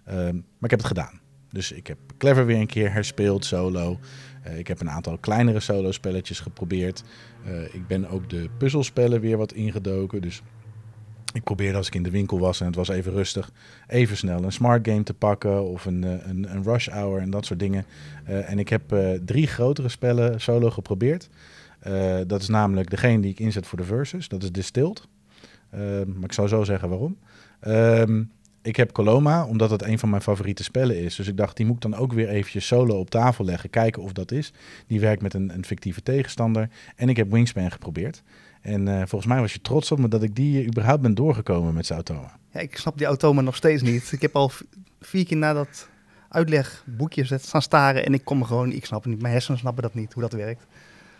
Ehm, 0.05 0.35
maar 0.35 0.43
ik 0.61 0.69
heb 0.69 0.79
het 0.79 0.87
gedaan. 0.87 1.19
Dus 1.51 1.71
ik 1.71 1.87
heb 1.87 1.97
Clever 2.17 2.45
weer 2.45 2.59
een 2.59 2.67
keer 2.67 2.91
herspeeld 2.93 3.45
solo. 3.45 3.99
Eh, 4.43 4.57
ik 4.57 4.67
heb 4.67 4.79
een 4.79 4.89
aantal 4.89 5.17
kleinere 5.17 5.59
solo 5.59 5.91
spelletjes 5.91 6.39
geprobeerd. 6.39 7.03
Eh, 7.45 7.73
ik 7.73 7.87
ben 7.87 8.09
ook 8.09 8.29
de 8.29 8.49
puzzelspellen 8.57 9.21
weer 9.21 9.37
wat 9.37 9.53
ingedoken. 9.53 10.21
Dus 10.21 10.41
ik 11.33 11.43
probeerde 11.43 11.77
als 11.77 11.87
ik 11.87 11.95
in 11.95 12.03
de 12.03 12.09
winkel 12.09 12.39
was 12.39 12.59
en 12.59 12.65
het 12.65 12.75
was 12.75 12.89
even 12.89 13.11
rustig, 13.11 13.51
even 13.87 14.17
snel 14.17 14.43
een 14.43 14.51
smart 14.51 14.87
game 14.87 15.03
te 15.03 15.13
pakken 15.13 15.63
of 15.63 15.85
een, 15.85 16.03
een, 16.03 16.51
een 16.55 16.63
rush 16.63 16.87
hour 16.87 17.21
en 17.21 17.29
dat 17.29 17.45
soort 17.45 17.59
dingen. 17.59 17.85
en 18.23 18.59
ik 18.59 18.69
heb 18.69 18.95
drie 19.25 19.47
grotere 19.47 19.89
spellen 19.89 20.41
solo 20.41 20.69
geprobeerd. 20.69 21.29
Uh, 21.87 22.19
dat 22.27 22.41
is 22.41 22.47
namelijk 22.47 22.89
degene 22.89 23.21
die 23.21 23.31
ik 23.31 23.39
inzet 23.39 23.67
voor 23.67 23.77
de 23.77 23.83
versus. 23.83 24.27
Dat 24.27 24.43
is 24.43 24.51
Distilled. 24.51 25.07
Uh, 25.73 25.79
maar 26.05 26.23
ik 26.23 26.33
zou 26.33 26.47
zo 26.47 26.63
zeggen 26.63 26.89
waarom. 26.89 27.17
Uh, 27.67 28.21
ik 28.61 28.75
heb 28.75 28.91
Coloma, 28.91 29.45
omdat 29.45 29.69
het 29.69 29.83
een 29.83 29.99
van 29.99 30.09
mijn 30.09 30.21
favoriete 30.21 30.63
spellen 30.63 30.97
is. 30.97 31.15
Dus 31.15 31.27
ik 31.27 31.37
dacht, 31.37 31.57
die 31.57 31.65
moet 31.65 31.75
ik 31.75 31.81
dan 31.81 31.95
ook 31.95 32.13
weer 32.13 32.29
eventjes 32.29 32.67
solo 32.67 32.99
op 32.99 33.09
tafel 33.09 33.45
leggen. 33.45 33.69
Kijken 33.69 34.01
of 34.01 34.13
dat 34.13 34.31
is. 34.31 34.53
Die 34.87 34.99
werkt 34.99 35.21
met 35.21 35.33
een, 35.33 35.53
een 35.53 35.65
fictieve 35.65 36.03
tegenstander. 36.03 36.69
En 36.95 37.09
ik 37.09 37.17
heb 37.17 37.31
Wingspan 37.31 37.71
geprobeerd. 37.71 38.23
En 38.61 38.87
uh, 38.87 38.97
volgens 38.97 39.25
mij 39.25 39.39
was 39.39 39.53
je 39.53 39.61
trots 39.61 39.91
op 39.91 39.99
me 39.99 40.07
dat 40.07 40.23
ik 40.23 40.35
die 40.35 40.67
überhaupt 40.67 41.01
ben 41.01 41.13
doorgekomen 41.15 41.73
met 41.73 41.85
zijn 41.85 41.99
automa. 41.99 42.39
Ja, 42.51 42.59
ik 42.59 42.77
snap 42.77 42.97
die 42.97 43.07
automa 43.07 43.41
nog 43.41 43.55
steeds 43.55 43.81
niet. 43.81 44.11
Ik 44.11 44.21
heb 44.21 44.35
al 44.35 44.51
vier 45.01 45.25
keer 45.25 45.37
na 45.37 45.53
dat 45.53 45.89
uitlegboekje 46.29 47.37
staan 47.37 47.61
staren 47.61 48.05
en 48.05 48.13
ik 48.13 48.25
kom 48.25 48.43
gewoon, 48.43 48.71
ik 48.71 48.85
snap 48.85 49.03
het 49.03 49.11
niet. 49.11 49.21
Mijn 49.21 49.33
hersenen 49.33 49.59
snappen 49.59 49.83
dat 49.83 49.93
niet, 49.93 50.13
hoe 50.13 50.21
dat 50.21 50.33
werkt. 50.33 50.65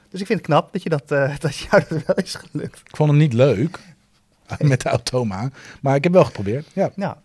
Dus 0.10 0.20
ik 0.20 0.26
vind 0.28 0.40
het 0.40 0.48
knap 0.48 0.74
dat, 0.74 0.84
je 0.84 0.90
dat, 0.90 1.12
uh, 1.12 1.38
dat 1.40 1.56
jou 1.56 1.84
dat 1.90 2.06
wel 2.06 2.16
is 2.16 2.36
gelukt. 2.36 2.80
Ik 2.80 2.96
vond 2.96 3.10
hem 3.10 3.20
niet 3.20 3.34
leuk 3.34 3.80
met 4.60 4.82
de 4.82 4.90
automa, 4.90 5.50
maar 5.82 5.96
ik 5.96 6.04
heb 6.04 6.14
wel 6.14 6.26
geprobeerd. 6.26 6.68
Ja. 6.74 6.92
ja. 6.96 7.22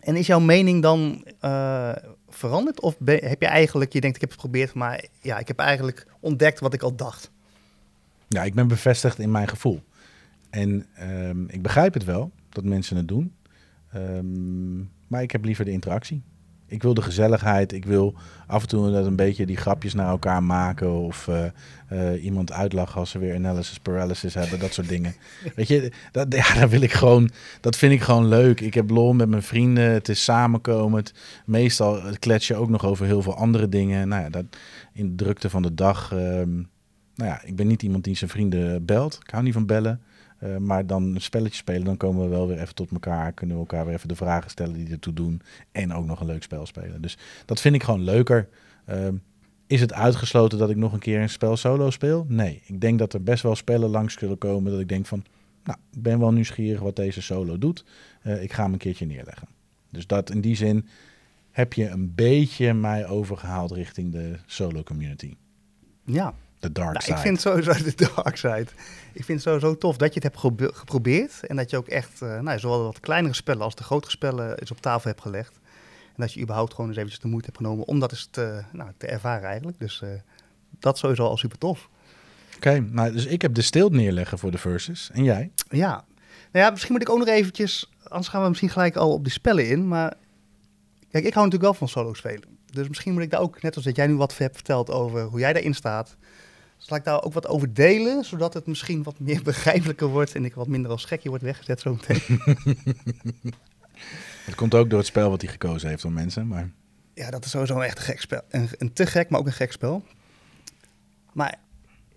En 0.00 0.16
is 0.16 0.26
jouw 0.26 0.40
mening 0.40 0.82
dan 0.82 1.24
uh, 1.44 1.92
veranderd? 2.28 2.80
Of 2.80 2.96
heb 3.04 3.40
je 3.40 3.46
eigenlijk, 3.46 3.92
je 3.92 4.00
denkt 4.00 4.16
ik 4.16 4.20
heb 4.20 4.30
het 4.30 4.40
geprobeerd, 4.40 4.74
maar 4.74 5.04
ja, 5.20 5.38
ik 5.38 5.48
heb 5.48 5.58
eigenlijk 5.58 6.06
ontdekt 6.20 6.60
wat 6.60 6.74
ik 6.74 6.82
al 6.82 6.96
dacht? 6.96 7.30
Ja, 8.28 8.42
ik 8.42 8.54
ben 8.54 8.68
bevestigd 8.68 9.18
in 9.18 9.30
mijn 9.30 9.48
gevoel. 9.48 9.82
En 10.50 10.86
um, 11.00 11.48
ik 11.48 11.62
begrijp 11.62 11.94
het 11.94 12.04
wel 12.04 12.30
dat 12.48 12.64
mensen 12.64 12.96
het 12.96 13.08
doen. 13.08 13.34
Um, 13.94 14.90
maar 15.06 15.22
ik 15.22 15.30
heb 15.30 15.44
liever 15.44 15.64
de 15.64 15.70
interactie. 15.70 16.22
Ik 16.72 16.82
wil 16.82 16.94
de 16.94 17.02
gezelligheid. 17.02 17.72
Ik 17.72 17.84
wil 17.84 18.14
af 18.46 18.62
en 18.62 18.68
toe 18.68 18.90
dat 18.90 19.06
een 19.06 19.16
beetje 19.16 19.46
die 19.46 19.56
grapjes 19.56 19.94
naar 19.94 20.08
elkaar 20.08 20.42
maken. 20.42 20.92
Of 20.92 21.26
uh, 21.26 21.44
uh, 21.92 22.24
iemand 22.24 22.52
uitlachen 22.52 23.00
als 23.00 23.10
ze 23.10 23.18
weer 23.18 23.34
analysis 23.34 23.78
paralysis 23.78 24.34
hebben. 24.34 24.58
Dat 24.58 24.72
soort 24.72 24.88
dingen. 24.88 25.14
Weet 25.56 25.68
je, 25.68 25.92
dat, 26.12 26.34
ja, 26.34 26.54
dat 26.54 26.70
wil 26.70 26.80
ik 26.80 26.92
gewoon. 26.92 27.30
Dat 27.60 27.76
vind 27.76 27.92
ik 27.92 28.00
gewoon 28.00 28.28
leuk. 28.28 28.60
Ik 28.60 28.74
heb 28.74 28.90
lol 28.90 29.12
met 29.12 29.28
mijn 29.28 29.42
vrienden. 29.42 29.90
Het 29.90 30.08
is 30.08 30.24
samenkomen. 30.24 30.98
Het, 30.98 31.14
meestal 31.44 32.00
klets 32.18 32.46
je 32.46 32.54
ook 32.54 32.68
nog 32.68 32.84
over 32.84 33.06
heel 33.06 33.22
veel 33.22 33.36
andere 33.36 33.68
dingen. 33.68 34.08
Nou 34.08 34.22
ja, 34.22 34.30
dat, 34.30 34.44
in 34.92 35.08
de 35.08 35.24
drukte 35.24 35.50
van 35.50 35.62
de 35.62 35.74
dag. 35.74 36.12
Um, 36.12 36.70
nou 37.14 37.30
ja, 37.30 37.42
ik 37.44 37.56
ben 37.56 37.66
niet 37.66 37.82
iemand 37.82 38.04
die 38.04 38.16
zijn 38.16 38.30
vrienden 38.30 38.84
belt. 38.84 39.18
Ik 39.22 39.30
hou 39.30 39.42
niet 39.42 39.52
van 39.52 39.66
bellen. 39.66 40.00
Uh, 40.42 40.56
maar 40.56 40.86
dan 40.86 41.14
een 41.14 41.20
spelletje 41.20 41.56
spelen, 41.56 41.84
dan 41.84 41.96
komen 41.96 42.22
we 42.22 42.28
wel 42.28 42.46
weer 42.46 42.58
even 42.60 42.74
tot 42.74 42.90
elkaar. 42.90 43.32
Kunnen 43.32 43.56
we 43.56 43.62
elkaar 43.62 43.84
weer 43.86 43.94
even 43.94 44.08
de 44.08 44.16
vragen 44.16 44.50
stellen 44.50 44.74
die 44.74 44.90
ertoe 44.90 45.12
doen. 45.12 45.42
En 45.72 45.92
ook 45.92 46.06
nog 46.06 46.20
een 46.20 46.26
leuk 46.26 46.42
spel 46.42 46.66
spelen. 46.66 47.02
Dus 47.02 47.18
dat 47.44 47.60
vind 47.60 47.74
ik 47.74 47.82
gewoon 47.82 48.02
leuker. 48.02 48.48
Uh, 48.88 49.08
is 49.66 49.80
het 49.80 49.92
uitgesloten 49.92 50.58
dat 50.58 50.70
ik 50.70 50.76
nog 50.76 50.92
een 50.92 50.98
keer 50.98 51.20
een 51.20 51.28
spel 51.28 51.56
solo 51.56 51.90
speel? 51.90 52.26
Nee. 52.28 52.62
Ik 52.64 52.80
denk 52.80 52.98
dat 52.98 53.12
er 53.12 53.22
best 53.22 53.42
wel 53.42 53.54
spellen 53.54 53.90
langs 53.90 54.14
kunnen 54.14 54.38
komen 54.38 54.72
dat 54.72 54.80
ik 54.80 54.88
denk 54.88 55.06
van... 55.06 55.24
Nou, 55.64 55.78
ik 55.92 56.02
ben 56.02 56.18
wel 56.18 56.32
nieuwsgierig 56.32 56.80
wat 56.80 56.96
deze 56.96 57.22
solo 57.22 57.58
doet. 57.58 57.84
Uh, 58.22 58.42
ik 58.42 58.52
ga 58.52 58.62
hem 58.62 58.72
een 58.72 58.78
keertje 58.78 59.06
neerleggen. 59.06 59.48
Dus 59.90 60.06
dat 60.06 60.30
in 60.30 60.40
die 60.40 60.56
zin 60.56 60.86
heb 61.50 61.72
je 61.72 61.88
een 61.88 62.14
beetje 62.14 62.74
mij 62.74 63.06
overgehaald 63.06 63.70
richting 63.70 64.12
de 64.12 64.38
solo 64.46 64.82
community. 64.82 65.34
Ja, 66.04 66.34
de 66.62 66.72
dark 66.72 66.92
nou, 66.92 67.02
side. 67.02 67.16
Ik 67.16 67.22
vind 67.22 67.40
sowieso 67.40 67.72
de 67.90 68.10
dark 68.14 68.36
side. 68.36 68.66
Ik 69.12 69.24
vind 69.24 69.28
het 69.28 69.42
sowieso 69.42 69.78
tof 69.78 69.96
dat 69.96 70.14
je 70.14 70.20
het 70.20 70.22
hebt 70.22 70.56
geprobeerd. 70.76 71.46
En 71.46 71.56
dat 71.56 71.70
je 71.70 71.76
ook 71.76 71.88
echt, 71.88 72.22
uh, 72.22 72.40
nou, 72.40 72.58
zowel 72.58 72.82
wat 72.82 73.00
kleinere 73.00 73.34
spellen 73.34 73.62
als 73.62 73.74
de 73.74 73.82
grotere 73.82 74.10
spellen 74.10 74.58
eens 74.58 74.70
op 74.70 74.80
tafel 74.80 75.10
hebt 75.10 75.22
gelegd. 75.22 75.60
En 76.06 76.16
dat 76.16 76.32
je 76.32 76.40
überhaupt 76.40 76.74
gewoon 76.74 76.86
eens 76.86 76.96
eventjes 76.98 77.22
de 77.22 77.28
moeite 77.28 77.46
hebt 77.46 77.56
genomen 77.58 77.86
om 77.86 77.98
dat 77.98 78.10
eens 78.10 78.28
te, 78.30 78.62
nou, 78.72 78.90
te 78.96 79.06
ervaren 79.06 79.48
eigenlijk. 79.48 79.78
Dus 79.78 80.00
uh, 80.04 80.10
dat 80.78 80.98
sowieso 80.98 81.26
al 81.26 81.36
super 81.36 81.58
tof. 81.58 81.88
Oké, 82.56 82.68
okay, 82.68 82.78
nou, 82.90 83.12
dus 83.12 83.26
ik 83.26 83.42
heb 83.42 83.54
de 83.54 83.62
stilt 83.62 83.92
neerleggen 83.92 84.38
voor 84.38 84.50
de 84.50 84.58
versus. 84.58 85.10
En 85.12 85.24
jij? 85.24 85.50
Ja. 85.68 86.04
Nou 86.52 86.64
ja, 86.64 86.70
misschien 86.70 86.92
moet 86.92 87.02
ik 87.02 87.10
ook 87.10 87.18
nog 87.18 87.28
eventjes, 87.28 87.90
anders 88.02 88.28
gaan 88.28 88.42
we 88.42 88.48
misschien 88.48 88.70
gelijk 88.70 88.96
al 88.96 89.12
op 89.12 89.22
die 89.24 89.32
spellen 89.32 89.68
in. 89.68 89.88
Maar 89.88 90.14
kijk, 91.10 91.24
ik 91.24 91.34
hou 91.34 91.46
natuurlijk 91.46 91.62
wel 91.62 91.74
van 91.74 91.88
solo 91.88 92.14
spelen. 92.14 92.58
Dus 92.66 92.88
misschien 92.88 93.12
moet 93.12 93.22
ik 93.22 93.30
daar 93.30 93.40
ook, 93.40 93.62
net 93.62 93.76
als 93.76 93.84
dat 93.84 93.96
jij 93.96 94.06
nu 94.06 94.16
wat 94.16 94.38
hebt 94.38 94.54
verteld 94.54 94.90
over 94.90 95.22
hoe 95.22 95.38
jij 95.38 95.52
daarin 95.52 95.74
staat 95.74 96.16
zal 96.82 96.96
ik 96.96 97.04
daar 97.04 97.22
ook 97.22 97.32
wat 97.32 97.48
over 97.48 97.74
delen, 97.74 98.24
zodat 98.24 98.54
het 98.54 98.66
misschien 98.66 99.02
wat 99.02 99.18
meer 99.18 99.42
begrijpelijker 99.52 100.06
wordt 100.06 100.34
en 100.34 100.44
ik 100.44 100.54
wat 100.54 100.66
minder 100.66 100.90
als 100.90 101.04
gekje 101.04 101.28
word 101.28 101.42
weggezet 101.42 101.80
zo 101.80 101.92
meteen. 101.94 102.40
Het 104.44 104.54
komt 104.54 104.74
ook 104.74 104.90
door 104.90 104.98
het 104.98 105.08
spel 105.08 105.30
wat 105.30 105.40
hij 105.42 105.50
gekozen 105.50 105.88
heeft 105.88 106.02
van 106.02 106.12
mensen, 106.12 106.46
maar... 106.46 106.70
Ja, 107.14 107.30
dat 107.30 107.44
is 107.44 107.50
sowieso 107.50 107.80
echt 107.80 107.98
een 107.98 108.04
gek 108.04 108.20
spel. 108.20 108.40
Een, 108.48 108.68
een 108.78 108.92
te 108.92 109.06
gek, 109.06 109.28
maar 109.28 109.40
ook 109.40 109.46
een 109.46 109.52
gek 109.52 109.72
spel. 109.72 110.04
Maar 111.32 111.58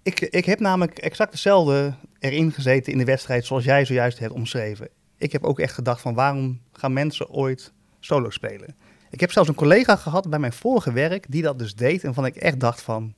ik, 0.03 0.19
ik 0.19 0.45
heb 0.45 0.59
namelijk 0.59 0.97
exact 0.97 1.31
hetzelfde 1.31 1.93
erin 2.19 2.51
gezeten 2.51 2.91
in 2.91 2.97
de 2.97 3.05
wedstrijd 3.05 3.45
zoals 3.45 3.63
jij 3.63 3.85
zojuist 3.85 4.19
hebt 4.19 4.33
omschreven. 4.33 4.89
Ik 5.17 5.31
heb 5.31 5.43
ook 5.43 5.59
echt 5.59 5.73
gedacht 5.73 6.01
van 6.01 6.13
waarom 6.13 6.61
gaan 6.71 6.93
mensen 6.93 7.29
ooit 7.29 7.71
solo 7.99 8.29
spelen? 8.29 8.75
Ik 9.09 9.19
heb 9.19 9.31
zelfs 9.31 9.49
een 9.49 9.55
collega 9.55 9.95
gehad 9.95 10.29
bij 10.29 10.39
mijn 10.39 10.53
vorige 10.53 10.91
werk 10.91 11.25
die 11.29 11.41
dat 11.41 11.59
dus 11.59 11.75
deed 11.75 12.03
en 12.03 12.13
van 12.13 12.25
ik 12.25 12.35
echt 12.35 12.59
dacht 12.59 12.81
van, 12.81 13.13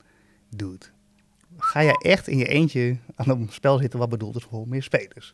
dude, 0.50 0.86
ga 1.68 1.80
je 1.80 1.98
echt 1.98 2.28
in 2.28 2.38
je 2.38 2.48
eentje 2.48 2.98
aan 3.16 3.30
een 3.30 3.48
spel 3.52 3.78
zitten 3.78 4.00
wat 4.00 4.10
bedoeld 4.10 4.36
is 4.36 4.44
voor 4.44 4.68
meer 4.68 4.84
spelers. 4.84 5.34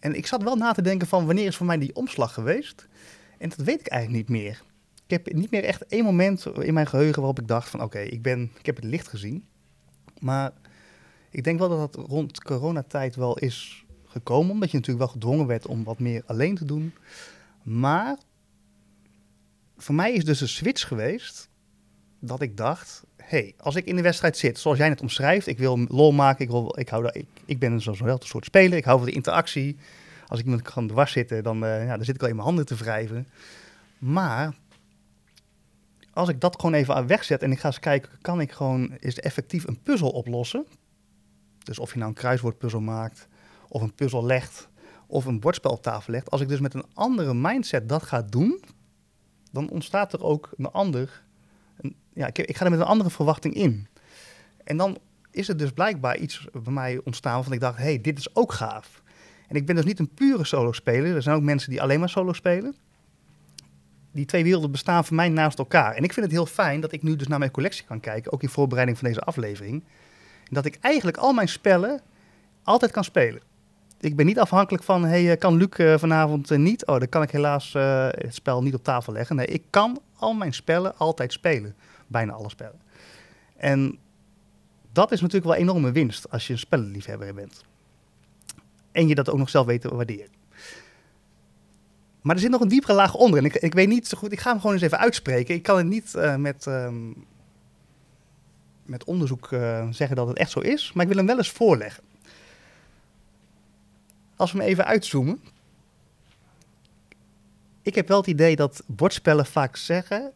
En 0.00 0.14
ik 0.14 0.26
zat 0.26 0.42
wel 0.42 0.56
na 0.56 0.72
te 0.72 0.82
denken 0.82 1.08
van 1.08 1.26
wanneer 1.26 1.46
is 1.46 1.56
voor 1.56 1.66
mij 1.66 1.78
die 1.78 1.94
omslag 1.94 2.34
geweest? 2.34 2.88
En 3.38 3.48
dat 3.48 3.58
weet 3.58 3.80
ik 3.80 3.86
eigenlijk 3.86 4.28
niet 4.28 4.40
meer. 4.40 4.62
Ik 5.06 5.10
heb 5.10 5.32
niet 5.32 5.50
meer 5.50 5.64
echt 5.64 5.86
één 5.86 6.04
moment 6.04 6.46
in 6.46 6.74
mijn 6.74 6.86
geheugen 6.86 7.16
waarop 7.16 7.40
ik 7.40 7.48
dacht 7.48 7.68
van 7.68 7.82
oké, 7.82 7.98
ik 7.98 8.26
ik, 8.26 8.50
ik 8.58 8.66
heb 8.66 8.76
het 8.76 8.84
licht 8.84 9.08
gezien. 9.08 9.44
Maar 10.18 10.52
ik 11.30 11.44
denk 11.44 11.58
wel 11.58 11.68
dat 11.68 11.92
dat 11.92 12.06
rond 12.06 12.42
coronatijd 12.42 13.16
wel 13.16 13.38
is 13.38 13.84
gekomen, 14.06 14.50
omdat 14.50 14.70
je 14.70 14.76
natuurlijk 14.76 15.04
wel 15.04 15.14
gedwongen 15.14 15.46
werd 15.46 15.66
om 15.66 15.84
wat 15.84 15.98
meer 15.98 16.22
alleen 16.26 16.54
te 16.54 16.64
doen. 16.64 16.92
Maar 17.62 18.18
voor 19.76 19.94
mij 19.94 20.12
is 20.12 20.24
dus 20.24 20.40
een 20.40 20.48
switch 20.48 20.88
geweest 20.88 21.48
dat 22.18 22.42
ik 22.42 22.56
dacht, 22.56 23.04
hey, 23.28 23.54
als 23.58 23.74
ik 23.74 23.86
in 23.86 23.96
de 23.96 24.02
wedstrijd 24.02 24.36
zit, 24.36 24.58
zoals 24.58 24.78
jij 24.78 24.88
het 24.88 25.00
omschrijft, 25.00 25.46
ik 25.46 25.58
wil 25.58 25.78
lol 25.88 26.12
maken, 26.12 26.44
ik, 26.44 26.50
wil, 26.50 26.78
ik, 26.78 26.88
hou 26.88 27.02
daar, 27.02 27.14
ik, 27.14 27.26
ik 27.44 27.58
ben 27.58 27.72
een 27.72 27.80
soort 28.18 28.44
speler, 28.44 28.78
ik 28.78 28.84
hou 28.84 28.98
van 28.98 29.06
de 29.06 29.14
interactie. 29.14 29.76
Als 30.26 30.38
ik 30.38 30.44
iemand 30.44 30.62
kan 30.62 30.86
dwars 30.86 31.12
zitten, 31.12 31.42
dan, 31.42 31.64
uh, 31.64 31.86
ja, 31.86 31.96
dan 31.96 32.04
zit 32.04 32.14
ik 32.14 32.22
al 32.22 32.28
in 32.28 32.34
mijn 32.34 32.46
handen 32.46 32.66
te 32.66 32.74
wrijven. 32.74 33.28
Maar 33.98 34.54
als 36.12 36.28
ik 36.28 36.40
dat 36.40 36.56
gewoon 36.60 36.74
even 36.74 37.06
wegzet 37.06 37.42
en 37.42 37.52
ik 37.52 37.58
ga 37.58 37.66
eens 37.66 37.78
kijken, 37.78 38.10
kan 38.20 38.40
ik 38.40 38.52
gewoon 38.52 38.96
is 38.98 39.18
effectief 39.18 39.66
een 39.66 39.82
puzzel 39.82 40.10
oplossen? 40.10 40.66
Dus 41.58 41.78
of 41.78 41.92
je 41.92 41.98
nou 41.98 42.10
een 42.10 42.16
kruiswoordpuzzel 42.16 42.80
maakt, 42.80 43.28
of 43.68 43.82
een 43.82 43.94
puzzel 43.94 44.24
legt, 44.24 44.68
of 45.06 45.24
een 45.24 45.40
bordspel 45.40 45.70
op 45.70 45.82
tafel 45.82 46.12
legt. 46.12 46.30
Als 46.30 46.40
ik 46.40 46.48
dus 46.48 46.60
met 46.60 46.74
een 46.74 46.86
andere 46.94 47.34
mindset 47.34 47.88
dat 47.88 48.02
ga 48.02 48.22
doen, 48.22 48.64
dan 49.52 49.70
ontstaat 49.70 50.12
er 50.12 50.24
ook 50.24 50.50
een 50.56 50.70
ander 50.70 51.22
ja, 52.12 52.26
ik, 52.32 52.56
ga 52.56 52.64
er 52.64 52.70
met 52.70 52.80
een 52.80 52.86
andere 52.86 53.10
verwachting 53.10 53.54
in. 53.54 53.86
En 54.64 54.76
dan 54.76 54.98
is 55.30 55.48
er 55.48 55.56
dus 55.56 55.70
blijkbaar 55.70 56.16
iets 56.16 56.46
bij 56.52 56.72
mij 56.72 57.00
ontstaan 57.04 57.34
waarvan 57.34 57.52
ik 57.52 57.60
dacht, 57.60 57.78
hey, 57.78 58.00
dit 58.00 58.18
is 58.18 58.34
ook 58.34 58.52
gaaf. 58.52 59.02
En 59.48 59.56
ik 59.56 59.66
ben 59.66 59.74
dus 59.76 59.84
niet 59.84 59.98
een 59.98 60.14
pure 60.14 60.44
solo-speler. 60.44 61.14
Er 61.14 61.22
zijn 61.22 61.36
ook 61.36 61.42
mensen 61.42 61.70
die 61.70 61.82
alleen 61.82 62.00
maar 62.00 62.08
solo 62.08 62.32
spelen. 62.32 62.76
Die 64.12 64.24
twee 64.24 64.42
werelden 64.42 64.70
bestaan 64.70 65.04
voor 65.04 65.16
mij 65.16 65.28
naast 65.28 65.58
elkaar. 65.58 65.94
En 65.94 66.04
ik 66.04 66.12
vind 66.12 66.26
het 66.26 66.34
heel 66.34 66.46
fijn 66.46 66.80
dat 66.80 66.92
ik 66.92 67.02
nu 67.02 67.16
dus 67.16 67.26
naar 67.26 67.38
mijn 67.38 67.50
collectie 67.50 67.84
kan 67.84 68.00
kijken, 68.00 68.32
ook 68.32 68.42
in 68.42 68.48
voorbereiding 68.48 68.98
van 68.98 69.08
deze 69.08 69.20
aflevering. 69.20 69.84
En 70.44 70.54
dat 70.54 70.64
ik 70.64 70.78
eigenlijk 70.80 71.16
al 71.16 71.32
mijn 71.32 71.48
spellen 71.48 72.00
altijd 72.62 72.90
kan 72.90 73.04
spelen. 73.04 73.42
Ik 74.00 74.16
ben 74.16 74.26
niet 74.26 74.38
afhankelijk 74.38 74.84
van, 74.84 75.04
hey, 75.04 75.36
kan 75.36 75.56
Luc 75.56 75.68
uh, 75.76 75.98
vanavond 75.98 76.50
uh, 76.50 76.58
niet? 76.58 76.86
Oh, 76.86 76.98
dan 76.98 77.08
kan 77.08 77.22
ik 77.22 77.30
helaas 77.30 77.72
het 77.72 78.34
spel 78.34 78.62
niet 78.62 78.74
op 78.74 78.84
tafel 78.84 79.12
leggen. 79.12 79.36
Nee, 79.36 79.46
ik 79.46 79.62
kan 79.70 80.00
al 80.16 80.32
mijn 80.32 80.54
spellen 80.54 80.96
altijd 80.96 81.32
spelen 81.32 81.74
bijna 82.06 82.32
alle 82.32 82.50
spellen. 82.50 82.80
En 83.56 83.98
dat 84.92 85.12
is 85.12 85.20
natuurlijk 85.20 85.46
wel 85.46 85.54
een 85.54 85.68
enorme 85.68 85.92
winst 85.92 86.30
als 86.30 86.46
je 86.46 86.52
een 86.52 86.58
spellenliefhebber 86.58 87.34
bent. 87.34 87.64
En 88.92 89.08
je 89.08 89.14
dat 89.14 89.30
ook 89.30 89.38
nog 89.38 89.48
zelf 89.48 89.66
weet 89.66 89.80
te 89.80 89.94
waarderen. 89.94 90.30
Maar 92.22 92.34
er 92.34 92.42
zit 92.42 92.50
nog 92.50 92.60
een 92.60 92.68
diepere 92.68 92.92
laag 92.92 93.14
onder. 93.14 93.38
En 93.38 93.44
ik, 93.44 93.54
ik 93.54 93.74
weet 93.74 93.88
niet 93.88 94.06
zo 94.06 94.18
goed, 94.18 94.32
ik 94.32 94.40
ga 94.40 94.50
hem 94.50 94.60
gewoon 94.60 94.74
eens 94.74 94.84
even 94.84 94.98
uitspreken. 94.98 95.54
Ik 95.54 95.62
kan 95.62 95.76
het 95.76 95.86
niet 95.86 96.14
met, 96.36 96.66
uh, 96.68 96.88
met 98.84 99.04
onderzoek 99.04 99.48
zeggen 99.90 100.16
dat 100.16 100.28
het 100.28 100.38
echt 100.38 100.50
zo 100.50 100.60
is, 100.60 100.92
maar 100.92 101.02
ik 101.02 101.08
wil 101.08 101.18
hem 101.18 101.26
wel 101.26 101.36
eens 101.36 101.50
voorleggen. 101.50 102.04
Als 104.38 104.52
we 104.52 104.58
hem 104.58 104.66
even 104.66 104.84
uitzoomen. 104.84 105.40
Ik 107.82 107.94
heb 107.94 108.08
wel 108.08 108.18
het 108.18 108.26
idee 108.26 108.56
dat 108.56 108.82
bordspellen 108.86 109.46
vaak 109.46 109.76
zeggen. 109.76 110.32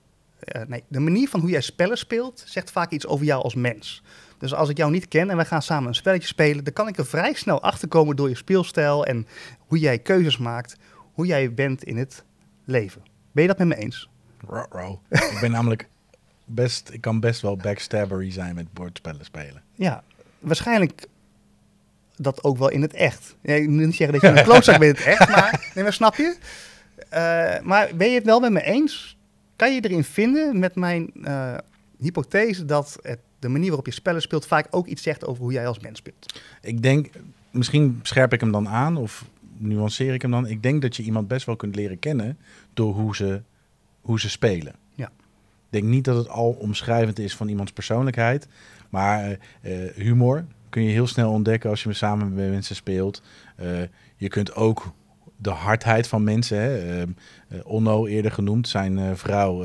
Uh, 0.56 0.62
nee, 0.66 0.84
de 0.88 1.00
manier 1.00 1.28
van 1.28 1.40
hoe 1.40 1.50
jij 1.50 1.60
spellen 1.60 1.98
speelt 1.98 2.42
zegt 2.46 2.70
vaak 2.70 2.90
iets 2.90 3.06
over 3.06 3.26
jou 3.26 3.42
als 3.42 3.54
mens. 3.54 4.02
Dus 4.38 4.54
als 4.54 4.68
ik 4.68 4.76
jou 4.76 4.90
niet 4.90 5.08
ken 5.08 5.30
en 5.30 5.36
wij 5.36 5.44
gaan 5.44 5.62
samen 5.62 5.88
een 5.88 5.94
spelletje 5.94 6.28
spelen, 6.28 6.64
dan 6.64 6.72
kan 6.72 6.88
ik 6.88 6.98
er 6.98 7.06
vrij 7.06 7.32
snel 7.32 7.62
achter 7.62 7.88
komen 7.88 8.16
door 8.16 8.28
je 8.28 8.34
speelstijl 8.34 9.06
en 9.06 9.26
hoe 9.58 9.78
jij 9.78 9.98
keuzes 9.98 10.38
maakt, 10.38 10.76
hoe 11.12 11.26
jij 11.26 11.54
bent 11.54 11.84
in 11.84 11.96
het 11.96 12.24
leven. 12.64 13.02
Ben 13.32 13.42
je 13.42 13.48
dat 13.48 13.58
met 13.58 13.68
me 13.68 13.76
eens? 13.76 14.08
Ik 15.10 15.38
ben 15.40 15.50
namelijk 15.50 15.88
best, 16.44 16.90
ik 16.92 17.00
kan 17.00 17.20
best 17.20 17.40
wel 17.40 17.56
backstabbery 17.56 18.30
zijn 18.30 18.54
met 18.54 18.72
bordspellen 18.72 19.24
spelen. 19.24 19.62
Ja, 19.74 20.02
waarschijnlijk 20.38 21.06
dat 22.16 22.44
ook 22.44 22.58
wel 22.58 22.70
in 22.70 22.82
het 22.82 22.92
echt. 22.92 23.36
Ja, 23.42 23.54
ik 23.54 23.68
moet 23.68 23.80
niet 23.80 23.96
zeggen 23.96 24.20
dat 24.20 24.30
je 24.30 24.38
een 24.38 24.44
klootzak 24.50 24.78
bent 24.78 24.98
in 24.98 25.04
het 25.04 25.18
echt, 25.18 25.28
maar, 25.28 25.70
nee, 25.74 25.84
maar 25.84 25.92
snap 25.92 26.16
je? 26.16 26.36
Uh, 27.14 27.66
maar 27.66 27.90
ben 27.96 28.08
je 28.08 28.14
het 28.14 28.24
wel 28.24 28.40
met 28.40 28.52
me 28.52 28.62
eens? 28.62 29.16
Kan 29.56 29.74
je 29.74 29.80
erin 29.80 30.04
vinden 30.04 30.58
met 30.58 30.74
mijn 30.74 31.10
uh, 31.14 31.54
hypothese 31.98 32.64
dat 32.64 32.98
het, 33.02 33.18
de 33.38 33.48
manier 33.48 33.66
waarop 33.66 33.86
je 33.86 33.92
spellen 33.92 34.22
speelt 34.22 34.46
vaak 34.46 34.66
ook 34.70 34.86
iets 34.86 35.02
zegt 35.02 35.26
over 35.26 35.42
hoe 35.42 35.52
jij 35.52 35.66
als 35.66 35.78
mens 35.78 35.98
speelt? 35.98 36.40
Ik 36.60 36.82
denk, 36.82 37.10
misschien 37.50 38.00
scherp 38.02 38.32
ik 38.32 38.40
hem 38.40 38.52
dan 38.52 38.68
aan 38.68 38.96
of 38.96 39.24
nuanceer 39.56 40.14
ik 40.14 40.22
hem 40.22 40.30
dan. 40.30 40.46
Ik 40.46 40.62
denk 40.62 40.82
dat 40.82 40.96
je 40.96 41.02
iemand 41.02 41.28
best 41.28 41.46
wel 41.46 41.56
kunt 41.56 41.74
leren 41.74 41.98
kennen 41.98 42.38
door 42.74 42.94
hoe 42.94 43.16
ze, 43.16 43.42
hoe 44.00 44.20
ze 44.20 44.30
spelen. 44.30 44.74
Ja. 44.94 45.06
Ik 45.06 45.80
denk 45.80 45.84
niet 45.84 46.04
dat 46.04 46.16
het 46.16 46.28
al 46.28 46.50
omschrijvend 46.50 47.18
is 47.18 47.36
van 47.36 47.48
iemands 47.48 47.72
persoonlijkheid, 47.72 48.46
maar 48.88 49.38
uh, 49.62 49.90
humor 49.94 50.44
kun 50.72 50.82
je 50.82 50.90
heel 50.90 51.06
snel 51.06 51.30
ontdekken 51.30 51.70
als 51.70 51.82
je 51.82 51.92
samen 51.92 52.34
met 52.34 52.50
mensen 52.50 52.76
speelt. 52.76 53.22
Uh, 53.62 53.66
je 54.16 54.28
kunt 54.28 54.54
ook 54.54 54.92
de 55.36 55.50
hardheid 55.50 56.08
van 56.08 56.24
mensen. 56.24 56.58
Hè? 56.58 57.02
Uh, 57.02 57.06
Onno 57.64 58.06
eerder 58.06 58.32
genoemd, 58.32 58.68
zijn 58.68 58.98
uh, 58.98 59.10
vrouw 59.14 59.64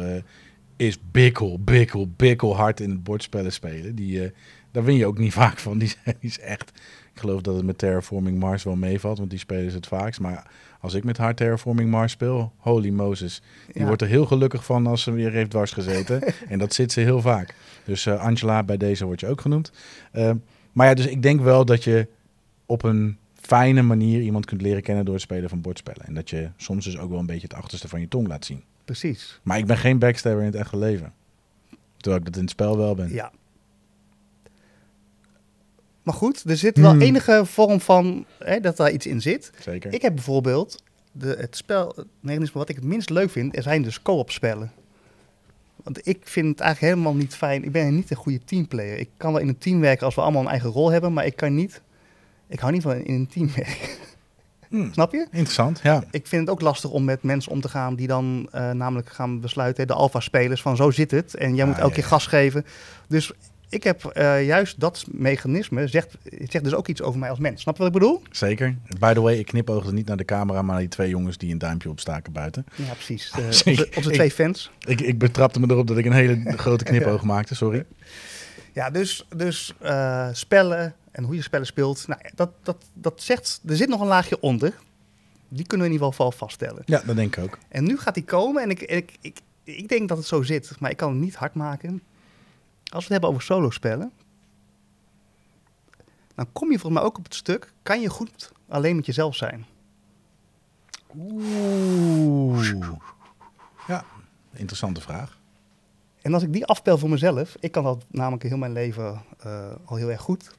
is 0.76 0.98
bikkel, 1.12 1.60
bikkel, 1.60 2.08
bikkel 2.16 2.56
hard 2.56 2.80
in 2.80 2.90
het 2.90 3.04
bordspellen 3.04 3.54
spelen. 3.54 3.96
Die, 3.96 4.32
daar 4.72 4.84
win 4.84 4.96
je 4.96 5.06
ook 5.06 5.18
niet 5.18 5.34
vaak 5.44 5.58
van. 5.58 5.78
Die, 5.78 5.94
die, 6.04 6.16
is 6.20 6.40
echt. 6.40 6.72
Ik 7.14 7.20
geloof 7.24 7.42
dat 7.42 7.56
het 7.56 7.66
met 7.66 7.78
Terraforming 7.78 8.40
Mars 8.40 8.64
wel 8.64 8.76
meevalt, 8.76 9.18
want 9.18 9.30
die 9.30 9.40
spelen 9.40 9.70
ze 9.70 9.76
het 9.76 9.88
vaakst. 9.88 10.20
Maar 10.20 10.48
als 10.80 10.94
ik 10.94 11.04
met 11.04 11.18
haar 11.18 11.36
Terraforming 11.36 11.90
Mars 11.90 12.12
speel, 12.12 12.54
holy 12.58 12.90
Moses. 12.90 13.42
Die 13.72 13.82
ja. 13.82 13.88
wordt 13.88 14.02
er 14.02 14.08
heel 14.08 14.26
gelukkig 14.26 14.66
van 14.66 14.88
als 14.88 15.02
ze 15.02 15.12
weer 15.12 15.32
heeft 15.32 15.50
dwars 15.50 15.72
gezeten. 15.72 16.22
en 16.50 16.60
dat 16.60 16.74
zit 16.74 16.92
ze 16.92 17.00
heel 17.00 17.22
vaak. 17.22 17.56
Dus 17.86 18.08
Angela, 18.08 18.64
bij 18.64 18.78
deze 18.78 19.06
wordt 19.06 19.22
je 19.22 19.28
ook 19.28 19.42
genoemd. 19.42 19.72
Maar 20.78 20.88
ja, 20.88 20.94
dus 20.94 21.06
ik 21.08 21.22
denk 21.22 21.42
wel 21.42 21.66
dat 21.66 21.84
je 21.84 22.08
op 22.66 22.84
een 22.84 23.18
fijne 23.34 23.82
manier 23.82 24.22
iemand 24.22 24.46
kunt 24.46 24.62
leren 24.62 24.82
kennen 24.82 25.06
door 25.06 25.14
het 25.14 25.24
spelen 25.24 25.50
van 25.50 25.62
bordspellen. 25.62 26.06
En 26.06 26.14
dat 26.14 26.30
je 26.30 26.50
soms 26.58 26.86
dus 26.86 26.98
ook 26.98 27.10
wel 27.10 27.20
een 27.20 27.26
beetje 27.26 27.48
het 27.48 27.54
achterste 27.54 27.88
van 27.88 28.00
je 28.00 28.08
tong 28.08 28.28
laat 28.28 28.46
zien. 28.46 28.64
Precies. 28.86 29.40
Maar 29.44 29.58
ik 29.58 29.66
ben 29.66 29.78
geen 29.78 30.00
backstabber 30.00 30.42
in 30.42 30.48
het 30.48 30.56
echte 30.56 30.78
leven. 30.78 31.14
Terwijl 31.98 32.22
ik 32.22 32.26
dat 32.26 32.36
in 32.36 32.42
het 32.42 32.50
spel 32.50 32.78
wel 32.78 32.96
ben. 32.96 33.14
Ja. 33.14 33.32
Maar 36.04 36.14
goed, 36.14 36.44
er 36.50 36.58
zit 36.58 36.78
wel 36.78 36.92
hmm. 36.92 37.02
enige 37.02 37.42
vorm 37.46 37.80
van 37.80 38.26
hè, 38.40 38.60
dat 38.60 38.78
daar 38.78 38.92
iets 38.92 39.06
in 39.06 39.22
zit. 39.22 39.52
Zeker. 39.60 39.94
Ik 39.94 40.02
heb 40.02 40.14
bijvoorbeeld 40.14 40.84
de, 41.12 41.36
het 41.40 41.56
spel, 41.56 41.94
het 41.96 42.08
mechanisme 42.20 42.60
wat 42.60 42.70
ik 42.70 42.76
het 42.76 42.86
minst 42.86 43.10
leuk 43.10 43.30
vind, 43.30 43.56
er 43.56 43.64
zijn 43.64 43.82
dus 43.82 44.02
co-op 44.02 44.32
spellen. 44.32 44.72
Want 45.88 46.08
ik 46.08 46.20
vind 46.24 46.48
het 46.48 46.60
eigenlijk 46.60 46.94
helemaal 46.94 47.16
niet 47.16 47.36
fijn. 47.36 47.64
Ik 47.64 47.72
ben 47.72 47.96
niet 47.96 48.12
een 48.12 48.18
goede 48.18 48.44
teamplayer. 48.46 48.98
Ik 48.98 49.10
kan 49.18 49.32
wel 49.32 49.42
in 49.42 49.48
een 49.48 49.58
team 49.58 49.80
werken 49.80 50.06
als 50.06 50.16
we 50.16 50.22
allemaal 50.22 50.42
een 50.42 50.48
eigen 50.48 50.70
rol 50.70 50.92
hebben, 50.92 51.14
maar 51.14 51.26
ik 51.26 51.36
kan 51.36 51.56
niet 51.56 51.82
ik 52.48 52.60
hou 52.60 52.74
niet 52.74 52.82
van 52.82 52.96
in 52.96 53.14
een 53.14 53.28
team 53.28 53.50
werken. 53.56 53.88
Hmm. 54.70 54.94
Snap 54.94 55.12
je? 55.12 55.28
Interessant, 55.32 55.80
ja. 55.84 56.04
Ik 56.12 56.28
vind 56.28 56.42
het 56.42 56.50
ook 56.50 56.62
lastig 56.62 56.90
om 56.90 57.04
met 57.04 57.24
mensen 57.24 57.52
om 57.52 57.62
te 57.62 57.70
gaan 57.70 57.96
die 57.96 58.08
dan 58.08 58.50
uh, 58.56 58.72
namelijk 58.72 59.10
gaan 59.10 59.40
besluiten, 59.40 59.88
de 59.88 59.94
alfa-spelers, 59.94 60.62
van 60.62 60.76
zo 60.76 60.92
zit 60.92 61.12
het 61.12 61.36
en 61.36 61.56
jij 61.56 61.66
moet 61.66 61.76
ah, 61.76 61.82
elke 61.82 61.96
ja, 61.96 62.00
keer 62.00 62.10
gas 62.10 62.28
geven. 62.28 62.66
Dus 63.08 63.32
ik 63.70 63.84
heb 63.84 64.12
uh, 64.18 64.46
juist 64.46 64.80
dat 64.80 65.06
mechanisme, 65.12 65.88
zegt, 65.88 66.18
zegt 66.24 66.64
dus 66.64 66.74
ook 66.74 66.88
iets 66.88 67.02
over 67.02 67.20
mij 67.20 67.30
als 67.30 67.40
mens. 67.40 67.62
Snap 67.62 67.78
je 67.78 67.84
wat 67.84 67.94
ik 67.94 68.00
bedoel? 68.00 68.22
Zeker. 68.32 68.76
By 69.00 69.14
the 69.14 69.22
way, 69.22 69.38
ik 69.38 69.46
knipoogde 69.46 69.94
niet 69.94 70.08
naar 70.08 70.18
de 70.18 70.26
camera, 70.26 70.62
maar 70.62 70.72
naar 70.72 70.80
die 70.80 70.90
twee 70.90 71.10
jongens 71.10 71.38
die 71.38 71.52
een 71.52 71.58
duimpje 71.58 71.90
opstaken 71.90 72.34
buiten. 72.34 72.66
Ja, 72.76 72.94
precies. 72.94 73.32
Uh, 73.40 73.46
onze, 73.46 73.90
onze, 73.96 74.10
twee 74.10 74.28
ik, 74.28 74.34
fans. 74.34 74.72
Ik, 74.86 75.02
ik 75.02 75.18
betrapte 75.18 75.60
me 75.60 75.68
erop 75.70 75.88
dat 75.88 75.98
ik 75.98 76.06
een 76.06 76.12
hele 76.12 76.44
grote 76.58 76.84
knipoog 76.84 77.24
maakte, 77.24 77.56
sorry. 77.56 77.86
Ja, 78.74 78.90
dus, 78.90 79.28
dus 79.36 79.74
spellen, 80.32 80.96
en 81.12 81.24
hoe 81.24 81.36
je 81.36 81.42
spellen 81.42 81.66
speelt. 81.66 82.08
Nou, 82.08 82.22
dat, 82.36 82.52
dat, 82.64 82.78
dat 82.94 83.22
zegt, 83.22 83.62
er 83.68 83.76
zit 83.76 83.90
nog 83.90 84.02
een 84.02 84.08
laagje 84.08 84.40
onder. 84.40 84.74
Die 85.50 85.66
kunnen 85.66 85.88
we 85.88 85.94
in 85.94 86.00
ieder 86.00 86.16
geval 86.16 86.32
vaststellen. 86.32 86.82
Ja, 86.86 87.02
dat 87.06 87.16
denk 87.16 87.36
ik 87.36 87.44
ook. 87.44 87.58
En 87.68 87.84
nu 87.84 87.98
gaat 87.98 88.14
die 88.14 88.24
komen 88.24 88.64
en 88.64 88.70
ik, 88.70 88.82
ik, 88.82 89.12
ik, 89.22 89.40
ik 89.64 89.88
denk 89.88 90.10
dat 90.10 90.18
het 90.18 90.28
zo 90.28 90.42
zit, 90.42 90.80
maar 90.80 90.92
ik 90.92 90.98
kan 90.98 91.12
het 91.12 91.20
niet 91.20 91.36
hard 91.36 91.54
maken. 91.54 92.02
Als 92.90 93.08
we 93.08 93.14
het 93.14 93.22
hebben 93.22 93.30
over 93.30 93.42
solo 93.42 93.70
spellen, 93.70 94.12
dan 96.36 96.52
kom 96.52 96.72
je 96.72 96.80
volgens 96.80 97.02
mij 97.02 97.10
ook 97.10 97.18
op 97.18 97.24
het 97.24 97.36
stuk, 97.36 97.74
kan 97.84 98.02
je 98.02 98.10
goed 98.10 98.52
alleen 98.68 98.96
met 98.96 99.06
jezelf 99.06 99.36
zijn? 99.36 99.66
Oeh. 101.18 102.72
Ja, 103.88 104.06
interessante 104.54 105.02
vraag. 105.02 105.38
En 106.22 106.34
als 106.34 106.44
ik 106.44 106.54
die 106.54 106.66
afpel 106.66 106.98
voor 106.98 107.10
mezelf, 107.10 107.56
ik 107.60 107.72
kan 107.72 107.84
dat 107.84 108.06
namelijk 108.08 108.44
heel 108.44 108.58
mijn 108.58 108.74
leven 108.74 109.22
uh, 109.46 109.72
al 109.86 109.96
heel 109.96 110.12
erg 110.12 110.22
goed 110.22 110.56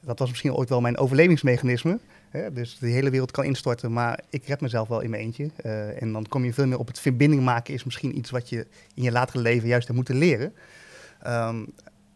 dat 0.00 0.18
was 0.18 0.28
misschien 0.28 0.54
ooit 0.54 0.68
wel 0.68 0.80
mijn 0.80 0.98
overlevingsmechanisme. 0.98 1.98
Hè? 2.30 2.52
Dus 2.52 2.78
de 2.78 2.88
hele 2.88 3.10
wereld 3.10 3.30
kan 3.30 3.44
instorten, 3.44 3.92
maar 3.92 4.20
ik 4.30 4.46
red 4.46 4.60
mezelf 4.60 4.88
wel 4.88 5.00
in 5.00 5.10
mijn 5.10 5.22
eentje. 5.22 5.50
Uh, 5.64 6.02
en 6.02 6.12
dan 6.12 6.28
kom 6.28 6.44
je 6.44 6.52
veel 6.52 6.66
meer 6.66 6.78
op 6.78 6.86
het 6.86 7.00
verbinding 7.00 7.42
maken, 7.42 7.74
is 7.74 7.84
misschien 7.84 8.18
iets 8.18 8.30
wat 8.30 8.48
je 8.48 8.66
in 8.94 9.02
je 9.02 9.12
latere 9.12 9.38
leven 9.38 9.68
juist 9.68 9.84
hebt 9.86 9.96
moeten 9.96 10.16
leren. 10.16 10.52
Um, 11.26 11.66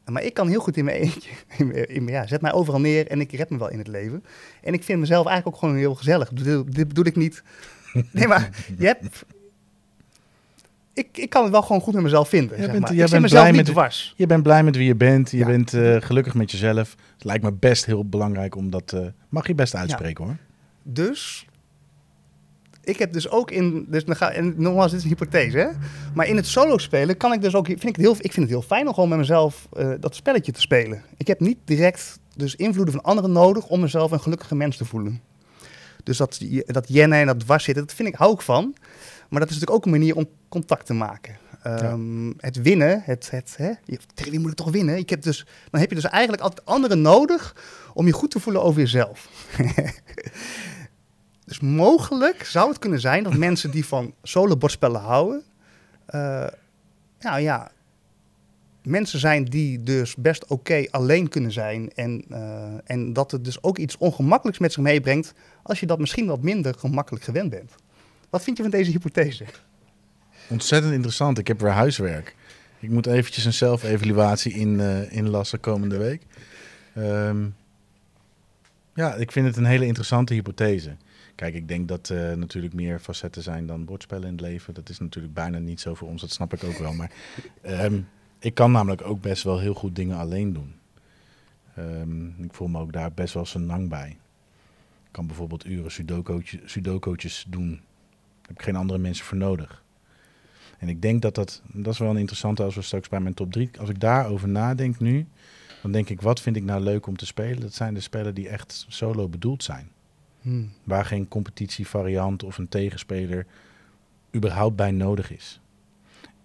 maar 0.05 0.23
ik 0.23 0.35
kan 0.35 0.49
heel 0.49 0.61
goed 0.61 0.77
in 0.77 0.85
mijn 0.85 0.97
eentje. 0.97 1.31
In, 1.95 2.07
ja, 2.07 2.27
zet 2.27 2.41
mij 2.41 2.53
overal 2.53 2.81
neer 2.81 3.07
en 3.07 3.21
ik 3.21 3.33
red 3.33 3.51
me 3.51 3.59
wel 3.59 3.71
in 3.71 3.79
het 3.79 3.89
leven. 3.89 4.25
En 4.63 4.73
ik 4.73 4.85
vind 4.85 5.01
mezelf 5.01 5.27
eigenlijk 5.27 5.57
ook 5.57 5.63
gewoon 5.63 5.79
heel 5.79 5.95
gezellig. 5.95 6.29
Dit 6.33 6.89
bedoel 6.89 7.07
ik 7.07 7.17
niet. 7.17 7.43
Nee, 8.13 8.27
maar 8.27 8.51
je 8.79 8.87
hebt 8.87 9.25
ik, 10.95 11.09
ik 11.13 11.31
kan 11.31 11.43
het 11.43 11.53
wel 11.53 11.63
gewoon 11.63 11.81
goed 11.81 11.95
met 11.95 12.03
mezelf 12.03 12.29
vinden. 12.29 12.59
Jij 12.59 12.67
bent, 12.67 12.89
zeg 12.89 13.11
maar. 13.11 13.21
ik 13.21 13.29
blij 13.29 13.53
met, 13.53 13.67
dwars. 13.67 14.15
Je 14.17 14.27
bent 14.27 14.43
blij 14.43 14.63
met 14.63 14.77
wie 14.77 14.87
je 14.87 14.95
bent. 14.95 15.31
Je 15.31 15.45
bent 15.45 15.73
uh, 15.73 15.97
gelukkig 16.01 16.35
met 16.35 16.51
jezelf. 16.51 16.97
Het 17.15 17.25
lijkt 17.25 17.43
me 17.43 17.53
best 17.53 17.85
heel 17.85 18.05
belangrijk 18.05 18.57
om 18.57 18.71
dat... 18.71 18.93
Uh, 18.95 19.01
mag 19.29 19.47
je 19.47 19.55
best 19.55 19.75
uitspreken 19.75 20.25
ja. 20.25 20.31
hoor. 20.31 20.39
Dus... 20.83 21.47
Ik 22.85 22.99
heb 22.99 23.13
dus 23.13 23.29
ook 23.29 23.51
in... 23.51 23.87
Dus 23.89 24.05
dan 24.05 24.17
ga, 24.17 24.31
en 24.31 24.55
nogmaals, 24.57 24.91
dit 24.91 24.99
is 24.99 25.05
een 25.05 25.17
hypothese 25.17 25.59
hè. 25.59 25.69
Maar 26.15 26.27
in 26.27 26.37
het 26.37 26.47
solo 26.47 26.79
spelen 26.79 27.17
kan 27.17 27.33
ik 27.33 27.43
dus 27.43 27.55
ook... 27.55 27.67
Vind 27.67 27.83
ik, 27.83 27.97
het 27.97 28.05
heel, 28.05 28.15
ik 28.19 28.33
vind 28.33 28.37
het 28.37 28.49
heel 28.49 28.63
fijn 28.63 28.87
om 28.87 28.95
gewoon 28.95 29.09
met 29.09 29.19
mezelf 29.19 29.69
uh, 29.77 29.93
dat 30.01 30.15
spelletje 30.15 30.53
te 30.53 30.61
spelen. 30.61 31.03
Ik 31.17 31.27
heb 31.27 31.41
niet 31.41 31.59
direct 31.65 32.19
dus 32.37 32.57
invloeden 32.57 32.95
van 32.95 33.03
anderen 33.03 33.33
nodig 33.33 33.67
om 33.67 33.81
mezelf 33.81 34.11
een 34.11 34.21
gelukkige 34.21 34.55
mens 34.55 34.77
te 34.77 34.85
voelen. 34.85 35.21
Dus 36.03 36.17
dat, 36.17 36.41
dat 36.67 36.89
jennen 36.89 37.19
en 37.19 37.27
dat 37.27 37.41
dwars 37.41 37.65
zitten, 37.65 37.87
dat 37.87 37.95
vind 37.95 38.09
ik, 38.09 38.15
hou 38.15 38.33
ik 38.33 38.41
van. 38.41 38.75
Maar 39.29 39.41
dat 39.41 39.51
is 39.51 39.55
natuurlijk 39.55 39.71
ook 39.71 39.85
een 39.85 39.99
manier 40.01 40.17
om 40.17 40.27
contact 40.49 40.87
te 40.87 40.95
maken. 40.95 41.37
Um, 41.67 42.27
ja. 42.27 42.33
Het 42.37 42.63
winnen, 42.63 43.03
het, 43.05 43.31
het, 43.31 43.55
hè, 43.57 43.73
tegen 44.15 44.31
wie 44.31 44.41
moet 44.41 44.51
ik 44.51 44.57
toch 44.57 44.71
winnen? 44.71 44.97
Ik 44.97 45.11
heb 45.11 45.23
dus, 45.23 45.47
dan 45.71 45.81
heb 45.81 45.89
je 45.89 45.95
dus 45.95 46.05
eigenlijk 46.05 46.43
altijd 46.43 46.67
anderen 46.67 47.01
nodig 47.01 47.57
om 47.95 48.07
je 48.07 48.13
goed 48.13 48.31
te 48.31 48.41
voelen 48.41 48.63
over 48.63 48.81
jezelf. 48.81 49.29
dus 51.45 51.61
mogelijk 51.61 52.45
zou 52.45 52.69
het 52.69 52.79
kunnen 52.79 53.01
zijn 53.01 53.23
dat 53.23 53.37
mensen 53.37 53.71
die 53.71 53.87
van 53.87 54.15
solo 54.23 54.57
bordspellen 54.57 55.01
houden, 55.01 55.43
uh, 56.15 56.47
nou 57.21 57.41
ja, 57.41 57.71
mensen 58.83 59.19
zijn 59.19 59.45
die 59.45 59.83
dus 59.83 60.15
best 60.15 60.47
oké 60.47 60.85
alleen 60.91 61.29
kunnen 61.29 61.53
zijn. 61.53 61.93
En, 61.95 62.25
uh, 62.31 62.65
en 62.85 63.13
dat 63.13 63.31
het 63.31 63.45
dus 63.45 63.63
ook 63.63 63.79
iets 63.79 63.97
ongemakkelijks 63.97 64.61
met 64.61 64.73
zich 64.73 64.83
meebrengt 64.83 65.35
als 65.63 65.81
je 65.81 65.87
dat 65.87 65.99
misschien 65.99 66.27
wat 66.27 66.43
minder 66.43 66.75
gemakkelijk 66.79 67.25
gewend 67.25 67.51
bent. 67.51 67.73
Wat 68.31 68.43
vind 68.43 68.57
je 68.57 68.63
van 68.63 68.73
deze 68.73 68.91
hypothese? 68.91 69.45
Ontzettend 70.49 70.93
interessant. 70.93 71.39
Ik 71.39 71.47
heb 71.47 71.61
weer 71.61 71.71
huiswerk. 71.71 72.35
Ik 72.79 72.91
moet 72.91 73.07
eventjes 73.07 73.45
een 73.45 73.53
zelfevaluatie 73.53 74.53
in, 74.53 74.69
uh, 74.69 75.13
inlassen 75.13 75.61
komende 75.61 75.97
week. 75.97 76.23
Um, 76.99 77.55
ja, 78.95 79.15
ik 79.15 79.33
vind 79.33 79.47
het 79.47 79.57
een 79.57 79.65
hele 79.65 79.87
interessante 79.87 80.35
hypothese. 80.35 80.97
Kijk, 81.35 81.55
ik 81.55 81.69
denk 81.69 81.89
dat 81.89 82.09
er 82.09 82.31
uh, 82.31 82.37
natuurlijk 82.37 82.75
meer 82.75 82.99
facetten 82.99 83.43
zijn 83.43 83.67
dan 83.67 83.85
bordspellen 83.85 84.27
in 84.27 84.33
het 84.33 84.41
leven. 84.41 84.75
Dat 84.75 84.89
is 84.89 84.99
natuurlijk 84.99 85.35
bijna 85.35 85.59
niet 85.59 85.81
zo 85.81 85.95
voor 85.95 86.09
ons, 86.09 86.21
dat 86.21 86.31
snap 86.31 86.53
ik 86.53 86.65
ook 86.65 86.79
wel. 86.79 86.93
Maar 86.93 87.11
um, 87.63 88.09
ik 88.39 88.55
kan 88.55 88.73
namelijk 88.73 89.03
ook 89.07 89.21
best 89.21 89.43
wel 89.43 89.59
heel 89.59 89.75
goed 89.75 89.97
dingen 89.97 90.17
alleen 90.17 90.53
doen. 90.53 90.75
Um, 91.79 92.35
ik 92.39 92.55
voel 92.55 92.69
me 92.69 92.79
ook 92.79 92.93
daar 92.93 93.13
best 93.13 93.35
wel 93.35 93.47
nang 93.59 93.89
bij. 93.89 94.09
Ik 95.05 95.11
kan 95.11 95.27
bijvoorbeeld 95.27 95.67
uren 95.67 95.91
sudokootjes 96.65 97.45
doen 97.49 97.81
heb 98.47 98.59
ik 98.59 98.63
geen 98.63 98.77
andere 98.77 98.99
mensen 98.99 99.25
voor 99.25 99.37
nodig. 99.37 99.83
En 100.79 100.89
ik 100.89 101.03
denk 101.03 101.23
dat 101.23 101.35
dat, 101.35 101.63
dat 101.73 101.93
is 101.93 101.99
wel 101.99 102.11
een 102.11 102.17
interessante 102.17 102.63
als 102.63 102.75
we 102.75 102.83
straks 102.83 103.09
bij 103.09 103.21
mijn 103.21 103.35
top 103.35 103.53
3, 103.53 103.71
als 103.79 103.89
ik 103.89 104.01
daarover 104.01 104.49
nadenk 104.49 105.01
nu, 105.01 105.27
dan 105.83 105.93
denk 105.93 106.09
ik, 106.09 106.21
wat 106.21 106.41
vind 106.41 106.57
ik 106.57 106.65
nou 106.65 106.81
leuk 106.83 107.07
om 107.07 107.17
te 107.17 107.27
spelen? 107.27 107.61
Dat 107.61 107.75
zijn 107.75 107.95
de 107.95 108.01
spellen 108.01 108.35
die 108.35 108.49
echt 108.49 108.87
solo 108.89 109.29
bedoeld 109.29 109.63
zijn. 109.63 109.91
Hmm. 110.45 110.73
Waar 110.83 111.05
geen 111.05 111.29
competitievariant 111.29 112.43
of 112.43 112.59
een 112.59 112.69
tegenspeler 112.69 113.47
überhaupt 114.35 114.77
bij 114.77 114.91
nodig 114.91 115.33
is. 115.33 115.61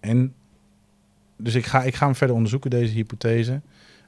En 0.00 0.34
dus 1.36 1.54
ik 1.54 1.66
ga, 1.66 1.82
ik 1.82 1.94
ga 1.94 2.04
hem 2.04 2.14
verder 2.14 2.36
onderzoeken, 2.36 2.70
deze 2.70 2.94
hypothese. 2.94 3.52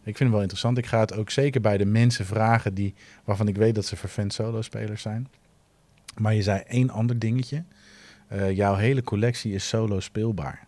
Ik 0.05 0.17
vind 0.17 0.19
hem 0.19 0.31
wel 0.31 0.41
interessant. 0.41 0.79
Ik 0.79 0.87
ga 0.87 1.01
het 1.01 1.15
ook 1.15 1.31
zeker 1.31 1.61
bij 1.61 1.77
de 1.77 1.85
mensen 1.85 2.27
vragen 2.27 2.75
die, 2.75 2.95
waarvan 3.25 3.49
ik 3.49 3.57
weet 3.57 3.75
dat 3.75 3.87
ze 3.87 3.97
vervent 3.97 4.33
solo-spelers 4.33 5.03
zijn. 5.03 5.29
Maar 6.17 6.35
je 6.35 6.43
zei 6.43 6.63
één 6.67 6.91
ander 6.91 7.19
dingetje. 7.19 7.65
Eh, 8.29 8.51
jouw 8.51 8.75
hele 8.75 9.03
collectie 9.03 9.55
is 9.55 9.69
solo 9.69 10.01
speelbaar. 10.01 10.67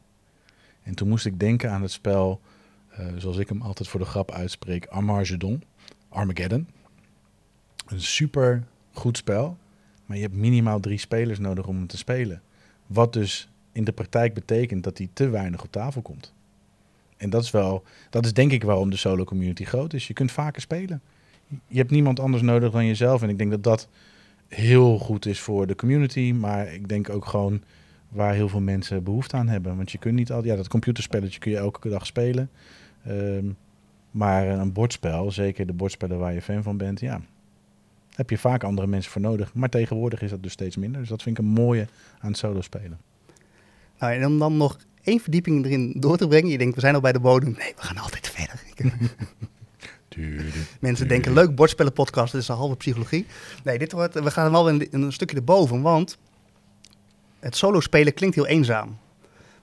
En 0.83 0.95
toen 0.95 1.09
moest 1.09 1.27
ik 1.27 1.41
denken 1.41 1.71
aan 1.71 1.83
het 1.83 1.91
spel, 1.91 2.41
eh, 2.89 3.07
zoals 3.17 3.39
ik 3.39 3.49
hem 3.49 3.63
altijd 3.63 3.89
voor 3.89 4.01
de 4.01 4.07
grap 4.07 4.31
uitspreek, 4.31 4.87
Armageddon, 4.87 5.63
Armageddon. 6.09 6.69
Een 7.87 8.01
super 8.01 8.65
goed 8.99 9.17
spel, 9.17 9.57
maar 10.07 10.17
je 10.17 10.23
hebt 10.23 10.37
minimaal 10.37 10.81
drie 10.81 10.99
spelers 10.99 11.39
nodig 11.39 11.67
om 11.67 11.77
hem 11.77 11.87
te 11.87 11.97
spelen. 11.97 12.43
Wat 12.87 13.13
dus 13.13 13.49
in 13.73 13.85
de 13.85 13.93
praktijk 13.93 14.35
betekent 14.35 14.85
dat 14.85 14.99
hij 14.99 15.09
te 15.13 15.29
weinig 15.29 15.63
op 15.63 15.73
tafel 15.73 16.03
komt. 16.03 16.35
En 17.17 17.31
dat 17.31 17.43
is 17.43 17.51
wel, 17.51 17.83
dat 18.11 18.25
is 18.25 18.33
denk 18.33 18.53
ik 18.53 18.65
waarom 18.65 18.91
de 18.91 18.97
solo 18.97 19.25
community 19.25 19.65
groot 19.65 19.93
is. 19.93 20.07
Je 20.07 20.13
kunt 20.13 20.33
vaker 20.33 20.61
spelen. 20.61 21.01
Je 21.67 21.79
hebt 21.79 21.91
niemand 21.91 22.21
anders 22.21 22.43
nodig 22.43 22.73
dan 22.73 22.87
jezelf. 22.87 23.23
En 23.23 23.29
ik 23.29 23.39
denk 23.39 23.51
dat 23.51 23.63
dat 23.63 23.89
heel 24.49 24.99
goed 24.99 25.27
is 25.27 25.41
voor 25.41 25.67
de 25.67 25.75
community. 25.75 26.33
Maar 26.33 26.73
ik 26.75 26.89
denk 26.89 27.09
ook 27.09 27.25
gewoon 27.25 27.63
waar 28.09 28.35
heel 28.35 28.49
veel 28.49 28.61
mensen 28.61 29.03
behoefte 29.03 29.37
aan 29.37 29.49
hebben. 29.49 29.77
Want 29.77 29.93
je 29.93 29.99
kunt 29.99 30.15
niet 30.15 30.33
al, 30.33 30.45
ja, 30.45 30.57
dat 30.57 30.69
computerspelletje 30.69 31.39
kun 31.39 31.51
je 31.51 31.57
elke 31.57 31.89
dag 31.89 32.07
spelen. 32.07 32.51
Ehm, 33.05 33.47
maar 34.11 34.49
een 34.49 34.73
bordspel, 34.73 35.31
zeker 35.31 35.67
de 35.67 35.73
bordspellen 35.73 36.19
waar 36.19 36.33
je 36.33 36.43
fan 36.43 36.63
van 36.63 36.77
bent, 36.77 37.01
ja, 37.01 37.21
heb 38.15 38.31
je 38.31 38.39
vaak 38.39 38.65
andere 38.65 38.87
mensen 38.87 39.13
voor 39.13 39.21
nodig. 39.21 39.55
Maar 39.55 39.69
tegenwoordig 39.69 40.23
is 40.23 40.31
dat 40.31 40.43
dus 40.43 40.53
steeds 40.53 40.77
minder. 40.77 41.01
Dus 41.01 41.09
dat 41.09 41.23
vind 41.23 41.39
ik 41.39 41.45
een 41.45 41.51
mooie 41.51 41.87
aan 42.21 42.31
het 42.31 42.39
solo 42.39 42.61
spelen. 42.61 43.01
Nou, 43.99 44.13
en 44.13 44.27
om 44.27 44.39
dan 44.39 44.57
nog 44.57 44.79
één 45.03 45.21
verdieping 45.21 45.65
erin 45.65 45.95
door 45.97 46.17
te 46.17 46.29
brengen. 46.29 46.51
Je 46.51 46.59
denkt, 46.59 46.75
we 46.75 46.81
zijn 46.81 46.95
al 46.95 47.01
bij 47.01 47.13
de 47.13 47.21
bodem. 47.21 47.55
Nee, 47.59 47.73
we 47.77 47.83
gaan 47.83 47.99
altijd 47.99 48.31
verder. 48.31 48.63
Mensen 50.81 51.09
denken, 51.09 51.33
leuk 51.33 51.55
bordspellen 51.55 51.93
podcast, 51.93 52.33
dat 52.33 52.41
is 52.41 52.49
een 52.49 52.57
halve 52.57 52.77
psychologie. 52.77 53.27
Nee, 53.65 53.79
dit 53.79 53.93
wordt, 53.93 54.15
we 54.15 54.31
gaan 54.31 54.53
wel 54.53 54.69
een, 54.69 54.89
een 54.91 55.13
stukje 55.13 55.37
erboven, 55.37 55.83
want 55.83 56.19
het 57.39 57.57
solo 57.57 57.81
spelen 57.81 58.15
klinkt 58.15 58.35
heel 58.35 58.47
eenzaam. 58.47 58.99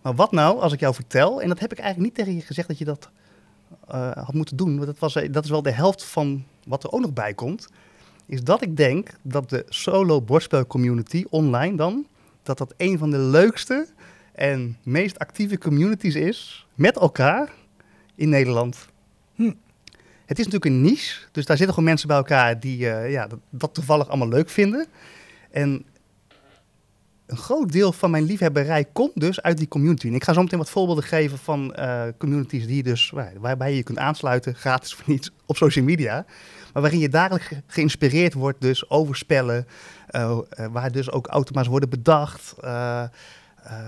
Maar 0.02 0.16
wat 0.16 0.32
nou 0.32 0.60
als 0.60 0.74
ik 0.74 0.80
jou 0.80 0.94
vertel, 0.94 1.42
en 1.42 1.48
dat 1.48 1.60
heb 1.60 1.72
ik 1.72 1.80
eigenlijk 1.80 2.10
niet 2.10 2.18
tegen 2.26 2.40
je 2.40 2.46
gezegd 2.46 2.68
dat 2.68 2.78
je 2.78 2.86
dat 2.86 3.10
uh, 3.92 4.12
had 4.12 4.34
moeten 4.34 4.58
doen, 4.58 4.76
want 4.76 4.86
dat, 4.86 5.00
was, 5.00 5.14
dat 5.32 5.44
is 5.44 5.50
wel 5.50 5.62
de 5.62 5.72
helft 5.72 6.04
van 6.04 6.46
wat 6.66 6.84
er 6.84 6.92
ook 6.92 7.02
nog 7.02 7.14
bij 7.14 7.34
komt, 7.34 7.68
is 8.32 8.44
dat 8.44 8.62
ik 8.62 8.78
denk 8.78 9.10
dat 9.22 9.50
de 9.50 9.66
solo 9.70 10.22
bordspel 10.22 10.68
community 10.68 11.26
online 11.30 11.78
dan, 11.78 12.06
dat 12.44 12.58
dat 12.58 12.74
een 12.78 12.98
van 12.98 13.12
de 13.12 13.18
leukste 13.18 13.88
en 14.34 14.78
meest 14.84 15.20
actieve 15.20 15.58
communities 15.58 16.16
is 16.16 16.68
met 16.76 16.98
elkaar 16.98 17.54
in 18.16 18.30
Nederland. 18.30 18.88
Hm. 19.36 19.52
Het 20.26 20.40
is 20.40 20.46
natuurlijk 20.46 20.66
een 20.66 20.82
niche, 20.82 21.20
dus 21.32 21.46
daar 21.46 21.58
zitten 21.58 21.74
gewoon 21.74 21.90
mensen 21.90 22.08
bij 22.08 22.18
elkaar 22.18 22.60
die 22.60 22.80
uh, 22.80 23.12
ja, 23.12 23.28
dat, 23.28 23.40
dat, 23.50 23.74
toevallig 23.74 24.08
allemaal 24.08 24.28
leuk 24.28 24.50
vinden. 24.50 24.86
En 25.50 25.86
een 27.26 27.38
groot 27.38 27.72
deel 27.72 27.92
van 27.92 28.12
mijn 28.12 28.24
liefhebberij 28.24 28.86
komt 28.94 29.20
dus 29.20 29.42
uit 29.42 29.58
die 29.58 29.68
community. 29.68 30.08
En 30.08 30.14
ik 30.14 30.24
ga 30.24 30.34
zo 30.34 30.42
meteen 30.42 30.60
wat 30.60 30.70
voorbeelden 30.70 31.04
geven 31.04 31.38
van 31.38 31.76
uh, 31.80 32.04
communities 32.18 32.68
die 32.68 32.84
dus, 32.84 33.10
waar, 33.10 33.34
waarbij 33.40 33.76
je 33.76 33.84
kunt 33.84 33.98
aansluiten, 33.98 34.56
gratis 34.56 34.94
of 34.94 35.08
niet, 35.08 35.32
op 35.46 35.58
social 35.58 35.86
media. 35.86 36.26
Maar 36.74 36.82
waarin 36.82 37.00
je 37.00 37.10
dagelijks 37.10 37.48
geïnspireerd 37.68 38.34
wordt 38.34 38.62
dus 38.62 38.90
over 38.90 39.16
spellen, 39.16 39.68
uh, 40.16 40.40
waar 40.72 40.92
dus 40.92 41.12
ook 41.12 41.28
automa's 41.28 41.68
worden 41.68 41.90
bedacht. 41.90 42.54
Uh, 42.64 43.04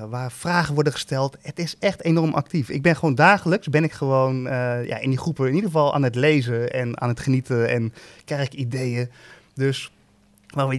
waar 0.09 0.31
vragen 0.31 0.73
worden 0.73 0.93
gesteld. 0.93 1.37
Het 1.41 1.59
is 1.59 1.75
echt 1.79 2.03
enorm 2.03 2.33
actief. 2.33 2.69
Ik 2.69 2.81
ben 2.81 2.95
gewoon 2.95 3.15
dagelijks 3.15 3.69
ben 3.69 3.83
ik 3.83 3.91
gewoon 3.91 4.43
ja, 4.85 4.97
in 4.99 5.09
die 5.09 5.19
groepen 5.19 5.47
in 5.47 5.53
ieder 5.53 5.69
geval 5.69 5.93
aan 5.93 6.03
het 6.03 6.15
lezen 6.15 6.71
en 6.71 7.01
aan 7.01 7.09
het 7.09 7.19
genieten 7.19 7.69
en 7.69 7.93
krijg 8.25 8.49
ideeën. 8.49 9.09
Dus 9.53 9.91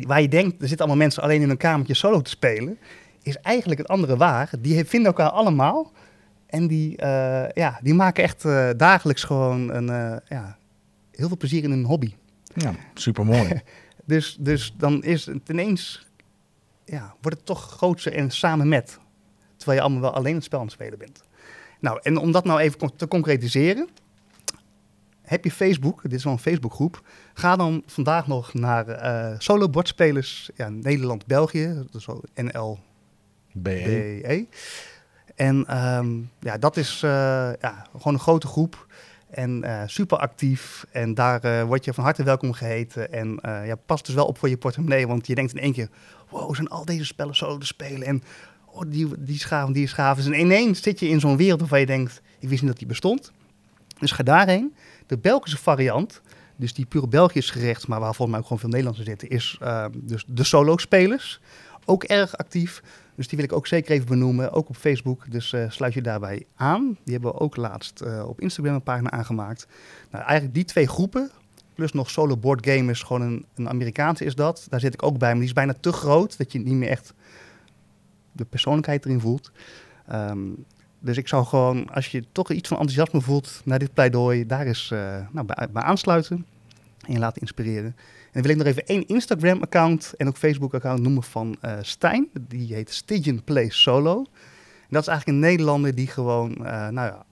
waar, 0.06 0.20
je 0.20 0.28
denkt, 0.28 0.62
er 0.62 0.68
zitten 0.68 0.78
allemaal 0.78 0.96
mensen 0.96 1.22
alleen 1.22 1.42
in 1.42 1.50
een 1.50 1.56
kamertje 1.56 1.94
solo 1.94 2.20
te 2.20 2.30
spelen, 2.30 2.78
is 3.22 3.36
eigenlijk 3.36 3.80
het 3.80 3.88
andere 3.88 4.16
waar. 4.16 4.50
Die 4.58 4.84
vinden 4.84 5.08
elkaar 5.08 5.30
allemaal 5.30 5.92
en 6.46 6.66
die, 6.66 6.96
ja, 7.54 7.78
die 7.82 7.94
maken 7.94 8.24
echt 8.24 8.42
dagelijks 8.78 9.24
gewoon 9.24 9.70
een, 9.70 10.20
ja, 10.28 10.56
heel 11.16 11.28
veel 11.28 11.36
plezier 11.36 11.62
in 11.62 11.70
hun 11.70 11.84
hobby. 11.84 12.14
Ja, 12.54 12.74
super 12.94 13.26
mooi. 13.26 13.62
dus, 14.04 14.36
dus 14.40 14.74
dan 14.76 15.02
is 15.02 15.26
het 15.26 15.48
ineens 15.48 16.06
ja, 16.84 17.14
wordt 17.20 17.36
het 17.36 17.46
toch 17.46 17.70
grootser 17.70 18.12
en 18.12 18.30
samen 18.30 18.68
met. 18.68 18.98
Terwijl 19.56 19.78
je 19.78 19.84
allemaal 19.84 20.02
wel 20.02 20.14
alleen 20.14 20.34
het 20.34 20.44
spel 20.44 20.58
aan 20.58 20.64
het 20.64 20.74
spelen 20.74 20.98
bent. 20.98 21.22
Nou, 21.80 21.98
en 22.02 22.16
om 22.16 22.32
dat 22.32 22.44
nou 22.44 22.60
even 22.60 22.96
te 22.96 23.08
concretiseren. 23.08 23.88
Heb 25.22 25.44
je 25.44 25.50
Facebook, 25.50 26.02
dit 26.02 26.12
is 26.12 26.24
wel 26.24 26.32
een 26.32 26.38
Facebookgroep. 26.38 27.02
Ga 27.34 27.56
dan 27.56 27.82
vandaag 27.86 28.26
nog 28.26 28.54
naar 28.54 28.88
uh, 28.88 29.38
solo 29.38 29.68
bordspelers 29.68 30.50
ja, 30.56 30.68
Nederland-België. 30.68 31.84
Is 31.92 32.06
NL 32.34 32.78
BE. 33.52 34.20
E. 34.22 34.44
En 35.34 35.84
um, 35.96 36.30
ja, 36.40 36.58
dat 36.58 36.76
is 36.76 37.02
uh, 37.04 37.10
ja, 37.60 37.86
gewoon 37.96 38.14
een 38.14 38.20
grote 38.20 38.46
groep. 38.46 38.86
En 39.34 39.64
uh, 39.64 39.82
super 39.86 40.18
actief. 40.18 40.86
En 40.90 41.14
daar 41.14 41.44
uh, 41.44 41.62
word 41.62 41.84
je 41.84 41.94
van 41.94 42.04
harte 42.04 42.22
welkom 42.22 42.52
geheten. 42.52 43.12
En 43.12 43.38
uh, 43.46 43.66
ja, 43.66 43.74
pas 43.74 44.02
dus 44.02 44.14
wel 44.14 44.26
op 44.26 44.38
voor 44.38 44.48
je 44.48 44.56
portemonnee. 44.56 45.06
Want 45.06 45.26
je 45.26 45.34
denkt 45.34 45.54
in 45.54 45.60
één 45.60 45.72
keer: 45.72 45.88
wow, 46.30 46.54
zijn 46.54 46.68
al 46.68 46.84
deze 46.84 47.04
spellen 47.04 47.36
zo 47.36 47.58
te 47.58 47.66
spelen? 47.66 48.02
En 48.02 48.22
oh, 48.66 48.82
die, 48.86 49.08
die 49.18 49.38
schaven, 49.38 49.72
die 49.72 49.88
schaven. 49.88 50.32
En 50.32 50.40
ineens 50.40 50.82
zit 50.82 51.00
je 51.00 51.08
in 51.08 51.20
zo'n 51.20 51.36
wereld 51.36 51.60
waarvan 51.60 51.80
je 51.80 51.86
denkt: 51.86 52.22
ik 52.38 52.48
wist 52.48 52.60
niet 52.60 52.70
dat 52.70 52.78
die 52.78 52.88
bestond. 52.88 53.32
Dus 53.98 54.10
ga 54.10 54.22
daarheen. 54.22 54.74
De 55.06 55.18
Belgische 55.18 55.58
variant, 55.58 56.20
dus 56.56 56.74
die 56.74 56.86
pure 56.86 57.08
Belgisch 57.08 57.50
gerecht, 57.50 57.88
maar 57.88 58.00
waar 58.00 58.14
volgens 58.14 58.30
mij 58.30 58.38
ook 58.38 58.44
gewoon 58.44 58.58
veel 58.58 58.68
Nederlanders 58.68 59.06
zitten, 59.08 59.28
is 59.28 59.58
dus 59.94 60.24
de 60.26 60.44
solo-spelers. 60.44 61.40
Ook 61.84 62.04
erg 62.04 62.36
actief. 62.36 62.82
Dus 63.14 63.28
die 63.28 63.38
wil 63.38 63.46
ik 63.46 63.52
ook 63.52 63.66
zeker 63.66 63.90
even 63.90 64.06
benoemen, 64.06 64.52
ook 64.52 64.68
op 64.68 64.76
Facebook. 64.76 65.30
Dus 65.30 65.52
uh, 65.52 65.70
sluit 65.70 65.94
je 65.94 66.02
daarbij 66.02 66.46
aan. 66.56 66.98
Die 67.04 67.12
hebben 67.12 67.32
we 67.32 67.38
ook 67.38 67.56
laatst 67.56 68.02
uh, 68.02 68.28
op 68.28 68.40
Instagram 68.40 68.74
een 68.74 68.82
pagina 68.82 69.10
aangemaakt. 69.10 69.66
Nou, 70.10 70.24
eigenlijk 70.24 70.54
die 70.54 70.64
twee 70.64 70.88
groepen, 70.88 71.30
plus 71.74 71.92
nog 71.92 72.10
solo 72.10 72.36
board 72.36 72.66
gamers, 72.66 73.02
gewoon 73.02 73.22
een, 73.22 73.44
een 73.54 73.68
Amerikaanse 73.68 74.24
is 74.24 74.34
dat. 74.34 74.66
Daar 74.70 74.80
zit 74.80 74.94
ik 74.94 75.02
ook 75.02 75.18
bij, 75.18 75.28
maar 75.28 75.38
die 75.38 75.48
is 75.48 75.52
bijna 75.52 75.74
te 75.80 75.92
groot 75.92 76.38
dat 76.38 76.52
je 76.52 76.58
niet 76.58 76.74
meer 76.74 76.88
echt 76.88 77.14
de 78.32 78.44
persoonlijkheid 78.44 79.04
erin 79.04 79.20
voelt. 79.20 79.52
Um, 80.12 80.64
dus 80.98 81.16
ik 81.16 81.28
zou 81.28 81.44
gewoon, 81.44 81.90
als 81.90 82.06
je 82.06 82.24
toch 82.32 82.50
iets 82.50 82.68
van 82.68 82.78
enthousiasme 82.78 83.20
voelt 83.20 83.60
naar 83.64 83.78
dit 83.78 83.94
pleidooi, 83.94 84.46
daar 84.46 84.66
eens 84.66 84.90
uh, 84.92 85.16
nou, 85.30 85.46
bij, 85.46 85.68
bij 85.72 85.82
aansluiten 85.82 86.46
en 87.06 87.12
je 87.12 87.18
laten 87.18 87.40
inspireren. 87.40 87.96
Dan 88.34 88.42
wil 88.42 88.50
ik 88.50 88.56
nog 88.56 88.66
even 88.66 88.86
één 88.86 89.06
Instagram-account 89.06 90.14
en 90.16 90.28
ook 90.28 90.36
Facebook-account 90.36 91.00
noemen 91.00 91.22
van 91.22 91.56
uh, 91.64 91.72
Stijn. 91.80 92.28
Die 92.48 92.74
heet 92.74 92.90
Stygian 92.90 93.44
Play 93.44 93.68
Solo. 93.68 94.18
En 94.80 94.90
dat 94.90 95.02
is 95.02 95.08
eigenlijk 95.08 95.38
een 95.38 95.48
Nederlander 95.50 95.94
die 95.94 96.06
gewoon, 96.06 96.50
uh, 96.50 96.64
nou 96.64 96.94
ja, 96.94 97.24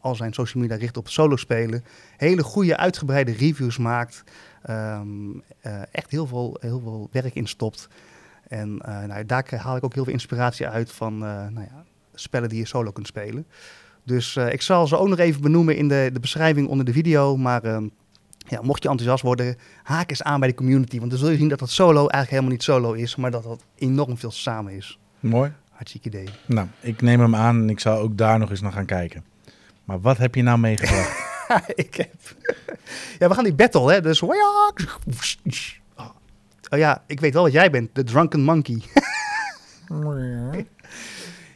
al 0.00 0.14
zijn 0.14 0.32
social 0.32 0.62
media 0.62 0.76
richt 0.76 0.96
op 0.96 1.08
solo 1.08 1.36
spelen. 1.36 1.84
Hele 2.16 2.42
goede, 2.42 2.76
uitgebreide 2.76 3.32
reviews 3.32 3.78
maakt. 3.78 4.24
Um, 4.70 5.42
uh, 5.66 5.82
echt 5.90 6.10
heel 6.10 6.26
veel, 6.26 6.56
heel 6.60 6.80
veel 6.80 7.08
werk 7.12 7.34
in 7.34 7.46
stopt. 7.46 7.88
En 8.48 8.76
nou, 8.76 9.26
daar 9.26 9.54
haal 9.56 9.76
ik 9.76 9.84
ook 9.84 9.94
heel 9.94 10.04
veel 10.04 10.12
inspiratie 10.12 10.68
uit 10.68 10.92
van 10.92 11.18
nou 11.18 11.60
ja, 11.60 11.84
spellen 12.14 12.48
die 12.48 12.58
je 12.58 12.66
solo 12.66 12.90
kunt 12.90 13.06
spelen. 13.06 13.46
Dus 14.02 14.36
ik 14.36 14.62
zal 14.62 14.86
ze 14.86 14.98
ook 14.98 15.08
nog 15.08 15.18
even 15.18 15.40
benoemen 15.40 15.76
in 15.76 15.88
de, 15.88 16.10
de 16.12 16.20
beschrijving 16.20 16.68
onder 16.68 16.84
de 16.84 16.92
video. 16.92 17.36
Maar 17.36 17.62
ehm, 17.62 17.88
ja, 18.44 18.60
mocht 18.62 18.82
je 18.82 18.88
enthousiast 18.88 19.22
worden, 19.22 19.56
haak 19.82 20.10
eens 20.10 20.22
aan 20.22 20.40
bij 20.40 20.48
de 20.48 20.54
community. 20.54 20.98
Want 20.98 21.10
dan 21.10 21.18
zul 21.18 21.30
je 21.30 21.36
zien 21.36 21.48
dat 21.48 21.58
dat 21.58 21.70
solo 21.70 21.98
eigenlijk 21.98 22.30
helemaal 22.30 22.50
niet 22.50 22.62
solo 22.62 22.92
is, 22.92 23.16
maar 23.16 23.30
dat 23.30 23.42
dat 23.42 23.64
enorm 23.74 24.18
veel 24.18 24.30
samen 24.30 24.72
is. 24.72 24.98
Mooi. 25.20 25.52
Hartstikke 25.70 26.08
idee. 26.08 26.28
Nou, 26.46 26.68
ik 26.80 27.02
neem 27.02 27.20
hem 27.20 27.34
aan 27.34 27.60
en 27.60 27.70
ik 27.70 27.80
zal 27.80 27.98
ook 27.98 28.16
daar 28.16 28.38
nog 28.38 28.50
eens 28.50 28.60
naar 28.60 28.72
gaan 28.72 28.86
kijken. 28.86 29.24
Maar 29.84 30.00
wat 30.00 30.16
heb 30.16 30.34
je 30.34 30.42
nou 30.42 30.58
meegebracht? 30.58 31.32
ik 31.74 31.94
heb... 31.94 32.14
ja, 33.18 33.28
we 33.28 33.34
gaan 33.34 33.44
die 33.44 33.54
battle, 33.54 33.92
hè. 33.92 34.00
Dus... 34.00 34.22
Oh 36.70 36.78
ja, 36.78 37.02
ik 37.06 37.20
weet 37.20 37.32
wel 37.32 37.42
wat 37.42 37.52
jij 37.52 37.70
bent. 37.70 37.94
De 37.94 38.04
Drunken 38.04 38.40
Monkey. 38.40 38.82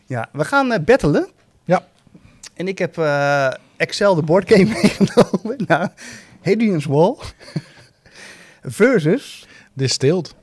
ja, 0.07 0.29
we 0.33 0.45
gaan 0.45 0.73
uh, 0.73 0.79
battelen. 0.79 1.29
Ja. 1.65 1.87
En 2.55 2.69
ik 2.69 2.79
heb 2.79 2.97
uh, 2.97 3.51
Excel, 3.77 4.15
de 4.15 4.23
boardgame, 4.23 4.65
meegenomen. 4.83 5.57
nou, 5.67 5.89
Hadrian's 6.49 6.85
Wall 6.85 7.17
versus... 8.63 9.47
Distilled. 9.75 10.35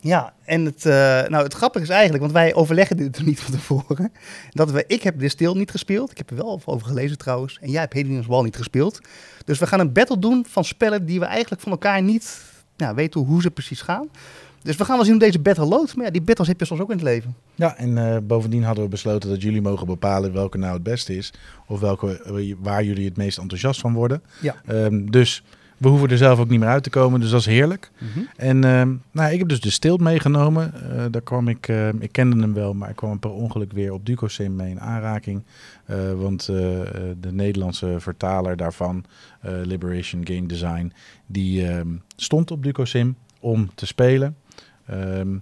Ja, 0.00 0.34
en 0.44 0.64
het, 0.64 0.86
eh, 0.86 0.92
nou, 1.28 1.44
het 1.44 1.54
grappige 1.54 1.84
is 1.84 1.90
eigenlijk, 1.90 2.20
want 2.20 2.32
wij 2.32 2.54
overleggen 2.54 2.96
dit 2.96 3.16
er 3.16 3.24
niet 3.24 3.40
van 3.40 3.52
tevoren, 3.54 4.12
dat 4.50 4.70
we, 4.70 4.84
ik 4.86 5.02
heb 5.02 5.18
Distill 5.18 5.52
niet 5.52 5.70
gespeeld. 5.70 6.10
Ik 6.10 6.18
heb 6.18 6.30
er 6.30 6.36
wel 6.36 6.62
over 6.64 6.86
gelezen 6.86 7.18
trouwens. 7.18 7.58
En 7.60 7.70
jij 7.70 7.80
hebt 7.80 7.92
Hedon's 7.92 8.26
Wall 8.26 8.42
niet 8.42 8.56
gespeeld. 8.56 9.00
Dus 9.44 9.58
we 9.58 9.66
gaan 9.66 9.80
een 9.80 9.92
battle 9.92 10.18
doen 10.18 10.46
van 10.48 10.64
spellen 10.64 11.06
die 11.06 11.20
we 11.20 11.26
eigenlijk 11.26 11.62
van 11.62 11.72
elkaar 11.72 12.02
niet 12.02 12.40
nou, 12.76 12.94
weten 12.94 13.20
hoe 13.20 13.42
ze 13.42 13.50
precies 13.50 13.80
gaan. 13.80 14.08
Dus 14.64 14.76
we 14.76 14.84
gaan 14.84 14.96
wel 14.96 15.04
zien 15.04 15.14
hoe 15.14 15.24
deze 15.24 15.38
battle 15.38 15.64
loopt. 15.64 15.96
Maar 15.96 16.04
ja, 16.04 16.10
die 16.10 16.22
battles 16.22 16.48
heb 16.48 16.60
je 16.60 16.66
soms 16.66 16.80
ook 16.80 16.90
in 16.90 16.96
het 16.96 17.04
leven. 17.04 17.34
Ja, 17.54 17.76
en 17.76 17.98
eh, 17.98 18.16
bovendien 18.22 18.62
hadden 18.62 18.84
we 18.84 18.90
besloten 18.90 19.30
dat 19.30 19.42
jullie 19.42 19.62
mogen 19.62 19.86
bepalen 19.86 20.32
welke 20.32 20.58
nou 20.58 20.72
het 20.72 20.82
beste 20.82 21.16
is. 21.16 21.32
Of 21.66 21.80
welke, 21.80 22.22
eh, 22.22 22.54
waar 22.58 22.84
jullie 22.84 23.04
het 23.04 23.16
meest 23.16 23.38
enthousiast 23.38 23.80
van 23.80 23.92
worden. 23.92 24.22
Ja. 24.40 24.54
Ehm, 24.66 25.06
dus 25.06 25.42
we 25.78 25.88
hoeven 25.88 26.10
er 26.10 26.16
zelf 26.16 26.38
ook 26.38 26.48
niet 26.48 26.60
meer 26.60 26.68
uit 26.68 26.82
te 26.82 26.90
komen, 26.90 27.20
dus 27.20 27.30
dat 27.30 27.40
is 27.40 27.46
heerlijk. 27.46 27.90
Mhm. 27.98 28.24
En 28.36 28.64
ehm, 28.64 28.94
nou, 29.10 29.32
ik 29.32 29.38
heb 29.38 29.48
dus 29.48 29.60
de 29.60 29.70
stilt 29.70 30.00
meegenomen. 30.00 30.74
Eh, 30.74 31.04
daar 31.10 31.22
kwam 31.22 31.48
ik, 31.48 31.68
eh, 31.68 31.88
ik 31.88 32.12
kende 32.12 32.40
hem 32.40 32.54
wel, 32.54 32.74
maar 32.74 32.90
ik 32.90 32.96
kwam 32.96 33.18
per 33.18 33.32
ongeluk 33.32 33.72
weer 33.72 33.92
op 33.92 34.06
Ducosim 34.06 34.56
mee 34.56 34.70
in 34.70 34.80
aanraking. 34.80 35.44
Want 36.16 36.46
de 36.46 37.30
Nederlandse 37.30 37.96
vertaler 37.98 38.56
daarvan, 38.56 39.04
Liberation 39.42 40.26
Game 40.26 40.46
Design, 40.46 40.92
die 41.26 41.66
ehm, 41.66 41.88
stond 42.16 42.50
op 42.50 42.62
Ducosim 42.62 43.16
om 43.40 43.70
te 43.74 43.86
spelen. 43.86 44.36
Ehm, 44.86 45.36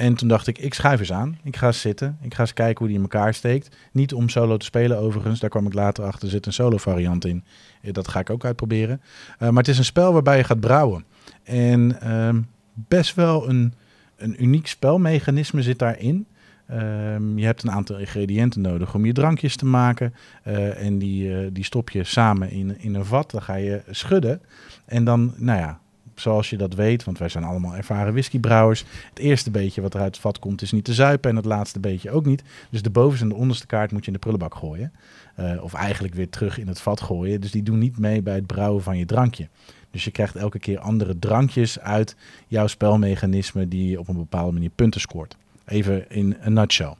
en 0.00 0.14
toen 0.14 0.28
dacht 0.28 0.46
ik, 0.46 0.58
ik 0.58 0.74
schuif 0.74 1.00
eens 1.00 1.12
aan. 1.12 1.38
Ik 1.42 1.56
ga 1.56 1.66
eens 1.66 1.80
zitten. 1.80 2.18
Ik 2.20 2.34
ga 2.34 2.40
eens 2.40 2.52
kijken 2.52 2.78
hoe 2.78 2.86
die 2.86 2.96
in 2.96 3.02
elkaar 3.02 3.34
steekt. 3.34 3.76
Niet 3.92 4.14
om 4.14 4.28
solo 4.28 4.56
te 4.56 4.64
spelen 4.64 4.98
overigens. 4.98 5.40
Daar 5.40 5.50
kwam 5.50 5.66
ik 5.66 5.74
later 5.74 6.04
achter. 6.04 6.24
Er 6.24 6.30
zit 6.30 6.46
een 6.46 6.52
solo 6.52 6.76
variant 6.76 7.24
in. 7.24 7.44
Eh, 7.82 7.92
Dat 7.92 8.08
ga 8.08 8.20
ik 8.20 8.30
ook 8.30 8.44
uitproberen. 8.44 9.00
Eh, 9.38 9.48
maar 9.48 9.58
het 9.62 9.68
is 9.68 9.78
een 9.78 9.84
spel 9.84 10.12
waarbij 10.12 10.36
je 10.36 10.44
gaat 10.44 10.60
brouwen. 10.60 11.04
En 11.42 12.00
ehm, 12.00 12.40
best 12.74 13.14
wel 13.14 13.48
een, 13.48 13.74
een 14.16 14.42
uniek 14.42 14.66
spelmechanisme 14.66 15.62
zit 15.62 15.78
daarin. 15.78 16.26
Ehm, 16.66 17.38
je 17.38 17.44
hebt 17.44 17.62
een 17.62 17.70
aantal 17.70 17.98
ingrediënten 17.98 18.60
nodig 18.60 18.94
om 18.94 19.04
je 19.04 19.12
drankjes 19.12 19.56
te 19.56 19.66
maken. 19.66 20.14
Eh, 20.42 20.86
en 20.86 20.98
die, 20.98 21.52
die 21.52 21.64
stop 21.64 21.90
je 21.90 22.04
samen 22.04 22.50
in, 22.50 22.80
in 22.80 22.94
een 22.94 23.04
vat. 23.04 23.30
Dan 23.30 23.42
ga 23.42 23.54
je 23.54 23.82
schudden. 23.90 24.42
En 24.84 25.04
dan, 25.04 25.34
nou 25.36 25.58
ja, 25.58 25.80
zoals 26.20 26.50
je 26.50 26.56
dat 26.56 26.74
weet, 26.74 27.04
want 27.04 27.18
wij 27.18 27.28
zijn 27.28 27.44
allemaal 27.44 27.76
ervaren 27.76 28.12
whiskybrouwers. 28.12 28.84
Het 29.08 29.18
eerste 29.18 29.50
beetje 29.50 29.80
wat 29.80 29.94
er 29.94 30.00
uit 30.00 30.12
het 30.14 30.20
vat 30.22 30.38
komt 30.38 30.62
is 30.62 30.72
niet 30.72 30.84
te 30.84 30.94
zuipen 30.94 31.30
en 31.30 31.36
het 31.36 31.44
laatste 31.44 31.80
beetje 31.80 32.10
ook 32.10 32.24
niet. 32.26 32.42
Dus 32.70 32.82
de 32.82 32.90
bovenste 32.90 33.24
en 33.24 33.30
de 33.30 33.36
onderste 33.36 33.66
kaart 33.66 33.92
moet 33.92 34.00
je 34.00 34.06
in 34.06 34.12
de 34.12 34.18
prullenbak 34.18 34.54
gooien. 34.54 34.92
Eh, 35.34 35.62
of 35.62 35.74
eigenlijk 35.74 36.14
weer 36.14 36.28
terug 36.28 36.58
in 36.58 36.68
het 36.68 36.80
vat 36.80 37.00
gooien. 37.00 37.40
Dus 37.40 37.50
die 37.50 37.62
doen 37.62 37.78
niet 37.78 37.98
mee 37.98 38.22
bij 38.22 38.34
het 38.34 38.46
brouwen 38.46 38.82
van 38.82 38.98
je 38.98 39.06
drankje. 39.06 39.48
Dus 39.90 40.04
je 40.04 40.10
krijgt 40.10 40.36
elke 40.36 40.58
keer 40.58 40.78
andere 40.78 41.18
drankjes 41.18 41.80
uit 41.80 42.16
jouw 42.46 42.66
spelmechanisme 42.66 43.68
die 43.68 43.98
op 43.98 44.08
een 44.08 44.16
bepaalde 44.16 44.52
manier 44.52 44.70
punten 44.74 45.00
scoort. 45.00 45.36
Even 45.64 46.10
in 46.10 46.36
een 46.40 46.52
nutshell. 46.52 46.94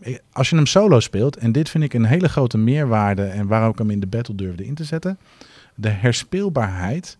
Ik- 0.00 0.22
als 0.32 0.50
je 0.50 0.56
hem 0.56 0.66
solo 0.66 1.00
speelt, 1.00 1.36
en 1.36 1.52
dit 1.52 1.68
vind 1.68 1.84
ik 1.84 1.94
een 1.94 2.04
hele 2.04 2.28
grote 2.28 2.58
meerwaarde 2.58 3.22
en 3.24 3.46
waarom 3.46 3.70
ik 3.70 3.78
hem 3.78 3.90
in 3.90 4.00
de 4.00 4.06
battle 4.06 4.34
durfde 4.34 4.66
in 4.66 4.74
te 4.74 4.84
zetten. 4.84 5.18
De 5.74 5.88
herspeelbaarheid 5.88 7.18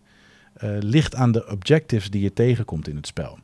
ligt 0.79 1.15
aan 1.15 1.31
de 1.31 1.47
objectives 1.47 2.09
die 2.09 2.21
je 2.21 2.33
tegenkomt 2.33 2.87
in 2.87 2.95
het 2.95 3.07
spel. 3.07 3.37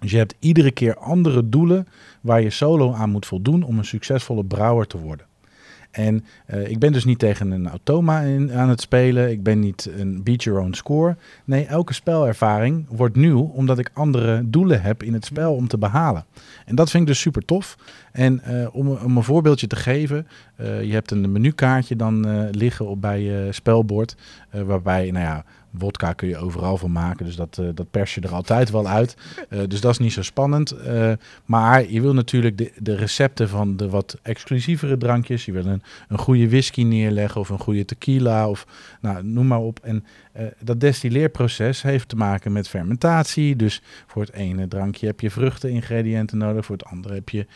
Dus 0.00 0.10
je 0.10 0.18
hebt 0.18 0.34
iedere 0.38 0.70
keer 0.70 0.96
andere 0.96 1.48
doelen 1.48 1.86
waar 2.20 2.40
je 2.40 2.50
solo 2.50 2.92
aan 2.92 3.10
moet 3.10 3.26
voldoen 3.26 3.62
om 3.62 3.78
een 3.78 3.84
succesvolle 3.84 4.44
brouwer 4.44 4.86
te 4.86 4.98
worden. 4.98 5.26
En 5.94 6.24
eh, 6.46 6.68
ik 6.68 6.78
ben 6.78 6.92
dus 6.92 7.04
niet 7.04 7.18
tegen 7.18 7.50
een 7.50 7.68
automa 7.68 8.18
aan 8.52 8.68
het 8.68 8.80
spelen. 8.80 9.30
Ik 9.30 9.42
ben 9.42 9.58
niet 9.58 9.90
een 9.96 10.22
beat 10.22 10.42
your 10.42 10.60
own 10.60 10.72
score. 10.72 11.16
Nee, 11.44 11.66
elke 11.66 11.92
spelervaring 11.92 12.86
wordt 12.88 13.16
nieuw 13.16 13.40
omdat 13.40 13.78
ik 13.78 13.90
andere 13.92 14.42
doelen 14.50 14.82
heb 14.82 15.02
in 15.02 15.12
het 15.12 15.24
spel 15.24 15.54
om 15.54 15.68
te 15.68 15.78
behalen. 15.78 16.24
En 16.66 16.74
dat 16.74 16.90
vind 16.90 17.02
ik 17.02 17.08
dus 17.08 17.20
super 17.20 17.44
tof. 17.44 17.76
En 18.12 18.40
eh, 18.40 18.66
om, 18.72 18.88
een 18.88 19.22
voorbeeldje 19.22 19.66
te 19.66 19.76
geven, 19.76 20.26
eh, 20.56 20.82
je 20.82 20.92
hebt 20.92 21.10
een 21.10 21.32
menukaartje 21.32 21.96
dan 21.96 22.26
eh, 22.28 22.42
liggen 22.50 22.86
op 22.86 23.00
bij 23.00 23.20
je 23.20 23.48
spelbord, 23.50 24.16
eh, 24.50 24.62
waarbij, 24.62 25.10
nou 25.10 25.24
ja, 25.24 25.44
wodka 25.78 26.12
kun 26.12 26.28
je 26.28 26.36
overal 26.36 26.76
van 26.76 26.92
maken, 26.92 27.24
dus 27.24 27.36
dat, 27.36 27.58
eh, 27.58 27.66
dat 27.74 27.90
pers 27.90 28.14
je 28.14 28.20
er 28.20 28.34
altijd 28.34 28.70
wel 28.70 28.88
uit. 28.88 29.16
Eh, 29.48 29.58
dus 29.68 29.80
dat 29.80 29.90
is 29.90 29.98
niet 29.98 30.12
zo 30.12 30.22
spannend. 30.22 30.70
Eh, 30.70 31.12
maar 31.44 31.90
je 31.90 32.00
wil 32.00 32.14
natuurlijk 32.14 32.58
de, 32.58 32.72
de 32.78 32.96
recepten 32.96 33.48
van 33.48 33.76
de 33.76 33.88
wat 33.88 34.18
exclusievere 34.22 34.96
drankjes. 34.96 35.44
Je 35.44 35.52
wil 35.52 35.66
een, 35.66 35.82
een 36.08 36.18
goede 36.18 36.48
whisky 36.48 36.82
neerleggen 36.82 37.40
of 37.40 37.48
een 37.48 37.58
goede 37.58 37.84
tequila 37.84 38.48
of 38.48 38.66
nou, 39.00 39.24
noem 39.24 39.46
maar 39.46 39.58
op. 39.58 39.78
En 39.82 40.04
dat 40.60 40.80
destilleerproces 40.80 41.82
heeft 41.82 42.08
te 42.08 42.16
maken 42.16 42.52
met 42.52 42.68
fermentatie. 42.68 43.56
Dus 43.56 43.82
voor 44.06 44.22
het 44.22 44.32
ene 44.32 44.68
drankje 44.68 45.06
heb 45.06 45.20
je 45.20 45.30
vruchteningrediënten 45.30 46.38
nodig. 46.38 46.64
Voor 46.64 46.76
het 46.76 46.84
andere 46.84 47.14
heb 47.14 47.28
je 47.28 47.46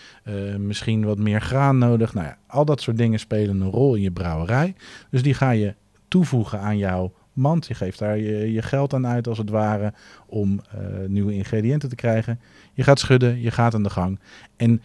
misschien 0.59 1.05
wat 1.05 1.19
meer 1.19 1.41
graan 1.41 1.79
nodig. 1.79 2.15
Nou 2.15 2.27
ja, 2.27 2.39
al 2.47 2.65
dat 2.65 2.81
soort 2.81 2.97
dingen 2.97 3.19
spelen 3.19 3.61
een 3.61 3.71
rol 3.71 3.95
in 3.95 4.03
je 4.03 4.11
brouwerij. 4.11 4.75
Dus 5.11 5.23
die 5.23 5.35
ga 5.35 5.51
je 5.51 5.75
toevoegen 6.09 6.61
aan 6.61 6.79
jouw 6.79 7.13
mand. 7.39 7.67
Je 7.67 7.75
geeft 7.75 7.99
daar 7.99 8.19
je, 8.19 8.53
je 8.53 8.63
geld 8.63 8.95
aan 8.95 9.07
uit 9.07 9.29
als 9.29 9.39
het 9.39 9.51
ware 9.51 9.93
om 10.27 10.61
eh, 10.71 10.79
nieuwe 11.07 11.35
ingrediënten 11.35 11.89
te 11.89 11.95
krijgen. 11.95 12.41
Je 12.73 12.83
gaat 12.83 12.99
schudden, 12.99 13.41
je 13.41 13.51
gaat 13.51 13.75
aan 13.75 13.83
de 13.83 13.91
gang. 13.91 14.19
En 14.57 14.83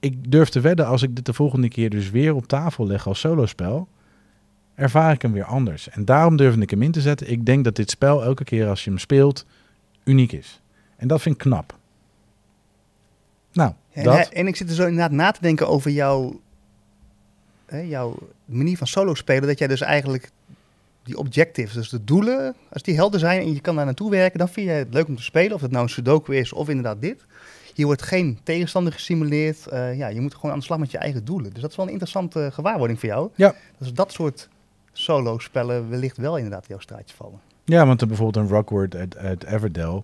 ik 0.00 0.30
durf 0.30 0.48
te 0.48 0.60
wedden, 0.60 0.86
als 0.86 1.02
ik 1.02 1.16
dit 1.16 1.26
de 1.26 1.32
volgende 1.32 1.68
keer 1.68 1.90
dus 1.90 2.10
weer 2.10 2.34
op 2.34 2.46
tafel 2.46 2.86
leg 2.86 3.06
als 3.06 3.20
solospel, 3.20 3.88
ervaar 4.74 5.12
ik 5.12 5.22
hem 5.22 5.32
weer 5.32 5.44
anders. 5.44 5.88
En 5.88 6.04
daarom 6.04 6.36
durfde 6.36 6.62
ik 6.62 6.70
hem 6.70 6.82
in 6.82 6.92
te 6.92 7.00
zetten. 7.00 7.30
Ik 7.30 7.46
denk 7.46 7.64
dat 7.64 7.76
dit 7.76 7.90
spel 7.90 8.24
elke 8.24 8.44
keer 8.44 8.68
als 8.68 8.84
je 8.84 8.90
hem 8.90 8.98
speelt, 8.98 9.46
uniek 10.04 10.32
is. 10.32 10.60
En 10.96 11.08
dat 11.08 11.22
vind 11.22 11.34
ik 11.34 11.40
knap. 11.40 11.76
Nou, 13.52 13.72
En, 13.92 14.04
dat. 14.04 14.28
en 14.28 14.46
ik 14.46 14.56
zit 14.56 14.68
er 14.68 14.74
zo 14.74 14.86
inderdaad 14.86 15.10
na 15.10 15.30
te 15.30 15.40
denken 15.40 15.68
over 15.68 15.90
jouw, 15.90 16.40
hè, 17.66 17.78
jouw 17.78 18.16
manier 18.44 18.76
van 18.76 18.86
solo 18.86 19.14
spelen. 19.14 19.48
Dat 19.48 19.58
jij 19.58 19.68
dus 19.68 19.80
eigenlijk 19.80 20.30
die 21.08 21.18
objectives, 21.18 21.72
dus 21.72 21.88
de 21.88 22.04
doelen, 22.04 22.54
als 22.72 22.82
die 22.82 22.94
helder 22.94 23.20
zijn 23.20 23.40
en 23.40 23.52
je 23.52 23.60
kan 23.60 23.76
daar 23.76 23.84
naartoe 23.84 24.10
werken, 24.10 24.38
dan 24.38 24.48
vind 24.48 24.66
je 24.66 24.72
het 24.72 24.94
leuk 24.94 25.08
om 25.08 25.16
te 25.16 25.22
spelen. 25.22 25.54
Of 25.54 25.60
het 25.60 25.70
nou 25.70 25.82
een 25.82 25.90
sudoku 25.90 26.36
is 26.36 26.52
of 26.52 26.68
inderdaad 26.68 27.00
dit. 27.00 27.24
Hier 27.74 27.86
wordt 27.86 28.02
geen 28.02 28.38
tegenstander 28.42 28.92
gesimuleerd. 28.92 29.66
Eh, 29.66 29.96
ja, 29.96 30.08
je 30.08 30.20
moet 30.20 30.34
gewoon 30.34 30.50
aan 30.50 30.58
de 30.58 30.64
slag 30.64 30.78
met 30.78 30.90
je 30.90 30.98
eigen 30.98 31.24
doelen. 31.24 31.52
Dus 31.52 31.62
dat 31.62 31.70
is 31.70 31.76
wel 31.76 31.86
een 31.86 31.92
interessante 31.92 32.50
gewaarwording 32.52 32.98
voor 33.00 33.08
jou. 33.08 33.30
Ja. 33.34 33.54
Dus 33.78 33.92
dat 33.92 34.12
soort 34.12 34.48
solo-spellen 34.92 35.90
wellicht 35.90 36.16
wel 36.16 36.36
inderdaad 36.36 36.62
in 36.62 36.68
jouw 36.68 36.80
straatje 36.80 37.16
vallen. 37.16 37.40
Ja, 37.64 37.86
want 37.86 38.00
er 38.00 38.06
bijvoorbeeld 38.06 38.44
een 38.44 38.52
Rockwood 38.52 38.94
uit, 38.94 39.16
uit 39.16 39.44
Everdell, 39.44 40.02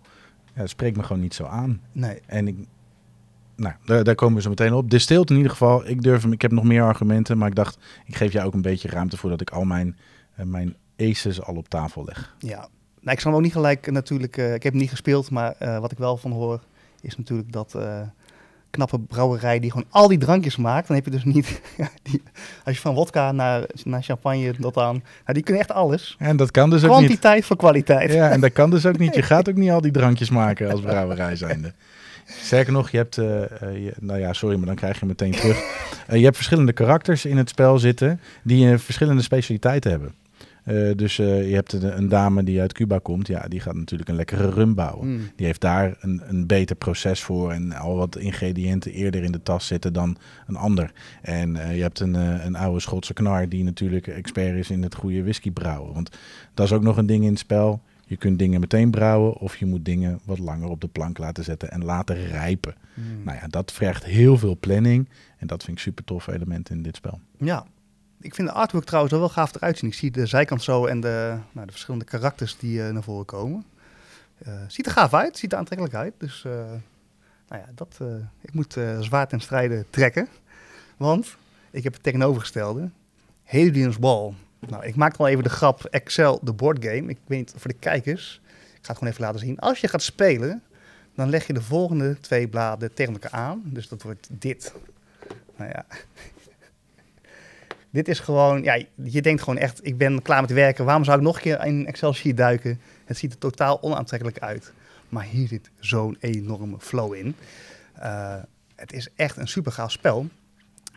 ja, 0.55 0.67
spreekt 0.67 0.97
me 0.97 1.03
gewoon 1.03 1.23
niet 1.23 1.35
zo 1.35 1.45
aan. 1.45 1.81
Nee. 1.93 2.21
En 2.27 2.49
ik, 2.49 2.57
nou, 3.57 3.75
daar, 3.85 4.05
daar 4.05 4.15
komen 4.15 4.37
we 4.37 4.43
zo 4.43 4.49
meteen 4.49 4.73
op. 4.73 4.91
Distilled 4.91 5.31
in 5.31 5.37
ieder 5.37 5.51
geval, 5.51 5.89
ik 5.89 6.03
durf 6.03 6.23
hem, 6.23 6.33
ik 6.33 6.43
heb 6.43 6.53
nog 6.53 6.65
meer 6.65 6.83
argumenten, 6.83 7.39
maar 7.39 7.49
ik 7.49 7.55
dacht, 7.55 7.79
ik 8.05 8.17
geef 8.17 8.33
jou 8.33 8.47
ook 8.47 8.55
een 8.55 8.63
beetje 8.63 8.89
ruimte 8.89 9.17
voordat 9.17 9.41
ik 9.41 9.51
al 9.51 9.65
mijn, 9.65 9.97
eh, 10.35 10.47
mijn 10.47 10.77
aces 10.99 11.43
al 11.43 11.55
op 11.55 11.69
tafel 11.69 12.05
leg. 12.05 12.35
Ja, 12.39 12.69
nou, 13.01 13.17
ik 13.17 13.23
hem 13.23 13.35
ook 13.35 13.41
niet 13.41 13.53
gelijk 13.53 13.87
eh, 13.87 13.93
natuurlijk. 13.93 14.37
eh, 14.37 14.55
ik 14.55 14.63
heb 14.63 14.73
hem 14.73 14.81
niet 14.81 14.91
gespeeld, 14.91 15.31
maar 15.31 15.55
eh, 15.59 15.79
wat 15.79 15.93
ik 15.93 15.99
wel 15.99 16.17
van 16.17 16.31
hoor 16.33 16.61
is 17.01 17.17
natuurlijk 17.17 17.53
dat 17.53 17.77
knappe 18.71 18.99
brouwerij 19.01 19.59
die 19.61 19.71
gewoon 19.71 19.87
al 19.91 20.09
die 20.09 20.19
drankjes 20.19 20.57
maakt. 20.57 20.87
Dan 20.87 20.97
heb 20.97 21.05
je 21.05 21.11
dus 21.11 21.25
niet. 21.25 21.61
die, 22.03 22.23
als 22.65 22.75
je 22.75 22.81
van 22.81 22.95
wodka 22.95 23.33
naar, 23.33 23.67
naar 23.85 24.03
champagne 24.03 24.55
tot 24.61 24.77
aan. 24.77 24.93
Nou, 24.95 25.33
die 25.33 25.43
kunnen 25.43 25.63
echt 25.63 25.73
alles. 25.73 26.17
En 26.19 26.37
dat 26.37 26.51
kan 26.51 26.71
dus 26.71 26.85
ook 26.85 26.91
niet. 26.91 26.99
Kwantiteit 26.99 27.45
voor 27.45 27.57
kwaliteit. 27.57 28.13
Ja, 28.13 28.31
en 28.31 28.41
dat 28.41 28.53
kan 28.53 28.71
dus 28.71 28.87
ook 28.87 28.99
niet. 28.99 29.15
Je 29.15 29.23
gaat 29.33 29.49
ook 29.49 29.57
niet 29.57 29.71
al 29.71 29.81
die 29.81 29.93
drankjes 29.93 30.31
maken 30.31 30.71
als 30.71 30.81
brouwerij 30.81 31.37
zijnde. 31.37 31.73
Sterker 32.27 32.73
nog, 32.73 32.91
je 32.91 32.97
hebt, 32.97 33.15
je- 33.15 33.95
nou 34.01 34.19
ja, 34.19 34.33
sorry, 34.33 34.57
maar 34.57 34.67
dan 34.67 34.75
krijg 34.75 35.01
je 35.01 35.07
meteen 35.07 35.33
terug. 35.33 35.59
Je 36.09 36.25
hebt 36.25 36.37
verschillende 36.37 36.73
karakters 36.73 37.25
in 37.25 37.37
het 37.37 37.49
spel 37.49 37.79
zitten 37.79 38.21
die 38.43 38.79
verschillende 38.79 39.23
specialiteiten 39.23 39.91
hebben. 39.91 40.15
Eh, 40.65 40.91
dus 40.97 41.19
eh, 41.19 41.49
je 41.49 41.55
hebt 41.55 41.73
een, 41.73 41.97
een 41.97 42.09
dame 42.09 42.45
die 42.45 42.61
uit 42.61 42.73
Cuba 42.73 42.99
komt, 42.99 43.27
ja, 43.27 43.49
die 43.49 43.61
gaat 43.61 43.75
natuurlijk 43.75 44.09
een 44.09 44.17
lekkere 44.17 44.51
rum 44.51 44.75
bouwen. 44.75 45.09
Mm. 45.09 45.21
Die 45.37 45.47
heeft 45.47 45.61
daar 45.61 45.97
een, 46.01 46.23
een 46.27 46.47
beter 46.47 46.77
proces 46.77 47.23
voor 47.23 47.53
en 47.53 47.73
al 47.73 47.97
wat 47.97 48.17
ingrediënten 48.17 48.93
eerder 48.93 49.23
in 49.23 49.33
de 49.33 49.43
tas 49.43 49.67
zitten 49.67 49.93
dan 49.93 50.17
een 50.47 50.57
ander. 50.57 50.93
En 51.23 51.57
eh, 51.57 51.77
je 51.77 51.83
hebt 51.83 52.01
een, 52.01 52.15
een 52.15 52.57
oude 52.57 52.81
Schotse 52.81 53.13
knar 53.13 53.49
die 53.49 53.65
natuurlijk 53.65 54.07
expert 54.07 54.57
is 54.57 54.71
in 54.71 54.83
het 54.83 54.95
goede 54.95 55.23
whisky 55.23 55.51
brouwen. 55.51 55.93
Want 55.93 56.11
dat 56.55 56.67
is 56.67 56.73
ook 56.73 56.83
nog 56.83 56.97
een 56.97 57.07
ding 57.07 57.25
in 57.25 57.31
het 57.31 57.39
spel. 57.39 57.81
Je 58.07 58.17
kunt 58.17 58.39
dingen 58.39 58.61
meteen 58.61 58.91
brouwen 58.91 59.37
of 59.37 59.57
je 59.57 59.67
moet 59.67 59.85
dingen 59.85 60.21
wat 60.25 60.39
langer 60.39 60.69
op 60.69 60.81
de 60.81 60.89
plank 60.89 61.19
laten 61.19 61.45
zetten 61.45 61.71
en 61.71 61.85
laten 61.85 62.27
rijpen. 62.27 62.75
Mm. 62.95 63.25
Nou 63.25 63.39
ja, 63.41 63.47
dat 63.47 63.73
vergt 63.73 64.05
heel 64.05 64.39
veel 64.39 64.57
planning 64.61 65.09
en 65.39 65.47
dat 65.47 65.65
vind 65.65 65.77
ik 65.77 65.83
super 65.83 66.05
tof 66.05 66.27
element 66.27 66.71
in 66.71 66.83
dit 66.83 66.97
spel. 66.97 67.21
Ja. 67.39 67.67
Ik 68.25 68.35
vind 68.35 68.49
de 68.49 68.55
artwork 68.55 68.85
trouwens 68.85 69.15
er 69.15 69.21
wel 69.21 69.29
gaaf 69.29 69.55
eruit 69.55 69.79
zien. 69.79 69.91
Ik 69.91 69.97
zie 69.97 70.11
de 70.11 70.27
zijkant 70.27 70.63
zo 70.63 70.87
en 70.87 71.01
de, 71.01 71.37
nou, 71.53 71.67
de 71.67 71.73
verschillende 71.73 72.05
karakters 72.05 72.57
die 72.59 72.83
eh, 72.83 72.93
naar 72.93 73.03
voren 73.03 73.25
komen. 73.25 73.65
Eh, 74.39 74.55
ziet 74.69 74.87
er 74.87 74.93
gaaf 74.93 75.15
uit, 75.15 75.39
ziet 75.39 75.53
er 75.53 75.59
aantrekkelijk 75.59 75.97
uit. 75.97 76.15
Dus 76.19 76.45
eh, 76.45 76.53
nou 77.49 77.63
ja, 77.63 77.67
dat, 77.75 78.01
ik 78.41 78.55
moet 78.55 78.77
zwaard 79.01 79.33
en 79.33 79.41
strijden 79.41 79.87
trekken. 79.91 80.29
Want 80.97 81.37
ik 81.71 81.85
heb 81.85 81.93
het 81.93 82.03
tegenovergestelde. 82.03 82.91
Hadrian's 83.45 83.99
Ball. 83.99 84.33
Nou, 84.59 84.85
ik 84.85 84.97
maak 84.97 85.17
al 85.17 85.29
even 85.29 85.45
de 85.45 85.51
grap 85.51 85.85
Excel, 85.85 86.41
de 86.43 86.53
boardgame. 86.53 87.11
Ik 87.11 87.19
weet 87.27 87.39
niet, 87.39 87.55
voor 87.57 87.71
de 87.71 87.79
kijkers, 87.79 88.41
ik 88.51 88.79
ga 88.81 88.89
het 88.89 88.97
gewoon 88.99 89.13
even 89.13 89.25
laten 89.25 89.41
zien. 89.41 89.59
Als 89.59 89.81
je 89.81 89.89
gaat 89.89 90.03
spelen, 90.03 90.63
Dan 91.15 91.29
leg 91.29 91.47
je 91.47 91.53
de 91.53 91.63
volgende 91.63 92.21
twee 92.21 92.49
bladen 92.49 92.95
tegen 92.95 93.33
aan. 93.33 93.63
Dus 93.65 93.89
dat 93.89 94.03
wordt 94.03 94.29
dit. 94.31 94.75
Nou 95.57 95.71
ja. 95.71 95.87
Dit 97.95 98.09
is 98.09 98.21
gewoon, 98.21 98.63
ja, 98.63 98.83
je 99.03 99.23
denkt 99.23 99.43
gewoon 99.43 99.59
echt, 99.59 99.87
ik 99.87 99.99
ben 99.99 100.23
klaar 100.23 100.41
met 100.41 100.51
werken. 100.51 100.85
Waarom 100.85 101.05
zou 101.05 101.19
ik 101.19 101.25
nog 101.25 101.37
een 101.37 101.43
keer 101.43 101.65
in 101.65 101.87
Excel 101.87 102.13
sheet 102.13 102.37
duiken? 102.37 102.81
Het 103.05 103.17
ziet 103.17 103.33
er 103.33 103.39
totaal 103.39 103.83
onaantrekkelijk 103.83 104.39
uit. 104.39 104.73
Maar 105.09 105.25
hier 105.25 105.49
zit 105.49 105.71
zo'n 105.79 106.17
enorme 106.21 106.77
flow 106.79 107.15
in. 107.15 107.37
Uh, 107.99 108.37
het 108.77 108.93
is 108.93 109.09
echt 109.17 109.37
een 109.37 109.49
super 109.49 109.73
gaaf 109.73 109.91
spel. 109.91 110.29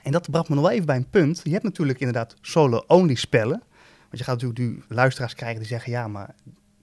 En 0.03 0.11
dat 0.11 0.31
bracht 0.31 0.49
me 0.49 0.55
nog 0.55 0.63
wel 0.63 0.73
even 0.73 0.85
bij 0.85 0.95
een 0.95 1.09
punt. 1.09 1.41
Je 1.43 1.51
hebt 1.51 1.63
natuurlijk 1.63 1.99
inderdaad 1.99 2.35
solo-only 2.41 3.15
spellen. 3.15 3.63
Want 3.99 4.17
je 4.17 4.23
gaat 4.23 4.41
natuurlijk 4.41 4.59
nu 4.59 4.83
luisteraars 4.87 5.35
krijgen 5.35 5.59
die 5.59 5.67
zeggen: 5.67 5.91
ja, 5.91 6.07
maar 6.07 6.35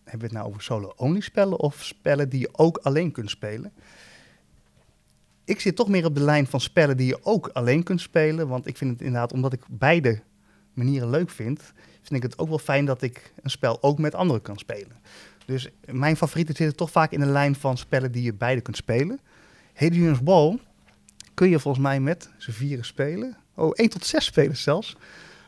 hebben 0.05 0.21
we 0.21 0.25
het 0.25 0.33
nou 0.33 0.47
over 0.47 0.63
solo-only 0.63 1.21
spellen 1.21 1.59
of 1.59 1.83
spellen 1.83 2.29
die 2.29 2.41
je 2.41 2.49
ook 2.53 2.79
alleen 2.79 3.13
kunt 3.13 3.31
spelen? 3.31 3.73
Ik 5.45 5.61
zit 5.61 5.77
toch 5.77 5.89
meer 5.89 6.05
op 6.05 6.15
de 6.15 6.21
lijn 6.21 6.47
van 6.47 6.61
spellen 6.61 6.97
die 6.97 7.07
je 7.07 7.25
ook 7.25 7.49
alleen 7.49 7.83
kunt 7.83 8.01
spelen. 8.01 8.49
Want 8.49 8.67
ik 8.67 8.77
vind 8.77 8.91
het 8.91 9.01
inderdaad, 9.01 9.33
omdat 9.33 9.53
ik 9.53 9.61
beide 9.69 10.21
manieren 10.73 11.11
leuk 11.11 11.31
vind, 11.31 11.73
vind 12.03 12.15
ik 12.15 12.23
het 12.23 12.39
ook 12.39 12.49
wel 12.49 12.59
fijn 12.59 12.85
dat 12.85 13.03
ik 13.03 13.33
een 13.43 13.51
spel 13.51 13.83
ook 13.83 13.99
met 13.99 14.15
anderen 14.15 14.43
kan 14.43 14.59
spelen. 14.59 14.97
Dus 15.47 15.69
mijn 15.91 16.17
favorieten 16.17 16.55
zitten 16.57 16.77
toch 16.77 16.91
vaak 16.91 17.13
in 17.13 17.21
de 17.21 17.27
lijn 17.27 17.55
van 17.55 17.79
spellen 17.79 18.13
die 18.13 18.23
je 18.23 18.35
beide 18.35 18.61
kunt 18.61 18.77
spelen. 18.77 19.21
Hadrian's 19.75 20.21
Wall 20.25 20.59
kun 21.35 21.49
je 21.49 21.59
volgens 21.59 21.85
mij 21.85 22.01
met 22.01 22.31
z'n 22.39 22.51
vieren 22.51 22.85
spelen. 22.85 23.37
Oh, 23.55 23.71
1 23.73 23.89
tot 23.89 24.07
6 24.07 24.25
spelers 24.25 24.63
zelfs. 24.63 24.97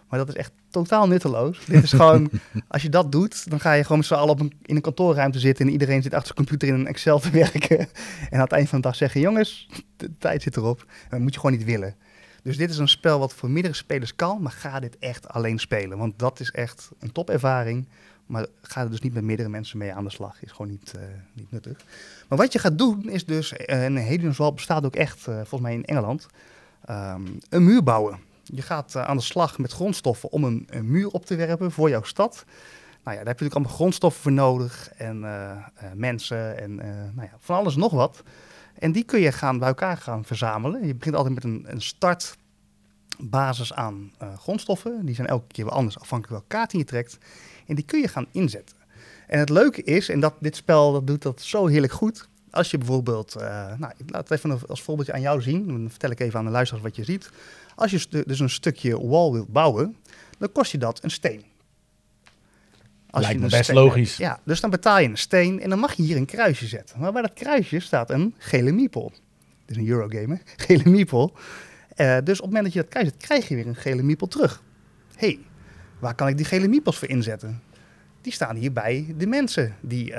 Maar 0.09 0.19
dat 0.19 0.29
is 0.29 0.35
echt 0.35 0.53
totaal 0.83 1.09
nutteloos. 1.09 1.65
Dit 1.65 1.83
is 1.83 1.93
gewoon, 1.93 2.31
als 2.69 2.83
je 2.83 2.89
dat 2.89 3.13
doet, 3.13 3.51
dan 3.51 3.61
ga 3.61 3.73
je 3.73 3.83
gewoon 3.83 3.99
met 3.99 4.07
z'n 4.07 4.15
allen 4.15 4.31
op 4.31 4.41
een, 4.41 4.53
in 4.63 4.77
een 4.77 4.83
kantoorruimte 4.83 5.39
zitten 5.39 5.67
en 5.67 5.73
iedereen 5.73 6.03
zit 6.03 6.15
achter 6.15 6.35
zijn 6.35 6.47
computer 6.47 6.69
in 6.69 6.75
een 6.81 6.87
Excel 6.87 7.19
te 7.19 7.31
werken. 7.43 7.79
En 7.79 7.89
aan 8.31 8.41
het 8.41 8.53
eind 8.53 8.69
van 8.69 8.81
de 8.81 8.87
dag 8.87 8.97
zeggen, 8.97 9.21
jongens, 9.21 9.69
de 9.97 10.11
tijd 10.19 10.43
zit 10.43 10.57
erop. 10.57 10.81
En 10.81 11.11
dat 11.11 11.21
moet 11.21 11.35
je 11.35 11.41
gewoon 11.41 11.57
niet 11.57 11.67
willen. 11.67 11.95
Dus 12.43 12.57
dit 12.57 12.71
is 12.71 12.79
een 12.79 12.89
spel 12.89 13.19
wat 13.19 13.35
voor 13.35 13.51
meerdere 13.51 13.75
spelers 13.75 14.17
kan, 14.17 14.43
maar 14.43 14.53
ga 14.53 14.81
dit 14.81 14.99
echt 14.99 15.29
alleen 15.29 15.59
spelen. 15.59 15.99
Want 15.99 16.19
dat 16.19 16.41
is 16.41 16.51
echt 16.51 16.91
een 16.99 17.13
topervaring. 17.13 17.89
Maar 18.27 18.47
ga 18.63 18.83
er 18.83 18.91
dus 18.91 19.01
niet 19.01 19.15
met 19.15 19.25
meerdere 19.25 19.49
mensen 19.49 19.79
mee 19.79 19.93
aan 19.93 20.05
de 20.05 20.11
slag. 20.11 20.43
Is 20.43 20.53
gewoon 20.53 20.71
niet, 20.71 20.93
uh, 20.97 21.03
niet 21.33 21.51
nuttig. 21.51 21.77
Maar 22.29 22.39
wat 22.39 22.53
je 22.53 22.59
gaat 22.59 22.79
doen 22.79 23.11
is 23.11 23.25
dus, 23.25 23.53
en 23.53 23.97
Hedon's 23.97 24.37
Wall 24.37 24.53
bestaat 24.53 24.85
ook 24.85 24.97
echt, 24.97 25.27
uh, 25.29 25.35
volgens 25.35 25.61
mij 25.61 25.75
in 25.75 25.85
Engeland, 25.85 26.27
um, 26.91 27.39
een 27.49 27.65
muur 27.65 27.83
bouwen. 27.83 28.19
Je 28.55 28.63
gaat 28.63 28.95
uh, 28.97 29.03
aan 29.03 29.17
de 29.17 29.23
slag 29.23 29.59
met 29.59 29.73
grondstoffen 29.73 30.31
om 30.33 30.45
een, 30.45 30.69
muur 30.83 31.09
op 31.09 31.27
te 31.27 31.37
werpen 31.37 31.71
voor 31.71 31.89
jouw 31.89 32.03
stad. 32.03 32.45
Nou 33.05 33.17
ja, 33.17 33.25
daar 33.25 33.35
heb 33.35 33.39
je 33.39 33.45
natuurlijk 33.45 33.55
allemaal 33.55 33.75
grondstoffen 33.75 34.23
voor 34.23 34.33
nodig 34.33 34.91
en 34.97 35.21
mensen 35.95 36.59
en 36.59 36.75
nou 37.15 37.29
ja, 37.31 37.37
van 37.39 37.57
alles 37.57 37.77
nog 37.77 37.93
wat. 37.93 38.23
En 38.79 38.93
die 38.93 39.05
kun 39.05 39.21
je 39.21 39.33
gaan, 39.33 39.59
bij 39.59 39.69
elkaar 39.69 39.97
gaan 39.97 40.25
verzamelen. 40.25 40.87
Je 40.87 40.95
begint 40.95 41.17
altijd 41.17 41.35
met 41.35 41.45
een, 41.45 41.65
een 41.67 41.83
startbasis 41.83 43.73
aan 43.73 44.13
grondstoffen. 44.37 45.07
Die 45.07 45.15
zijn 45.15 45.27
elke 45.27 45.47
keer 45.47 45.65
weer 45.65 45.75
anders 45.75 45.99
afhankelijk 45.99 46.33
welke 46.33 46.57
kaart 46.57 46.73
je 46.73 46.85
trekt. 46.85 47.19
En 47.67 47.75
die 47.75 47.85
kun 47.85 48.01
je 48.01 48.09
gaan 48.09 48.27
inzetten. 48.31 48.77
En 49.27 49.39
het 49.39 49.49
leuke 49.49 49.83
is, 49.83 50.09
en 50.09 50.21
dat 50.21 50.35
dit 50.41 50.57
spel 50.57 50.93
dat 50.93 51.07
doet 51.07 51.23
dat 51.23 51.43
zo 51.43 51.67
heerlijk 51.67 51.93
goed. 51.93 52.29
Als 52.51 52.71
je 52.71 52.79
bijvoorbeeld, 52.79 53.35
nou, 53.79 53.93
laat 54.07 54.31
even 54.31 54.61
als 54.69 54.83
voorbeeldje 54.83 55.13
aan 55.13 55.21
jou 55.21 55.43
zien. 55.43 55.67
Dan 55.67 55.91
vertel 55.91 56.11
ik 56.11 56.21
even 56.21 56.39
aan 56.39 56.45
de 56.45 56.51
luisteraars 56.51 56.85
wat 56.85 56.97
je 56.97 57.05
ziet. 57.05 57.31
Als 57.77 57.91
je 57.91 58.25
dus 58.27 58.41
een 58.41 58.51
stukje 58.51 59.07
wall 59.07 59.31
wilt 59.31 59.53
bouwen, 59.53 59.97
dan 60.39 60.53
kost 60.53 60.73
je 60.73 60.79
dat 60.79 61.05
een 61.05 61.11
steen. 61.11 61.45
Als 63.11 63.25
Lijkt 63.25 63.41
me 63.41 63.49
best 63.49 63.73
logisch. 63.73 64.17
Ja, 64.17 64.41
dus 64.45 64.61
dan 64.61 64.71
betaal 64.71 64.99
je 64.99 65.09
een 65.09 65.19
steen 65.19 65.61
en 65.61 65.71
dan 65.71 65.79
mag 65.79 65.95
je 65.95 66.03
hier 66.03 66.17
een 66.17 66.27
kruisje 66.27 66.67
zetten. 66.67 67.01
Maar 67.01 67.13
bij 67.13 67.23
dat 67.23 67.33
kruisje 67.33 67.81
staat 67.81 68.11
een 68.11 68.35
gele 68.39 68.73
meeple. 68.73 69.11
Dit 69.65 69.77
is 69.77 69.77
een 69.77 69.89
Eurogame, 69.89 70.41
gele 70.67 70.91
meeple. 70.91 71.31
Uh, 71.97 72.17
dus 72.25 72.41
op 72.41 72.45
het 72.45 72.55
moment 72.55 72.65
dat 72.65 72.73
je 72.73 72.81
dat 72.81 72.89
kruis 72.89 73.09
zet, 73.09 73.17
krijg 73.17 73.49
je 73.49 73.55
weer 73.55 73.67
een 73.67 73.77
gele 73.77 74.03
meeple 74.03 74.29
terug. 74.29 74.63
hey, 75.15 75.39
Waar 75.99 76.15
kan 76.15 76.29
ik 76.29 76.37
die 76.37 76.47
gele 76.47 76.69
miepels 76.69 76.99
voor 76.99 77.09
inzetten? 77.09 77.63
Die 78.21 78.33
staan 78.33 78.57
hier 78.57 78.73
bij 78.73 79.15
de 79.17 79.27
mensen 79.27 79.75
die, 79.81 80.11
uh, 80.11 80.17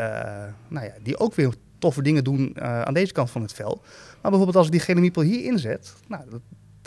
nou 0.68 0.86
ja, 0.86 0.94
die 1.04 1.20
ook 1.20 1.34
weer 1.36 1.54
toffe 1.80 2.02
dingen 2.02 2.24
doen 2.24 2.56
uh, 2.56 2.82
aan 2.82 2.94
deze 2.94 3.14
kant 3.14 3.32
van 3.32 3.42
het 3.42 3.54
veld. 3.54 3.82
Maar 4.22 4.32
bijvoorbeeld 4.32 4.56
als 4.56 4.66
ik 4.66 4.72
die 4.72 4.82
gele 4.82 5.00
miepel 5.00 5.22
hier 5.22 5.44
inzet, 5.44 5.94
nou, 6.08 6.24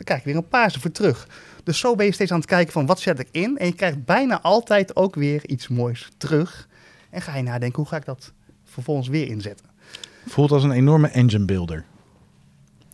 dan 0.05 0.17
krijg 0.17 0.21
ik 0.21 0.27
weer 0.27 0.37
een 0.37 0.49
paarse 0.49 0.81
voor 0.81 0.93
terug. 0.93 1.29
Dus 1.65 1.79
zo 1.79 1.95
ben 1.95 2.07
je 2.07 2.13
steeds 2.13 2.31
aan 2.31 2.39
het 2.39 2.49
kijken 2.49 2.73
van 2.73 2.87
wat 2.87 3.01
zet 3.01 3.19
ik 3.19 3.29
in. 3.31 3.59
En 3.59 3.67
je 3.67 3.75
krijgt 3.75 4.05
bijna 4.05 4.41
altijd 4.41 4.97
ook 4.97 5.15
weer 5.15 5.47
iets 5.47 5.69
moois 5.69 6.09
terug. 6.17 6.69
En 7.11 7.23
ga 7.23 7.37
je 7.37 7.43
nadenken, 7.43 7.79
hoe 7.79 7.89
ga 7.89 7.97
ik 7.97 8.05
dat 8.05 8.33
vervolgens 8.65 9.09
weer 9.09 9.27
inzetten? 9.27 9.67
Voelt 10.27 10.51
als 10.51 10.63
een 10.63 10.71
enorme 10.71 11.09
engine 11.09 11.45
builder. 11.45 11.85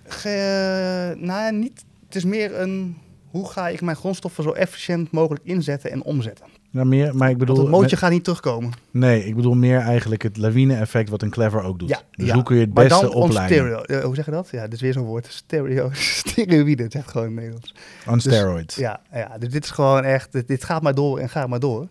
Ge, 0.05 1.15
nou, 1.19 1.53
niet. 1.53 1.85
Het 2.07 2.15
is 2.15 2.25
meer 2.25 2.61
een 2.61 2.97
hoe 3.31 3.49
ga 3.49 3.69
ik 3.69 3.81
mijn 3.81 3.97
grondstoffen 3.97 4.43
zo 4.43 4.53
efficiënt 4.53 5.11
mogelijk 5.11 5.45
inzetten 5.45 5.91
en 5.91 6.03
omzetten? 6.03 6.47
Nou, 6.77 6.89
meer, 6.89 7.17
maar 7.17 7.31
ik 7.31 7.39
bedoel, 7.39 7.57
Want 7.57 7.69
het 7.69 7.77
mootje 7.77 7.97
gaat 7.97 8.11
niet 8.11 8.25
terugkomen. 8.25 8.73
Nee, 8.91 9.25
ik 9.25 9.37
bedoel 9.37 9.55
meer 9.55 9.79
eigenlijk 9.79 10.23
het 10.23 10.37
lawine-effect 10.37 11.09
wat 11.09 11.23
een 11.23 11.31
clever 11.31 11.63
ook 11.63 11.79
doet. 11.79 11.89
Ja, 11.89 12.01
dus 12.11 12.31
hoe 12.31 12.43
kun 12.43 12.57
je 12.57 12.61
het 12.61 12.75
beste 12.75 13.13
opleiden? 13.13 13.57
Stereo, 13.57 13.83
uh, 13.87 14.05
hoe 14.05 14.15
zeg 14.15 14.25
je 14.25 14.31
dat? 14.31 14.49
Ja, 14.51 14.67
is 14.71 14.81
weer 14.81 14.93
zo'n 14.93 15.05
woord. 15.05 15.27
Stereo, 15.27 15.91
steroïde, 16.25 16.83
het 16.83 16.93
zegt 16.93 17.11
gewoon 17.11 17.27
in 17.27 17.35
Nederlands. 17.35 17.75
On 18.07 18.15
dus, 18.15 18.23
steroids. 18.23 18.75
Ja, 18.75 19.01
ja, 19.13 19.39
dus 19.39 19.51
dit 19.51 19.65
is 19.65 19.71
gewoon 19.71 20.05
echt, 20.05 20.47
dit, 20.47 20.65
gaat 20.65 20.83
maar 20.83 20.95
door 20.95 21.19
en 21.19 21.29
gaat 21.29 21.49
maar 21.49 21.61
door. 21.61 21.89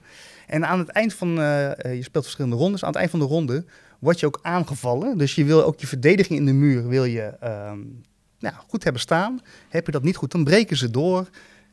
En 0.48 0.68
aan 0.68 0.80
het 0.80 0.90
eind 0.90 1.14
van, 1.14 1.30
uh, 1.30 1.72
je 1.82 2.04
speelt 2.04 2.24
verschillende 2.24 2.56
rondes, 2.56 2.84
aan 2.84 2.90
het 2.90 2.98
eind 2.98 3.12
van 3.12 3.20
de 3.20 3.26
ronde 3.26 3.66
word 4.00 4.20
je 4.20 4.26
ook 4.26 4.40
aangevallen. 4.42 5.18
Dus 5.18 5.36
je 5.36 5.46
wil 5.46 5.64
ook 5.64 5.80
je 5.80 5.88
verdediging 5.88 6.40
in 6.40 6.46
de 6.46 6.54
muur, 6.54 6.88
wil 6.88 7.06
je... 7.06 7.34
Um, 7.44 8.02
nou, 8.40 8.56
goed 8.68 8.84
hebben 8.84 9.02
staan. 9.02 9.42
Heb 9.70 9.86
je 9.86 9.92
dat 9.92 10.04
niet 10.04 10.16
goed, 10.16 10.32
dan 10.32 10.44
breken 10.44 10.78
ze 10.78 10.92
door. 10.92 11.30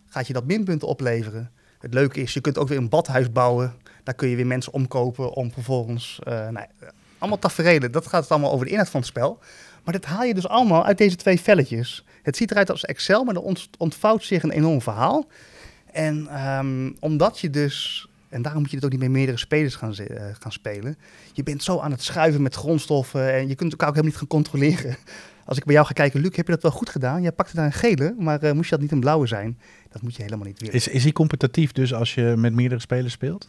Gaat 0.07 0.27
je 0.27 0.33
dat 0.33 0.47
minpunten 0.47 0.89
opleveren. 0.89 1.51
Het 1.83 1.95
leuke 1.95 2.21
is, 2.21 2.35
je 2.35 2.41
kunt 2.41 2.59
ook 2.59 2.69
weer 2.69 2.79
een 2.79 2.89
badhuis 2.89 3.33
bouwen. 3.33 3.75
Daar 4.03 4.15
kun 4.15 4.29
je 4.29 4.37
weer 4.37 4.47
mensen 4.47 4.73
omkopen 4.73 5.33
om 5.33 5.53
vervolgens... 5.53 6.19
Uh, 6.29 6.49
nou, 6.49 6.67
allemaal 7.19 7.39
tafereelen, 7.39 7.93
dat 7.93 8.07
gaat 8.07 8.23
het 8.23 8.31
allemaal 8.31 8.53
over 8.53 8.65
de 8.65 8.71
inhoud 8.71 8.91
van 8.91 9.01
het 9.01 9.09
spel. 9.09 9.39
Maar 9.85 9.95
dat 9.95 10.05
haal 10.05 10.23
je 10.23 10.35
dus 10.35 10.49
allemaal 10.49 10.85
uit 10.85 10.99
deze 10.99 11.17
twee 11.17 11.41
velletjes. 11.41 12.05
Het 12.23 12.37
ziet 12.37 12.51
eruit 12.51 12.71
als 12.71 12.85
Excel, 12.85 13.25
maar 13.25 13.35
er 13.35 13.57
ontvouwt 13.79 14.25
zich 14.25 14.43
een 14.43 14.51
enorm 14.51 14.83
verhaal. 14.83 15.27
En 15.93 16.47
um, 16.49 16.97
omdat 17.01 17.39
je 17.39 17.51
dus 17.51 18.07
en 18.33 18.43
daarom 18.43 18.61
moet 18.61 18.71
je 18.71 18.77
het 18.77 18.85
ook 18.85 18.91
niet 18.91 19.01
met 19.01 19.11
meerdere 19.11 19.39
spelers 19.39 19.75
gaan, 19.75 19.95
uh, 20.01 20.23
gaan 20.39 20.53
spelen. 20.53 20.97
Je 21.33 21.43
bent 21.43 21.63
zo 21.63 21.79
aan 21.79 21.91
het 21.91 22.03
schuiven 22.03 22.43
met 22.43 22.55
grondstoffen 22.55 23.33
en 23.33 23.49
je 23.49 23.55
kunt 23.55 23.71
elkaar 23.71 23.89
ook 23.89 23.95
helemaal 23.95 24.19
niet 24.19 24.31
gaan 24.31 24.43
controleren. 24.43 24.97
Als 25.45 25.59
ik 25.59 25.65
bij 25.65 25.75
jou 25.75 25.87
ga 25.87 25.93
kijken, 25.93 26.21
Luc, 26.21 26.37
heb 26.37 26.47
je 26.47 26.53
dat 26.53 26.63
wel 26.63 26.71
goed 26.71 26.91
gedaan? 26.91 27.23
Jij 27.23 27.33
pakte 27.33 27.57
daar 27.57 27.65
een 27.65 27.73
gele, 27.73 28.15
maar 28.19 28.45
uh, 28.45 28.53
moest 28.53 28.65
je 28.65 28.71
dat 28.71 28.81
niet 28.81 28.93
een 28.93 29.01
blauwe 29.01 29.27
zijn? 29.27 29.59
Dat 29.91 30.03
moet 30.03 30.17
je 30.17 30.23
helemaal 30.23 30.47
niet 30.47 30.59
willen. 30.59 30.75
Is, 30.75 30.89
is 30.89 31.03
hij 31.03 31.13
competitief 31.13 31.73
dus 31.73 31.95
als 31.95 32.15
je 32.15 32.35
met 32.37 32.53
meerdere 32.53 32.81
spelers 32.81 33.13
speelt? 33.13 33.49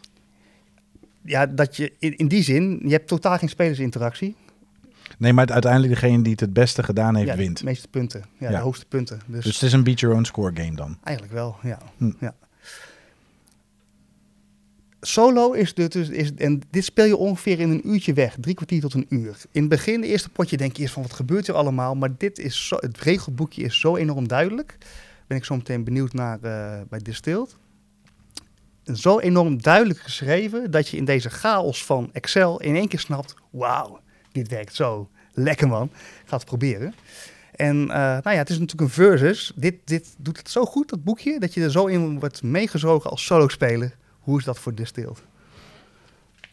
Ja, 1.22 1.46
dat 1.46 1.76
je 1.76 1.92
in, 1.98 2.16
in 2.16 2.28
die 2.28 2.42
zin, 2.42 2.80
je 2.82 2.92
hebt 2.92 3.08
totaal 3.08 3.38
geen 3.38 3.48
spelersinteractie. 3.48 4.36
Nee, 5.18 5.32
maar 5.32 5.46
uiteindelijk 5.46 5.92
degene 5.92 6.22
die 6.22 6.32
het 6.32 6.40
het 6.40 6.52
beste 6.52 6.82
gedaan 6.82 7.16
heeft, 7.16 7.28
ja, 7.28 7.36
wint. 7.36 7.58
De 7.58 7.64
meeste 7.64 7.88
punten, 7.88 8.24
ja, 8.38 8.50
ja, 8.50 8.56
de 8.56 8.62
hoogste 8.62 8.86
punten. 8.86 9.20
Dus, 9.26 9.44
dus 9.44 9.54
het 9.54 9.62
is 9.62 9.72
een 9.72 9.84
beat 9.84 10.00
your 10.00 10.16
own 10.16 10.24
score 10.24 10.62
game 10.62 10.74
dan? 10.74 10.98
Eigenlijk 11.02 11.36
wel, 11.36 11.56
ja. 11.62 11.78
Hm. 11.96 12.10
ja. 12.20 12.34
Solo 15.06 15.52
is 15.52 15.74
dus, 15.74 16.08
is, 16.08 16.34
en 16.34 16.62
dit 16.70 16.84
speel 16.84 17.04
je 17.04 17.16
ongeveer 17.16 17.60
in 17.60 17.70
een 17.70 17.88
uurtje 17.88 18.12
weg, 18.12 18.36
drie 18.40 18.54
kwartier 18.54 18.80
tot 18.80 18.94
een 18.94 19.06
uur. 19.08 19.36
In 19.50 19.60
het 19.60 19.68
begin, 19.68 20.00
de 20.00 20.06
eerste 20.06 20.28
potje, 20.28 20.56
denk 20.56 20.76
je 20.76 20.82
eerst 20.82 20.94
van 20.94 21.02
wat 21.02 21.12
gebeurt 21.12 21.48
er 21.48 21.54
allemaal, 21.54 21.94
maar 21.94 22.16
dit 22.18 22.38
is 22.38 22.72
het 22.76 23.00
regelboekje 23.00 23.62
is 23.62 23.80
zo 23.80 23.96
enorm 23.96 24.28
duidelijk. 24.28 24.78
Ben 25.26 25.36
ik 25.36 25.44
zo 25.44 25.56
meteen 25.56 25.84
benieuwd 25.84 26.12
naar 26.12 26.38
uh, 26.42 26.80
bij 26.88 26.98
Distilled. 26.98 27.56
Zo 28.84 29.18
enorm 29.18 29.62
duidelijk 29.62 29.98
geschreven 29.98 30.70
dat 30.70 30.88
je 30.88 30.96
in 30.96 31.04
deze 31.04 31.30
chaos 31.30 31.84
van 31.84 32.10
Excel 32.12 32.60
in 32.60 32.76
één 32.76 32.88
keer 32.88 33.00
snapt, 33.00 33.34
wauw, 33.50 34.00
dit 34.32 34.48
werkt 34.48 34.74
zo. 34.74 35.08
Lekker 35.32 35.68
man, 35.68 35.90
ga 36.24 36.36
het 36.36 36.44
proberen. 36.44 36.94
En 37.54 37.76
uh, 37.76 37.86
nou 37.96 38.30
ja, 38.30 38.36
het 38.36 38.50
is 38.50 38.58
natuurlijk 38.58 38.88
een 38.88 38.94
versus. 38.94 39.52
Dit, 39.54 39.74
dit 39.84 40.14
doet 40.18 40.38
het 40.38 40.50
zo 40.50 40.64
goed, 40.64 40.88
dat 40.88 41.04
boekje, 41.04 41.40
dat 41.40 41.54
je 41.54 41.62
er 41.62 41.70
zo 41.70 41.86
in 41.86 42.18
wordt 42.18 42.42
meegezogen 42.42 43.10
als 43.10 43.24
solo-speler. 43.24 43.96
Hoe 44.24 44.38
is 44.38 44.44
dat 44.44 44.58
voor 44.58 44.74
Distilled? 44.74 45.22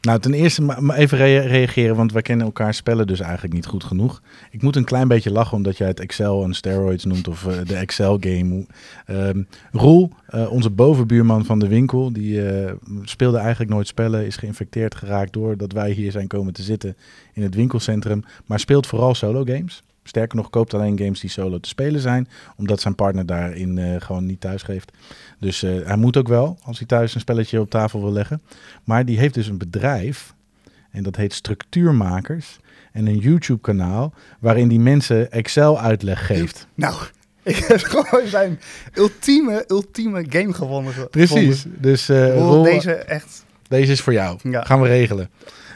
Nou, 0.01 0.19
ten 0.19 0.33
eerste 0.33 0.61
maar 0.61 0.95
even 0.95 1.17
reageren, 1.17 1.95
want 1.95 2.11
wij 2.11 2.21
kennen 2.21 2.45
elkaar 2.45 2.73
spellen 2.73 3.07
dus 3.07 3.19
eigenlijk 3.19 3.53
niet 3.53 3.65
goed 3.65 3.83
genoeg. 3.83 4.21
Ik 4.51 4.61
moet 4.61 4.75
een 4.75 4.83
klein 4.83 5.07
beetje 5.07 5.31
lachen 5.31 5.57
omdat 5.57 5.77
jij 5.77 5.87
het 5.87 5.99
Excel 5.99 6.43
en 6.43 6.53
steroids 6.53 7.05
noemt 7.05 7.27
of 7.27 7.43
uh, 7.43 7.53
de 7.65 7.75
Excel-game. 7.75 8.65
Um, 9.07 9.47
Roel, 9.71 10.11
uh, 10.35 10.51
onze 10.51 10.69
bovenbuurman 10.69 11.45
van 11.45 11.59
de 11.59 11.67
winkel, 11.67 12.13
die 12.13 12.63
uh, 12.63 12.71
speelde 13.03 13.37
eigenlijk 13.37 13.71
nooit 13.71 13.87
spellen, 13.87 14.25
is 14.25 14.35
geïnfecteerd 14.35 14.95
geraakt 14.95 15.33
doordat 15.33 15.71
wij 15.71 15.91
hier 15.91 16.11
zijn 16.11 16.27
komen 16.27 16.53
te 16.53 16.63
zitten 16.63 16.95
in 17.33 17.43
het 17.43 17.55
winkelcentrum, 17.55 18.23
maar 18.45 18.59
speelt 18.59 18.87
vooral 18.87 19.15
solo-games. 19.15 19.83
Sterker 20.03 20.37
nog, 20.37 20.49
koopt 20.49 20.73
alleen 20.73 20.97
games 20.97 21.19
die 21.19 21.29
solo 21.29 21.59
te 21.59 21.69
spelen 21.69 22.01
zijn, 22.01 22.27
omdat 22.57 22.81
zijn 22.81 22.95
partner 22.95 23.25
daarin 23.25 23.77
uh, 23.77 23.95
gewoon 24.01 24.25
niet 24.25 24.39
thuis 24.41 24.63
geeft. 24.63 24.91
Dus 25.39 25.63
uh, 25.63 25.85
hij 25.85 25.95
moet 25.97 26.17
ook 26.17 26.27
wel, 26.27 26.57
als 26.63 26.77
hij 26.77 26.87
thuis 26.87 27.13
een 27.15 27.19
spelletje 27.21 27.59
op 27.59 27.69
tafel 27.69 28.01
wil 28.01 28.11
leggen. 28.11 28.41
Maar 28.83 29.05
die 29.05 29.19
heeft 29.19 29.33
dus 29.33 29.47
een 29.47 29.57
bedrijf 29.57 30.33
En 30.91 31.03
dat 31.03 31.15
heet 31.15 31.33
Structuurmakers. 31.33 32.59
En 32.91 33.07
een 33.07 33.17
YouTube-kanaal 33.17 34.13
waarin 34.39 34.67
die 34.67 34.79
mensen 34.79 35.31
Excel-uitleg 35.31 36.25
geeft. 36.25 36.67
Nou, 36.75 36.95
ik 37.43 37.55
heb 37.55 37.79
gewoon 37.79 38.27
zijn 38.27 38.59
ultieme, 38.93 39.63
ultieme 39.67 40.25
game 40.29 40.53
gewonnen. 40.53 40.93
ge- 40.93 41.07
Precies. 41.11 41.59
gevonden. 41.61 41.81
Dus 41.81 42.09
eh, 42.09 42.35
Roel, 42.37 42.63
deze 42.63 42.93
echt... 42.93 43.45
deze 43.67 43.91
is 43.91 44.01
voor 44.01 44.13
jou. 44.13 44.39
Ja. 44.43 44.63
Gaan 44.63 44.81
we 44.81 44.87
regelen. 44.87 45.29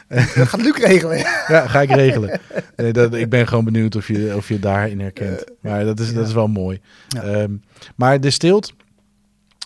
Dat 0.34 0.48
gaat 0.48 0.60
Luc 0.62 0.76
regelen. 0.76 1.16
Ja, 1.48 1.66
ga 1.66 1.80
ik 1.80 1.90
regelen. 1.90 2.40
Nee, 2.76 2.92
dat, 2.92 3.14
ik 3.14 3.28
ben 3.30 3.48
gewoon 3.48 3.64
benieuwd 3.64 3.96
of 3.96 4.08
je, 4.08 4.32
of 4.36 4.48
je 4.48 4.58
daarin 4.58 5.00
herkent. 5.00 5.44
Maar 5.60 5.84
dat 5.84 6.00
is, 6.00 6.14
dat 6.14 6.26
is 6.26 6.32
wel 6.32 6.48
mooi. 6.48 6.80
Ehm, 7.22 7.52
maar 7.96 8.20
de 8.20 8.30
stilt, 8.30 8.72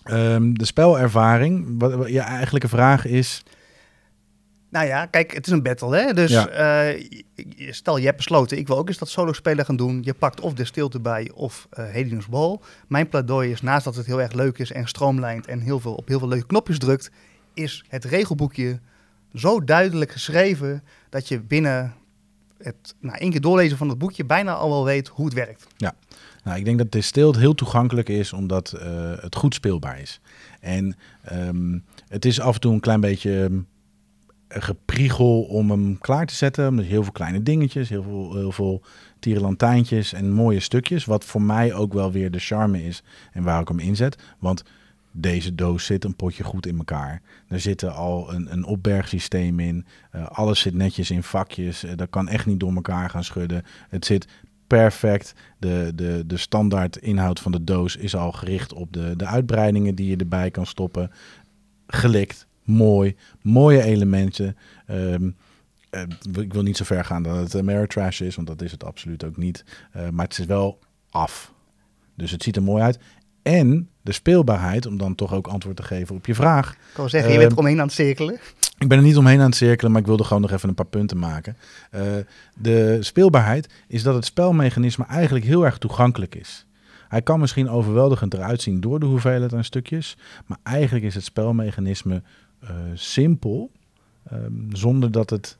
ehm, 0.03 0.53
de 0.53 0.65
spelervaring, 0.65 1.75
wat, 1.77 1.93
wat 1.93 2.09
je 2.09 2.19
eigenlijke 2.19 2.67
vraag 2.67 3.05
is... 3.05 3.43
Nou 4.69 4.87
ja, 4.87 5.05
kijk, 5.05 5.33
het 5.33 5.45
is 5.47 5.51
een 5.53 5.63
battle, 5.63 5.95
hè? 5.97 6.13
Dus 6.13 6.31
Ja. 6.31 6.47
eh, 6.47 7.03
stel, 7.69 7.97
je 7.97 8.05
hebt 8.05 8.17
besloten, 8.17 8.57
ik 8.57 8.67
wil 8.67 8.77
ook 8.77 8.87
eens 8.87 8.97
dat 8.97 9.09
solo 9.09 9.33
spelen 9.33 9.65
gaan 9.65 9.75
doen. 9.75 9.99
Je 10.03 10.13
pakt 10.13 10.39
of 10.41 10.53
de 10.53 10.65
stilte 10.65 10.99
bij 10.99 11.31
of 11.33 11.67
eh 11.69 11.85
Hedinus 11.89 12.25
Ball. 12.27 12.59
Mijn 12.87 13.09
pleidooi 13.09 13.51
is, 13.51 13.61
naast 13.61 13.83
dat 13.85 13.95
het 13.95 14.05
heel 14.05 14.21
erg 14.21 14.31
leuk 14.33 14.57
is 14.57 14.71
en 14.71 14.87
stroomlijnd 14.87 15.47
en 15.47 15.59
heel 15.59 15.79
veel, 15.79 15.93
op 15.93 16.07
heel 16.07 16.19
veel 16.19 16.27
leuke 16.27 16.45
knopjes 16.45 16.77
drukt, 16.79 17.11
is 17.53 17.83
het 17.87 18.05
regelboekje 18.05 18.79
zo 19.33 19.63
duidelijk 19.63 20.11
geschreven 20.11 20.83
dat 21.09 21.27
je 21.27 21.39
binnen 21.39 21.93
het 22.57 22.95
na 22.99 23.19
één 23.19 23.31
keer 23.31 23.41
doorlezen 23.41 23.77
van 23.77 23.89
het 23.89 23.97
boekje 23.97 24.25
bijna 24.25 24.53
al 24.53 24.69
wel 24.69 24.85
weet 24.85 25.07
hoe 25.07 25.25
het 25.25 25.33
werkt. 25.33 25.67
Nou, 26.43 26.57
ik 26.57 26.65
denk 26.65 26.77
dat 26.77 26.91
Distilled 26.91 27.35
heel 27.35 27.53
toegankelijk 27.53 28.09
is, 28.09 28.33
omdat 28.33 28.71
eh, 28.71 29.11
het 29.15 29.35
goed 29.35 29.53
speelbaar 29.53 29.99
is. 29.99 30.19
En 30.59 30.95
ehm, 31.21 31.79
het 32.07 32.25
is 32.25 32.39
af 32.39 32.53
en 32.53 32.59
toe 32.59 32.73
een 32.73 32.79
klein 32.79 32.99
beetje 32.99 33.43
ehm, 33.43 33.59
gepriegel 34.47 35.41
om 35.41 35.71
hem 35.71 35.97
klaar 35.99 36.25
te 36.25 36.35
zetten. 36.35 36.75
Met 36.75 36.85
heel 36.85 37.03
veel 37.03 37.11
kleine 37.11 37.43
dingetjes, 37.43 37.89
heel 37.89 38.03
veel, 38.03 38.35
heel 38.35 38.51
veel 38.51 38.81
tierenlantijntjes 39.19 40.13
en 40.13 40.31
mooie 40.31 40.59
stukjes. 40.59 41.05
Wat 41.05 41.25
voor 41.25 41.41
mij 41.41 41.73
ook 41.73 41.93
wel 41.93 42.11
weer 42.11 42.31
de 42.31 42.39
charme 42.39 42.83
is 42.83 43.03
en 43.31 43.43
waar 43.43 43.61
ik 43.61 43.67
hem 43.67 43.79
inzet. 43.79 44.17
Want 44.39 44.63
deze 45.11 45.55
doos 45.55 45.85
zit 45.85 46.03
een 46.03 46.15
potje 46.15 46.43
goed 46.43 46.65
in 46.65 46.77
elkaar. 46.77 47.21
Er 47.47 47.59
zit 47.59 47.81
er 47.81 47.89
al 47.89 48.33
een, 48.33 48.51
een 48.51 48.65
opbergsysteem 48.65 49.59
in. 49.59 49.85
Eh, 50.11 50.27
alles 50.27 50.59
zit 50.59 50.73
netjes 50.73 51.11
in 51.11 51.23
vakjes. 51.23 51.83
Eh, 51.83 51.91
dat 51.95 52.09
kan 52.09 52.27
echt 52.27 52.45
niet 52.45 52.59
door 52.59 52.73
elkaar 52.73 53.09
gaan 53.09 53.23
schudden. 53.23 53.63
Het 53.89 54.05
zit 54.05 54.27
perfect. 54.67 55.33
De, 55.57 55.91
de, 55.95 56.23
de 56.27 56.37
standaard 56.37 56.97
inhoud 56.97 57.39
van 57.39 57.51
de 57.51 57.63
doos 57.63 57.95
is 57.95 58.15
al 58.15 58.31
gericht 58.31 58.73
op 58.73 58.93
de, 58.93 59.13
de 59.15 59.25
uitbreidingen 59.25 59.95
die 59.95 60.09
je 60.09 60.15
erbij 60.15 60.51
kan 60.51 60.65
stoppen. 60.65 61.11
Gelikt, 61.87 62.47
mooi, 62.63 63.15
mooie 63.41 63.83
elementen. 63.83 64.57
Ehm, 64.85 65.31
eh, 65.89 66.01
ik 66.39 66.53
wil 66.53 66.63
niet 66.63 66.77
zo 66.77 66.83
ver 66.83 67.05
gaan 67.05 67.23
dat 67.23 67.35
het 67.35 67.55
Ameritrash 67.55 68.21
is, 68.21 68.35
want 68.35 68.47
dat 68.47 68.61
is 68.61 68.71
het 68.71 68.83
absoluut 68.83 69.23
ook 69.23 69.37
niet. 69.37 69.65
Maar 70.11 70.25
het 70.25 70.37
is 70.37 70.45
wel 70.45 70.79
af. 71.09 71.53
Dus 72.15 72.31
het 72.31 72.43
ziet 72.43 72.55
er 72.55 72.63
mooi 72.63 72.83
uit. 72.83 72.99
En 73.41 73.89
de 74.01 74.11
speelbaarheid, 74.11 74.85
om 74.85 74.97
dan 74.97 75.15
toch 75.15 75.33
ook 75.33 75.47
antwoord 75.47 75.75
te 75.75 75.83
geven 75.83 76.15
op 76.15 76.25
je 76.25 76.35
vraag. 76.35 76.71
Ik 76.71 76.77
wil 76.95 77.09
zeggen, 77.09 77.31
je 77.31 77.37
bent 77.37 77.51
eromheen 77.51 77.79
aan 77.79 77.85
het 77.85 77.95
cirkelen. 77.95 78.39
Ik 78.77 78.87
ben 78.87 78.97
er 78.97 79.03
niet 79.03 79.17
omheen 79.17 79.39
aan 79.39 79.45
het 79.45 79.55
cirkelen, 79.55 79.91
maar 79.91 80.01
ik 80.01 80.07
wilde 80.07 80.23
gewoon 80.23 80.41
nog 80.41 80.51
even 80.51 80.69
een 80.69 80.75
paar 80.75 80.85
punten 80.85 81.17
maken. 81.17 81.57
Eh, 81.91 82.01
de 82.55 82.97
speelbaarheid 82.99 83.69
is 83.87 84.03
dat 84.03 84.15
het 84.15 84.25
spelmechanisme 84.25 85.05
eigenlijk 85.05 85.45
heel 85.45 85.65
erg 85.65 85.77
toegankelijk 85.77 86.35
is. 86.35 86.65
Hij 87.07 87.21
kan 87.21 87.39
misschien 87.39 87.69
overweldigend 87.69 88.33
eruit 88.33 88.61
zien 88.61 88.79
door 88.79 88.99
de 88.99 89.05
hoeveelheid 89.05 89.53
aan 89.53 89.63
stukjes, 89.63 90.17
maar 90.45 90.57
eigenlijk 90.63 91.05
is 91.05 91.15
het 91.15 91.23
spelmechanisme 91.23 92.21
eh, 92.59 92.69
simpel, 92.93 93.71
ehm, 94.29 94.51
zonder 94.69 95.11
dat 95.11 95.29
het 95.29 95.57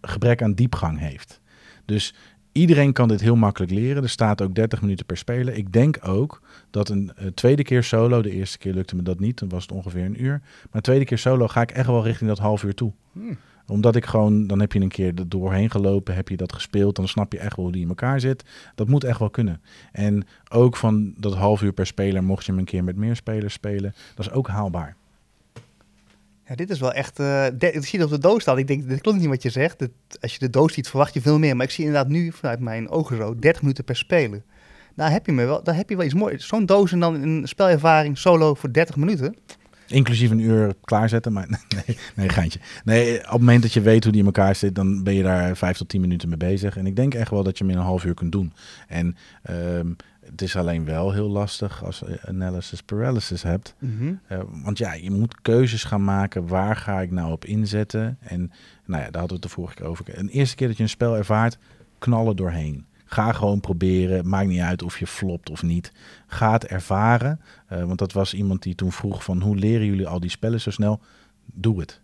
gebrek 0.00 0.42
aan 0.42 0.54
diepgang 0.54 0.98
heeft. 0.98 1.40
Dus 1.84 2.14
iedereen 2.52 2.92
kan 2.92 3.08
dit 3.08 3.20
heel 3.20 3.36
makkelijk 3.36 3.72
leren. 3.72 4.02
Er 4.02 4.08
staat 4.08 4.42
ook 4.42 4.54
30 4.54 4.80
minuten 4.80 5.06
per 5.06 5.16
speler. 5.16 5.54
Ik 5.54 5.72
denk 5.72 5.98
ook 6.02 6.40
dat 6.74 6.88
een 6.88 7.12
eh, 7.16 7.26
tweede 7.26 7.62
keer 7.62 7.82
solo, 7.82 8.22
de 8.22 8.30
eerste 8.30 8.58
keer 8.58 8.72
lukte 8.74 8.96
me 8.96 9.02
dat 9.02 9.20
niet, 9.20 9.38
dan 9.38 9.48
was 9.48 9.62
het 9.62 9.72
ongeveer 9.72 10.04
een 10.04 10.22
uur. 10.22 10.42
Maar 10.70 10.82
tweede 10.82 11.04
keer 11.04 11.18
solo 11.18 11.48
ga 11.48 11.60
ik 11.60 11.70
echt 11.70 11.86
wel 11.86 12.04
richting 12.04 12.28
dat 12.28 12.38
half 12.38 12.62
uur 12.62 12.74
toe. 12.74 12.92
Hmm. 13.12 13.36
Omdat 13.66 13.96
ik 13.96 14.04
gewoon, 14.06 14.46
dan 14.46 14.60
heb 14.60 14.72
je 14.72 14.80
een 14.80 14.88
keer 14.88 15.12
er 15.14 15.28
doorheen 15.28 15.70
gelopen, 15.70 16.14
heb 16.14 16.28
je 16.28 16.36
dat 16.36 16.52
gespeeld, 16.52 16.96
dan 16.96 17.08
snap 17.08 17.32
je 17.32 17.38
echt 17.38 17.56
wel 17.56 17.64
hoe 17.64 17.74
die 17.74 17.82
in 17.82 17.88
elkaar 17.88 18.20
zit. 18.20 18.44
Dat 18.74 18.88
moet 18.88 19.04
echt 19.04 19.18
wel 19.18 19.30
kunnen. 19.30 19.60
En 19.92 20.26
ook 20.50 20.76
van 20.76 21.14
dat 21.16 21.34
half 21.34 21.62
uur 21.62 21.72
per 21.72 21.86
speler, 21.86 22.24
mocht 22.24 22.44
je 22.44 22.50
hem 22.50 22.60
een 22.60 22.66
keer 22.66 22.84
met 22.84 22.96
meer 22.96 23.16
spelers 23.16 23.54
spelen, 23.54 23.94
dat 24.14 24.26
is 24.26 24.32
ook 24.32 24.48
haalbaar. 24.48 24.96
Ja, 26.48 26.54
dit 26.54 26.70
is 26.70 26.80
wel 26.80 26.92
echt. 26.92 27.18
eh 27.18 27.46
de- 27.58 27.72
ik 27.72 27.84
zie 27.84 27.98
het 28.00 28.12
op 28.12 28.14
de 28.22 28.28
doos 28.28 28.42
staan. 28.42 28.58
Ik 28.58 28.66
denk, 28.66 28.88
dit 28.88 29.00
klopt 29.00 29.18
niet 29.18 29.26
wat 29.28 29.42
je 29.42 29.50
zegt. 29.50 29.78
Dit- 29.78 29.90
als 30.20 30.32
je 30.32 30.38
de 30.38 30.50
doos 30.50 30.72
ziet, 30.72 30.88
verwacht 30.88 31.14
je 31.14 31.20
veel 31.20 31.38
meer. 31.38 31.56
Maar 31.56 31.66
ik 31.66 31.72
zie 31.72 31.84
inderdaad 31.84 32.10
nu 32.10 32.32
vanuit 32.32 32.60
mijn 32.60 32.88
ogen 32.88 33.16
zo 33.16 33.34
30 33.38 33.62
minuten 33.62 33.84
per 33.84 33.96
speler. 33.96 34.42
Daar 34.94 35.10
heb 35.10 35.26
je, 35.26 35.32
me 35.32 35.44
wel, 35.44 35.62
daar 35.62 35.76
heb 35.76 35.88
je 35.88 35.96
wel 35.96 36.04
iets 36.04 36.14
moois. 36.14 36.46
Zo'n 36.46 36.66
doos 36.66 36.92
en 36.92 37.00
dan 37.00 37.14
een 37.22 37.48
spelervaring 37.48 38.18
solo 38.18 38.54
voor 38.54 38.72
30 38.72 38.96
minuten. 38.96 39.36
Inclusief 39.86 40.30
een 40.30 40.38
uur 40.38 40.74
klaarzetten, 40.84 41.32
maar 41.32 41.48
nee, 41.86 41.98
nee, 42.16 42.28
geintje. 42.28 42.58
Nee, 42.84 43.18
op 43.18 43.30
het 43.30 43.40
moment 43.40 43.62
dat 43.62 43.72
je 43.72 43.80
weet 43.80 44.02
hoe 44.02 44.12
die 44.12 44.20
in 44.20 44.26
elkaar 44.26 44.54
zit, 44.54 44.74
dan 44.74 45.02
ben 45.02 45.14
je 45.14 45.22
daar 45.22 45.56
vijf 45.56 45.76
tot 45.76 45.88
tien 45.88 46.00
minuten 46.00 46.28
mee 46.28 46.36
bezig. 46.36 46.76
En 46.76 46.86
ik 46.86 46.96
denk 46.96 47.14
echt 47.14 47.30
wel 47.30 47.42
dat 47.42 47.58
je 47.58 47.64
hem 47.64 47.72
in 47.72 47.78
een 47.78 47.84
half 47.84 48.04
uur 48.04 48.14
kunt 48.14 48.32
doen. 48.32 48.52
En 48.88 49.16
ehm, 49.42 49.92
het 50.30 50.42
is 50.42 50.56
alleen 50.56 50.84
wel 50.84 51.12
heel 51.12 51.28
lastig 51.28 51.84
als 51.84 51.98
je 51.98 52.18
analysis 52.26 52.82
paralysis 52.82 53.42
hebt. 53.42 53.74
Eh, 54.26 54.40
want 54.62 54.78
ja, 54.78 54.92
je 54.92 55.10
moet 55.10 55.40
keuzes 55.40 55.84
gaan 55.84 56.04
maken. 56.04 56.46
Waar 56.46 56.76
ga 56.76 57.00
ik 57.00 57.10
nou 57.10 57.32
op 57.32 57.44
inzetten? 57.44 58.18
En 58.20 58.52
nou 58.84 59.02
ja, 59.02 59.10
daar 59.10 59.20
hadden 59.20 59.26
we 59.26 59.32
het 59.32 59.42
de 59.42 59.48
vorige 59.48 59.74
keer 59.74 59.86
over. 59.86 60.18
Een 60.18 60.28
eerste 60.28 60.56
keer 60.56 60.68
dat 60.68 60.76
je 60.76 60.82
een 60.82 60.88
spel 60.88 61.16
ervaart, 61.16 61.58
knallen 61.98 62.36
doorheen. 62.36 62.86
Ga 63.14 63.32
gewoon 63.32 63.60
proberen. 63.60 64.28
Maakt 64.28 64.48
niet 64.48 64.60
uit 64.60 64.82
of 64.82 64.98
je 64.98 65.06
flopt 65.06 65.50
of 65.50 65.62
niet. 65.62 65.92
Ga 66.26 66.52
het 66.52 66.66
ervaren. 66.66 67.40
Eh, 67.66 67.84
want 67.84 67.98
dat 67.98 68.12
was 68.12 68.34
iemand 68.34 68.62
die 68.62 68.74
toen 68.74 68.92
vroeg 68.92 69.24
van 69.24 69.40
hoe 69.40 69.56
leren 69.56 69.86
jullie 69.86 70.06
al 70.06 70.20
die 70.20 70.30
spellen 70.30 70.60
zo 70.60 70.70
snel? 70.70 71.00
Doe 71.46 71.80
het. 71.80 72.00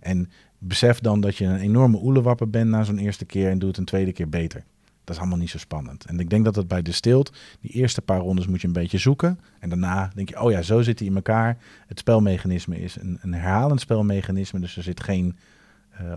En 0.00 0.30
besef 0.58 1.00
dan 1.00 1.20
dat 1.20 1.36
je 1.36 1.44
een 1.44 1.60
enorme 1.60 1.98
oelewapper 2.02 2.50
bent 2.50 2.70
na 2.70 2.84
zo'n 2.84 2.98
eerste 2.98 3.24
keer 3.24 3.50
en 3.50 3.58
doe 3.58 3.68
het 3.68 3.78
een 3.78 3.84
tweede 3.84 4.12
keer 4.12 4.28
beter. 4.28 4.64
Dat 5.04 5.14
is 5.14 5.20
allemaal 5.20 5.38
niet 5.38 5.50
zo 5.50 5.58
spannend. 5.58 6.04
En 6.04 6.18
ik 6.18 6.30
denk 6.30 6.44
dat 6.44 6.56
het 6.56 6.68
bij 6.68 6.82
Distilled, 6.82 7.32
die 7.60 7.70
eerste 7.70 8.02
paar 8.02 8.20
rondes 8.20 8.46
moet 8.46 8.60
je 8.60 8.66
een 8.66 8.72
beetje 8.72 8.98
zoeken. 8.98 9.40
En 9.58 9.68
daarna 9.68 10.10
denk 10.14 10.28
je, 10.28 10.40
oh 10.40 10.50
ja, 10.50 10.62
zo 10.62 10.82
zit 10.82 10.98
hij 10.98 11.08
in 11.08 11.14
elkaar. 11.14 11.58
Het 11.86 11.98
spelmechanisme 11.98 12.80
is 12.80 12.96
een, 12.96 13.18
een 13.22 13.34
herhalend 13.34 13.80
spelmechanisme. 13.80 14.60
Dus 14.60 14.76
er 14.76 14.82
zit 14.82 15.02
geen 15.02 15.36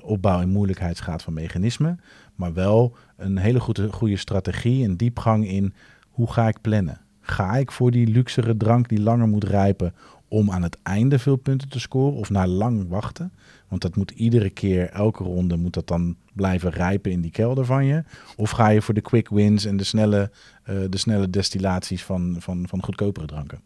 opbouw- 0.01 0.41
en 0.41 0.49
moeilijkheidsgraad 0.49 1.23
van 1.23 1.33
mechanisme. 1.33 1.95
Maar 2.35 2.53
wel 2.53 2.95
een 3.17 3.37
hele 3.37 3.59
goede, 3.59 3.91
goede 3.91 4.17
strategie 4.17 4.83
en 4.83 4.95
diepgang 4.95 5.47
in 5.47 5.73
hoe 6.09 6.31
ga 6.31 6.47
ik 6.47 6.61
plannen. 6.61 7.01
Ga 7.21 7.57
ik 7.57 7.71
voor 7.71 7.91
die 7.91 8.07
luxere 8.07 8.57
drank 8.57 8.89
die 8.89 9.01
langer 9.01 9.27
moet 9.27 9.43
rijpen 9.43 9.93
om 10.27 10.51
aan 10.51 10.63
het 10.63 10.77
einde 10.83 11.19
veel 11.19 11.35
punten 11.35 11.69
te 11.69 11.79
scoren 11.79 12.17
of 12.17 12.29
na 12.29 12.47
lang 12.47 12.87
wachten? 12.89 13.31
Want 13.67 13.81
dat 13.81 13.95
moet 13.95 14.11
iedere 14.11 14.49
keer, 14.49 14.89
elke 14.89 15.23
ronde 15.23 15.55
moet 15.55 15.73
dat 15.73 15.87
dan 15.87 16.15
blijven 16.33 16.69
rijpen 16.69 17.11
in 17.11 17.21
die 17.21 17.31
kelder 17.31 17.65
van 17.65 17.85
je. 17.85 18.03
Of 18.35 18.49
ga 18.49 18.69
je 18.69 18.81
voor 18.81 18.93
de 18.93 19.01
quick 19.01 19.29
wins 19.29 19.65
en 19.65 19.77
de 19.77 19.83
snelle, 19.83 20.31
eh, 20.63 20.75
de 20.89 20.97
snelle 20.97 21.29
destillaties 21.29 22.03
van, 22.03 22.35
van, 22.39 22.67
van 22.67 22.83
goedkopere 22.83 23.25
dranken. 23.25 23.61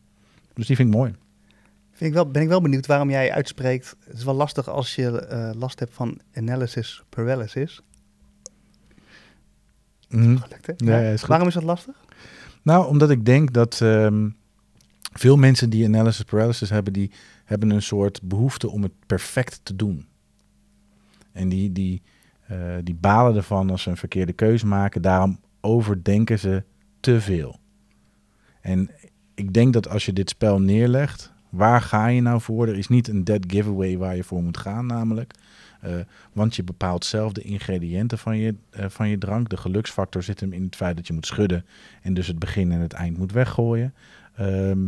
Dus 0.54 0.68
die 0.68 0.76
vind 0.76 0.90
ik 0.90 0.96
mooi. 0.96 1.14
Vind 2.02 2.14
ik 2.14 2.19
wel, 2.19 2.32
ben 2.32 2.41
ik 2.41 2.48
wel 2.48 2.61
benieuwd 2.61 2.86
waarom 2.86 3.10
jij 3.10 3.32
uitspreekt. 3.32 3.95
Het 4.06 4.18
is 4.18 4.23
wel 4.23 4.34
lastig 4.34 4.69
als 4.69 4.95
je 4.95 5.19
eh, 5.19 5.49
last 5.53 5.80
hebt 5.80 5.94
van 5.94 6.19
analysis 6.34 7.03
paralysis. 7.10 7.82
Mhm. 10.10 10.38
Gelukt, 10.38 10.68
hè? 10.68 10.73
Ja, 10.78 10.99
ja, 10.99 11.10
is 11.10 11.19
goed. 11.19 11.30
Waarom 11.30 11.48
is 11.48 11.53
dat 11.53 11.64
lastig? 11.64 11.95
Nou, 12.61 12.88
omdat 12.88 13.10
ik 13.10 13.26
denk 13.26 13.53
dat 13.53 13.82
ehm, 13.82 14.30
veel 15.14 15.38
mensen 15.38 15.69
die 15.69 15.86
analysis 15.86 16.23
paralysis 16.23 16.69
hebben, 16.69 16.94
die 16.94 17.11
hebben 17.45 17.69
een 17.69 17.82
soort 17.82 18.22
behoefte 18.22 18.69
om 18.69 18.84
het 18.84 18.94
perfect 19.06 19.60
te 19.64 19.76
doen. 19.76 20.07
En 21.32 21.49
die, 21.49 21.72
die, 21.72 22.02
eh, 22.48 22.57
die 22.84 22.95
balen 22.95 23.36
ervan 23.36 23.69
als 23.69 23.82
ze 23.82 23.90
een 23.90 23.98
verkeerde 23.98 24.34
keuze 24.34 24.68
maken. 24.68 25.02
Daarom 25.02 25.40
overdenken 25.60 26.40
ze 26.40 26.64
te 26.99 27.22
veel. 27.22 27.60
En 28.61 28.91
ik 29.34 29.53
denk 29.53 29.73
dat 29.73 29.88
als 29.88 30.06
je 30.06 30.14
dit 30.14 30.30
spel 30.30 30.61
neerlegt, 30.61 31.31
waar 31.52 31.82
ga 31.82 32.07
je 32.07 32.22
nou 32.22 32.41
voor? 32.41 32.68
Er 32.68 32.78
is 32.78 32.88
niet 32.88 33.07
een 33.07 33.23
dead 33.23 33.44
giveaway 33.48 33.98
waar 33.98 34.15
je 34.15 34.23
voor 34.23 34.44
moet 34.44 34.57
gaan, 34.57 34.86
namelijk. 34.86 35.34
Eh, 35.82 35.95
want 36.34 36.56
je 36.56 36.64
bepaalt 36.64 37.06
zelf 37.06 37.32
de 37.32 37.41
ingrediënten 37.41 38.18
van 38.18 38.38
je, 38.38 38.56
eh, 38.69 38.86
van 38.90 39.10
je 39.10 39.18
drank. 39.18 39.49
De 39.49 39.57
geluksfactor 39.57 40.23
zit 40.23 40.40
hem 40.40 40.53
in 40.53 40.64
het 40.64 40.76
feit 40.76 40.95
dat 40.95 41.07
je 41.07 41.14
moet 41.14 41.26
schudden 41.26 41.65
en 42.02 42.14
dus 42.14 42.28
het 42.28 42.40
begin 42.40 42.72
en 42.72 42.80
het 42.80 42.94
eind 42.94 43.18
moet 43.18 43.32
weggooien. 43.32 43.94
Ehm, 44.36 44.80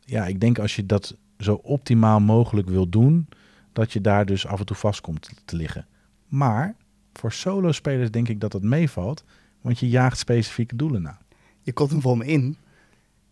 ja, 0.00 0.26
ik 0.26 0.40
denk 0.40 0.58
als 0.58 0.76
je 0.76 0.86
dat 0.86 1.16
zo 1.38 1.54
optimaal 1.54 2.20
mogelijk 2.20 2.68
wil 2.68 2.88
doen, 2.88 3.28
dat 3.72 3.92
je 3.92 4.00
daar 4.00 4.26
dus 4.26 4.46
af 4.46 4.58
en 4.58 4.66
toe 4.66 4.76
vast 4.76 5.00
komt 5.00 5.30
te 5.44 5.56
liggen. 5.56 5.86
Maar 6.28 6.74
voor 7.12 7.32
solo-spelers 7.32 8.10
denk 8.10 8.28
ik 8.28 8.40
dat 8.40 8.52
dat 8.52 8.62
meevalt, 8.62 9.24
want 9.60 9.78
je 9.78 9.88
jaagt 9.88 10.18
specifieke 10.18 10.76
doelen 10.76 11.02
na. 11.02 11.18
Je 11.62 11.72
komt 11.72 11.90
hem 11.90 12.00
voor 12.00 12.16
me 12.16 12.26
in. 12.26 12.56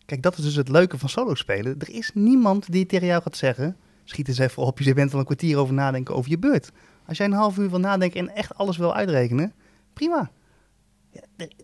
Kijk, 0.05 0.21
dat 0.21 0.37
is 0.37 0.43
dus 0.43 0.55
het 0.55 0.69
leuke 0.69 0.97
van 0.97 1.09
solo 1.09 1.35
spelen. 1.35 1.75
Er 1.79 1.89
is 1.89 2.11
niemand 2.13 2.71
die 2.71 2.85
tegen 2.85 3.07
jou 3.07 3.21
gaat 3.21 3.37
zeggen... 3.37 3.77
schiet 4.03 4.27
eens 4.27 4.37
even 4.37 4.63
op, 4.63 4.79
je 4.79 4.93
bent 4.93 5.13
al 5.13 5.19
een 5.19 5.25
kwartier 5.25 5.57
over 5.57 5.73
nadenken 5.73 6.15
over 6.15 6.29
je 6.29 6.37
beurt. 6.37 6.71
Als 7.07 7.17
jij 7.17 7.25
een 7.25 7.33
half 7.33 7.57
uur 7.57 7.69
wil 7.69 7.79
nadenken 7.79 8.19
en 8.19 8.35
echt 8.35 8.55
alles 8.55 8.77
wil 8.77 8.95
uitrekenen, 8.95 9.53
prima. 9.93 10.31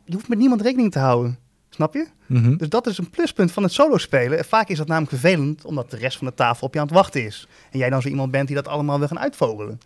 Je 0.05 0.13
hoeft 0.13 0.27
met 0.27 0.37
niemand 0.37 0.61
rekening 0.61 0.91
te 0.91 0.99
houden. 0.99 1.37
Snap 1.69 1.93
je? 1.93 2.07
Mhm. 2.25 2.57
Dus 2.57 2.69
dat 2.69 2.87
is 2.87 2.97
een 2.97 3.09
pluspunt 3.09 3.51
van 3.51 3.63
het 3.63 3.71
solo 3.71 3.97
spelen. 3.97 4.37
En 4.37 4.45
Vaak 4.45 4.67
is 4.69 4.77
dat 4.77 4.87
namelijk 4.87 5.11
vervelend, 5.11 5.65
omdat 5.65 5.91
de 5.91 5.97
rest 5.97 6.17
van 6.17 6.27
de 6.27 6.33
tafel 6.33 6.67
op 6.67 6.73
je 6.73 6.79
aan 6.79 6.85
het 6.85 6.95
wachten 6.95 7.25
is. 7.25 7.47
En 7.71 7.79
jij 7.79 7.89
dan 7.89 8.01
zo 8.01 8.07
iemand 8.07 8.31
bent 8.31 8.47
die 8.47 8.55
dat 8.55 8.67
allemaal 8.67 8.99
wil 8.99 9.07
gaan 9.07 9.19
uitvogelen. 9.19 9.79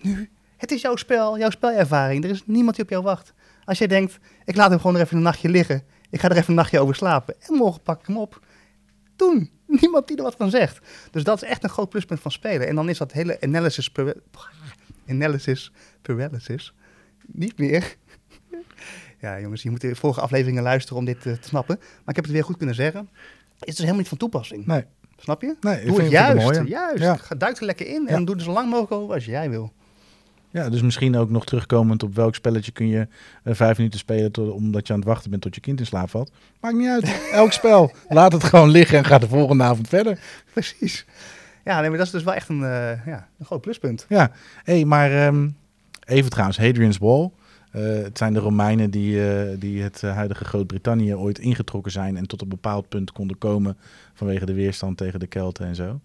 Nu, 0.00 0.30
het 0.56 0.70
is 0.70 0.80
jouw 0.80 0.96
spel, 0.96 1.38
jouw 1.38 1.50
spelervaring. 1.50 2.24
Er 2.24 2.30
is 2.30 2.42
niemand 2.46 2.76
die 2.76 2.84
op 2.84 2.90
jou 2.90 3.02
wacht. 3.02 3.32
Als 3.64 3.78
jij 3.78 3.86
denkt, 3.86 4.18
ik 4.44 4.56
laat 4.56 4.70
hem 4.70 4.78
gewoon 4.78 4.92
nog 4.92 5.02
even 5.02 5.16
een 5.16 5.22
nachtje 5.22 5.48
liggen. 5.48 5.82
Ik 6.10 6.20
ga 6.20 6.28
er 6.28 6.36
even 6.36 6.48
een 6.48 6.54
nachtje 6.54 6.80
over 6.80 6.94
slapen. 6.94 7.34
En 7.40 7.54
morgen 7.54 7.82
pak 7.82 8.00
ik 8.00 8.06
hem 8.06 8.18
op. 8.18 8.40
Doen. 9.16 9.50
Niemand 9.80 10.08
die 10.08 10.16
er 10.16 10.22
wat 10.22 10.34
van 10.36 10.50
zegt. 10.50 10.86
Dus 11.10 11.24
dat 11.24 11.42
is 11.42 11.48
echt 11.48 11.62
een 11.64 11.68
groot 11.70 11.88
pluspunt 11.88 12.20
van 12.20 12.30
spelen. 12.30 12.68
En 12.68 12.74
dan 12.74 12.88
is 12.88 12.98
dat 12.98 13.12
hele 13.12 13.40
analysis, 13.40 13.92
analysis 15.08 15.72
paralysis 16.02 16.72
niet 17.26 17.58
meer. 17.58 17.96
Ja, 19.20 19.40
jongens, 19.40 19.62
je 19.62 19.70
moet 19.70 19.80
de 19.80 19.94
vorige 19.96 20.20
afleveringen 20.20 20.62
luisteren 20.62 20.98
om 20.98 21.04
dit 21.04 21.26
eh, 21.26 21.32
te 21.32 21.48
snappen. 21.48 21.76
Maar 21.78 22.08
ik 22.08 22.16
heb 22.16 22.24
het 22.24 22.32
weer 22.32 22.44
goed 22.44 22.56
kunnen 22.56 22.74
zeggen. 22.74 23.08
Is 23.60 23.66
dus 23.66 23.76
helemaal 23.76 23.96
niet 23.98 24.08
van 24.08 24.18
toepassing. 24.18 24.66
Nee, 24.66 24.84
Snap 25.16 25.42
je? 25.42 25.56
nee 25.60 25.80
ik 25.80 25.86
Doe 25.86 25.96
vind- 25.96 26.02
het 26.02 26.10
juist. 26.10 26.68
Juist. 26.68 27.02
Ja. 27.02 27.16
Ga- 27.16 27.34
Duik 27.34 27.56
er 27.58 27.64
lekker 27.64 27.86
in 27.86 28.02
Ja. 28.02 28.08
en 28.14 28.24
doe 28.24 28.34
er 28.36 28.42
zo 28.42 28.52
lang 28.52 28.68
mogelijk 28.70 28.92
over 28.92 29.14
als 29.14 29.24
jij 29.24 29.50
wil. 29.50 29.72
Ja, 30.50 30.68
dus 30.68 30.82
misschien 30.82 31.16
ook 31.16 31.30
nog 31.30 31.44
terugkomend 31.44 32.02
op 32.02 32.14
welk 32.14 32.34
spelletje 32.34 32.72
kun 32.72 32.88
je 32.88 33.08
eh, 33.42 33.54
vijf 33.54 33.76
minuten 33.76 33.98
spelen 33.98 34.32
tot, 34.32 34.52
omdat 34.52 34.86
je 34.86 34.92
aan 34.92 34.98
het 34.98 35.08
wachten 35.08 35.30
bent 35.30 35.42
tot 35.42 35.54
je 35.54 35.60
kind 35.60 35.80
in 35.80 35.86
slaap 35.86 36.10
valt. 36.10 36.32
Maakt 36.60 36.76
niet 36.76 36.88
uit. 36.88 37.20
Elk 37.32 37.52
spel. 37.52 37.92
Laat 38.08 38.32
het 38.32 38.44
gewoon 38.44 38.70
liggen 38.70 38.98
en 38.98 39.04
ga 39.04 39.18
de 39.18 39.28
volgende 39.28 39.64
avond 39.64 39.88
verder. 39.88 40.18
Precies. 40.52 41.06
Ja, 41.64 41.80
nee, 41.80 41.88
maar 41.88 41.98
dat 41.98 42.06
is 42.06 42.12
dus 42.12 42.22
wel 42.22 42.34
echt 42.34 42.48
een, 42.48 42.62
eh, 42.62 43.06
ja, 43.06 43.28
een 43.38 43.46
groot 43.46 43.60
pluspunt. 43.60 44.06
Ja, 44.08 44.30
hey, 44.64 44.84
maar 44.84 45.12
ehm, 45.12 45.48
even 46.04 46.30
trouwens, 46.30 46.58
Hadrian's 46.58 46.98
Wall. 46.98 47.30
Eh, 47.78 48.02
het 48.02 48.18
zijn 48.18 48.32
de 48.32 48.38
Romeinen 48.38 48.90
die, 48.90 49.28
eh, 49.30 49.56
die 49.58 49.82
het 49.82 50.02
eh, 50.02 50.14
huidige 50.14 50.44
Groot-Brittannië 50.44 51.14
ooit 51.14 51.38
ingetrokken 51.38 51.92
zijn 51.92 52.16
en 52.16 52.26
tot 52.26 52.40
een 52.42 52.48
bepaald 52.48 52.88
punt 52.88 53.12
konden 53.12 53.38
komen 53.38 53.76
vanwege 54.14 54.46
de 54.46 54.54
weerstand 54.54 54.96
tegen 54.96 55.20
de 55.20 55.26
Kelten 55.26 55.66
en 55.66 55.74
zo. 55.74 56.00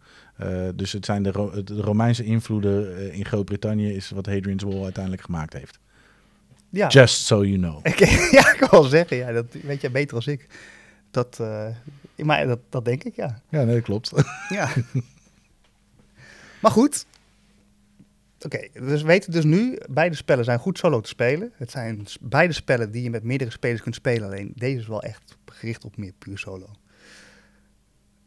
Dus 0.76 0.92
het 0.92 1.06
zijn 1.06 1.24
de, 1.24 1.32
Ro- 1.32 1.64
de 1.64 1.82
Romeinse 1.82 2.24
invloeden 2.24 3.12
in 3.14 3.26
Groot-Brittannië 3.26 3.94
is 3.96 4.10
wat 4.10 4.26
Hadrian's 4.26 4.64
Wall 4.64 4.84
uiteindelijk 4.84 5.24
gemaakt 5.24 5.54
heeft. 5.54 5.80
Ja, 6.70 6.88
Just 6.88 7.26
so 7.26 7.46
you 7.46 7.58
know. 7.58 7.80
ik, 7.88 8.00
ja, 8.32 8.52
ik 8.54 8.56
kan 8.60 8.70
wel 8.72 8.84
zeggen. 8.84 9.18
Ja, 9.18 9.32
dat 9.32 9.46
weet 9.64 9.82
jij 9.82 9.92
beter 9.92 10.16
als 10.16 10.28
ik. 10.28 10.48
Dat, 11.12 11.40
eh, 11.40 11.68
maar 12.16 12.48
dat, 12.48 12.60
dat 12.70 12.86
denk 12.86 13.04
ik, 13.04 13.16
ja. 13.16 13.40
Ja, 13.50 13.64
nee, 13.64 13.76
dat 13.76 13.84
klopt. 13.84 14.12
Ja. 14.50 14.70
maar 16.62 16.72
goed. 16.72 17.06
Oké, 18.46 18.68
dus 18.74 19.02
we 19.02 19.08
weten 19.08 19.32
dus 19.32 19.44
nu, 19.44 19.78
beide 19.90 20.16
spellen 20.16 20.44
zijn 20.46 20.60
goed 20.60 20.78
solo 20.78 21.02
te 21.02 21.08
spelen. 21.10 21.52
Het 21.56 21.72
zijn 21.72 22.06
beide 22.22 22.54
spellen 22.54 22.92
die 22.92 23.04
je 23.04 23.10
met 23.10 23.24
meerdere 23.24 23.52
spelers 23.52 23.82
kunt 23.82 23.96
spelen. 23.96 24.28
Alleen 24.28 24.52
deze 24.56 24.80
is 24.80 24.88
wel 24.88 25.02
echt 25.04 25.38
gericht 25.46 25.86
op 25.86 25.98
meer 25.98 26.14
puur 26.18 26.38
solo. 26.38 26.70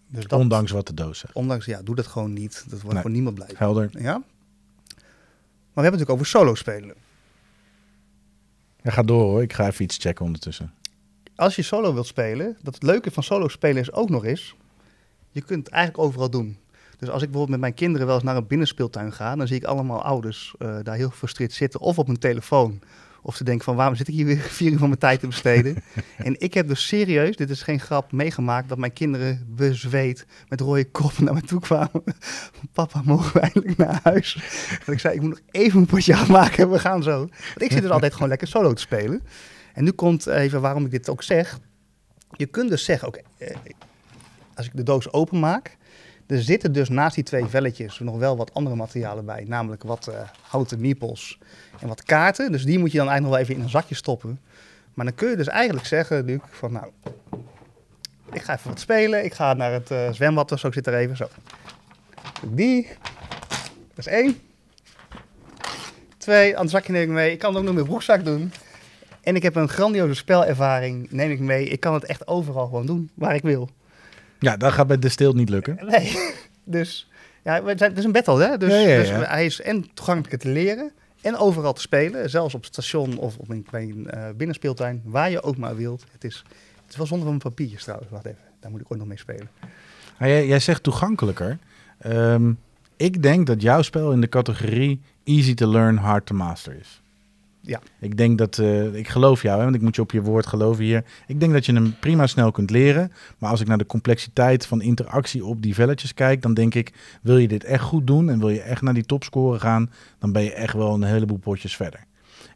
Dus 0.08 0.26
dat, 0.26 0.38
Ondanks 0.40 0.70
wat 0.70 0.86
de 0.86 0.94
doos 0.94 1.18
zegt. 1.18 1.34
ondanks, 1.34 1.64
ja, 1.66 1.82
doe 1.82 1.94
dat 1.94 2.06
gewoon 2.06 2.32
niet. 2.32 2.54
Dat 2.68 2.70
wordt 2.70 2.84
Nee. 2.84 2.96
gewoon 2.96 3.12
niemand 3.12 3.34
blij. 3.34 3.50
Helder. 3.54 3.90
Ja? 3.92 4.12
Maar 4.12 4.24
we 5.74 5.82
hebben 5.82 6.00
het 6.00 6.08
natuurlijk 6.08 6.10
over 6.10 6.26
solo 6.26 6.54
spelen. 6.54 6.94
Ja, 8.82 8.90
ga 8.90 9.02
door 9.02 9.22
hoor. 9.22 9.42
Ik 9.42 9.52
ga 9.52 9.66
even 9.66 9.84
iets 9.84 9.96
checken 9.98 10.24
ondertussen. 10.24 10.72
Als 11.36 11.56
je 11.56 11.62
solo 11.62 11.92
wilt 11.94 12.06
spelen, 12.06 12.56
dat 12.62 12.74
het 12.74 12.82
leuke 12.82 13.10
van 13.10 13.22
solo 13.22 13.48
spelen 13.48 13.82
is 13.82 13.92
ook 13.92 14.08
nog 14.10 14.24
eens, 14.24 14.54
je 15.30 15.40
kunt 15.42 15.64
het 15.66 15.74
eigenlijk 15.74 16.04
overal 16.04 16.30
doen. 16.30 16.58
Dus 16.98 17.08
als 17.08 17.22
ik 17.22 17.30
bijvoorbeeld 17.30 17.48
met 17.48 17.60
mijn 17.60 17.74
kinderen 17.74 18.06
wel 18.06 18.14
eens 18.14 18.24
naar 18.24 18.36
een 18.36 18.46
binnenspeeltuin 18.46 19.12
ga, 19.12 19.36
dan 19.36 19.46
zie 19.46 19.56
ik 19.56 19.64
allemaal 19.64 20.02
ouders 20.02 20.54
eh, 20.58 20.76
daar 20.82 20.96
heel 20.96 21.08
gefrustreerd 21.08 21.52
zitten. 21.52 21.80
Of 21.80 21.98
op 21.98 22.06
hun 22.06 22.18
telefoon. 22.18 22.80
Of 23.22 23.36
ze 23.36 23.44
denken 23.44 23.64
van 23.64 23.76
waarom 23.76 23.94
zit 23.94 24.08
ik 24.08 24.14
hier 24.14 24.26
weer 24.26 24.38
vier 24.58 24.72
uur 24.72 24.78
van 24.78 24.88
mijn 24.88 25.00
tijd 25.00 25.20
te 25.20 25.26
besteden. 25.26 25.82
en 26.16 26.40
ik 26.40 26.54
heb 26.54 26.68
dus 26.68 26.86
serieus, 26.86 27.36
dit 27.36 27.50
is 27.50 27.62
geen 27.62 27.80
grap, 27.80 28.12
meegemaakt 28.12 28.68
dat 28.68 28.78
mijn 28.78 28.92
kinderen 28.92 29.46
bezweet 29.48 30.26
met 30.48 30.60
rode 30.60 30.90
koppen 30.90 31.24
naar 31.24 31.34
me 31.34 31.40
toe 31.40 31.60
kwamen. 31.60 32.02
Papa, 32.72 33.02
mogen 33.04 33.32
we 33.32 33.40
eindelijk 33.40 33.76
naar 33.76 34.00
huis? 34.02 34.38
Dat 34.84 34.94
ik 34.94 35.00
zei, 35.00 35.14
ik 35.14 35.20
moet 35.20 35.30
nog 35.30 35.40
even 35.50 35.80
een 35.80 35.86
potje 35.86 36.16
afmaken 36.16 36.62
en 36.62 36.70
we 36.70 36.78
gaan 36.78 37.02
zo. 37.02 37.18
Want 37.18 37.62
ik 37.62 37.72
zit 37.72 37.82
dus 37.82 37.90
altijd 37.90 38.12
gewoon 38.12 38.28
lekker 38.28 38.48
solo 38.48 38.72
te 38.72 38.80
spelen. 38.80 39.22
En 39.74 39.84
nu 39.84 39.90
komt 39.90 40.26
even 40.26 40.60
waarom 40.60 40.84
ik 40.84 40.90
dit 40.90 41.08
ook 41.08 41.22
zeg. 41.22 41.58
Je 42.36 42.46
kunt 42.46 42.70
dus 42.70 42.84
zeggen, 42.84 43.08
oké, 43.08 43.20
eh, 43.38 43.56
als 44.54 44.66
ik 44.66 44.76
de 44.76 44.82
doos 44.82 45.12
openmaak, 45.12 45.76
er 46.26 46.42
zitten 46.42 46.72
dus 46.72 46.88
naast 46.88 47.14
die 47.14 47.24
twee 47.24 47.44
velletjes 47.44 47.98
nog 47.98 48.16
wel 48.18 48.36
wat 48.36 48.54
andere 48.54 48.76
materialen 48.76 49.24
bij. 49.24 49.44
Namelijk 49.48 49.82
wat 49.82 50.06
eh, 50.06 50.20
houten 50.42 50.80
meeples 50.80 51.38
en 51.80 51.88
wat 51.88 52.02
kaarten. 52.02 52.52
Dus 52.52 52.64
die 52.64 52.78
moet 52.78 52.92
je 52.92 52.98
dan 52.98 53.08
eigenlijk 53.08 53.20
nog 53.20 53.30
wel 53.30 53.40
even 53.40 53.54
in 53.54 53.60
een 53.60 53.80
zakje 53.80 53.94
stoppen. 53.94 54.40
Maar 54.94 55.04
dan 55.04 55.14
kun 55.14 55.30
je 55.30 55.36
dus 55.36 55.48
eigenlijk 55.48 55.86
zeggen, 55.86 56.24
Luc, 56.24 56.40
van 56.50 56.72
nou, 56.72 56.86
ik 58.32 58.42
ga 58.42 58.54
even 58.54 58.70
wat 58.70 58.80
spelen. 58.80 59.24
Ik 59.24 59.34
ga 59.34 59.54
naar 59.54 59.72
het 59.72 59.90
eh, 59.90 60.12
zwembad 60.12 60.52
of 60.52 60.58
zo, 60.58 60.66
ik 60.66 60.72
zit 60.72 60.86
er 60.86 60.94
even 60.94 61.16
zo. 61.16 61.28
Die, 62.42 62.88
dat 63.94 64.06
is 64.06 64.06
één. 64.06 64.38
Twee, 66.16 66.58
aan 66.58 66.68
zakje 66.68 66.92
neem 66.92 67.02
ik 67.02 67.08
mee. 67.08 67.32
Ik 67.32 67.38
kan 67.38 67.50
het 67.50 67.58
ook 67.58 67.64
nog 67.64 67.74
mijn 67.74 67.86
broekzak 67.86 68.24
doen. 68.24 68.52
En 69.22 69.36
ik 69.36 69.42
heb 69.42 69.54
een 69.54 69.68
grandioze 69.68 70.14
spelervaring, 70.14 71.10
neem 71.10 71.30
ik 71.30 71.40
mee. 71.40 71.68
Ik 71.68 71.80
kan 71.80 71.94
het 71.94 72.04
echt 72.04 72.26
overal 72.26 72.66
gewoon 72.66 72.86
doen, 72.86 73.10
waar 73.14 73.34
ik 73.34 73.42
wil. 73.42 73.70
Ja, 74.38 74.56
dat 74.56 74.72
gaat 74.72 74.86
bij 74.86 74.98
de 74.98 75.08
stil 75.08 75.32
niet 75.32 75.48
lukken. 75.48 75.78
Nee, 75.90 76.32
dus 76.64 77.10
ja, 77.44 77.64
het 77.64 77.98
is 77.98 78.04
een 78.04 78.12
battle, 78.12 78.44
hè? 78.44 78.56
Dus, 78.56 78.72
Ja, 78.72 78.78
ja, 78.78 78.96
dus 78.96 79.28
hij 79.28 79.44
is 79.44 79.60
en 79.60 79.86
toegankelijk 79.94 80.42
te 80.42 80.48
leren 80.48 80.92
en 81.20 81.36
overal 81.36 81.72
te 81.72 81.80
spelen. 81.80 82.30
Zelfs 82.30 82.54
op 82.54 82.64
het 82.64 82.72
station 82.72 83.18
of 83.18 83.36
op 83.38 83.48
een, 83.48 83.66
bij 83.70 83.82
een 83.82 84.10
eh, 84.10 84.28
binnenspeeltuin, 84.36 85.02
waar 85.04 85.30
je 85.30 85.42
ook 85.42 85.56
maar 85.56 85.76
wilt. 85.76 86.04
Het 86.12 86.24
is, 86.24 86.44
het 86.82 86.90
is 86.90 86.96
wel 86.96 87.06
zonder 87.06 87.28
van 87.28 87.38
papiertjes 87.38 87.82
trouwens. 87.82 88.10
Wacht 88.10 88.24
even, 88.26 88.40
daar 88.60 88.70
moet 88.70 88.80
ik 88.80 88.90
ooit 88.90 89.00
nog 89.00 89.08
mee 89.08 89.18
spelen. 89.18 89.48
Jij 90.18 90.60
zegt 90.60 90.82
toegankelijker. 90.82 91.58
Ehm, 91.98 92.52
ik 92.96 93.22
denk 93.22 93.46
dat 93.46 93.62
jouw 93.62 93.82
spel 93.82 94.12
in 94.12 94.20
de 94.20 94.28
categorie 94.28 95.00
easy 95.24 95.54
to 95.54 95.70
learn, 95.70 95.96
hard 95.96 96.26
to 96.26 96.34
master 96.34 96.76
is. 96.80 97.02
Ja. 97.66 97.80
Ik 98.00 98.16
denk 98.16 98.38
dat, 98.38 98.58
eh, 98.58 98.94
ik 98.94 99.08
geloof 99.08 99.42
jou, 99.42 99.62
want 99.62 99.74
ik 99.74 99.80
moet 99.80 99.96
je 99.96 100.02
op 100.02 100.10
je 100.10 100.22
woord 100.22 100.46
geloven 100.46 100.84
hier. 100.84 101.04
Ik 101.26 101.40
denk 101.40 101.52
dat 101.52 101.66
je 101.66 101.72
hem 101.72 101.94
prima 102.00 102.26
snel 102.26 102.50
kunt 102.50 102.70
leren. 102.70 103.12
Maar 103.38 103.50
als 103.50 103.60
ik 103.60 103.66
naar 103.66 103.78
de 103.78 103.86
complexiteit 103.86 104.66
van 104.66 104.82
interactie 104.82 105.44
op 105.44 105.62
die 105.62 105.74
velletjes 105.74 106.14
kijk, 106.14 106.42
dan 106.42 106.54
denk 106.54 106.74
ik, 106.74 106.92
wil 107.22 107.36
je 107.36 107.48
dit 107.48 107.64
echt 107.64 107.82
goed 107.82 108.06
doen 108.06 108.30
en 108.30 108.38
wil 108.38 108.48
je 108.48 108.60
echt 108.60 108.82
naar 108.82 108.94
die 108.94 109.06
topscoren 109.06 109.60
gaan, 109.60 109.90
dan 110.18 110.32
ben 110.32 110.42
je 110.42 110.52
echt 110.52 110.74
wel 110.74 110.94
een 110.94 111.02
heleboel 111.02 111.38
potjes 111.38 111.76
verder. 111.76 112.04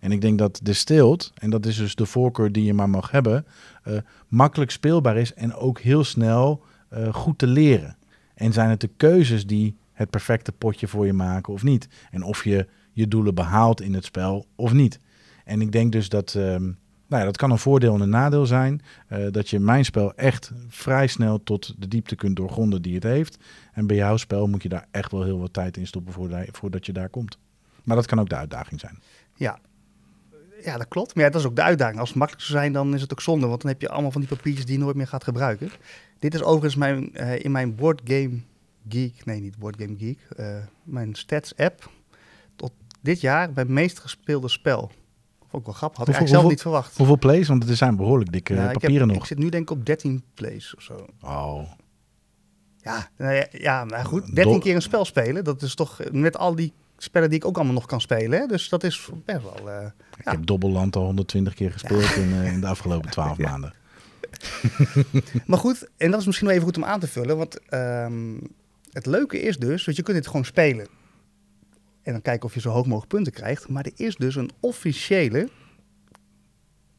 En 0.01 0.13
ik 0.13 0.21
denk 0.21 0.39
dat 0.39 0.61
de 0.63 0.73
stilt, 0.73 1.33
en 1.35 1.51
dat 1.51 1.67
is 1.67 1.77
dus 1.77 1.95
de 1.95 2.07
voorkeur 2.07 2.53
die 2.53 2.65
je 2.65 2.75
maar 2.75 2.91
mag 2.91 3.11
hebben, 3.11 3.47
eh, 3.83 3.95
makkelijk 4.29 4.71
speelbaar 4.71 5.17
is 5.17 5.35
en 5.35 5.55
ook 5.55 5.81
heel 5.81 6.05
snel 6.05 6.63
eh, 6.89 7.15
goed 7.15 7.39
te 7.39 7.47
leren. 7.47 7.97
En 8.35 8.53
zijn 8.53 8.71
het 8.71 8.81
de 8.81 8.91
keuzes 8.97 9.47
die 9.47 9.77
het 9.93 10.11
perfecte 10.11 10.53
potje 10.53 10.89
voor 10.89 11.07
je 11.07 11.13
maken 11.13 11.53
of 11.53 11.63
niet? 11.63 11.89
En 12.11 12.23
of 12.23 12.45
je 12.45 12.67
je 12.93 13.09
doelen 13.09 13.35
behaalt 13.35 13.81
in 13.81 13.95
het 13.95 14.05
spel 14.05 14.47
of 14.57 14.73
niet. 14.73 14.99
En 15.45 15.61
ik 15.61 15.73
denk 15.73 15.93
dus 15.93 16.09
dat, 16.09 16.35
ehm, 16.35 16.63
nou 17.07 17.23
ja, 17.23 17.25
dat 17.25 17.37
kan 17.37 17.51
een 17.51 17.59
voordeel 17.59 17.95
en 17.95 18.01
een 18.01 18.09
nadeel 18.09 18.47
zijn. 18.47 18.83
eh, 19.09 19.27
dat 19.31 19.49
je 19.49 19.61
mijn 19.61 19.85
spel 19.85 20.15
echt 20.15 20.53
vrij 20.69 21.07
snel 21.07 21.43
tot 21.43 21.75
de 21.79 21.89
diepte 21.89 22.17
kunt 22.17 22.37
doorgronden 22.37 22.83
die 22.83 22.95
het 22.95 23.03
heeft. 23.03 23.39
En 23.73 23.87
bij 23.87 23.97
jouw 23.97 24.17
spel 24.17 24.47
moet 24.47 24.63
je 24.63 24.69
daar 24.69 24.87
echt 24.91 25.13
wel 25.13 25.23
heel 25.23 25.39
wat 25.39 25.53
tijd 25.53 25.77
in 25.77 25.87
stoppen 25.87 26.13
voordat, 26.53 26.87
je 26.87 26.93
daar 26.93 27.09
komt. 27.09 27.39
Maar 27.85 27.97
dat 27.97 28.07
kan 28.07 28.21
ook 28.21 28.29
de 28.29 28.37
uitdaging 28.37 28.81
zijn. 28.81 28.99
Ja. 29.35 29.59
Ja, 30.65 30.77
dat 30.77 30.89
klopt. 30.89 31.15
Maar 31.15 31.25
ja, 31.25 31.31
dat 31.31 31.41
is 31.41 31.47
ook 31.47 31.57
de 31.57 31.63
uitdaging. 31.63 31.99
Als 31.99 32.09
het 32.09 32.19
makkelijk 32.19 32.47
zou 32.47 32.59
zijn, 32.59 32.73
dan 32.73 32.95
is 32.95 33.01
het 33.01 33.13
ook 33.13 33.21
zonde. 33.21 33.47
Want 33.47 33.63
dan 33.63 33.71
heb 33.71 33.81
je 33.81 33.89
allemaal 33.89 34.11
van 34.11 34.21
die 34.21 34.31
papiertjes 34.31 34.65
die 34.67 34.79
je 34.79 34.85
nooit 34.85 34.97
meer 34.97 35.07
gaat 35.07 35.25
gebruiken. 35.25 35.71
Dit 36.19 36.35
is 36.35 36.43
overigens 36.43 36.75
mijn, 36.75 37.15
eh, 37.15 37.45
in 37.45 37.51
mijn 37.51 37.75
Board 37.75 38.01
Game 38.05 38.41
Geek, 38.89 39.25
nee 39.25 39.41
niet 39.41 39.59
Board 39.59 39.77
Game 39.79 39.97
Geek, 39.99 40.19
eh, 40.37 40.57
mijn 40.83 41.15
stats 41.15 41.57
app. 41.57 41.91
Dit 43.03 43.21
jaar 43.21 43.51
mijn 43.55 43.73
meest 43.73 43.99
gespeelde 43.99 44.49
spel. 44.49 44.91
Ook 45.53 45.65
wel 45.67 45.75
grappig, 45.75 45.99
had 45.99 46.09
ik 46.09 46.15
Hoeveel- 46.15 46.15
eigenlijk 46.15 46.29
zelf 46.29 46.43
hoeveel- 46.43 46.49
niet 46.51 46.61
verwacht. 46.61 46.97
Hoeveel 46.97 47.19
plays? 47.19 47.49
Want 47.49 47.69
het 47.69 47.77
zijn 47.77 47.97
behoorlijk 47.97 48.33
dikke 48.33 48.55
Ja, 48.55 48.63
ik, 48.65 48.71
heb- 48.71 48.81
papieren 48.81 49.07
nog. 49.07 49.17
ik 49.17 49.25
zit 49.25 49.39
nu 49.39 49.49
denk 49.49 49.71
ik 49.71 49.77
op 49.79 49.87
13 49.87 50.23
plays 50.35 50.75
of 50.77 50.83
zo. 50.83 51.07
Oh, 51.23 51.63
Ja, 52.83 53.09
nou 53.17 53.33
ja, 53.35 53.47
ja 53.51 53.85
maar 53.85 54.05
goed. 54.05 54.27
13 54.27 54.53
Dol- 54.53 54.59
keer 54.61 54.75
een 54.75 54.83
spel 54.83 55.05
spelen, 55.05 55.45
dat 55.45 55.63
is 55.63 55.75
toch 55.75 56.01
met 56.13 56.37
al 56.37 56.55
die 56.55 56.73
spellen 56.97 57.29
die 57.31 57.39
ik 57.39 57.45
ook 57.45 57.57
allemaal 57.57 57.75
nog 57.75 57.87
kan 57.87 58.01
spelen. 58.01 58.41
Hè? 58.41 58.47
Dus 58.47 58.69
dat 58.69 58.85
is 58.85 59.09
best 59.25 59.43
wel... 59.43 59.71
eh, 59.71 59.87
ik 60.19 60.25
Ja. 60.25 60.31
heb 60.31 60.47
Dobbelland 60.47 60.97
al 60.97 61.05
120 61.05 61.55
keer 61.55 61.73
gespeeld 61.73 62.15
in, 62.17 62.33
eh, 62.33 62.53
in 62.53 62.61
de 62.61 62.67
afgelopen 62.67 63.11
12 63.11 63.37
Ja. 63.43 63.51
maanden. 63.51 63.75
Maar 65.47 65.59
goed, 65.59 65.89
en 65.97 66.11
dat 66.11 66.21
is 66.21 66.27
misschien 66.27 66.47
wel 66.47 66.57
even 66.57 66.69
goed 66.69 66.77
om 66.77 66.85
aan 66.85 67.01
te 67.01 67.07
vullen. 67.09 67.37
Want 67.37 67.61
ehm, 67.69 68.35
het 68.93 69.07
leuke 69.07 69.41
is 69.41 69.57
dus, 69.59 69.85
dat 69.85 69.97
je 69.97 70.03
kunt 70.03 70.17
dit 70.17 70.27
gewoon 70.27 70.45
spelen. 70.45 70.87
En 72.03 72.13
dan 72.13 72.23
kijken 72.23 72.49
of 72.49 72.55
je 72.55 72.61
zo 72.61 72.71
hoog 72.71 72.87
mogelijk 72.87 73.13
punten 73.13 73.33
krijgt. 73.33 73.69
Maar 73.69 73.85
er 73.85 73.93
is 73.95 74.17
dus 74.17 74.35
een 74.35 74.51
officiële 74.61 75.49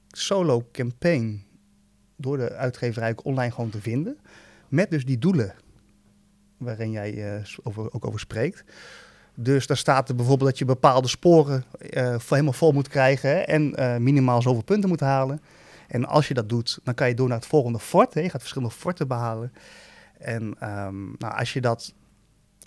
solo 0.08 0.68
campaign 0.72 1.46
door 2.16 2.38
de 2.38 2.54
uitgeverij 2.54 3.16
online 3.24 3.52
gewoon 3.52 3.70
te 3.70 3.82
vinden. 3.82 4.18
Met 4.68 4.90
dus 4.90 5.06
die 5.06 5.18
doelen 5.18 5.54
waarin 6.58 6.92
jij 6.92 7.36
eh, 7.36 7.44
over, 7.64 7.94
ook 7.94 8.06
over 8.06 8.20
spreekt. 8.20 8.64
Dus 9.36 9.68
daar 9.68 9.78
staat 9.78 10.10
er 10.10 10.16
bijvoorbeeld 10.16 10.50
dat 10.50 10.60
je 10.60 10.66
bepaalde 10.66 11.08
sporen 11.08 11.64
eh, 11.80 12.16
helemaal 12.30 12.54
vol 12.54 12.72
moet 12.72 12.88
krijgen 12.88 13.48
en 13.48 13.76
eh, 13.76 13.98
minimaal 13.98 14.42
zoveel 14.42 14.64
punten 14.64 14.90
moet 14.90 15.00
halen. 15.00 15.42
En 15.88 16.06
als 16.06 16.28
je 16.28 16.34
dat 16.34 16.50
doet, 16.50 16.80
dan 16.84 16.94
kan 16.94 17.08
je 17.08 17.16
door 17.16 17.28
naar 17.28 17.38
het 17.38 17.48
volgende 17.48 17.80
fort. 17.80 18.14
Hè. 18.14 18.22
Je 18.22 18.30
gaat 18.30 18.42
verschillende 18.42 18.74
forten 18.74 19.08
behalen. 19.08 19.54
En 20.18 20.56
ehm, 20.60 21.04
nou, 21.18 21.38
als 21.38 21.54
je 21.54 21.62
dat 21.62 21.94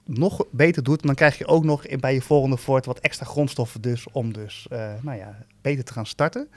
nog 0.04 0.44
beter 0.50 0.82
doet, 0.82 1.02
dan 1.02 1.14
krijg 1.14 1.38
je 1.38 1.46
ook 1.46 1.64
nog 1.64 1.86
bij 2.00 2.14
je 2.14 2.22
volgende 2.22 2.58
fort 2.58 2.86
wat 2.86 2.98
extra 2.98 3.26
grondstoffen 3.26 3.80
dus 3.80 4.06
om 4.12 4.32
dus 4.32 4.66
eh, 4.70 4.92
nou 5.02 5.18
ja, 5.18 5.38
beter 5.60 5.84
te 5.84 5.92
gaan 5.92 6.06
starten. 6.06 6.48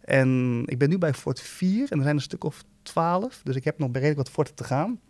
En 0.00 0.62
ik 0.66 0.78
ben 0.78 0.88
nu 0.88 0.98
bij 0.98 1.14
fort 1.14 1.40
4 1.40 1.86
en 1.90 1.96
er 1.96 2.02
zijn 2.02 2.16
een 2.16 2.22
stuk 2.22 2.44
of 2.44 2.64
12, 2.82 3.40
dus 3.44 3.56
ik 3.56 3.64
heb 3.64 3.78
nog 3.78 3.90
redelijk 3.92 4.16
wat 4.16 4.30
forten 4.30 4.54
te 4.54 4.64
gaan. 4.64 5.00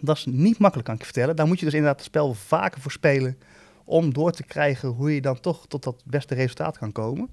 Dat 0.00 0.16
is 0.16 0.24
niet 0.24 0.58
makkelijk, 0.58 0.86
kan 0.86 0.94
ik 0.94 1.00
je 1.00 1.06
vertellen. 1.12 1.36
Daar 1.36 1.46
moet 1.46 1.58
je 1.58 1.64
dus 1.64 1.74
inderdaad 1.74 1.98
het 1.98 2.08
spel 2.08 2.34
vaker 2.34 2.80
voor 2.80 2.92
spelen 2.92 3.38
om 3.84 4.12
door 4.12 4.32
te 4.32 4.42
krijgen 4.42 4.88
hoe 4.88 5.14
je 5.14 5.20
dan 5.20 5.40
toch 5.40 5.66
tot 5.66 5.82
dat 5.82 6.02
beste 6.04 6.34
resultaat 6.34 6.78
kan 6.78 6.92
komen. 6.92 7.30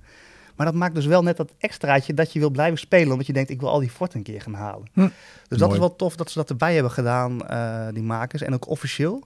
Maar 0.56 0.66
dat 0.66 0.76
maakt 0.76 0.96
dus 0.96 1.06
wel 1.06 1.24
net 1.24 1.38
dat 1.38 1.54
extraatje 1.58 2.14
dat 2.14 2.34
je 2.34 2.40
wil 2.40 2.50
blijven 2.50 2.80
spelen, 2.80 3.12
omdat 3.12 3.28
je 3.28 3.34
denkt, 3.34 3.50
ik 3.50 3.60
wil 3.60 3.70
al 3.70 3.80
die 3.80 3.90
forten 3.90 4.18
een 4.18 4.24
keer 4.24 4.42
gaan 4.42 4.54
halen. 4.54 4.88
Hm. 4.94 5.08
Dus 5.48 5.58
dat 5.58 5.72
is 5.72 5.78
wel 5.78 5.96
tof 5.96 6.16
dat 6.16 6.32
ze 6.32 6.38
dat 6.38 6.50
erbij 6.50 6.74
hebben 6.74 6.92
gedaan, 6.92 7.48
eh, 7.48 7.88
die 7.94 8.04
makers. 8.04 8.42
En 8.42 8.54
ook 8.54 8.68
officieel. 8.68 9.24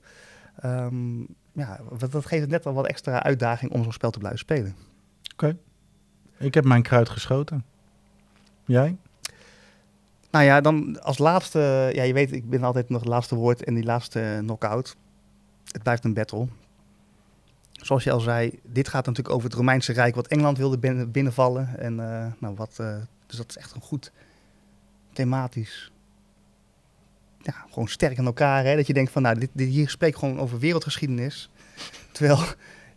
Ehm, 0.64 1.20
ja, 1.52 1.80
dat 1.98 2.26
geeft 2.26 2.42
het 2.42 2.50
net 2.50 2.66
al 2.66 2.74
wat 2.74 2.88
extra 2.88 3.24
uitdaging 3.24 3.72
om 3.72 3.84
zo'n 3.84 3.94
spel 3.94 4.12
te 4.12 4.20
blijven 4.20 4.40
spelen. 4.40 4.76
Ik 6.38 6.54
heb 6.54 6.64
mijn 6.64 6.82
kruid 6.82 7.10
geschoten. 7.10 7.66
Jij? 8.66 8.98
Nou 10.32 10.46
ja, 10.46 10.62
dan 10.62 11.02
als 11.02 11.18
laatste, 11.18 11.90
ja, 11.94 12.04
je 12.04 12.14
weet, 12.14 12.32
ik 12.32 12.50
ben 12.50 12.64
altijd 12.64 12.90
nog 12.90 13.00
het 13.00 13.10
laatste 13.10 13.36
woord 13.36 13.64
en 13.64 13.74
die 13.74 13.84
laatste 13.84 14.38
knockout. 14.42 14.96
Het 15.72 15.84
blijft 15.84 16.04
een 16.04 16.14
battle. 16.14 16.48
Zoals 17.72 18.04
je 18.04 18.12
al 18.12 18.20
zei, 18.20 18.60
dit 18.64 18.88
gaat 18.88 19.06
natuurlijk 19.06 19.36
over 19.36 19.50
het 19.50 19.58
Romeinse 19.58 19.94
Rijk, 19.94 20.16
wat 20.16 20.28
Engeland 20.28 20.58
wilde 20.58 20.78
binnen, 20.78 21.12
binnenvallen. 21.12 21.78
En 21.78 22.00
eh, 22.00 22.32
nou, 22.40 22.56
wat, 22.56 22.80
eh, 22.80 22.96
dus 23.26 23.38
dat 23.38 23.50
is 23.50 23.58
echt 23.58 23.76
een 23.76 23.82
goed 23.82 24.12
thematisch. 25.14 25.93
Ja, 27.44 27.54
gewoon 27.70 27.88
sterk 27.88 28.18
in 28.18 28.26
elkaar. 28.26 28.64
Hè? 28.64 28.76
Dat 28.76 28.88
je 28.88 28.94
denkt 28.94 29.12
van, 29.12 29.22
nou, 29.22 29.40
dit, 29.40 29.50
dit 29.54 29.68
hier 29.68 29.90
spreekt 29.90 30.18
gewoon 30.18 30.40
over 30.40 30.60
wereldgeschiedenis. 30.60 31.50
Terwijl 32.12 32.40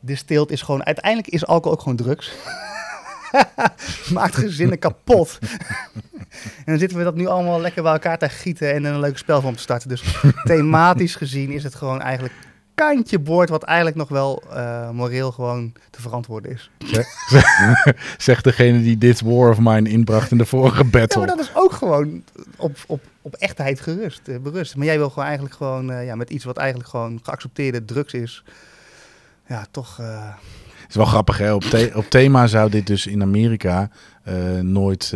distilled 0.00 0.50
is 0.50 0.62
gewoon, 0.62 0.84
uiteindelijk 0.84 1.28
is 1.28 1.46
alcohol 1.46 1.72
ook 1.72 1.82
gewoon 1.82 1.96
drugs. 1.96 2.32
Maakt 4.12 4.34
gezinnen 4.34 4.78
kapot. 4.78 5.38
En 6.56 6.72
dan 6.72 6.78
zitten 6.78 6.98
we 6.98 7.04
dat 7.04 7.14
nu 7.14 7.26
allemaal 7.26 7.60
lekker 7.60 7.82
bij 7.82 7.92
elkaar 7.92 8.18
te 8.18 8.28
gieten 8.28 8.72
en 8.72 8.84
een 8.84 9.00
leuk 9.00 9.18
spel 9.18 9.40
van 9.40 9.54
te 9.54 9.60
starten. 9.60 9.88
Dus 9.88 10.02
thematisch 10.44 11.14
gezien 11.14 11.50
is 11.50 11.62
het 11.62 11.74
gewoon 11.74 12.00
eigenlijk 12.00 12.34
kantje 12.76 13.18
boord 13.18 13.48
wat 13.48 13.62
eigenlijk 13.62 13.96
nog 13.96 14.08
wel 14.08 14.42
eh, 14.52 14.90
moreel 14.90 15.32
gewoon 15.32 15.72
te 15.90 16.00
verantwoorden 16.00 16.52
is. 16.52 16.70
Zegt 18.18 18.44
degene 18.44 18.82
die 18.82 18.98
dit 18.98 19.20
war 19.20 19.50
of 19.50 19.58
mine 19.58 19.88
inbracht 19.88 20.30
in 20.30 20.38
de 20.38 20.46
vorige 20.46 20.84
Ja, 20.84 20.90
battle. 20.90 21.18
maar 21.18 21.36
dat 21.36 21.40
is 21.40 21.50
ook 21.54 21.72
gewoon 21.72 22.22
op, 22.56 22.76
op, 22.86 23.00
op 23.26 23.34
echtheid 23.34 23.80
gerust, 23.80 24.28
eh, 24.28 24.38
berust. 24.38 24.76
Maar 24.76 24.86
jij 24.86 24.98
wil 24.98 25.08
gewoon 25.08 25.24
eigenlijk 25.24 25.54
gewoon 25.54 25.90
eh, 25.90 26.04
ja, 26.06 26.14
met 26.14 26.30
iets 26.30 26.44
wat 26.44 26.56
eigenlijk 26.56 26.88
gewoon 26.88 27.20
geaccepteerde 27.22 27.84
drugs 27.84 28.12
is. 28.12 28.44
Ja, 29.46 29.66
toch. 29.70 29.98
eh, 29.98 30.34
Het 30.80 30.88
is 30.88 30.94
wel 30.94 31.04
grappig, 31.04 31.38
hè? 31.38 31.54
Op, 31.54 31.62
the- 31.62 31.90
op 31.94 32.04
thema 32.04 32.46
zou 32.46 32.70
dit 32.70 32.86
dus 32.86 33.06
in 33.06 33.22
Amerika 33.22 33.90
nooit 34.62 35.14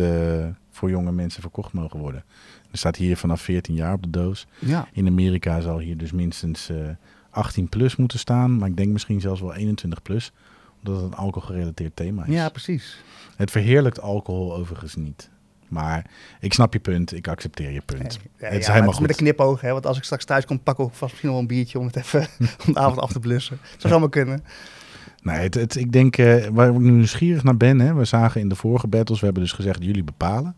voor 0.71 0.89
jonge 0.89 1.11
mensen 1.11 1.41
verkocht 1.41 1.73
mogen 1.73 1.99
worden. 1.99 2.23
Er 2.71 2.77
staat 2.77 2.95
hier 2.95 3.17
vanaf 3.17 3.41
14 3.41 3.75
jaar 3.75 3.93
op 3.93 4.03
de 4.03 4.09
doos. 4.09 4.47
ja. 4.59 4.87
In 4.93 5.07
Amerika 5.07 5.61
zal 5.61 5.79
hier 5.79 5.97
dus 5.97 6.11
minstens 6.11 6.69
eh 6.69 6.77
18 7.29 7.69
plus 7.69 7.95
moeten 7.95 8.19
staan. 8.19 8.57
Maar 8.57 8.69
ik 8.69 8.77
denk 8.77 8.91
misschien 8.91 9.21
zelfs 9.21 9.41
wel 9.41 9.53
21 9.53 10.01
plus. 10.01 10.31
Omdat 10.83 11.01
het 11.01 11.11
een 11.11 11.17
alcoholgerelateerd 11.17 11.95
thema 11.95 12.25
is. 12.25 12.33
ja, 12.33 12.49
precies. 12.49 12.97
Het 13.35 13.51
verheerlijkt 13.51 14.01
alcohol 14.01 14.55
overigens 14.55 14.95
niet. 14.95 15.29
Maar 15.71 16.05
ik 16.39 16.53
snap 16.53 16.73
je 16.73 16.79
punt. 16.79 17.13
Ik 17.15 17.27
accepteer 17.27 17.71
je 17.71 17.81
punt. 17.85 18.19
Ja, 18.39 18.47
het 18.47 18.59
is 18.59 18.65
ja, 18.65 18.71
helemaal 18.73 18.93
goed. 18.93 19.01
Met 19.01 19.09
een 19.09 19.15
knipoog, 19.25 19.61
hè? 19.61 19.71
Want 19.71 19.85
als 19.85 19.97
ik 19.97 20.03
straks 20.03 20.25
thuis 20.25 20.45
kom, 20.45 20.59
pak 20.63 20.73
ik 20.73 20.79
ook 20.85 20.93
vast 20.93 21.11
misschien 21.11 21.29
wel 21.31 21.39
een 21.39 21.47
biertje 21.47 21.79
om 21.79 21.85
het 21.85 21.95
even 21.95 22.27
om 22.67 22.73
de 22.73 22.79
avond 22.79 22.99
af 22.99 23.11
te 23.11 23.19
blussen. 23.19 23.57
Dat 23.71 23.81
zou 23.81 23.93
zomaar 23.93 24.09
kunnen. 24.09 24.43
Nee, 25.23 25.37
het, 25.37 25.53
het- 25.53 25.75
ik 25.75 25.91
denk 25.91 26.17
eh, 26.17 26.45
waar 26.51 26.67
ik 26.69 26.77
nu 26.79 26.91
nieuwsgierig 26.91 27.43
naar 27.43 27.57
ben. 27.57 27.79
Hè, 27.79 27.93
we 27.93 28.05
zagen 28.05 28.41
in 28.41 28.49
de 28.49 28.55
vorige 28.55 28.87
battles, 28.87 29.19
we 29.19 29.25
hebben 29.25 29.43
dus 29.43 29.51
gezegd 29.53 29.83
jullie 29.83 30.03
bepalen. 30.03 30.55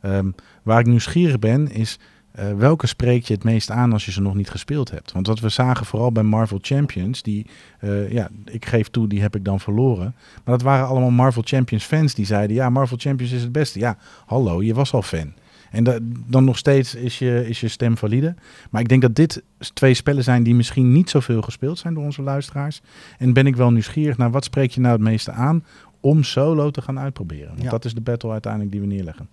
Ehm, 0.00 0.30
waar 0.62 0.80
ik 0.80 0.86
nieuwsgierig 0.86 1.38
ben 1.38 1.70
is 1.70 1.98
eh, 2.32 2.52
welke 2.54 2.86
spreek 2.86 3.24
je 3.24 3.34
het 3.34 3.44
meest 3.44 3.70
aan 3.70 3.92
als 3.92 4.04
je 4.04 4.12
ze 4.12 4.20
nog 4.20 4.34
niet 4.34 4.50
gespeeld 4.50 4.90
hebt. 4.90 5.12
Want 5.12 5.26
wat 5.26 5.40
we 5.40 5.48
zagen 5.48 5.86
vooral 5.86 6.12
bij 6.12 6.22
Marvel 6.22 6.58
Champions, 6.62 7.22
die, 7.22 7.46
eh, 7.78 8.12
ja, 8.12 8.28
ik 8.44 8.66
geef 8.66 8.88
toe, 8.88 9.08
die 9.08 9.20
heb 9.20 9.36
ik 9.36 9.44
dan 9.44 9.60
verloren. 9.60 10.14
Maar 10.44 10.54
dat 10.58 10.62
waren 10.62 10.86
allemaal 10.86 11.10
Marvel 11.10 11.42
Champions 11.44 11.84
fans 11.84 12.14
die 12.14 12.26
zeiden, 12.26 12.56
ja, 12.56 12.70
Marvel 12.70 12.96
Champions 13.00 13.32
is 13.32 13.42
het 13.42 13.52
beste. 13.52 13.78
Ja, 13.78 13.96
hallo, 14.26 14.62
je 14.62 14.74
was 14.74 14.92
al 14.92 15.02
fan. 15.02 15.32
En 15.70 15.84
da- 15.84 15.98
dan 16.26 16.44
nog 16.44 16.58
steeds 16.58 16.94
is 16.94 17.18
je, 17.18 17.48
is 17.48 17.60
je 17.60 17.68
stem 17.68 17.96
valide. 17.96 18.34
Maar 18.70 18.80
ik 18.80 18.88
denk 18.88 19.02
dat 19.02 19.14
dit 19.14 19.42
twee 19.74 19.94
spellen 19.94 20.24
zijn 20.24 20.42
die 20.42 20.54
misschien 20.54 20.92
niet 20.92 21.10
zoveel 21.10 21.42
gespeeld 21.42 21.78
zijn 21.78 21.94
door 21.94 22.04
onze 22.04 22.22
luisteraars. 22.22 22.80
En 23.18 23.32
ben 23.32 23.46
ik 23.46 23.56
wel 23.56 23.70
nieuwsgierig 23.70 24.16
naar 24.16 24.30
wat 24.30 24.44
spreek 24.44 24.70
je 24.70 24.80
nou 24.80 24.92
het 24.92 25.02
meeste 25.02 25.30
aan 25.30 25.64
om 26.00 26.22
solo 26.22 26.70
te 26.70 26.82
gaan 26.82 26.98
uitproberen. 26.98 27.48
Want 27.48 27.62
Ja. 27.62 27.70
dat 27.70 27.84
is 27.84 27.94
de 27.94 28.00
battle 28.00 28.30
uiteindelijk 28.30 28.72
die 28.72 28.80
we 28.80 28.86
neerleggen. 28.86 29.28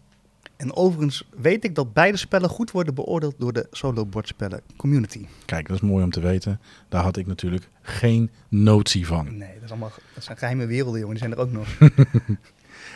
En 0.60 0.76
overigens 0.76 1.30
weet 1.42 1.64
ik 1.64 1.76
dat 1.76 1.94
beide 1.94 2.18
spellen 2.18 2.50
goed 2.50 2.72
worden 2.72 2.94
beoordeeld 2.94 3.36
door 3.38 3.54
de 3.54 3.68
solo 3.72 4.06
bordspellen 4.06 4.62
community. 4.76 5.26
Kijk, 5.46 5.68
dat 5.68 5.76
is 5.76 5.82
mooi 5.82 6.04
om 6.04 6.12
te 6.12 6.20
weten. 6.20 6.60
Daar 6.90 7.04
had 7.04 7.18
ik 7.18 7.28
natuurlijk 7.28 7.70
geen 7.82 8.30
notie 8.50 9.08
van. 9.08 9.38
Nee, 9.38 9.54
dat, 9.54 9.64
is 9.64 9.70
allemaal, 9.70 9.92
dat 10.14 10.24
zijn 10.24 10.38
geheime 10.38 10.66
werelden, 10.66 11.00
jongen. 11.00 11.16
Die 11.16 11.24
zijn 11.26 11.38
er 11.38 11.46
ook 11.46 11.52
nog. 11.52 11.68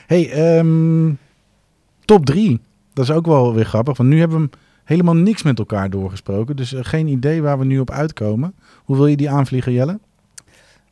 Hey, 0.08 0.32
ehm, 0.32 1.14
top 2.06 2.26
3. 2.26 2.60
Dat 2.94 3.04
is 3.04 3.12
ook 3.12 3.26
wel 3.26 3.54
weer 3.54 3.66
grappig, 3.66 3.98
want 3.98 4.10
nu 4.10 4.20
hebben 4.20 4.42
we 4.42 4.50
helemaal 4.84 5.16
niks 5.16 5.44
met 5.44 5.60
elkaar 5.60 5.90
doorgesproken. 5.90 6.56
Dus 6.56 6.74
eh, 6.74 6.80
geen 6.84 7.08
idee 7.08 7.42
waar 7.42 7.60
we 7.60 7.66
nu 7.66 7.80
op 7.80 7.92
uitkomen. 7.92 8.56
Hoe 8.84 8.96
wil 8.96 9.08
je 9.08 9.18
die 9.18 9.30
aanvliegen, 9.30 9.74
Jelle? 9.74 10.00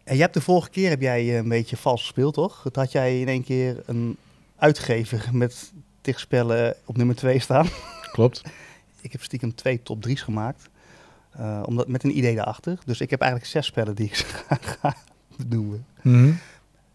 En 0.03 0.15
je 0.15 0.21
hebt 0.21 0.33
de 0.33 0.41
vorige 0.41 0.69
keer 0.69 0.89
heb 0.89 1.01
jij 1.01 1.29
eh, 1.29 1.35
een 1.35 1.49
beetje 1.49 1.77
vals 1.77 2.01
gespeeld, 2.01 2.33
toch? 2.33 2.61
Dat 2.63 2.75
had 2.75 2.91
jij 2.91 3.19
in 3.19 3.27
één 3.27 3.43
keer 3.43 3.83
een 3.85 4.17
uitgever 4.57 5.29
met 5.31 5.73
tig 6.01 6.19
spellen 6.19 6.75
op 6.85 6.97
nummer 6.97 7.15
2 7.15 7.39
staan. 7.39 7.67
Klopt. 8.11 8.41
Ik 9.01 9.11
heb 9.11 9.23
stiekem 9.23 9.55
twee 9.55 9.83
top 9.83 10.07
3's 10.07 10.21
gemaakt. 10.21 10.69
eh, 11.31 11.63
omdat, 11.65 11.87
met 11.87 12.03
een 12.03 12.17
idee 12.17 12.35
daarachter. 12.35 12.79
Dus 12.85 13.01
ik 13.01 13.09
heb 13.09 13.21
eigenlijk 13.21 13.51
zes 13.51 13.65
spellen 13.65 13.95
die 13.95 14.05
ik 14.05 14.15
ga, 14.81 14.95
benoemen. 15.37 15.85
Mhm. 16.01 16.31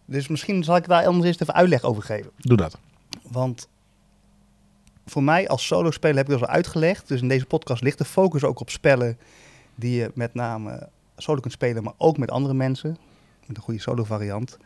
Dus 0.05 0.27
misschien 0.27 0.63
zal 0.63 0.75
ik 0.75 0.87
daar 0.87 1.05
anders 1.05 1.25
eerst 1.27 1.41
even 1.41 1.53
uitleg 1.53 1.83
over 1.83 2.03
geven. 2.03 2.31
Doe 2.37 2.57
dat. 2.57 2.77
Want 3.21 3.67
voor 5.05 5.23
mij 5.23 5.47
als 5.47 5.67
solo-speler 5.67 6.15
heb 6.17 6.25
ik 6.25 6.31
dat 6.31 6.41
al 6.47 6.53
uitgelegd. 6.55 7.07
Dus 7.07 7.21
in 7.21 7.27
deze 7.27 7.45
podcast 7.45 7.81
ligt 7.81 7.97
de 7.97 8.05
focus 8.05 8.43
ook 8.43 8.59
op 8.59 8.69
spellen 8.69 9.17
die 9.75 9.95
je 9.95 10.11
met 10.13 10.33
name 10.33 10.89
solo 11.17 11.39
kunt 11.39 11.53
spelen, 11.53 11.83
maar 11.83 11.93
ook 11.97 12.17
met 12.17 12.31
andere 12.31 12.53
mensen. 12.53 12.97
Met 13.45 13.57
een 13.57 13.63
goede 13.63 13.79
solo-variant. 13.81 14.57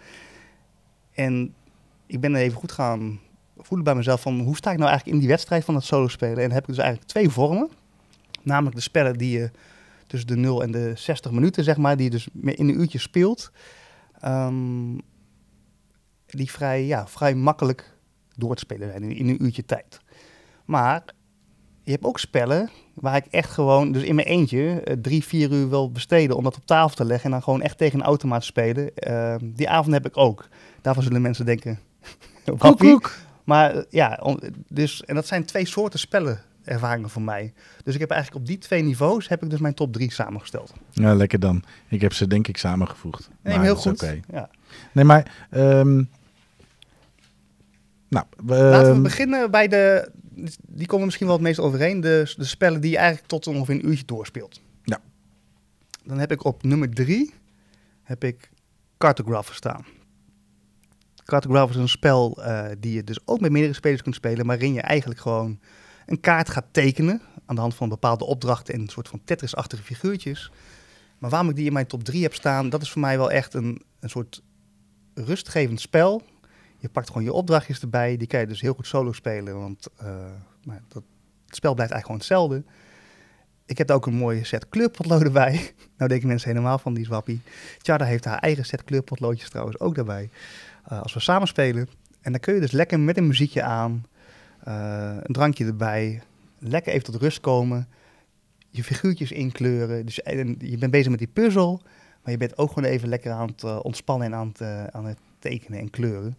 En 1.11 1.53
ik 2.05 2.19
ben 2.19 2.33
er 2.35 2.41
even 2.41 2.57
goed 2.57 2.71
gaan 2.71 3.19
voelen 3.65 3.85
bij 3.85 3.95
mezelf 3.95 4.21
van 4.21 4.39
hoe 4.39 4.55
sta 4.55 4.71
ik 4.71 4.77
nou 4.77 4.89
eigenlijk 4.89 5.17
in 5.17 5.23
die 5.23 5.33
wedstrijd 5.33 5.65
van 5.65 5.75
het 5.75 5.83
solo-spelen. 5.83 6.37
En 6.37 6.43
dan 6.43 6.51
heb 6.51 6.61
ik 6.61 6.67
dus 6.67 6.77
eigenlijk 6.77 7.09
twee 7.09 7.29
vormen. 7.29 7.69
Namelijk 8.43 8.75
de 8.75 8.81
spellen 8.81 9.17
die 9.17 9.39
je 9.39 9.51
tussen 10.07 10.27
de 10.27 10.35
0 10.35 10.63
en 10.63 10.71
de 10.71 10.91
60 10.95 11.31
minuten, 11.31 11.63
zeg 11.63 11.77
maar, 11.77 11.95
die 11.95 12.05
je 12.05 12.11
dus 12.11 12.27
in 12.33 12.69
een 12.69 12.79
uurtje 12.79 12.99
speelt. 12.99 13.51
Ehm, 14.19 14.97
die 16.25 16.51
vrij, 16.51 16.85
ja, 16.85 17.07
vrij 17.07 17.35
makkelijk 17.35 17.97
door 18.35 18.55
te 18.55 18.61
spelen 18.61 18.89
zijn 18.89 19.03
in, 19.03 19.15
in 19.15 19.29
een 19.29 19.43
uurtje 19.43 19.65
tijd. 19.65 19.99
Maar 20.65 21.03
je 21.83 21.91
hebt 21.91 22.03
ook 22.03 22.19
spellen 22.19 22.69
waar 22.93 23.15
ik 23.15 23.25
echt 23.25 23.49
gewoon, 23.49 23.91
dus 23.91 24.03
in 24.03 24.15
mijn 24.15 24.27
eentje, 24.27 24.81
eh, 24.81 24.95
drie, 25.01 25.23
vier 25.23 25.51
uur 25.51 25.69
wil 25.69 25.91
besteden 25.91 26.37
om 26.37 26.43
dat 26.43 26.55
op 26.55 26.65
tafel 26.65 26.95
te 26.95 27.05
leggen 27.05 27.25
en 27.25 27.31
dan 27.31 27.43
gewoon 27.43 27.61
echt 27.61 27.77
tegen 27.77 27.99
een 27.99 28.05
automaat 28.05 28.43
spelen. 28.43 28.95
Ehm, 28.95 29.39
die 29.53 29.69
avond 29.69 29.93
heb 29.93 30.05
ik 30.05 30.17
ook. 30.17 30.47
Daarvan 30.81 31.03
zullen 31.03 31.21
mensen 31.21 31.45
denken, 31.45 31.79
wappie. 32.57 32.99
Maar 33.43 33.75
eh, 33.75 33.83
ja, 33.89 34.19
om- 34.21 34.39
dus, 34.67 35.03
en 35.03 35.15
dat 35.15 35.27
zijn 35.27 35.45
twee 35.45 35.65
soorten 35.65 35.99
spellenervaringen 35.99 37.09
voor 37.09 37.21
mij. 37.21 37.53
Dus 37.83 37.93
ik 37.93 37.99
heb 37.99 38.09
eigenlijk 38.11 38.41
op 38.41 38.47
die 38.47 38.57
twee 38.57 38.83
niveaus 38.83 39.27
heb 39.27 39.43
ik 39.43 39.49
dus 39.49 39.59
mijn 39.59 39.73
top 39.73 39.93
drie 39.93 40.11
samengesteld. 40.11 40.73
Ja, 40.91 41.13
lekker 41.15 41.39
dan. 41.39 41.63
Ik 41.89 42.01
heb 42.01 42.13
ze 42.13 42.27
denk 42.27 42.47
ik 42.47 42.57
samengevoegd. 42.57 43.29
Nee, 43.41 43.55
Maar 43.55 43.63
heel 43.63 43.75
goed. 43.75 44.03
oké. 44.03 44.19
Ja. 44.31 44.49
Nee, 44.93 45.03
maar... 45.05 45.47
ehm, 45.49 46.03
nou, 48.09 48.25
we- 48.45 48.53
Laten 48.55 48.87
we 48.87 48.93
ehm, 48.93 49.01
beginnen 49.01 49.51
bij 49.51 49.67
de, 49.67 50.11
die 50.67 50.87
komen 50.87 51.05
misschien 51.05 51.27
wel 51.27 51.35
het 51.35 51.45
meest 51.45 51.59
overeen, 51.59 52.01
de, 52.01 52.33
de 52.37 52.43
spellen 52.45 52.81
die 52.81 52.91
je 52.91 52.97
eigenlijk 52.97 53.27
tot 53.27 53.47
ongeveer 53.47 53.75
een 53.75 53.87
uurtje 53.87 54.05
doorspeelt. 54.05 54.61
Ja. 54.83 54.99
Dan 56.03 56.17
heb 56.19 56.31
ik 56.31 56.43
op 56.43 56.63
nummer 56.63 56.89
drie, 56.93 57.33
heb 58.03 58.23
ik 58.23 58.49
Cartographer 58.97 59.55
staan. 59.55 59.85
Cartographer 61.23 61.75
is 61.75 61.81
een 61.81 61.89
spel 61.89 62.43
eh, 62.43 62.65
die 62.79 62.93
je 62.93 63.03
dus 63.03 63.19
ook 63.25 63.39
met 63.39 63.51
meerdere 63.51 63.73
spelers 63.73 64.01
kunt 64.01 64.15
spelen, 64.15 64.45
waarin 64.45 64.73
je 64.73 64.81
eigenlijk 64.81 65.19
gewoon 65.19 65.59
een 66.05 66.19
kaart 66.19 66.49
gaat 66.49 66.65
tekenen 66.71 67.21
aan 67.45 67.55
de 67.55 67.61
hand 67.61 67.75
van 67.75 67.89
bepaalde 67.89 68.25
opdrachten 68.25 68.73
en 68.73 68.81
een 68.81 68.89
soort 68.89 69.07
van 69.07 69.21
Tetris-achtige 69.23 69.83
figuurtjes. 69.83 70.51
Maar 71.17 71.29
waarom 71.29 71.49
ik 71.49 71.55
die 71.55 71.65
in 71.65 71.73
mijn 71.73 71.87
top 71.87 72.03
3 72.03 72.23
heb 72.23 72.33
staan, 72.33 72.69
dat 72.69 72.81
is 72.81 72.91
voor 72.91 73.01
mij 73.01 73.17
wel 73.17 73.31
echt 73.31 73.53
een, 73.53 73.81
een 73.99 74.09
soort 74.09 74.41
rustgevend 75.13 75.81
spel. 75.81 76.21
Je 76.77 76.89
pakt 76.89 77.07
gewoon 77.07 77.23
je 77.23 77.33
opdrachtjes 77.33 77.79
erbij. 77.79 78.17
Die 78.17 78.27
kan 78.27 78.39
je 78.39 78.47
dus 78.47 78.61
heel 78.61 78.73
goed 78.73 78.87
solo 78.87 79.11
spelen. 79.11 79.59
Want 79.59 79.87
maar 80.63 80.81
dat, 80.87 81.03
het 81.45 81.55
spel 81.55 81.73
blijft 81.73 81.91
eigenlijk 81.91 82.25
gewoon 82.25 82.47
hetzelfde. 82.51 82.63
Ik 83.65 83.77
heb 83.77 83.91
ook 83.91 84.05
een 84.05 84.13
mooie 84.13 84.43
set 84.43 84.69
kleurpotloden 84.69 85.31
bij. 85.33 85.53
nou 85.97 86.09
denken 86.09 86.27
mensen 86.27 86.49
helemaal 86.49 86.77
van 86.77 86.93
die 86.93 87.05
zwappie. 87.05 87.41
Tjada 87.77 88.05
heeft 88.05 88.25
haar 88.25 88.39
eigen 88.39 88.65
set 88.65 88.83
kleurpotloodjes 88.83 89.49
trouwens 89.49 89.79
ook 89.79 89.95
daarbij. 89.95 90.29
Uh, 90.91 91.01
als 91.01 91.13
we 91.13 91.19
samen 91.19 91.47
spelen. 91.47 91.89
En 92.21 92.31
dan 92.31 92.41
kun 92.41 92.53
je 92.53 92.59
dus 92.59 92.71
lekker 92.71 92.99
met 92.99 93.17
een 93.17 93.27
muziekje 93.27 93.63
aan, 93.63 94.05
uh, 94.67 95.15
een 95.21 95.33
drankje 95.33 95.65
erbij, 95.65 96.21
lekker 96.59 96.93
even 96.93 97.11
tot 97.11 97.21
rust 97.21 97.39
komen, 97.39 97.87
je 98.69 98.83
figuurtjes 98.83 99.31
inkleuren. 99.31 100.05
Dus 100.05 100.15
je 100.15 100.77
bent 100.79 100.91
bezig 100.91 101.09
met 101.09 101.19
die 101.19 101.27
puzzel, 101.27 101.81
maar 102.23 102.31
je 102.31 102.37
bent 102.37 102.57
ook 102.57 102.71
gewoon 102.71 102.89
even 102.89 103.09
lekker 103.09 103.31
aan 103.31 103.47
het 103.47 103.63
uh, 103.63 103.79
ontspannen 103.81 104.27
en 104.27 104.33
aan 104.33 104.47
het, 104.47 104.91
aan 104.93 105.05
het 105.05 105.17
tekenen 105.39 105.79
en 105.79 105.89
kleuren. 105.89 106.37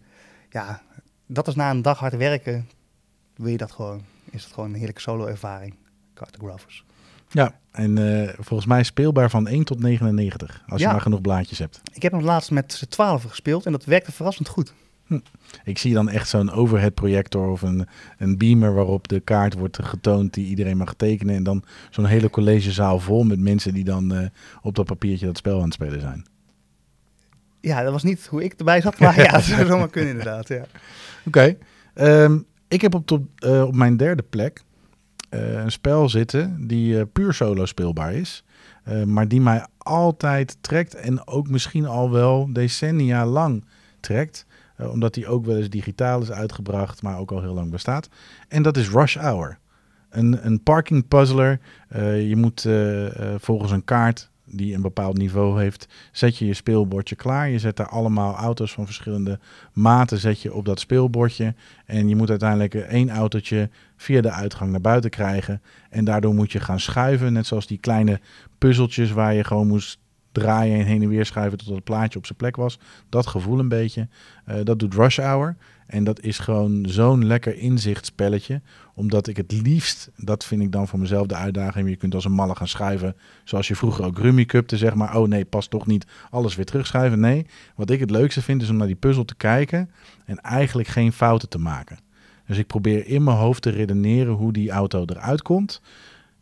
Ja, 0.49 0.81
dat 1.25 1.47
is 1.47 1.55
na 1.55 1.69
een 1.69 1.81
dag 1.81 1.99
hard 1.99 2.15
werken, 2.15 2.69
wil 3.35 3.51
je 3.51 3.57
dat 3.57 3.71
gewoon, 3.71 4.01
is 4.29 4.43
het 4.43 4.53
gewoon 4.53 4.69
een 4.69 4.75
heerlijke 4.75 5.01
solo-ervaring, 5.01 5.75
Cartographers. 6.13 6.85
Ja, 7.29 7.59
en 7.73 7.97
uh, 7.97 8.29
volgens 8.39 8.65
mij 8.65 8.83
speelbaar 8.83 9.29
van 9.29 9.47
1 9.47 9.63
tot 9.63 9.79
99, 9.79 10.63
als 10.67 10.81
ja. 10.81 10.87
je 10.87 10.93
maar 10.93 11.01
genoeg 11.01 11.21
blaadjes 11.21 11.59
hebt. 11.59 11.81
Ik 11.93 12.01
heb 12.01 12.11
hem 12.11 12.21
laatst 12.21 12.51
met 12.51 12.73
z'n 12.73 12.85
12 12.85 13.23
gespeeld 13.23 13.65
en 13.65 13.71
dat 13.71 13.85
werkte 13.85 14.11
verrassend 14.11 14.47
goed. 14.47 14.73
Hm. 15.07 15.19
Ik 15.63 15.77
zie 15.77 15.93
dan 15.93 16.09
echt 16.09 16.29
zo'n 16.29 16.51
overhead 16.51 16.93
projector 16.93 17.51
of 17.51 17.61
een, 17.61 17.87
een 18.17 18.37
beamer 18.37 18.73
waarop 18.73 19.07
de 19.07 19.19
kaart 19.19 19.53
wordt 19.53 19.83
getoond 19.83 20.33
die 20.33 20.45
iedereen 20.45 20.77
mag 20.77 20.93
tekenen. 20.93 21.35
En 21.35 21.43
dan 21.43 21.63
zo'n 21.89 22.05
hele 22.05 22.29
collegezaal 22.29 22.99
vol 22.99 23.23
met 23.23 23.39
mensen 23.39 23.73
die 23.73 23.83
dan 23.83 24.13
uh, 24.13 24.27
op 24.61 24.75
dat 24.75 24.85
papiertje 24.85 25.25
dat 25.25 25.37
spel 25.37 25.57
aan 25.57 25.63
het 25.63 25.73
spelen 25.73 26.01
zijn. 26.01 26.25
Ja, 27.61 27.83
dat 27.83 27.91
was 27.91 28.03
niet 28.03 28.25
hoe 28.25 28.43
ik 28.43 28.53
erbij 28.53 28.81
zat, 28.81 28.99
maar 28.99 29.17
ja, 29.21 29.31
dat 29.31 29.43
zou 29.43 29.65
zomaar 29.65 29.89
kunnen 29.89 30.11
inderdaad. 30.11 30.47
Ja. 30.47 30.65
Oké, 31.27 31.55
okay. 31.95 32.23
um, 32.23 32.45
ik 32.67 32.81
heb 32.81 32.93
op, 32.95 33.05
top, 33.05 33.25
uh, 33.39 33.63
op 33.63 33.75
mijn 33.75 33.97
derde 33.97 34.23
plek 34.23 34.63
een 35.33 35.71
spel 35.71 36.09
zitten 36.09 36.67
die 36.67 37.05
puur 37.05 37.33
solo 37.33 37.65
speelbaar 37.65 38.13
is. 38.13 38.43
maar 39.05 39.27
die 39.27 39.41
mij 39.41 39.65
altijd 39.77 40.57
trekt 40.61 40.95
en 40.95 41.27
ook 41.27 41.49
misschien 41.49 41.85
al 41.85 42.11
wel 42.11 42.53
decennia 42.53 43.25
lang 43.25 43.65
trekt. 43.99 44.45
Omdat 44.77 45.13
die 45.13 45.27
ook 45.27 45.45
wel 45.45 45.57
eens 45.57 45.69
digitaal 45.69 46.21
is 46.21 46.31
uitgebracht, 46.31 47.01
maar 47.01 47.17
ook 47.17 47.31
al 47.31 47.41
heel 47.41 47.53
lang 47.53 47.71
bestaat. 47.71 48.09
En 48.47 48.63
dat 48.63 48.77
is 48.77 48.89
Rush 48.89 49.17
Hour. 49.17 49.57
Een, 50.09 50.45
een 50.45 50.63
parking 50.63 51.07
puzzler. 51.07 51.59
Je 52.27 52.35
moet 52.35 52.67
volgens 53.37 53.71
een 53.71 53.83
kaart 53.83 54.31
die 54.45 54.75
een 54.75 54.81
bepaald 54.81 55.17
niveau 55.17 55.61
heeft, 55.61 55.87
zet 56.11 56.37
je 56.37 56.45
je 56.45 56.53
speelbordje 56.53 57.15
klaar. 57.15 57.49
Je 57.49 57.59
zet 57.59 57.75
daar 57.75 57.87
allemaal 57.87 58.35
auto's 58.35 58.73
van 58.73 58.85
verschillende 58.85 59.39
maten 59.73 60.17
zet 60.17 60.41
je 60.41 60.53
op 60.53 60.65
dat 60.65 60.79
speelbordje. 60.79 61.53
En 61.85 62.09
je 62.09 62.15
moet 62.15 62.29
uiteindelijk 62.29 62.73
één 62.73 63.09
autootje 63.09 63.69
via 64.03 64.21
de 64.21 64.31
uitgang 64.31 64.71
naar 64.71 64.81
buiten 64.81 65.09
krijgen. 65.09 65.61
En 65.89 66.05
daardoor 66.05 66.33
moet 66.33 66.51
je 66.51 66.59
gaan 66.59 66.79
schuiven, 66.79 67.33
net 67.33 67.47
zoals 67.47 67.67
die 67.67 67.77
kleine 67.77 68.19
puzzeltjes 68.57 69.11
waar 69.11 69.33
je 69.33 69.43
gewoon 69.43 69.67
moest 69.67 69.99
draaien 70.31 70.79
en 70.79 70.85
heen 70.85 71.01
en 71.01 71.09
weer 71.09 71.25
schuiven 71.25 71.57
tot 71.57 71.67
het 71.67 71.83
plaatje 71.83 72.19
op 72.19 72.25
zijn 72.25 72.37
plek 72.37 72.55
was. 72.55 72.79
Dat 73.09 73.27
gevoel 73.27 73.59
een 73.59 73.67
beetje. 73.67 74.07
Uh, 74.49 74.55
dat 74.63 74.79
doet 74.79 74.93
Rush 74.93 75.17
Hour. 75.17 75.55
En 75.87 76.03
dat 76.03 76.21
is 76.21 76.39
gewoon 76.39 76.85
zo'n 76.87 77.25
lekker 77.25 77.57
inzichtspelletje. 77.57 78.61
Omdat 78.93 79.27
ik 79.27 79.37
het 79.37 79.51
liefst, 79.51 80.11
dat 80.15 80.45
vind 80.45 80.61
ik 80.61 80.71
dan 80.71 80.87
voor 80.87 80.99
mezelf 80.99 81.27
de 81.27 81.35
uitdaging. 81.35 81.89
Je 81.89 81.95
kunt 81.95 82.15
als 82.15 82.25
een 82.25 82.31
malle 82.31 82.55
gaan 82.55 82.67
schuiven. 82.67 83.15
Zoals 83.43 83.67
je 83.67 83.75
vroeger 83.75 84.05
ook 84.05 84.17
Rummy 84.17 84.45
Cup 84.45 84.67
te 84.67 84.77
zeg 84.77 84.93
maar. 84.93 85.17
Oh 85.17 85.27
nee, 85.27 85.45
pas 85.45 85.67
toch 85.67 85.87
niet 85.87 86.07
alles 86.29 86.55
weer 86.55 86.65
terugschuiven. 86.65 87.19
Nee, 87.19 87.45
wat 87.75 87.89
ik 87.89 87.99
het 87.99 88.09
leukste 88.09 88.41
vind 88.41 88.61
is 88.61 88.69
om 88.69 88.77
naar 88.77 88.87
die 88.87 88.95
puzzel 88.95 89.25
te 89.25 89.35
kijken. 89.35 89.89
En 90.25 90.37
eigenlijk 90.37 90.87
geen 90.87 91.11
fouten 91.11 91.49
te 91.49 91.59
maken. 91.59 91.97
Dus 92.47 92.57
ik 92.57 92.67
probeer 92.67 93.07
in 93.07 93.23
mijn 93.23 93.37
hoofd 93.37 93.61
te 93.61 93.69
redeneren 93.69 94.33
hoe 94.33 94.53
die 94.53 94.71
auto 94.71 95.05
eruit 95.05 95.41
komt. 95.41 95.81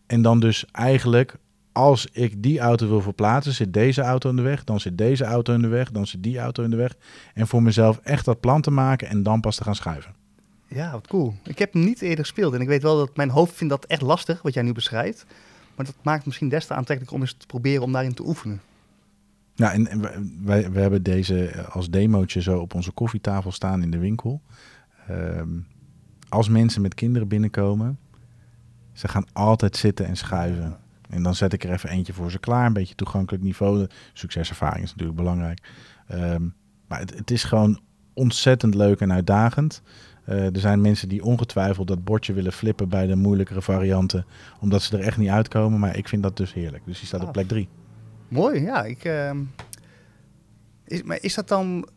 En 0.07 0.21
dan 0.21 0.39
dus 0.39 0.65
eigenlijk 0.71 1.35
als 1.71 2.07
ik 2.11 2.43
die 2.43 2.59
auto 2.59 2.87
wil 2.87 3.01
verplaatsen, 3.01 3.53
zit 3.53 3.73
deze 3.73 4.01
auto 4.01 4.29
in 4.29 4.35
de 4.35 4.41
weg, 4.41 4.63
dan 4.63 4.79
zit 4.79 4.97
deze 4.97 5.23
auto 5.23 5.53
in 5.53 5.61
de 5.61 5.67
weg, 5.67 5.91
dan 5.91 6.07
zit 6.07 6.23
die 6.23 6.39
auto 6.39 6.63
in 6.63 6.69
de 6.69 6.75
weg. 6.75 6.95
En 7.33 7.47
voor 7.47 7.63
mezelf 7.63 7.99
echt 8.03 8.25
dat 8.25 8.39
plan 8.39 8.61
te 8.61 8.71
maken 8.71 9.07
en 9.07 9.23
dan 9.23 9.41
pas 9.41 9.55
te 9.55 9.63
gaan 9.63 9.75
schuiven. 9.75 10.13
Ja, 10.67 10.91
wat 10.91 11.07
cool. 11.07 11.33
Ik 11.43 11.59
heb 11.59 11.73
hem 11.73 11.83
niet 11.83 12.01
eerder 12.01 12.25
gespeeld 12.25 12.53
en 12.53 12.61
ik 12.61 12.67
weet 12.67 12.81
wel 12.81 12.97
dat 12.97 13.15
mijn 13.15 13.29
hoofd 13.29 13.53
vindt 13.53 13.73
dat 13.73 13.85
echt 13.85 14.01
lastig, 14.01 14.41
wat 14.41 14.53
jij 14.53 14.63
nu 14.63 14.73
beschrijft. 14.73 15.25
Maar 15.75 15.85
dat 15.85 15.95
maakt 16.01 16.25
misschien 16.25 16.49
des 16.49 16.65
te 16.65 16.73
aantrekkelijk 16.73 17.15
om 17.15 17.21
eens 17.21 17.33
te 17.33 17.45
proberen 17.45 17.83
om 17.83 17.91
daarin 17.91 18.13
te 18.13 18.25
oefenen. 18.25 18.61
Ja, 19.55 19.73
en, 19.73 19.87
en 19.87 20.01
wij, 20.43 20.71
we 20.71 20.79
hebben 20.79 21.03
deze 21.03 21.65
als 21.69 21.89
demootje 21.89 22.41
zo 22.41 22.59
op 22.59 22.73
onze 22.73 22.91
koffietafel 22.91 23.51
staan 23.51 23.81
in 23.81 23.91
de 23.91 23.97
winkel. 23.97 24.41
Um, 25.09 25.67
als 26.31 26.49
mensen 26.49 26.81
met 26.81 26.93
kinderen 26.93 27.27
binnenkomen, 27.27 27.99
ze 28.93 29.07
gaan 29.07 29.25
altijd 29.33 29.77
zitten 29.77 30.05
en 30.05 30.15
schuiven. 30.15 30.77
En 31.09 31.23
dan 31.23 31.35
zet 31.35 31.53
ik 31.53 31.63
er 31.63 31.71
even 31.71 31.89
eentje 31.89 32.13
voor 32.13 32.31
ze 32.31 32.39
klaar. 32.39 32.65
Een 32.65 32.73
beetje 32.73 32.95
toegankelijk 32.95 33.43
niveau. 33.43 33.87
Succeservaring 34.13 34.83
is 34.83 34.89
natuurlijk 34.89 35.17
belangrijk. 35.17 35.67
Um, 36.13 36.53
maar 36.87 36.99
het, 36.99 37.17
het, 37.17 37.31
is 37.31 37.43
gewoon 37.43 37.79
ontzettend 38.13 38.75
leuk 38.75 38.99
en 38.99 39.13
uitdagend. 39.13 39.81
Uh, 40.29 40.55
er 40.55 40.59
zijn 40.59 40.81
mensen 40.81 41.09
die 41.09 41.23
ongetwijfeld 41.23 41.87
dat 41.87 42.03
bordje 42.03 42.33
willen 42.33 42.53
flippen 42.53 42.89
bij 42.89 43.07
de 43.07 43.15
moeilijkere 43.15 43.61
varianten. 43.61 44.25
Omdat 44.59 44.81
ze 44.81 44.97
er 44.97 45.03
echt 45.03 45.17
niet 45.17 45.29
uitkomen. 45.29 45.79
Maar 45.79 45.97
ik 45.97 46.07
vind 46.07 46.23
dat 46.23 46.37
dus 46.37 46.53
heerlijk. 46.53 46.85
Dus 46.85 46.97
die 46.97 47.07
staat 47.07 47.21
ah. 47.21 47.27
op 47.27 47.33
plek 47.33 47.47
3. 47.47 47.67
Mooi, 48.27 48.61
ja. 48.61 48.83
Ik, 48.83 49.05
uh, 49.05 49.31
is, 50.85 51.03
maar 51.03 51.17
is 51.21 51.35
dat 51.35 51.47
dan... 51.47 51.87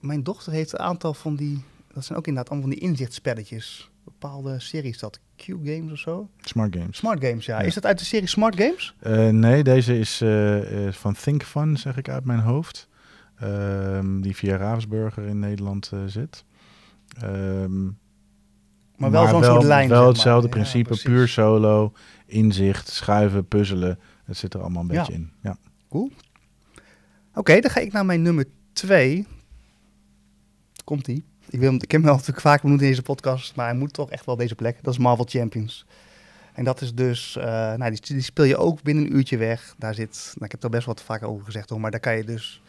Mijn 0.00 0.22
dochter 0.22 0.52
heeft 0.52 0.72
een 0.72 0.78
aantal 0.78 1.14
van 1.14 1.36
die... 1.36 1.64
Dat 1.92 2.04
zijn 2.04 2.18
ook 2.18 2.26
inderdaad 2.26 2.52
allemaal 2.52 2.68
van 2.70 2.78
die 2.78 2.88
inzichtspelletjes. 2.88 3.90
Bepaalde 4.04 4.60
series 4.60 4.98
dat. 4.98 5.20
Q-Games 5.36 5.92
of 5.92 5.98
zo? 5.98 6.30
Smart 6.40 6.76
Games. 6.76 6.96
Smart 6.96 7.24
Games, 7.24 7.46
ja. 7.46 7.60
ja. 7.60 7.66
Is 7.66 7.74
dat 7.74 7.86
uit 7.86 7.98
de 7.98 8.04
serie 8.04 8.28
Smart 8.28 8.56
Games? 8.56 8.94
Uh, 9.06 9.28
nee, 9.28 9.62
deze 9.62 9.98
is 9.98 10.22
uh, 10.22 10.86
uh, 10.86 10.92
van 10.92 11.14
Think 11.14 11.42
Fun, 11.42 11.76
zeg 11.76 11.96
ik 11.96 12.08
uit 12.08 12.24
mijn 12.24 12.40
hoofd. 12.40 12.88
Um, 13.42 14.20
die 14.22 14.36
via 14.36 14.56
Ravensburger 14.56 15.24
in 15.24 15.38
Nederland 15.38 15.92
zit. 16.06 16.44
Um, 17.24 17.98
maar 18.96 19.10
wel 19.10 19.28
zo'n 19.28 19.44
soort 19.44 19.64
lijn. 19.64 19.88
Wel 19.88 20.06
hetzelfde 20.06 20.48
principe, 20.48 21.00
puur 21.02 21.28
solo, 21.28 21.92
inzicht, 22.26 22.88
schuiven, 22.88 23.46
puzzelen. 23.46 23.98
Het 24.24 24.36
zit 24.36 24.54
er 24.54 24.60
allemaal 24.60 24.82
een 24.82 24.88
beetje 24.88 25.12
in. 25.12 25.32
Ja. 25.42 25.56
Cool. 25.88 26.10
Oké, 27.30 27.38
okay, 27.38 27.60
dan 27.60 27.70
ga 27.70 27.80
ik 27.80 27.92
naar 27.92 28.06
mijn 28.06 28.22
nummer 28.22 28.44
twee. 28.72 29.26
Komt-ie. 30.84 31.24
Ik, 31.50 31.60
wil, 31.60 31.74
ik 31.74 31.90
heb 31.90 32.02
hem 32.02 32.10
natuurlijk 32.10 32.40
vaak 32.40 32.62
benoemd 32.62 32.80
in 32.80 32.88
deze 32.88 33.02
podcast, 33.02 33.56
maar 33.56 33.66
hij 33.66 33.76
moet 33.76 33.92
toch 33.92 34.10
echt 34.10 34.26
wel 34.26 34.36
deze 34.36 34.54
plek. 34.54 34.78
Dat 34.82 34.92
is 34.92 34.98
Marvel 34.98 35.24
Champions. 35.28 35.86
En 36.52 36.64
dat 36.64 36.80
is 36.80 36.94
dus, 36.94 37.36
uh, 37.38 37.44
nou, 37.44 37.90
die, 37.90 38.00
die, 38.00 38.22
speel 38.22 38.44
je 38.44 38.56
ook 38.56 38.82
binnen 38.82 39.04
een 39.04 39.16
uurtje 39.16 39.36
weg. 39.36 39.74
Daar 39.78 39.94
zit, 39.94 40.32
nou, 40.34 40.44
ik 40.44 40.50
heb 40.50 40.62
er 40.62 40.70
best 40.70 40.86
wat 40.86 41.02
vaker 41.02 41.28
over 41.28 41.44
gezegd 41.44 41.70
hoor, 41.70 41.80
maar 41.80 41.90
daar 41.90 42.00
kan 42.00 42.16
je 42.16 42.24
dus 42.24 42.62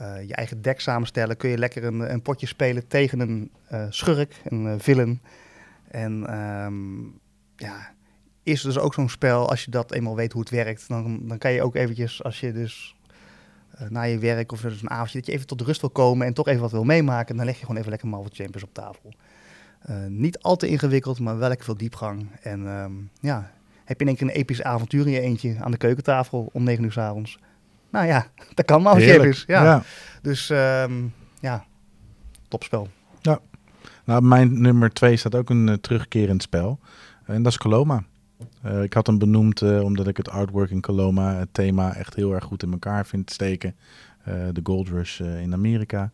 uh, 0.00 0.26
je 0.26 0.34
eigen 0.34 0.62
deck 0.62 0.80
samenstellen. 0.80 1.36
Kun 1.36 1.50
je 1.50 1.58
lekker 1.58 1.84
een, 1.84 2.12
een 2.12 2.22
potje 2.22 2.46
spelen 2.46 2.86
tegen 2.88 3.20
een 3.20 3.50
uh, 3.72 3.86
schurk, 3.88 4.40
een 4.44 4.80
villain. 4.80 5.20
En 5.90 6.38
um, 6.38 7.18
ja, 7.56 7.94
is 8.42 8.62
dus 8.62 8.78
ook 8.78 8.94
zo'n 8.94 9.08
spel, 9.08 9.48
als 9.48 9.64
je 9.64 9.70
dat 9.70 9.92
eenmaal 9.92 10.16
weet 10.16 10.32
hoe 10.32 10.40
het 10.40 10.50
werkt, 10.50 10.88
dan, 10.88 11.28
dan 11.28 11.38
kan 11.38 11.52
je 11.52 11.62
ook 11.62 11.74
eventjes, 11.74 12.22
als 12.22 12.40
je 12.40 12.52
dus 12.52 12.95
na 13.88 14.02
je 14.02 14.18
werk 14.18 14.52
of 14.52 14.60
dus 14.60 14.82
een 14.82 14.90
avondje, 14.90 15.18
dat 15.18 15.26
je 15.26 15.32
even 15.32 15.46
tot 15.46 15.60
rust 15.60 15.80
wil 15.80 15.90
komen 15.90 16.26
en 16.26 16.34
toch 16.34 16.48
even 16.48 16.60
wat 16.60 16.70
wil 16.70 16.84
meemaken, 16.84 17.36
dan 17.36 17.44
leg 17.44 17.54
je 17.54 17.60
gewoon 17.60 17.76
even 17.76 17.90
lekker 17.90 18.08
Marvel 18.08 18.30
Champions 18.32 18.62
op 18.62 18.74
tafel. 18.74 19.12
Uh, 19.90 19.96
niet 20.08 20.38
al 20.38 20.56
te 20.56 20.68
ingewikkeld, 20.68 21.20
maar 21.20 21.38
wel 21.38 21.48
lekker 21.48 21.64
veel 21.64 21.76
diepgang. 21.76 22.28
En 22.42 22.66
um, 22.66 23.10
ja, 23.20 23.50
heb 23.84 24.00
je 24.00 24.04
in 24.04 24.06
één 24.06 24.16
keer 24.16 24.26
een 24.26 24.40
episch 24.40 24.62
avontuur 24.62 25.06
in 25.06 25.12
je 25.12 25.20
eentje 25.20 25.56
aan 25.60 25.70
de 25.70 25.76
keukentafel 25.76 26.48
om 26.52 26.62
9 26.62 26.84
uur 26.84 26.92
s 26.92 26.98
avonds. 26.98 27.38
Nou 27.90 28.06
ja, 28.06 28.26
dat 28.54 28.64
kan 28.64 28.82
Marvel 28.82 29.08
Champions. 29.08 29.44
Ja. 29.46 29.64
ja. 29.64 29.82
Dus 30.22 30.50
um, 30.50 31.12
ja, 31.40 31.64
topspel. 32.48 32.88
Ja. 33.20 33.38
Nou, 34.04 34.22
mijn 34.22 34.60
nummer 34.60 34.90
2 34.92 35.16
staat 35.16 35.34
ook 35.34 35.50
een 35.50 35.66
uh, 35.68 35.74
terugkerend 35.74 36.42
spel. 36.42 36.78
En 37.24 37.42
dat 37.42 37.52
is 37.52 37.58
Coloma. 37.58 38.04
Uh, 38.64 38.82
ik 38.82 38.92
had 38.92 39.06
hem 39.06 39.18
benoemd 39.18 39.62
uh, 39.62 39.82
omdat 39.82 40.06
ik 40.08 40.16
het 40.16 40.28
artwork 40.28 40.70
in 40.70 40.80
Coloma, 40.80 41.34
het 41.34 41.48
thema, 41.52 41.94
echt 41.94 42.14
heel 42.14 42.32
erg 42.32 42.44
goed 42.44 42.62
in 42.62 42.72
elkaar 42.72 43.06
vind 43.06 43.30
steken. 43.30 43.74
Uh, 44.28 44.34
de 44.52 44.60
Gold 44.62 44.88
Rush 44.88 45.20
in 45.20 45.52
Amerika. 45.52 46.10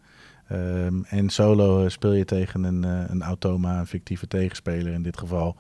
Um, 0.52 1.04
en 1.04 1.30
solo 1.30 1.88
speel 1.88 2.12
je 2.12 2.24
tegen 2.24 2.64
een, 2.64 2.82
een 2.82 3.22
automa, 3.22 3.78
een 3.78 3.86
fictieve 3.86 4.28
tegenspeler 4.28 4.92
in 4.92 5.02
dit 5.02 5.18
geval. 5.18 5.56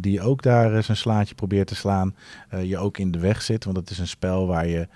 die 0.00 0.20
ook 0.20 0.42
daar 0.42 0.82
zijn 0.82 0.96
slaatje 0.96 1.34
probeert 1.34 1.66
te 1.66 1.74
slaan. 1.74 2.14
je 2.62 2.78
ook 2.78 2.98
in 2.98 3.10
de 3.10 3.18
weg 3.18 3.42
zit, 3.42 3.64
want 3.64 3.76
het 3.76 3.90
is 3.90 3.98
een 3.98 4.08
spel 4.08 4.46
waar 4.46 4.66
je 4.66 4.88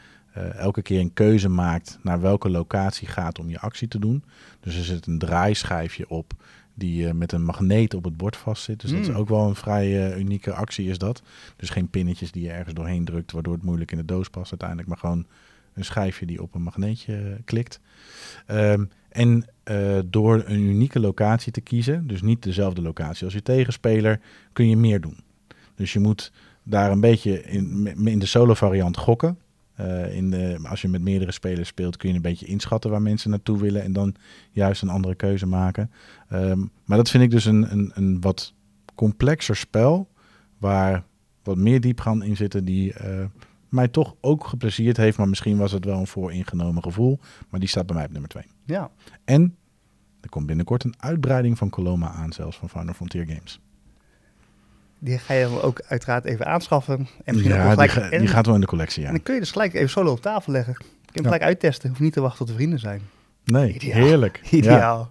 elke 0.56 0.82
keer 0.82 1.00
een 1.00 1.12
keuze 1.12 1.48
maakt 1.48 1.98
naar 2.02 2.20
welke 2.20 2.50
locatie 2.50 3.08
gaat 3.08 3.38
om 3.38 3.50
je 3.50 3.60
actie 3.60 3.88
te 3.88 3.98
doen. 3.98 4.24
Dus 4.60 4.76
er 4.76 4.84
zit 4.84 5.06
een 5.06 5.18
draaischijfje 5.18 6.08
op 6.08 6.32
die 6.74 7.14
met 7.14 7.32
een 7.32 7.44
magneet 7.44 7.94
op 7.94 8.04
het 8.04 8.16
bord 8.16 8.36
vastzit. 8.36 8.80
Dus 8.80 8.90
dat 8.90 9.00
is 9.00 9.08
Mm. 9.08 9.14
ook 9.16 9.28
wel 9.28 9.48
een 9.48 9.54
vrij 9.54 10.16
unieke 10.18 10.52
actie 10.52 10.88
is 10.88 10.98
dat. 10.98 11.22
Dus 11.56 11.70
geen 11.70 11.88
pinnetjes 11.88 12.32
die 12.32 12.42
je 12.42 12.50
ergens 12.50 12.74
doorheen 12.74 13.04
drukt, 13.04 13.32
waardoor 13.32 13.54
het 13.54 13.62
moeilijk 13.62 13.90
in 13.92 13.98
de 13.98 14.04
doos 14.04 14.28
past 14.28 14.50
uiteindelijk. 14.50 14.88
Maar 14.88 14.98
gewoon 14.98 15.26
een 15.74 15.84
schijfje 15.84 16.26
die 16.26 16.42
op 16.42 16.54
een 16.54 16.62
magneetje 16.62 17.16
eh, 17.16 17.32
klikt. 17.44 17.80
Ehm, 18.46 18.84
en 19.08 19.44
eh, 19.62 19.98
door 20.06 20.42
een 20.46 20.60
unieke 20.60 21.00
locatie 21.00 21.52
te 21.52 21.60
kiezen, 21.60 22.06
dus 22.06 22.22
niet 22.22 22.42
dezelfde 22.42 22.82
locatie 22.82 23.24
als 23.24 23.34
je 23.34 23.42
tegenspeler, 23.42 24.20
kun 24.52 24.68
je 24.68 24.76
meer 24.76 25.00
doen. 25.00 25.16
Dus 25.74 25.92
je 25.92 26.00
moet 26.00 26.32
daar 26.62 26.90
een 26.90 27.00
beetje 27.00 27.42
in, 27.42 27.86
in 28.06 28.18
de 28.18 28.26
solo 28.26 28.54
variant 28.54 28.96
gokken. 28.96 29.38
Eh, 29.74 30.16
in 30.16 30.30
de, 30.30 30.58
als 30.68 30.82
je 30.82 30.88
met 30.88 31.02
meerdere 31.02 31.32
spelers 31.32 31.68
speelt, 31.68 31.96
kun 31.96 32.08
je 32.08 32.14
een 32.14 32.22
beetje 32.22 32.46
inschatten 32.46 32.90
waar 32.90 33.02
mensen 33.02 33.30
naartoe 33.30 33.58
willen 33.58 33.82
en 33.82 33.92
dan 33.92 34.14
juist 34.50 34.82
een 34.82 34.88
andere 34.88 35.14
keuze 35.14 35.46
maken. 35.46 35.90
Ehm, 36.28 36.58
maar 36.84 36.96
dat 36.96 37.10
vind 37.10 37.22
ik 37.22 37.30
dus 37.30 37.44
een, 37.44 37.72
een, 37.72 37.90
een 37.94 38.20
wat 38.20 38.54
complexer 38.94 39.56
spel, 39.56 40.08
waar 40.58 41.04
wat 41.42 41.56
meer 41.56 41.80
diepgang 41.80 42.24
in 42.24 42.36
zitten, 42.36 42.64
die 42.64 42.92
eh, 42.92 43.24
mij 43.68 43.88
toch 43.88 44.14
ook 44.20 44.46
geplezierd 44.46 44.96
heeft. 44.96 45.18
Maar 45.18 45.28
misschien 45.28 45.56
was 45.56 45.72
het 45.72 45.84
wel 45.84 45.98
een 45.98 46.06
vooringenomen 46.06 46.82
gevoel. 46.82 47.18
Maar 47.50 47.60
die 47.60 47.68
staat 47.68 47.86
bij 47.86 47.96
mij 47.96 48.04
op 48.04 48.12
nummer 48.12 48.30
2. 48.30 48.44
Ja. 48.64 48.90
En 49.24 49.56
er 50.20 50.28
komt 50.28 50.46
binnenkort 50.46 50.84
een 50.84 50.94
uitbreiding 50.98 51.58
van 51.58 51.70
Coloma 51.70 52.10
aan, 52.10 52.32
zelfs 52.32 52.56
van 52.56 52.68
Final 52.68 52.94
Frontier 52.94 53.26
Games. 53.26 53.60
Die 55.04 55.18
ga 55.18 55.34
je 55.34 55.44
dan 55.44 55.60
ook 55.60 55.80
uiteraard 55.88 56.24
even 56.24 56.46
aanschaffen. 56.46 57.08
En 57.24 57.34
misschien 57.34 57.52
ook 57.60 57.78
die, 57.78 57.88
gelijk, 57.88 58.12
en, 58.12 58.18
die 58.18 58.28
gaat 58.28 58.46
wel 58.46 58.54
in 58.54 58.60
de 58.60 58.66
collectie, 58.66 59.00
ja. 59.02 59.08
en 59.08 59.14
dan 59.14 59.22
kun 59.22 59.34
je 59.34 59.40
dus 59.40 59.50
gelijk 59.50 59.74
even 59.74 59.90
solo 59.90 60.12
op 60.12 60.20
tafel 60.20 60.52
leggen. 60.52 60.74
Kun 60.74 60.84
je 60.86 60.94
hem 61.12 61.22
Ja. 61.22 61.28
gelijk 61.28 61.42
uittesten. 61.42 61.88
Hoef 61.88 62.00
niet 62.00 62.12
te 62.12 62.20
wachten 62.20 62.38
tot 62.38 62.48
we 62.48 62.54
vrienden 62.54 62.78
zijn. 62.78 63.02
Nee, 63.44 63.72
Ideaal. 63.72 64.00
heerlijk. 64.06 64.40
Ja. 64.50 64.56
Ideaal. 64.58 65.10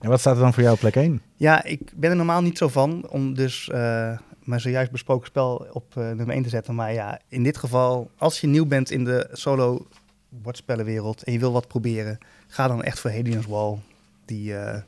En 0.00 0.08
wat 0.08 0.20
staat 0.20 0.34
er 0.36 0.42
dan 0.42 0.52
voor 0.54 0.62
jou 0.62 0.74
op 0.74 0.80
plek 0.80 0.96
1? 0.96 1.20
Ja, 1.36 1.64
ik 1.64 1.80
ben 1.94 2.10
er 2.10 2.16
normaal 2.16 2.42
niet 2.42 2.58
zo 2.58 2.68
van 2.68 3.08
om 3.08 3.34
dus 3.34 3.68
eh, 3.70 4.18
mijn 4.44 4.60
zojuist 4.60 4.90
besproken 4.90 5.26
spel 5.26 5.66
op 5.72 5.96
eh, 5.96 6.02
nummer 6.04 6.30
1 6.30 6.42
te 6.42 6.48
zetten. 6.48 6.74
Maar 6.74 6.92
ja, 6.92 7.20
in 7.28 7.42
dit 7.42 7.56
geval, 7.56 8.10
als 8.18 8.40
je 8.40 8.46
nieuw 8.46 8.66
bent 8.66 8.90
in 8.90 9.04
de 9.04 9.28
solo 9.32 9.86
bordspellenwereld 10.28 11.22
en 11.22 11.32
je 11.32 11.38
wil 11.38 11.52
wat 11.52 11.68
proberen, 11.68 12.18
ga 12.46 12.68
dan 12.68 12.82
echt 12.82 12.98
voor 13.00 13.10
Hades 13.10 13.46
Wall. 13.46 13.78
Die, 14.24 14.54
eh, 14.56 14.80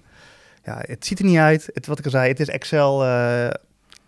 ja, 0.71 0.83
het 0.87 1.07
ziet 1.07 1.19
er 1.19 1.25
niet 1.25 1.37
uit. 1.37 1.71
Het, 1.73 1.87
wat 1.87 1.99
ik 1.99 2.05
al 2.05 2.11
zei, 2.11 2.29
het 2.29 2.41
is 2.41 2.49
Excel 2.49 3.05
eh, 3.05 3.51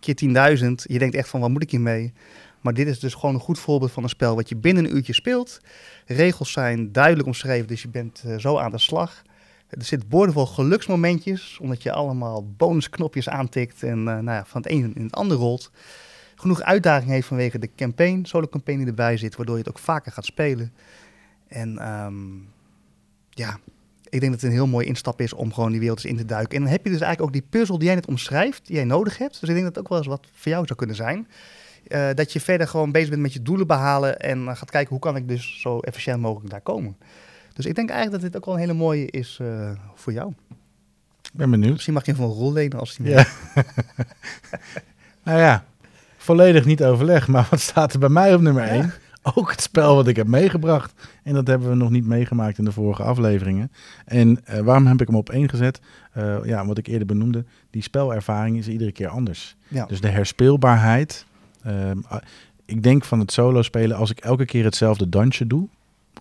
keer 0.01 0.59
10.000. 0.59 0.71
Je 0.83 0.99
denkt 0.99 1.15
echt 1.15 1.29
van, 1.29 1.41
wat 1.41 1.51
moet 1.51 1.63
ik 1.63 1.71
hiermee? 1.71 2.13
Maar 2.61 2.75
dit 2.75 2.87
is 2.87 2.99
dus 2.99 3.15
gewoon 3.15 3.35
een 3.35 3.41
goed 3.41 3.59
voorbeeld 3.59 3.93
van 3.93 4.03
een 4.03 4.09
spel 4.09 4.35
wat 4.35 4.49
je 4.49 4.57
binnen 4.57 4.85
een 4.85 4.97
uurtje 4.97 5.13
speelt. 5.13 5.61
Regels 6.07 6.53
zijn 6.53 6.93
duidelijk 6.93 7.27
omschreven, 7.27 7.67
dus 7.67 7.83
je 7.83 7.89
bent 7.89 8.23
eh, 8.27 8.39
zo 8.39 8.59
aan 8.59 8.71
de 8.71 8.79
slag. 8.79 9.23
Er 9.69 9.85
zit 9.85 10.09
boordevol 10.09 10.47
geluksmomentjes, 10.47 11.59
omdat 11.61 11.83
je 11.83 11.93
allemaal 11.93 12.47
bonusknopjes 12.57 13.29
aantikt 13.29 13.83
en 13.83 13.99
eh, 13.99 14.05
nou 14.05 14.25
ja, 14.25 14.45
van 14.47 14.63
het 14.63 14.71
een 14.71 14.95
in 14.95 15.05
het 15.05 15.15
ander 15.15 15.37
rolt. 15.37 15.71
Genoeg 16.35 16.63
uitdaging 16.63 17.11
heeft 17.11 17.27
vanwege 17.27 17.59
de 17.59 17.71
campaign, 17.77 18.25
solo 18.25 18.47
campaign 18.47 18.79
die 18.79 18.89
erbij 18.89 19.17
zit, 19.17 19.37
waardoor 19.37 19.55
je 19.57 19.63
het 19.63 19.71
ook 19.71 19.79
vaker 19.79 20.13
gaat 20.13 20.25
spelen. 20.25 20.73
En 21.49 21.79
ehm, 21.79 22.15
ja, 23.31 23.59
ik 24.13 24.21
denk 24.21 24.33
dat 24.33 24.41
het 24.41 24.51
een 24.51 24.57
heel 24.57 24.67
mooie 24.67 24.87
instap 24.87 25.21
is 25.21 25.33
om 25.33 25.53
gewoon 25.53 25.71
die 25.71 25.81
wereld 25.81 26.05
eens 26.05 26.13
in 26.13 26.19
te 26.19 26.25
duiken. 26.25 26.57
En 26.57 26.63
dan 26.63 26.73
heb 26.73 26.85
je 26.85 26.91
dus 26.91 27.01
eigenlijk 27.01 27.29
ook 27.29 27.41
die 27.41 27.51
puzzel 27.51 27.79
die 27.79 27.87
jij 27.87 27.95
net 27.95 28.07
omschrijft, 28.07 28.67
die 28.67 28.77
jij 28.77 28.85
nodig 28.85 29.19
hebt. 29.19 29.41
Dus 29.41 29.49
ik 29.49 29.55
denk 29.55 29.65
dat 29.65 29.75
het 29.75 29.79
ook 29.79 29.89
wel 29.89 29.99
eens 29.99 30.07
wat 30.07 30.27
voor 30.33 30.53
jou 30.53 30.67
zou 30.67 30.79
kunnen 30.79 30.97
zijn. 30.97 31.27
Eh, 31.87 32.09
dat 32.15 32.33
je 32.33 32.41
verder 32.41 32.69
gewoon 32.69 32.93
bezig 32.93 33.09
bent 33.09 33.23
met 33.23 33.33
je 33.33 33.43
doelen 33.43 33.67
behalen 33.67 34.21
en 34.21 34.49
eh, 34.49 34.57
gaat 34.57 34.71
kijken 34.71 34.91
hoe 34.91 34.99
kan 34.99 35.17
ik 35.17 35.29
dus 35.29 35.61
zo 35.61 35.79
efficiënt 35.79 36.21
mogelijk 36.21 36.51
daar 36.51 36.61
komen. 36.61 36.97
Dus 37.53 37.67
ik 37.67 37.75
denk 37.75 37.91
eigenlijk 37.91 38.23
dat 38.23 38.33
dit 38.33 38.41
ook 38.41 38.47
wel 38.47 38.55
een 38.55 38.61
hele 38.61 38.79
mooie 38.79 39.11
is 39.11 39.39
eh, 39.41 39.71
voor 39.95 40.13
jou. 40.13 40.33
Ik 41.23 41.39
ben 41.39 41.51
benieuwd. 41.51 41.73
Misschien 41.73 41.95
mag 41.95 42.07
je 42.07 42.15
van 42.15 42.25
een 42.25 42.31
rol 42.31 42.53
lenen 42.53 42.79
als 42.79 42.97
die 42.97 43.09
Ja. 43.09 43.27
nou 45.25 45.39
ja, 45.39 45.65
volledig 46.17 46.65
niet 46.65 46.85
overleg. 46.85 47.29
Maar 47.29 47.47
wat 47.51 47.61
staat 47.61 47.93
er 47.93 47.99
bij 47.99 48.09
mij 48.09 48.35
op 48.35 48.41
nummer 48.41 48.65
1? 48.65 48.93
Ook 49.35 49.51
het 49.51 49.61
spel 49.61 49.95
wat 49.95 50.07
ik 50.07 50.17
heb 50.17 50.27
meegebracht. 50.27 51.09
En 51.23 51.35
dat 51.35 51.47
hebben 51.47 51.69
we 51.69 51.75
nog 51.75 51.91
niet 51.91 52.07
meegemaakt 52.07 52.59
in 52.59 52.65
de 52.65 52.73
vorige 52.73 53.03
afleveringen. 53.03 53.73
En 54.05 54.45
eh, 54.45 54.61
waarom 54.61 54.87
heb 54.87 55.01
ik 55.01 55.07
hem 55.07 55.17
op 55.17 55.31
één 55.31 55.49
gezet? 55.49 55.81
Eh, 56.13 56.45
ja, 56.45 56.67
wat 56.67 56.79
ik 56.79 56.87
eerder 56.87 57.07
benoemde. 57.07 57.45
Die 57.71 57.83
spelervaring 57.83 58.59
is 58.59 58.69
iedere 58.69 58.93
keer 58.93 59.09
anders. 59.09 59.57
Ja. 59.69 59.87
Dus 59.87 60.01
de 60.01 60.09
herspeelbaarheid. 60.09 61.27
ehm, 61.63 61.99
ik 62.65 62.83
denk 62.83 63.05
van 63.05 63.19
het 63.19 63.33
solo 63.33 63.63
spelen, 63.63 63.97
als 63.97 64.11
ik 64.11 64.19
elke 64.21 64.45
keer 64.45 64.65
hetzelfde 64.65 65.09
dansje 65.09 65.47
doe, 65.47 65.69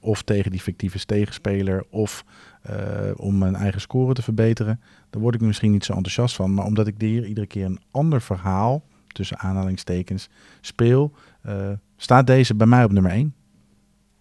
of 0.01 0.21
tegen 0.21 0.51
die 0.51 0.59
fictieve 0.59 1.05
tegenspeler, 1.05 1.85
of 1.89 2.25
eh, 2.61 2.75
om 3.15 3.37
mijn 3.37 3.55
eigen 3.55 3.81
score 3.81 4.13
te 4.13 4.21
verbeteren, 4.21 4.81
dan 5.09 5.21
word 5.21 5.35
ik 5.35 5.41
misschien 5.41 5.71
niet 5.71 5.85
zo 5.85 5.93
enthousiast 5.93 6.35
van. 6.35 6.53
Maar 6.53 6.65
omdat 6.65 6.87
ik 6.87 6.95
hier 6.97 7.25
iedere 7.25 7.47
keer 7.47 7.65
een 7.65 7.79
ander 7.91 8.21
verhaal, 8.21 8.83
tussen 9.07 9.39
aanhalingstekens, 9.39 10.29
speel, 10.61 11.13
staat 12.01 12.27
deze 12.27 12.55
bij 12.55 12.67
mij 12.67 12.83
op 12.83 12.91
nummer 12.91 13.11
1. 13.11 13.33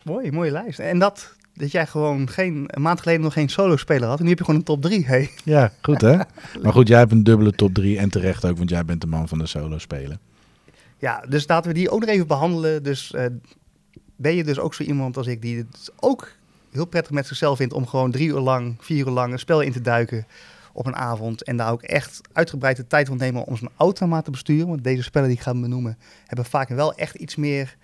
Mooi, 0.03 0.33
mooie 0.33 0.51
lijst. 0.51 0.79
En 0.79 0.99
dat, 0.99 1.35
dat 1.55 1.71
jij 1.71 1.87
gewoon 1.87 2.29
geen, 2.29 2.65
een 2.67 2.83
maand 2.83 3.01
geleden 3.01 3.23
nog 3.23 3.33
geen 3.33 3.49
solo-speler 3.49 4.09
had. 4.09 4.19
En 4.19 4.25
nu 4.25 4.29
heb 4.29 4.39
je 4.39 4.45
gewoon 4.45 4.61
een 4.61 4.67
top 4.67 4.83
3. 4.83 5.07
Hey. 5.07 5.31
Ja, 5.45 5.73
goed 5.83 6.01
hè? 6.01 6.17
maar 6.63 6.73
goed, 6.73 6.89
jij 6.89 6.99
hebt 6.99 7.13
een 7.13 7.25
dubbele 7.25 7.53
top 7.53 7.75
3 7.75 7.99
en 7.99 8.11
terecht 8.11 8.45
ook, 8.45 8.57
want 8.57 8.71
jij 8.71 8.85
bent 8.85 9.01
de 9.01 9.07
man 9.07 9.29
van 9.29 9.39
de 9.39 9.47
solo 9.47 9.79
spelen. 9.79 10.21
Ja, 10.99 11.25
dus 11.29 11.49
laten 11.49 11.71
we 11.71 11.79
die 11.79 11.91
ook 11.91 12.01
nog 12.01 12.09
even 12.09 12.27
behandelen. 12.27 12.83
Dus 12.83 13.13
eh, 13.13 13.27
ben 14.17 14.35
je 14.35 14.45
dus 14.45 14.59
ook 14.59 14.75
zo 14.75 14.83
iemand 14.83 15.17
als 15.17 15.27
ik 15.27 15.43
die 15.43 15.57
het 15.57 15.93
ook 16.01 16.33
heel 16.71 16.87
prettig 16.87 17.13
met 17.13 17.27
zichzelf 17.27 17.57
vindt 17.57 17.73
om 17.73 17.87
gewoon 17.87 18.11
drie 18.11 18.29
uur 18.29 18.41
lang, 18.41 18.77
vier 18.81 19.07
uur 19.07 19.13
lang 19.13 19.33
een 19.33 19.39
spel 19.39 19.61
in 19.61 19.73
te 19.73 19.81
duiken 19.81 20.27
op 20.73 20.87
een 20.87 20.97
avond. 20.97 21.43
En 21.43 21.57
daar 21.57 21.73
ook 21.73 21.83
echt 21.83 22.21
uitgebreid 22.33 22.77
de 22.77 22.87
tijd 22.87 23.19
nemen 23.19 23.45
om 23.45 23.57
zijn 23.57 23.71
automaat 23.77 24.25
te 24.25 24.31
besturen. 24.31 24.69
Want 24.69 24.85
deze 24.85 25.03
spellen 25.03 25.29
die 25.29 25.37
ik 25.37 25.43
ga 25.43 25.55
benoemen 25.55 25.99
hebben 26.27 26.45
vaak 26.45 26.69
wel 26.69 26.95
echt 26.95 27.15
iets 27.15 27.37
meer... 27.37 27.77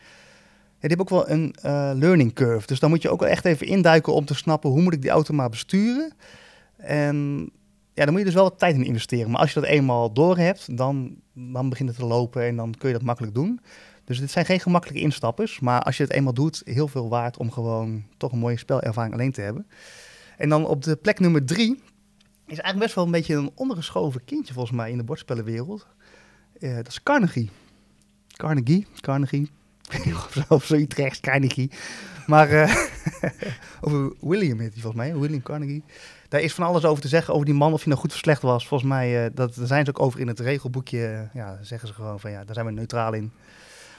Ja, 0.79 0.89
die 0.89 0.97
hebben 0.97 1.19
ook 1.19 1.27
wel 1.27 1.37
een 1.37 1.55
eh, 1.63 1.91
learning 1.95 2.33
curve. 2.33 2.67
Dus 2.67 2.81
dan 2.81 2.91
moet 2.91 3.03
je 3.03 3.11
ook 3.11 3.21
wel 3.21 3.29
echt 3.29 3.45
even 3.45 3.67
induiken 3.67 4.13
om 4.13 4.25
te 4.25 4.35
snappen 4.35 4.71
hoe 4.71 4.83
moet 4.83 4.93
ik 4.93 5.03
die 5.03 5.11
automaat 5.11 5.51
besturen. 5.51 6.13
En 6.77 7.51
ja, 7.95 8.05
dan 8.05 8.11
moet 8.11 8.19
je 8.19 8.25
dus 8.25 8.35
wel 8.35 8.43
wat 8.43 8.59
tijd 8.59 8.75
in 8.75 8.85
investeren. 8.85 9.31
Maar 9.31 9.41
als 9.41 9.53
je 9.53 9.61
dat 9.61 9.69
eenmaal 9.69 10.13
door 10.13 10.39
hebt, 10.39 10.77
dan, 10.77 11.17
dan 11.33 11.69
begint 11.69 11.89
het 11.89 11.99
te 11.99 12.05
lopen 12.05 12.43
en 12.43 12.57
dan 12.57 12.75
kun 12.79 12.89
je 12.89 12.95
dat 12.95 13.05
makkelijk 13.05 13.35
doen. 13.35 13.61
Dus 14.05 14.21
dit 14.21 14.31
zijn 14.31 14.45
geen 14.45 14.61
gemakkelijke 14.61 15.03
instappers. 15.03 15.61
Maar 15.61 15.83
als 15.83 15.97
je 15.97 16.03
het 16.03 16.13
eenmaal 16.13 16.35
doet, 16.35 16.63
heel 16.65 16.89
veel 16.89 17.09
waard 17.09 17.37
om 17.37 17.51
gewoon 17.51 18.05
toch 18.17 18.33
een 18.33 18.39
mooie 18.39 18.59
spelervaring 18.59 19.15
alleen 19.15 19.33
te 19.33 19.41
hebben. 19.41 19.67
En 20.37 20.49
dan 20.49 20.67
op 20.67 20.83
de 20.83 20.97
plek 20.97 21.21
nummer 21.21 21.45
drie 21.45 21.83
is 22.47 22.59
eigenlijk 22.61 22.79
best 22.79 22.95
wel 22.95 23.05
een 23.05 23.11
beetje 23.11 23.35
een 23.35 23.51
ondergeschoven 23.55 24.25
kindje 24.25 24.53
volgens 24.53 24.77
mij 24.77 24.91
in 24.91 24.97
de 24.97 25.05
bordspellenwereld. 25.05 25.87
Eh, 26.61 26.75
dat 26.75 26.89
is 26.89 27.03
Carnegie. 27.03 27.51
Carnegie, 28.37 28.87
Carnegie. 29.01 29.51
of 30.15 30.31
zo, 30.33 30.55
of 30.55 30.65
zoiets 30.65 30.97
rechts, 30.97 31.21
Carnegie. 31.21 31.71
Maar 32.27 32.51
eh, 32.51 32.77
over 33.81 34.13
William 34.21 34.59
heet 34.59 34.73
hij 34.73 34.83
volgens 34.83 35.03
mij, 35.03 35.17
William 35.17 35.43
Carnegie. 35.43 35.85
Daar 36.29 36.41
is 36.41 36.55
van 36.55 36.67
alles 36.67 36.85
over 36.85 37.03
te 37.03 37.09
zeggen 37.09 37.35
over 37.35 37.47
die 37.47 37.55
man, 37.55 37.73
of 37.73 37.79
hij 37.79 37.89
nou 37.89 38.01
goed 38.01 38.13
of 38.13 38.19
slecht 38.19 38.43
was. 38.43 38.67
Volgens 38.69 38.91
mij, 38.91 39.25
eh, 39.25 39.31
dat, 39.35 39.55
daar 39.55 39.67
zijn 39.67 39.85
ze 39.85 39.91
ook 39.91 40.01
over 40.01 40.21
in 40.21 40.29
het 40.29 40.41
regelboekje. 40.41 41.29
ja, 41.33 41.59
zeggen 41.63 41.89
ze 41.89 41.95
gewoon 41.95 42.21
van 42.21 42.31
ja, 42.31 42.45
daar 42.45 42.55
zijn 42.55 42.67
we 42.67 42.73
neutraal 42.73 43.13
in. 43.13 43.33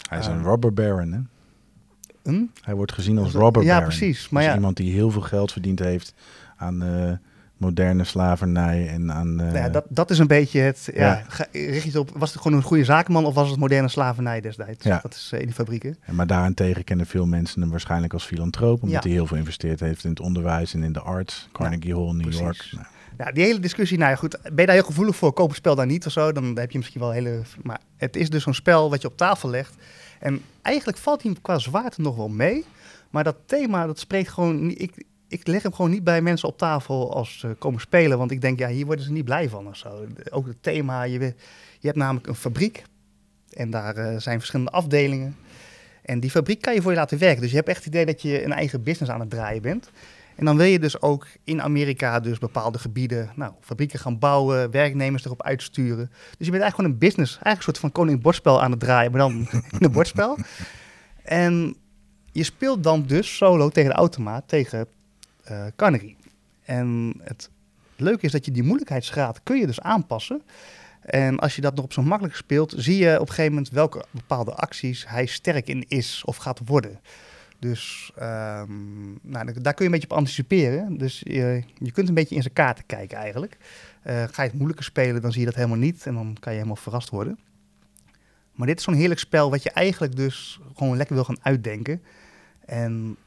Hij 0.10 0.20
is 0.20 0.26
een 0.28 0.44
robber 0.44 0.74
baron 0.74 1.12
hè? 1.12 1.20
Hm? 2.32 2.46
Hij 2.62 2.76
wordt 2.76 2.92
gezien 2.92 3.18
als 3.18 3.34
robber 3.34 3.64
ja, 3.64 3.68
baron. 3.74 3.88
precies. 3.88 4.30
Maar 4.30 4.42
Dus 4.42 4.52
ja, 4.52 4.58
iemand 4.58 4.78
die 4.78 4.94
heel 4.94 5.12
veel 5.12 5.22
geld 5.22 5.52
verdiend 5.52 5.80
heeft 5.80 6.14
aan 6.58 6.82
moderne 7.58 8.04
slavernij 8.04 8.88
en 8.88 9.12
aan... 9.12 9.40
eh, 9.40 9.46
nou 9.46 9.58
ja, 9.58 9.70
dat, 9.70 9.86
dat 9.90 10.10
is 10.10 10.20
een 10.20 10.28
beetje 10.28 10.60
het. 10.60 10.90
Ja, 10.94 11.24
Ja. 11.32 11.46
richt 11.52 11.92
je 11.92 12.00
op, 12.00 12.10
was 12.18 12.34
het 12.34 12.42
gewoon 12.42 12.58
een 12.58 12.64
goede 12.64 12.84
zakenman 12.84 13.26
of 13.26 13.34
was 13.34 13.50
het 13.50 13.60
moderne 13.60 13.88
slavernij 13.88 14.42
destijds? 14.42 14.84
Ja. 14.86 15.00
Dat 15.04 15.14
is 15.14 15.30
eh, 15.34 15.40
in 15.40 15.46
die 15.46 15.56
fabrieken. 15.56 15.98
en 16.02 16.16
Maar 16.16 16.28
daarentegen 16.28 16.84
kennen 16.84 17.06
veel 17.06 17.26
mensen 17.26 17.62
hem 17.62 17.70
waarschijnlijk 17.70 18.14
als 18.14 18.26
filantroop, 18.26 18.82
omdat 18.84 19.04
Ja. 19.04 19.10
hij 19.10 19.18
heel 19.18 19.28
veel 19.28 19.38
investeerd 19.38 19.80
heeft 19.80 20.04
in 20.04 20.10
het 20.10 20.20
onderwijs 20.20 20.74
en 20.74 20.84
in 20.84 20.94
de 20.94 21.00
arts. 21.02 21.48
Carnegie 21.52 21.94
Hall 21.96 22.12
New 22.12 22.22
precies. 22.22 22.40
York. 22.42 22.68
Nou, 22.72 22.86
Nou, 23.18 23.34
die 23.34 23.44
hele 23.44 23.60
discussie, 23.60 23.98
nou 23.98 24.10
ja, 24.10 24.16
goed, 24.16 24.38
ben 24.42 24.52
je 24.56 24.66
daar 24.66 24.76
heel 24.76 24.84
gevoelig 24.84 25.16
voor? 25.16 25.34
Koop 25.34 25.48
het 25.48 25.58
spel 25.58 25.76
dan 25.76 25.88
niet 25.88 26.06
of 26.06 26.12
zo? 26.12 26.32
Dan 26.32 26.58
heb 26.58 26.72
je 26.72 26.78
misschien 26.78 27.02
wel 27.02 27.12
hele. 27.12 27.42
Maar 27.64 27.80
het 27.98 28.16
is 28.16 28.30
dus 28.30 28.44
zo'n 28.44 28.54
spel 28.54 28.90
wat 28.90 29.02
je 29.02 29.08
op 29.08 29.18
tafel 29.18 29.50
legt. 29.50 29.74
En 30.20 30.42
eigenlijk 30.62 30.98
valt 30.98 31.24
hij 31.24 31.36
qua 31.42 31.58
zwaarte 31.60 32.02
nog 32.02 32.16
wel 32.16 32.30
mee. 32.30 32.66
Maar 33.10 33.24
dat 33.24 33.36
thema, 33.46 33.86
dat 33.86 34.00
spreekt 34.00 34.30
gewoon. 34.30 34.68
niet- 34.68 34.82
Ik, 34.82 35.04
ik 35.28 35.48
leg 35.48 35.64
hem 35.64 35.74
gewoon 35.74 35.92
niet 35.92 36.04
bij 36.04 36.22
mensen 36.22 36.48
op 36.48 36.58
tafel 36.58 37.14
als 37.14 37.40
ze 37.40 37.56
komen 37.60 37.82
spelen. 37.82 38.18
Want 38.18 38.32
ik 38.32 38.42
denk, 38.42 38.60
ja, 38.60 38.68
hier 38.68 38.86
worden 38.86 39.06
ze 39.06 39.12
niet 39.12 39.26
blij 39.26 39.50
van 39.50 39.68
of 39.68 39.78
zo. 39.78 40.06
Ook 40.30 40.48
het 40.48 40.64
thema, 40.64 41.04
je, 41.04 41.20
je 41.80 41.88
hebt 41.88 41.98
namelijk 41.98 42.28
een 42.28 42.36
fabriek. 42.36 42.84
En 43.54 43.70
daar 43.70 43.96
eh, 43.96 44.20
zijn 44.20 44.38
verschillende 44.38 44.72
afdelingen. 44.72 45.36
En 46.02 46.20
die 46.20 46.32
fabriek 46.32 46.62
kan 46.62 46.74
je 46.74 46.82
voor 46.82 46.92
je 46.92 46.98
laten 46.98 47.18
werken. 47.18 47.42
Dus 47.42 47.50
je 47.50 47.56
hebt 47.56 47.68
echt 47.68 47.78
het 47.78 47.88
idee 47.88 48.06
dat 48.06 48.22
je 48.22 48.44
een 48.44 48.54
eigen 48.54 48.84
business 48.84 49.12
aan 49.12 49.20
het 49.20 49.30
draaien 49.30 49.62
bent. 49.62 49.92
En 50.36 50.46
dan 50.46 50.58
wil 50.58 50.66
je 50.66 50.80
dus 50.80 51.02
ook 51.02 51.28
in 51.44 51.62
Amerika 51.62 52.20
dus 52.20 52.38
bepaalde 52.38 52.80
gebieden, 52.80 53.32
nou, 53.36 53.54
fabrieken 53.62 54.00
gaan 54.00 54.20
bouwen, 54.20 54.72
werknemers 54.72 55.26
erop 55.26 55.44
uitsturen. 55.44 56.10
Dus 56.38 56.46
je 56.46 56.52
bent 56.52 56.64
eigenlijk 56.64 56.76
gewoon 56.76 56.92
een 56.92 56.98
business, 56.98 57.32
eigenlijk 57.32 57.58
een 57.58 57.64
soort 57.64 57.78
van 57.78 57.92
koning 57.92 58.22
bordspel 58.22 58.62
aan 58.62 58.72
het 58.72 58.80
draaien, 58.80 59.12
maar 59.12 59.20
dan 59.20 59.48
in 59.80 59.86
een 59.86 59.92
bordspel. 59.92 60.38
En 61.24 61.76
je 62.32 62.44
speelt 62.44 62.84
dan 62.84 63.04
dus 63.04 63.36
solo 63.36 63.70
tegen 63.70 63.90
de 63.90 63.96
automaat, 63.96 64.48
tegen 64.48 64.88
Carnegie. 65.76 66.16
En 66.66 67.14
het 67.24 67.50
het 67.98 68.06
leuke 68.06 68.26
is 68.26 68.32
dat 68.32 68.46
je 68.46 68.52
die 68.52 68.64
moeilijkheidsgraad 68.64 69.40
kun 69.44 69.58
je 69.58 69.66
dus 69.66 69.82
aanpassen. 69.82 70.42
En 71.02 71.40
als 71.40 71.56
je 71.56 71.62
dat 71.62 71.76
nog 71.76 71.86
op 71.86 71.94
zo'n 71.94 72.08
makkelijk 72.08 72.36
speelt, 72.36 72.74
zie 72.78 72.98
je 72.98 73.14
op 73.16 73.28
een 73.28 73.34
gegeven 73.34 73.52
moment 73.52 73.70
welke 73.70 74.06
bepaalde 74.12 74.54
acties 74.54 75.08
hij 75.08 75.26
sterk 75.26 75.68
in 75.68 75.86
is 75.88 76.24
of 76.26 76.36
gaat 76.36 76.62
worden. 76.66 77.00
Dus 77.60 78.12
ehm, 78.16 79.12
nou, 79.22 79.62
daar 79.62 79.74
kun 79.74 79.86
je 79.86 79.92
een 79.92 79.92
beetje 79.92 80.10
op 80.10 80.18
anticiperen. 80.18 80.98
Dus 80.98 81.22
je, 81.24 81.64
je 81.78 81.92
kunt 81.92 82.08
een 82.08 82.14
beetje 82.14 82.36
in 82.36 82.42
zijn 82.42 82.54
kaarten 82.54 82.86
kijken 82.86 83.18
eigenlijk. 83.18 83.58
Eh, 84.02 84.24
ga 84.32 84.42
je 84.42 84.50
het 84.50 84.58
moeilijker 84.58 84.86
spelen, 84.86 85.22
dan 85.22 85.32
zie 85.32 85.40
je 85.40 85.46
dat 85.46 85.56
helemaal 85.56 85.78
niet. 85.78 86.06
En 86.06 86.14
dan 86.14 86.38
kan 86.40 86.52
je 86.52 86.58
helemaal 86.58 86.82
verrast 86.82 87.10
worden. 87.10 87.40
Maar 88.52 88.68
dit 88.68 88.78
is 88.78 88.84
zo'n 88.84 88.94
heerlijk 88.94 89.20
spel 89.20 89.50
wat 89.50 89.64
je 89.64 89.72
eigenlijk 89.72 90.16
dus 90.16 90.60
gewoon 90.76 90.98
lekker 90.98 91.16
wil 91.16 91.26
gaan 91.26 91.44
uitdenken. 91.44 92.02
En 92.66 93.18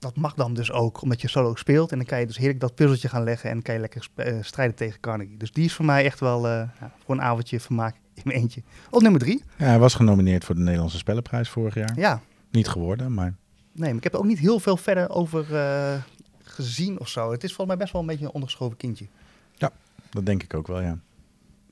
dat 0.00 0.16
mag 0.16 0.34
dan 0.34 0.54
dus 0.54 0.72
ook, 0.72 1.02
omdat 1.02 1.20
je 1.20 1.28
solo 1.28 1.54
speelt. 1.54 1.90
En 1.92 1.96
dan 1.98 2.06
kan 2.06 2.20
je 2.20 2.26
dus 2.26 2.36
heerlijk 2.36 2.60
dat 2.60 2.74
puzzeltje 2.74 3.08
gaan 3.08 3.24
leggen 3.24 3.50
en 3.50 3.62
kan 3.62 3.74
je 3.74 3.80
lekker 3.80 4.08
uh, 4.16 4.36
strijden 4.40 4.76
tegen 4.76 5.00
Carnegie. 5.00 5.36
Dus 5.36 5.52
die 5.52 5.64
is 5.64 5.72
voor 5.72 5.84
mij 5.84 6.04
echt 6.04 6.20
wel 6.20 6.46
uh, 6.46 6.52
ja, 6.80 6.92
voor 7.04 7.14
een 7.14 7.22
avondje 7.22 7.60
vermaak 7.60 7.94
in 8.14 8.22
mijn 8.24 8.38
eentje. 8.38 8.62
Op 8.90 9.02
nummer 9.02 9.20
drie. 9.20 9.44
Ja, 9.56 9.64
hij 9.64 9.78
was 9.78 9.94
genomineerd 9.94 10.44
voor 10.44 10.54
de 10.54 10.60
Nederlandse 10.60 10.98
Spellenprijs 10.98 11.48
vorig 11.48 11.74
jaar. 11.74 11.92
Ja. 11.96 12.20
Niet 12.50 12.68
geworden, 12.68 13.14
maar... 13.14 13.34
Nee, 13.72 13.88
maar 13.88 13.96
ik 13.96 14.02
heb 14.02 14.12
er 14.12 14.18
ook 14.18 14.24
niet 14.24 14.38
heel 14.38 14.60
veel 14.60 14.76
verder 14.76 15.10
over 15.10 15.52
uh, 15.52 16.02
gezien 16.42 17.00
of 17.00 17.08
zo. 17.08 17.32
Het 17.32 17.44
is 17.44 17.52
volgens 17.52 17.66
mij 17.66 17.76
best 17.76 17.92
wel 17.92 18.00
een 18.02 18.06
beetje 18.06 18.24
een 18.24 18.32
ondergeschoven 18.32 18.76
kindje. 18.76 19.06
Ja, 19.54 19.70
dat 20.10 20.26
denk 20.26 20.42
ik 20.42 20.54
ook 20.54 20.66
wel, 20.66 20.80
ja. 20.80 20.98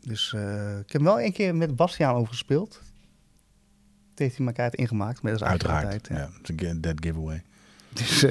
Dus 0.01 0.33
ik 0.81 0.93
heb 0.93 1.03
wel 1.03 1.21
een 1.21 1.33
keer 1.33 1.55
met 1.55 1.77
Bastiaan 1.77 2.15
over 2.15 2.29
gespeeld. 2.29 2.81
Het 4.11 4.19
heeft 4.19 4.37
hij 4.37 4.47
elkaar 4.47 4.77
ingemaakt. 4.77 5.23
Met 5.23 5.43
Uiteraard, 5.43 6.09
ja. 6.09 6.29
ja. 6.57 6.75
Dead 6.75 7.05
giveaway. 7.05 7.43
Dus, 7.99 8.25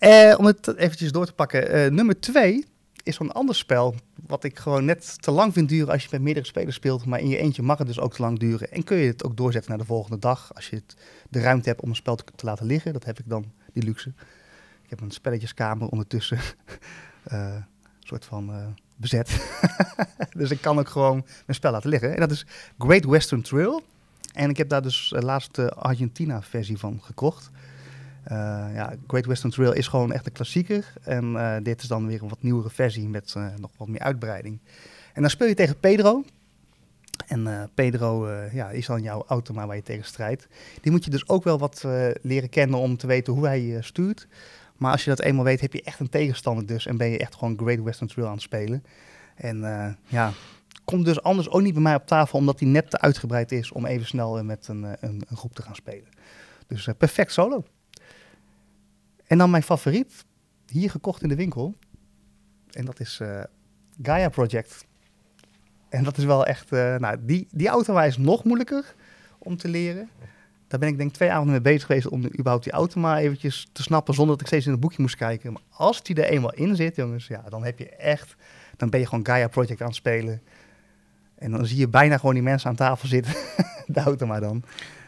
uh, 0.00 0.34
om 0.38 0.46
het 0.46 0.76
eventjes 0.76 1.12
door 1.12 1.26
te 1.26 1.32
pakken. 1.32 1.76
Uh, 1.76 1.90
nummer 1.90 2.20
twee 2.20 2.66
is 3.02 3.16
zo'n 3.16 3.32
ander 3.32 3.54
spel. 3.54 3.94
Wat 4.26 4.44
ik 4.44 4.58
gewoon 4.58 4.84
net 4.84 5.22
te 5.22 5.30
lang 5.30 5.52
vind 5.52 5.68
duren 5.68 5.92
als 5.92 6.02
je 6.02 6.08
met 6.10 6.20
meerdere 6.20 6.46
spelers 6.46 6.76
speelt. 6.76 7.04
Maar 7.04 7.20
in 7.20 7.28
je 7.28 7.36
eentje 7.36 7.62
mag 7.62 7.78
het 7.78 7.86
dus 7.86 8.00
ook 8.00 8.14
te 8.14 8.22
lang 8.22 8.38
duren. 8.38 8.72
En 8.72 8.84
kun 8.84 8.96
je 8.96 9.06
het 9.06 9.24
ook 9.24 9.36
doorzetten 9.36 9.70
naar 9.70 9.80
de 9.80 9.86
volgende 9.86 10.18
dag. 10.18 10.54
Als 10.54 10.70
je 10.70 10.82
de 11.28 11.40
ruimte 11.40 11.68
hebt 11.68 11.80
om 11.80 11.88
een 11.88 11.96
spel 11.96 12.16
te, 12.16 12.24
te, 12.36 12.44
laten 12.44 12.66
liggen. 12.66 12.92
Dat 12.92 13.04
heb 13.04 13.18
ik 13.18 13.28
dan, 13.28 13.52
die 13.72 13.82
luxe. 13.82 14.12
Ik 14.82 14.90
heb 14.90 15.00
een 15.00 15.10
spelletjeskamer 15.10 15.88
ondertussen. 15.88 16.38
uh, 17.32 17.56
soort 17.98 18.24
van 18.24 18.74
bezet. 18.96 19.40
dus 20.38 20.50
ik 20.50 20.60
kan 20.60 20.78
ook 20.78 20.88
gewoon 20.88 21.24
mijn 21.46 21.58
spel 21.58 21.72
laten 21.72 21.90
liggen. 21.90 22.14
En 22.14 22.20
dat 22.20 22.30
is 22.30 22.46
Great 22.78 23.04
Western 23.04 23.42
Trail. 23.42 23.82
En 24.32 24.50
ik 24.50 24.56
heb 24.56 24.68
daar 24.68 24.82
dus 24.82 25.14
laatst 25.18 25.54
de 25.54 25.70
Argentina 25.70 26.42
versie 26.42 26.78
van 26.78 27.00
gekocht. 27.02 27.50
Uh, 28.32 28.36
ja, 28.74 28.94
Great 29.06 29.26
Western 29.26 29.52
Trail 29.52 29.72
is 29.72 29.88
gewoon 29.88 30.12
echt 30.12 30.26
een 30.26 30.32
klassieker. 30.32 30.92
En 31.02 31.32
uh, 31.32 31.56
dit 31.62 31.82
is 31.82 31.88
dan 31.88 32.06
weer 32.06 32.22
een 32.22 32.28
wat 32.28 32.42
nieuwere 32.42 32.70
versie 32.70 33.08
met 33.08 33.34
uh, 33.36 33.46
nog 33.56 33.70
wat 33.76 33.88
meer 33.88 34.00
uitbreiding. 34.00 34.58
En 35.12 35.20
dan 35.20 35.30
speel 35.30 35.48
je 35.48 35.54
tegen 35.54 35.80
Pedro. 35.80 36.24
En 37.26 37.70
Pedro 37.74 38.30
ja, 38.52 38.70
is 38.70 38.86
dan 38.86 39.02
jouw 39.02 39.24
automa 39.26 39.66
waar 39.66 39.76
je 39.76 39.82
tegen 39.82 40.04
strijdt. 40.04 40.48
Die 40.80 40.92
moet 40.92 41.04
je 41.04 41.10
dus 41.10 41.28
ook 41.28 41.44
wel 41.44 41.58
wat 41.58 41.84
leren 42.22 42.48
kennen 42.48 42.78
om 42.78 42.96
te 42.96 43.06
weten 43.06 43.32
hoe 43.32 43.46
hij 43.46 43.78
stuurt. 43.80 44.26
Maar 44.76 44.92
als 44.92 45.04
je 45.04 45.10
dat 45.10 45.20
eenmaal 45.20 45.44
weet, 45.44 45.60
heb 45.60 45.72
je 45.72 45.82
echt 45.82 46.00
een 46.00 46.08
tegenstander 46.08 46.66
dus. 46.66 46.86
En 46.86 46.96
ben 46.96 47.08
je 47.08 47.18
echt 47.18 47.34
gewoon 47.34 47.58
Great 47.58 47.82
Western 47.82 48.08
Trail 48.08 48.26
aan 48.26 48.34
het 48.34 48.42
spelen. 48.42 48.84
En 49.34 49.58
ja, 50.06 50.32
komt 50.84 51.04
dus 51.04 51.22
anders 51.22 51.50
ook 51.50 51.62
niet 51.62 51.72
bij 51.72 51.82
mij 51.82 51.94
op 51.94 52.06
tafel, 52.06 52.38
omdat 52.38 52.60
hij 52.60 52.68
net 52.68 52.90
te 52.90 53.00
uitgebreid 53.00 53.52
is 53.52 53.72
om 53.72 53.86
even 53.86 54.06
snel 54.06 54.44
met 54.44 54.68
een, 54.68 54.82
een, 54.82 55.22
een 55.28 55.36
groep 55.36 55.54
te 55.54 55.62
gaan 55.62 55.74
spelen. 55.74 56.08
Dus 56.66 56.88
perfect 56.98 57.32
solo. 57.32 57.64
En 59.30 59.38
dan 59.38 59.50
mijn 59.50 59.62
favoriet, 59.62 60.24
hier 60.66 60.90
gekocht 60.90 61.22
in 61.22 61.28
de 61.28 61.34
winkel. 61.34 61.76
En 62.70 62.84
dat 62.84 63.00
is 63.00 63.18
uh, 63.22 63.42
Gaia 64.02 64.28
Project. 64.28 64.86
En 65.88 66.04
dat 66.04 66.18
is 66.18 66.24
wel 66.24 66.46
echt, 66.46 66.72
uh, 66.72 66.96
nou, 66.96 67.16
die, 67.20 67.48
die 67.50 67.68
auto 67.68 67.98
is 67.98 68.16
nog 68.16 68.44
moeilijker 68.44 68.94
om 69.38 69.56
te 69.56 69.68
leren. 69.68 70.08
Daar 70.68 70.80
ben 70.80 70.88
ik 70.88 70.98
denk 70.98 71.12
twee 71.12 71.30
avonden 71.30 71.52
mee 71.52 71.60
bezig 71.60 71.86
geweest 71.86 72.08
om 72.08 72.24
überhaupt 72.24 72.64
die 72.64 72.72
auto 72.72 73.00
maar 73.00 73.18
eventjes 73.18 73.68
te 73.72 73.82
snappen, 73.82 74.14
zonder 74.14 74.32
dat 74.32 74.40
ik 74.40 74.46
steeds 74.46 74.66
in 74.66 74.72
het 74.72 74.80
boekje 74.80 75.02
moest 75.02 75.16
kijken. 75.16 75.52
Maar 75.52 75.62
als 75.70 76.02
die 76.02 76.22
er 76.22 76.30
eenmaal 76.30 76.54
in 76.54 76.76
zit, 76.76 76.96
jongens, 76.96 77.26
ja, 77.26 77.42
dan 77.48 77.64
heb 77.64 77.78
je 77.78 77.88
echt, 77.88 78.34
dan 78.76 78.90
ben 78.90 79.00
je 79.00 79.06
gewoon 79.06 79.26
Gaia 79.26 79.48
Project 79.48 79.80
aan 79.80 79.86
het 79.86 79.96
spelen. 79.96 80.42
En 81.34 81.50
dan 81.50 81.66
zie 81.66 81.78
je 81.78 81.88
bijna 81.88 82.16
gewoon 82.18 82.34
die 82.34 82.42
mensen 82.42 82.70
aan 82.70 82.76
tafel 82.76 83.08
zitten, 83.08 83.34
de 83.86 84.00
auto 84.00 84.26
maar 84.26 84.40
dan. 84.40 84.62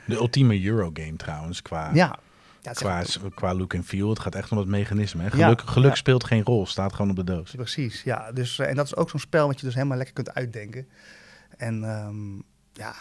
De 0.06 0.14
ultieme 0.14 0.64
Eurogame 0.64 1.16
trouwens, 1.16 1.62
qua... 1.62 1.90
Ja, 1.94 2.18
ja, 2.62 2.72
qua, 2.72 3.04
qua 3.34 3.54
look 3.54 3.74
en 3.74 3.84
feel, 3.84 4.08
het 4.08 4.18
gaat 4.18 4.34
echt 4.34 4.52
om 4.52 4.58
het 4.58 4.66
mechanisme. 4.66 5.22
Hè? 5.22 5.30
Geluk, 5.30 5.60
ja, 5.60 5.66
geluk 5.66 5.90
ja. 5.90 5.96
speelt 5.96 6.24
geen 6.24 6.44
rol, 6.44 6.66
staat 6.66 6.92
gewoon 6.92 7.10
op 7.10 7.16
de 7.16 7.24
doos. 7.24 7.50
Precies, 7.50 8.02
ja. 8.02 8.32
Dus, 8.32 8.58
uh, 8.58 8.68
en 8.68 8.74
dat 8.74 8.86
is 8.86 8.96
ook 8.96 9.10
zo'n 9.10 9.20
spel 9.20 9.46
wat 9.46 9.60
je 9.60 9.66
dus 9.66 9.74
helemaal 9.74 9.96
lekker 9.96 10.14
kunt 10.14 10.34
uitdenken. 10.34 10.88
En 11.56 11.82
um, 11.82 12.42
ja, 12.72 12.94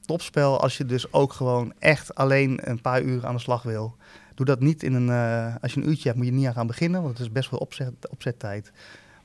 topspel 0.00 0.60
als 0.60 0.76
je 0.76 0.84
dus 0.84 1.12
ook 1.12 1.32
gewoon 1.32 1.72
echt 1.78 2.14
alleen 2.14 2.70
een 2.70 2.80
paar 2.80 3.02
uur 3.02 3.26
aan 3.26 3.34
de 3.34 3.40
slag 3.40 3.62
wil. 3.62 3.96
Doe 4.34 4.46
dat 4.46 4.60
niet 4.60 4.82
in 4.82 4.94
een, 4.94 5.08
uh, 5.08 5.54
als 5.60 5.74
je 5.74 5.80
een 5.80 5.88
uurtje 5.88 6.08
hebt, 6.08 6.16
moet 6.16 6.26
je 6.26 6.32
niet 6.32 6.46
aan 6.46 6.52
gaan 6.52 6.66
beginnen, 6.66 7.02
want 7.02 7.18
het 7.18 7.26
is 7.26 7.32
best 7.32 7.50
wel 7.50 7.60
opzet, 7.60 8.08
opzettijd. 8.10 8.72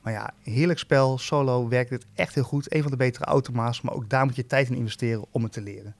Maar 0.02 0.12
ja, 0.12 0.30
heerlijk 0.42 0.78
spel, 0.78 1.18
solo 1.18 1.68
werkt 1.68 1.90
het 1.90 2.06
echt 2.14 2.34
heel 2.34 2.44
goed. 2.44 2.74
Een 2.74 2.82
van 2.82 2.90
de 2.90 2.96
betere 2.96 3.24
automa's, 3.24 3.80
maar 3.80 3.94
ook 3.94 4.08
daar 4.08 4.24
moet 4.24 4.36
je 4.36 4.46
tijd 4.46 4.68
in 4.68 4.76
investeren 4.76 5.24
om 5.30 5.42
het 5.42 5.52
te 5.52 5.60
leren. 5.60 5.94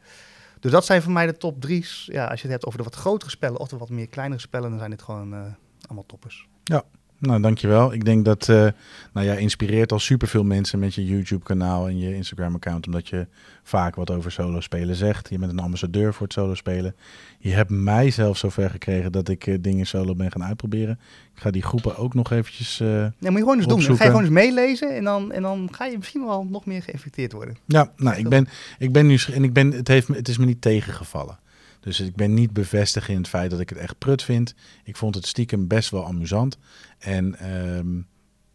Dus 0.63 0.71
dat 0.71 0.85
zijn 0.85 1.03
voor 1.03 1.13
mij 1.13 1.27
de 1.27 1.37
top 1.37 1.61
drie's. 1.61 2.09
Ja, 2.13 2.27
als 2.27 2.41
je 2.41 2.43
het 2.43 2.51
hebt 2.51 2.67
over 2.67 2.79
de 2.79 2.85
wat 2.85 2.95
grotere 2.95 3.31
spellen 3.31 3.61
of 3.61 3.69
de 3.69 3.77
wat 3.77 3.89
meer 3.89 4.09
kleinere 4.09 4.41
spellen, 4.41 4.71
dan 4.71 4.79
zijn 4.79 4.91
dit 4.91 5.03
gewoon 5.03 5.35
uh, 5.35 5.41
allemaal 5.87 6.07
toppers. 6.07 6.49
Ja, 6.65 6.85
nou 7.23 7.41
dankjewel. 7.43 7.93
Ik 7.93 8.05
denk 8.05 8.25
dat, 8.25 8.49
uh, 8.49 8.67
nou 9.13 9.27
ja, 9.27 9.35
inspireert 9.35 9.93
al 9.93 9.99
superveel 9.99 10.45
mensen 10.45 10.79
met 10.79 10.95
je 10.95 11.07
YouTube 11.07 11.45
kanaal 11.45 11.89
en 11.89 11.99
je 11.99 12.15
Instagram 12.15 12.55
account, 12.55 12.87
omdat 12.87 13.09
je 13.09 13.27
vaak 13.63 13.95
wat 13.95 14.11
over 14.11 14.33
solo 14.33 14.61
spelen 14.61 14.97
zegt. 14.97 15.29
Je 15.31 15.39
bent 15.39 15.53
een 15.53 15.59
ambassadeur 15.59 16.15
voor 16.15 16.23
het 16.27 16.33
solo 16.33 16.55
spelen. 16.55 16.95
Je 17.39 17.51
hebt 17.51 17.71
mij 17.71 18.11
zelf 18.11 18.37
zover 18.37 18.71
gekregen 18.71 19.13
dat 19.13 19.29
ik 19.29 19.47
uh, 19.47 19.59
dingen 19.61 19.87
solo 19.87 20.15
ben 20.15 20.33
gaan 20.33 20.45
uitproberen. 20.45 20.99
Ik 21.35 21.43
ga 21.43 21.51
die 21.51 21.63
groepen 21.63 21.97
ook 21.97 22.15
nog 22.15 22.31
eventjes 22.31 22.81
uh, 22.81 22.89
Ja, 22.89 23.11
moet 23.19 23.33
je 23.33 23.39
gewoon 23.39 23.57
eens 23.57 23.67
opzoeken. 23.67 23.79
doen. 23.79 23.87
Dan 23.87 23.97
ga 23.97 24.05
je 24.05 24.11
gewoon 24.11 24.25
eens 24.25 24.55
meelezen 24.55 24.97
en 24.97 25.05
dan, 25.05 25.33
en 25.33 25.43
dan 25.43 25.69
ga 25.73 25.85
je 25.85 25.97
misschien 25.97 26.25
wel 26.25 26.47
nog 26.51 26.67
meer 26.67 26.83
geïnfecteerd 26.83 27.33
worden. 27.33 27.57
Ja, 27.67 27.93
nou, 27.97 28.17
ik 28.17 28.29
ben, 28.29 28.49
ik 28.79 28.93
ben 28.93 29.07
nu 29.07 29.19
en 29.33 29.45
ik 29.45 29.53
ben, 29.53 29.73
het, 29.73 29.89
heeft, 29.89 30.09
het 30.09 30.29
is 30.29 30.39
me 30.39 30.45
niet 30.45 30.61
tegengevallen. 30.61 31.39
Dus 31.83 32.01
ik 32.01 32.17
ben 32.17 32.35
niet 32.35 32.53
bevestigd 32.53 33.09
in 33.09 33.17
het 33.17 33.29
feit 33.29 33.51
dat 33.51 33.61
ik 33.61 33.69
het 33.69 33.79
echt 33.79 33.99
prut 33.99 34.23
vind. 34.23 34.55
Ik 34.85 34.97
vond 34.97 35.15
het 35.15 35.27
stiekem 35.27 35.67
best 35.67 35.91
wel 35.91 36.07
amusant. 36.07 36.59
En 36.99 37.53
um, 37.77 38.07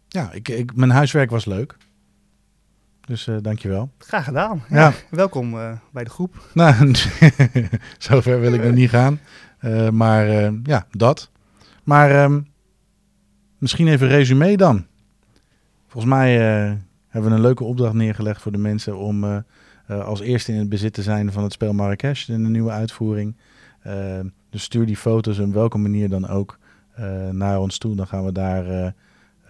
ja, 0.08 0.32
ik, 0.32 0.48
ik, 0.48 0.76
mijn 0.76 0.92
huiswerk 0.92 1.30
was 1.30 1.46
leuk. 1.46 1.78
Dus 3.02 3.28
uh, 3.28 3.38
dankjewel. 3.42 3.92
Graag 3.98 4.24
gedaan. 4.24 4.64
Ja. 4.70 4.78
ja. 4.78 4.94
Welkom 5.16 5.54
uh, 5.54 5.72
bij 5.92 6.04
de 6.04 6.10
groep. 6.10 6.46
Nou, 6.54 6.94
zover 7.98 8.40
wil 8.40 8.54
ik 8.54 8.64
nog 8.64 8.74
niet 8.74 8.90
gaan. 8.90 9.20
Uh, 9.62 9.90
maar 9.90 10.28
ja, 10.64 10.88
dat. 10.92 11.32
Maar 11.84 12.24
um, 12.24 12.48
misschien 13.58 13.88
even 13.88 14.08
resume 14.08 14.58
dan. 14.58 14.86
Volgens 15.88 16.14
mij 16.14 16.32
hebben 17.08 17.32
we 17.32 17.38
een 17.38 17.42
leuke 17.42 17.64
opdracht 17.64 17.94
neergelegd 17.94 18.42
voor 18.42 18.52
de 18.52 18.58
mensen 18.58 18.98
om 18.98 19.44
als 19.88 20.20
eerste 20.20 20.52
in 20.52 20.60
het 20.60 20.70
bezit 20.70 20.94
te 20.94 21.02
zijn 21.02 21.32
van 21.32 21.44
het 21.44 21.54
spel 21.54 21.74
Marrakesh 21.74 22.30
in 22.30 22.44
de 22.44 22.50
nieuwe 22.50 22.72
uitvoering. 22.72 23.36
Uh, 23.88 24.20
dus 24.50 24.64
stuur 24.64 24.86
die 24.86 24.98
foto's 24.98 25.40
op 25.40 25.54
welke 25.54 25.78
manier 25.78 26.10
dan 26.10 26.28
ook 26.28 26.58
uh, 27.00 27.30
naar 27.30 27.60
ons 27.60 27.78
toe. 27.78 27.96
Dan 27.96 28.08
gaan 28.08 28.26
we 28.26 28.32
daar 28.32 28.94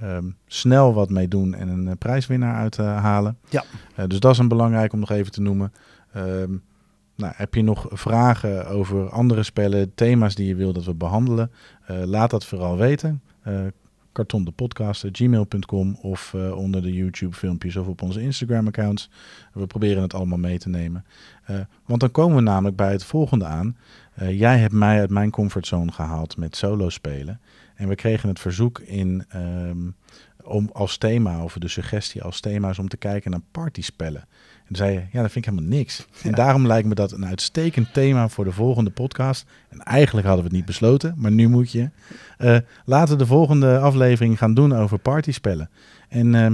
um, 0.03 0.35
snel 0.47 0.93
wat 0.93 1.09
mee 1.09 1.27
doen 1.27 1.53
en 1.53 1.67
een 1.67 1.97
prijswinnaar 1.97 2.55
uithalen. 2.55 3.37
ja. 3.49 3.63
dus 4.07 4.19
dat 4.19 4.31
is 4.31 4.37
een 4.37 4.47
belangrijk 4.47 4.93
om 4.93 4.99
nog 4.99 5.11
even 5.11 5.31
te 5.31 5.41
noemen. 5.41 5.73
Um, 6.15 6.63
nou, 7.15 7.33
heb 7.35 7.53
je 7.53 7.63
nog 7.63 7.85
vragen 7.89 8.67
over 8.67 9.09
andere 9.09 9.43
spellen, 9.43 9.93
thema's 9.95 10.35
die 10.35 10.47
je 10.47 10.55
wil 10.55 10.73
dat 10.73 10.85
we 10.85 10.93
behandelen? 10.93 11.51
laat 11.87 12.29
dat 12.29 12.45
vooral 12.45 12.77
weten 12.77 13.21
de 14.25 14.51
podcast, 14.55 15.05
gmail.com 15.11 15.97
of 16.01 16.33
uh, 16.35 16.57
onder 16.57 16.81
de 16.81 16.93
YouTube 16.93 17.35
filmpjes 17.35 17.75
of 17.75 17.87
op 17.87 18.01
onze 18.01 18.21
Instagram 18.21 18.67
accounts. 18.67 19.09
We 19.53 19.67
proberen 19.67 20.01
het 20.01 20.13
allemaal 20.13 20.37
mee 20.37 20.57
te 20.57 20.69
nemen. 20.69 21.05
Uh, 21.49 21.59
want 21.85 21.99
dan 21.99 22.11
komen 22.11 22.35
we 22.35 22.41
namelijk 22.41 22.75
bij 22.75 22.91
het 22.91 23.03
volgende 23.03 23.45
aan. 23.45 23.77
Uh, 24.21 24.39
jij 24.39 24.57
hebt 24.57 24.73
mij 24.73 24.99
uit 24.99 25.09
mijn 25.09 25.29
comfortzone 25.29 25.91
gehaald 25.91 26.37
met 26.37 26.55
solo 26.55 26.89
spelen. 26.89 27.39
En 27.75 27.87
we 27.87 27.95
kregen 27.95 28.29
het 28.29 28.39
verzoek 28.39 28.79
in 28.79 29.25
um, 29.35 29.95
om 30.43 30.69
als 30.73 30.97
thema, 30.97 31.43
of 31.43 31.53
de 31.53 31.67
suggestie 31.67 32.23
als 32.23 32.39
thema, 32.39 32.69
is 32.69 32.79
om 32.79 32.87
te 32.87 32.97
kijken 32.97 33.31
naar 33.31 33.41
partyspellen. 33.51 34.27
En 34.69 34.75
zei 34.75 34.93
je, 34.93 34.99
ja, 35.11 35.21
dat 35.21 35.31
vind 35.31 35.45
ik 35.45 35.51
helemaal 35.51 35.77
niks. 35.77 36.05
En 36.23 36.31
daarom 36.31 36.67
lijkt 36.67 36.87
me 36.87 36.95
dat 36.95 37.11
een 37.11 37.25
uitstekend 37.25 37.93
thema 37.93 38.29
voor 38.29 38.43
de 38.43 38.51
volgende 38.51 38.89
podcast. 38.89 39.45
En 39.69 39.79
eigenlijk 39.79 40.27
hadden 40.27 40.43
we 40.43 40.49
het 40.49 40.59
niet 40.59 40.67
besloten, 40.67 41.13
maar 41.17 41.31
nu 41.31 41.47
moet 41.47 41.71
je. 41.71 41.89
Uh, 42.39 42.57
laten 42.85 43.13
we 43.13 43.19
de 43.23 43.25
volgende 43.29 43.79
aflevering 43.79 44.37
gaan 44.37 44.53
doen 44.53 44.73
over 44.75 44.99
partyspellen. 44.99 45.69
En 46.09 46.25
uh, 46.33 46.47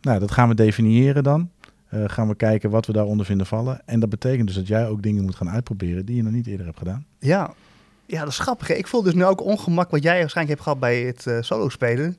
nou, 0.00 0.18
dat 0.18 0.30
gaan 0.30 0.48
we 0.48 0.54
definiëren 0.54 1.22
dan. 1.22 1.50
Uh, 1.94 2.04
gaan 2.06 2.28
we 2.28 2.34
kijken 2.34 2.70
wat 2.70 2.86
we 2.86 2.92
daaronder 2.92 3.26
vinden 3.26 3.46
vallen. 3.46 3.80
En 3.84 4.00
dat 4.00 4.08
betekent 4.08 4.46
dus 4.46 4.56
dat 4.56 4.66
jij 4.66 4.86
ook 4.88 5.02
dingen 5.02 5.22
moet 5.22 5.34
gaan 5.34 5.50
uitproberen 5.50 6.04
die 6.06 6.16
je 6.16 6.22
nog 6.22 6.32
niet 6.32 6.46
eerder 6.46 6.66
hebt 6.66 6.78
gedaan. 6.78 7.06
Ja, 7.18 7.54
Ja, 8.06 8.20
dat 8.20 8.28
is 8.28 8.38
grappig. 8.38 8.68
hè. 8.68 8.74
Ik 8.74 8.86
voel 8.86 9.02
dus 9.02 9.14
nu 9.14 9.24
ook 9.24 9.44
ongemak 9.44 9.90
wat 9.90 10.02
jij 10.02 10.18
waarschijnlijk 10.20 10.58
hebt 10.58 10.62
gehad 10.62 10.80
bij 10.80 11.00
het 11.00 11.26
eh, 11.26 11.36
solo 11.40 11.68
spelen. 11.68 12.16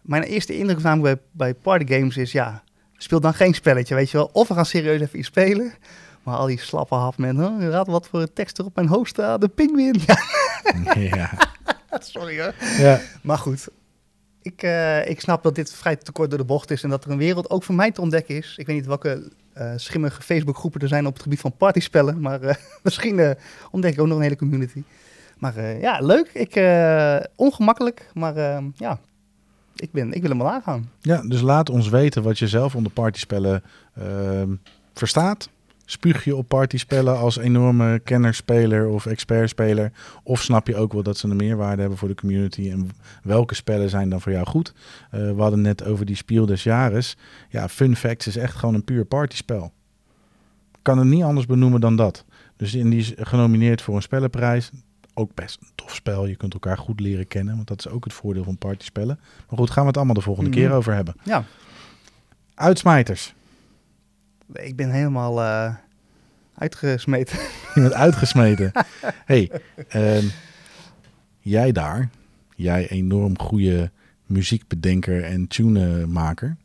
Mijn 0.00 0.22
eerste 0.22 0.56
indruk 0.56 0.82
namelijk 0.82 1.20
bij, 1.32 1.50
bij 1.52 1.54
partygames 1.62 2.16
is, 2.16 2.32
ja, 2.32 2.62
speel 3.02 3.20
dan 3.20 3.34
geen 3.34 3.54
spelletje, 3.54 3.94
weet 3.94 4.10
je 4.10 4.16
wel. 4.16 4.30
Of 4.32 4.48
we 4.48 4.54
gaan 4.54 4.66
serieus 4.66 5.00
even 5.00 5.18
iets 5.18 5.28
spelen. 5.28 5.74
Maar 6.22 6.36
al 6.36 6.46
die 6.46 6.60
slappe 6.60 6.94
hap 6.94 7.16
met, 7.16 7.36
huh, 7.36 7.68
raad 7.68 7.86
wat 7.86 8.06
voor 8.06 8.32
tekst 8.32 8.58
er 8.58 8.64
op 8.64 8.74
mijn 8.74 8.88
hoofd 8.88 9.10
staat. 9.10 9.40
De 9.40 9.48
pinguïn. 9.48 10.00
Ja, 10.06 10.18
ja. 11.16 11.30
sorry 11.90 12.40
hoor. 12.40 12.54
ja. 12.78 13.00
Maar 13.22 13.38
goed, 13.38 13.68
ik, 14.42 14.62
eh, 14.62 15.08
ik 15.08 15.20
snap 15.20 15.42
dat 15.42 15.54
dit 15.54 15.72
vrij 15.72 15.96
te 15.96 16.12
kort 16.12 16.30
door 16.30 16.38
de 16.38 16.44
bocht 16.44 16.70
is 16.70 16.82
en 16.82 16.90
dat 16.90 17.04
er 17.04 17.10
een 17.10 17.18
wereld 17.18 17.50
ook 17.50 17.62
voor 17.62 17.74
mij 17.74 17.90
te 17.90 18.00
ontdekken 18.00 18.36
is. 18.36 18.54
Ik 18.56 18.66
weet 18.66 18.76
niet 18.76 18.86
welke 18.86 19.30
eh, 19.52 19.72
schimmige 19.76 20.22
Facebookgroepen 20.22 20.80
er 20.80 20.88
zijn 20.88 21.06
op 21.06 21.12
het 21.12 21.22
gebied 21.22 21.40
van 21.40 21.56
partyspellen, 21.56 22.20
maar 22.20 22.42
eh, 22.42 22.54
misschien 22.82 23.36
ontdek 23.70 23.92
ik 23.92 24.00
ook 24.00 24.06
nog 24.06 24.16
een 24.16 24.22
hele 24.22 24.36
community. 24.36 24.82
Maar 25.38 25.78
ja, 25.80 25.98
leuk. 26.00 26.30
Ik, 26.32 26.54
ongemakkelijk, 27.36 28.10
maar 28.14 28.34
ja, 28.76 28.98
ik, 29.82 29.92
ben, 29.92 30.12
ik 30.12 30.20
wil 30.20 30.30
hem 30.30 30.38
wel 30.38 30.50
aangaan. 30.50 30.90
Ja, 31.00 31.22
dus 31.22 31.40
laat 31.40 31.70
ons 31.70 31.88
weten 31.88 32.22
wat 32.22 32.38
je 32.38 32.48
zelf 32.48 32.74
onder 32.74 32.92
partyspellen 32.92 33.62
ehm, 33.94 34.54
verstaat. 34.94 35.48
Spuug 35.84 36.24
je 36.24 36.36
op 36.36 36.48
partyspellen 36.48 37.18
als 37.18 37.36
enorme 37.36 37.98
kennerspeler 37.98 38.88
of 38.88 39.06
expertspeler? 39.06 39.92
Of 40.22 40.42
snap 40.42 40.66
je 40.66 40.76
ook 40.76 40.92
wel 40.92 41.02
dat 41.02 41.16
ze 41.16 41.28
een 41.28 41.36
meerwaarde 41.36 41.80
hebben 41.80 41.98
voor 41.98 42.08
de 42.08 42.14
community? 42.14 42.70
En 42.70 42.90
welke 43.22 43.54
spellen 43.54 43.90
zijn 43.90 44.08
dan 44.08 44.20
voor 44.20 44.32
jou 44.32 44.46
goed? 44.46 44.74
Eh, 45.10 45.20
we 45.20 45.40
hadden 45.40 45.60
net 45.60 45.84
over 45.84 46.06
die 46.06 46.16
Spiel 46.16 46.46
des 46.46 46.62
Jahres. 46.62 47.16
Ja, 47.48 47.68
Fun 47.68 47.96
Facts 47.96 48.26
is 48.26 48.36
echt 48.36 48.54
gewoon 48.54 48.74
een 48.74 48.84
puur 48.84 49.04
partyspel. 49.04 49.72
Kan 50.82 50.98
het 50.98 51.06
niet 51.06 51.22
anders 51.22 51.46
benoemen 51.46 51.80
dan 51.80 51.96
dat. 51.96 52.24
Dus 52.56 52.74
in 52.74 52.90
die 52.90 52.98
is 52.98 53.12
genomineerd 53.16 53.82
voor 53.82 53.96
een 53.96 54.02
spellenprijs. 54.02 54.70
Ook 55.14 55.34
best 55.34 55.58
een 55.60 55.68
tof 55.74 55.94
spel. 55.94 56.26
Je 56.26 56.36
kunt 56.36 56.52
elkaar 56.52 56.78
goed 56.78 57.00
leren 57.00 57.26
kennen. 57.28 57.54
Want 57.56 57.68
dat 57.68 57.78
is 57.78 57.88
ook 57.88 58.04
het 58.04 58.12
voordeel 58.12 58.44
van 58.44 58.56
partyspellen. 58.58 59.18
Maar 59.48 59.58
goed, 59.58 59.70
gaan 59.70 59.82
we 59.82 59.88
het 59.88 59.96
allemaal 59.96 60.14
de 60.14 60.20
volgende 60.20 60.50
Mhm. 60.50 60.58
keer 60.58 60.70
over 60.72 60.94
hebben. 60.94 61.14
Ja, 61.24 61.44
Uitsmijters. 62.54 63.34
ik 64.52 64.76
ben 64.76 64.90
helemaal 64.90 65.40
eh, 65.42 65.74
uitgesmeten. 66.54 67.38
Je 67.74 67.80
bent 67.80 67.92
uitgesmeten. 67.94 68.72
hey, 69.24 69.50
ehm, 69.88 70.24
jij 71.40 71.72
daar, 71.72 72.08
jij 72.56 72.88
enorm 72.88 73.38
goede 73.38 73.90
muziekbedenker 74.26 75.24
en 75.24 75.46
tunemaker, 75.48 76.56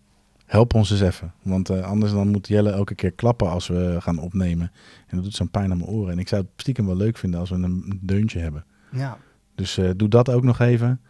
help 0.45 0.73
ons 0.73 0.91
eens 0.91 1.01
even. 1.01 1.33
Want 1.41 1.69
eh, 1.69 1.81
anders 1.83 2.11
dan 2.11 2.27
moet 2.27 2.47
Jelle 2.47 2.71
elke 2.71 2.95
keer 2.95 3.11
klappen 3.11 3.49
als 3.49 3.67
we 3.67 3.95
gaan 3.99 4.17
opnemen. 4.19 4.71
En 5.07 5.15
dat 5.15 5.23
doet 5.23 5.35
zo'n 5.35 5.49
pijn 5.49 5.71
aan 5.71 5.77
mijn 5.77 5.89
oren. 5.89 6.11
En 6.11 6.19
ik 6.19 6.27
zou 6.27 6.41
het 6.41 6.51
stiekem 6.55 6.85
wel 6.85 6.95
leuk 6.95 7.17
vinden 7.17 7.39
als 7.39 7.49
we 7.49 7.55
een 7.55 7.99
deuntje 8.01 8.39
hebben. 8.39 8.65
Ja, 8.91 9.17
Dus 9.55 9.77
eh, 9.77 9.89
doe 9.95 10.09
dat 10.09 10.29
ook 10.29 10.43
nog 10.43 10.59
even. 10.59 11.01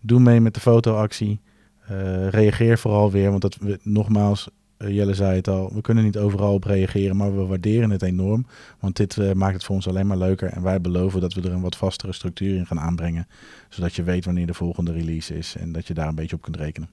Doe 0.00 0.20
mee 0.20 0.40
met 0.40 0.54
de 0.54 0.60
fotoactie. 0.60 1.40
Eh, 1.86 2.28
reageer 2.28 2.78
vooral 2.78 3.10
weer, 3.10 3.30
want 3.30 3.42
dat 3.42 3.56
we, 3.56 3.78
nogmaals, 3.82 4.48
eh, 4.76 4.94
Jelle 4.94 5.14
zei 5.14 5.36
het 5.36 5.48
al, 5.48 5.74
we 5.74 5.80
kunnen 5.80 6.04
niet 6.04 6.16
overal 6.18 6.54
op 6.54 6.64
reageren, 6.64 7.16
maar 7.16 7.36
we 7.36 7.44
waarderen 7.44 7.90
het 7.90 8.02
enorm. 8.02 8.46
Want 8.80 8.96
dit 8.96 9.34
maakt 9.34 9.54
het 9.54 9.64
voor 9.64 9.74
ons 9.74 9.88
alleen 9.88 10.06
maar 10.06 10.16
leuker. 10.16 10.48
En 10.48 10.62
wij 10.62 10.80
beloven 10.80 11.20
dat 11.20 11.34
we 11.34 11.40
er 11.42 11.52
een 11.52 11.60
wat 11.60 11.76
vastere 11.76 12.12
structuur 12.12 12.56
in 12.56 12.66
gaan 12.66 12.80
aanbrengen. 12.80 13.26
Zodat 13.68 13.94
je 13.94 14.02
weet 14.02 14.24
wanneer 14.24 14.46
de 14.46 14.54
volgende 14.54 14.92
release 14.92 15.36
is 15.38 15.56
en 15.56 15.72
dat 15.72 15.86
je 15.86 15.94
daar 15.94 16.08
een 16.08 16.14
beetje 16.14 16.36
op 16.36 16.42
kunt 16.42 16.56
rekenen. 16.56 16.88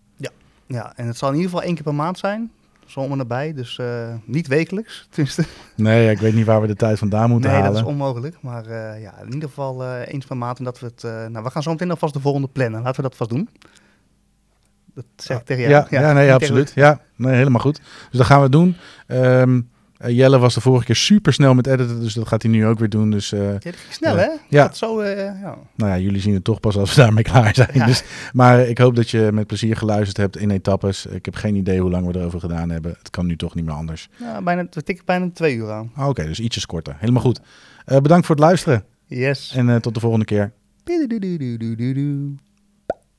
ja, 0.68 0.96
en 0.96 1.08
het 1.08 1.18
zal 1.18 1.30
in 1.30 1.36
ieder 1.36 1.50
geval 1.50 1.66
één 1.66 1.76
keer 1.76 1.84
per 1.84 1.96
maand 1.96 2.18
zijn. 2.18 2.52
Zo 2.86 3.00
om 3.00 3.12
en 3.12 3.18
nabij, 3.18 3.54
dus 3.54 3.78
eh, 3.78 4.14
niet 4.26 4.48
wekelijks. 4.48 5.06
Tenminste, 5.10 5.44
Nee, 5.76 6.12
ik 6.12 6.20
weet 6.20 6.34
niet 6.34 6.46
waar 6.46 6.62
we 6.62 6.68
de 6.68 6.76
tijd 6.76 7.00
vandaan 7.00 7.30
moeten 7.30 7.50
nee, 7.50 7.60
halen. 7.60 7.74
dat 7.76 7.84
is 7.84 7.90
onmogelijk. 7.90 8.38
Maar 8.42 8.66
eh, 8.66 9.02
ja, 9.02 9.20
in 9.22 9.34
ieder 9.34 9.50
geval 9.50 9.84
eh, 9.84 10.14
eens 10.14 10.26
per 10.26 10.38
maand. 10.38 10.58
En 10.58 10.64
dat 10.64 10.80
we 10.80 10.86
het. 10.86 11.04
nou, 11.32 11.44
we 11.44 11.50
gaan 11.50 11.64
zo 11.64 11.72
meteen 11.72 11.90
alvast 11.90 12.14
de 12.14 12.20
volgende 12.20 12.48
plannen. 12.48 12.82
Laten 12.82 13.04
we 13.04 13.10
dat 13.10 13.18
vast 13.18 13.30
doen. 13.30 13.50
Dat 14.94 15.06
zeg 15.16 15.38
ik 15.38 15.46
tegen 15.46 15.70
jou. 15.70 15.86
Ja, 15.90 16.02
ja, 16.02 16.14
nee, 16.14 16.34
absoluut. 16.40 16.72
Ja, 16.76 17.00
nee, 17.16 17.36
helemaal 17.36 17.62
goed. 17.62 17.78
Dus 18.10 18.18
dat 18.18 18.26
gaan 18.26 18.42
we 18.42 18.50
doen. 18.50 18.76
Ehm, 19.08 19.58
eh, 19.58 19.62
Jelle 20.08 20.40
was 20.40 20.54
de 20.54 20.62
vorige 20.62 20.86
keer 20.86 20.96
super 20.96 21.34
snel 21.34 21.54
met 21.54 21.68
editen, 21.68 22.00
dus 22.00 22.14
dat 22.14 22.28
gaat 22.28 22.42
hij 22.42 22.52
nu 22.52 22.66
ook 22.66 22.80
weer 22.80 22.90
doen. 22.90 23.12
Dus 23.12 23.32
eh, 23.32 23.40
Ja, 23.40 23.52
dat 23.54 23.62
ging 23.76 23.94
snel, 23.94 24.16
Ja. 24.16 24.22
hè? 24.22 24.30
Ja. 24.50 24.64
Dat 24.68 24.78
zo, 24.78 25.00
eh, 25.00 25.18
ja. 25.42 25.58
nou 25.76 25.92
ja, 25.92 25.98
jullie 25.98 26.22
zien 26.22 26.34
het 26.34 26.44
toch 26.44 26.60
pas 26.60 26.78
als 26.78 26.96
we 26.96 27.02
daarmee 27.02 27.24
klaar 27.32 27.56
zijn. 27.56 27.70
Ja. 27.74 27.86
Dus, 27.86 28.04
maar 28.34 28.60
ik 28.68 28.78
hoop 28.78 28.96
dat 28.96 29.10
je 29.10 29.30
met 29.34 29.48
plezier 29.48 29.78
geluisterd 29.78 30.18
hebt 30.18 30.38
in 30.38 30.50
etappes. 30.52 31.06
Ik 31.06 31.26
heb 31.26 31.36
geen 31.36 31.56
idee 31.56 31.80
hoe 31.82 31.90
lang 31.90 32.08
we 32.12 32.20
erover 32.20 32.40
gedaan 32.40 32.70
hebben. 32.70 32.96
Het 32.98 33.10
kan 33.10 33.26
nu 33.26 33.36
toch 33.36 33.56
niet 33.56 33.66
meer 33.66 33.74
anders. 33.74 34.10
ja 34.20 34.42
bijna, 34.42 34.66
we 34.72 34.84
tikken 34.84 35.06
bijna 35.06 35.30
twee 35.34 35.56
uur 35.56 35.72
aan. 35.72 35.92
Ah, 35.96 36.08
Oké, 36.08 36.26
dus 36.26 36.40
ietsjes 36.40 36.66
korter. 36.66 36.96
Helemaal 37.00 37.22
goed. 37.22 37.40
Eh, 37.86 37.98
bedankt 37.98 38.26
voor 38.26 38.36
het 38.36 38.44
luisteren 38.44 38.84
Yes. 39.08 39.54
en 39.56 39.70
eh, 39.70 39.76
tot 39.76 39.94
de 39.94 40.00
volgende 40.00 40.26
keer. 40.26 40.52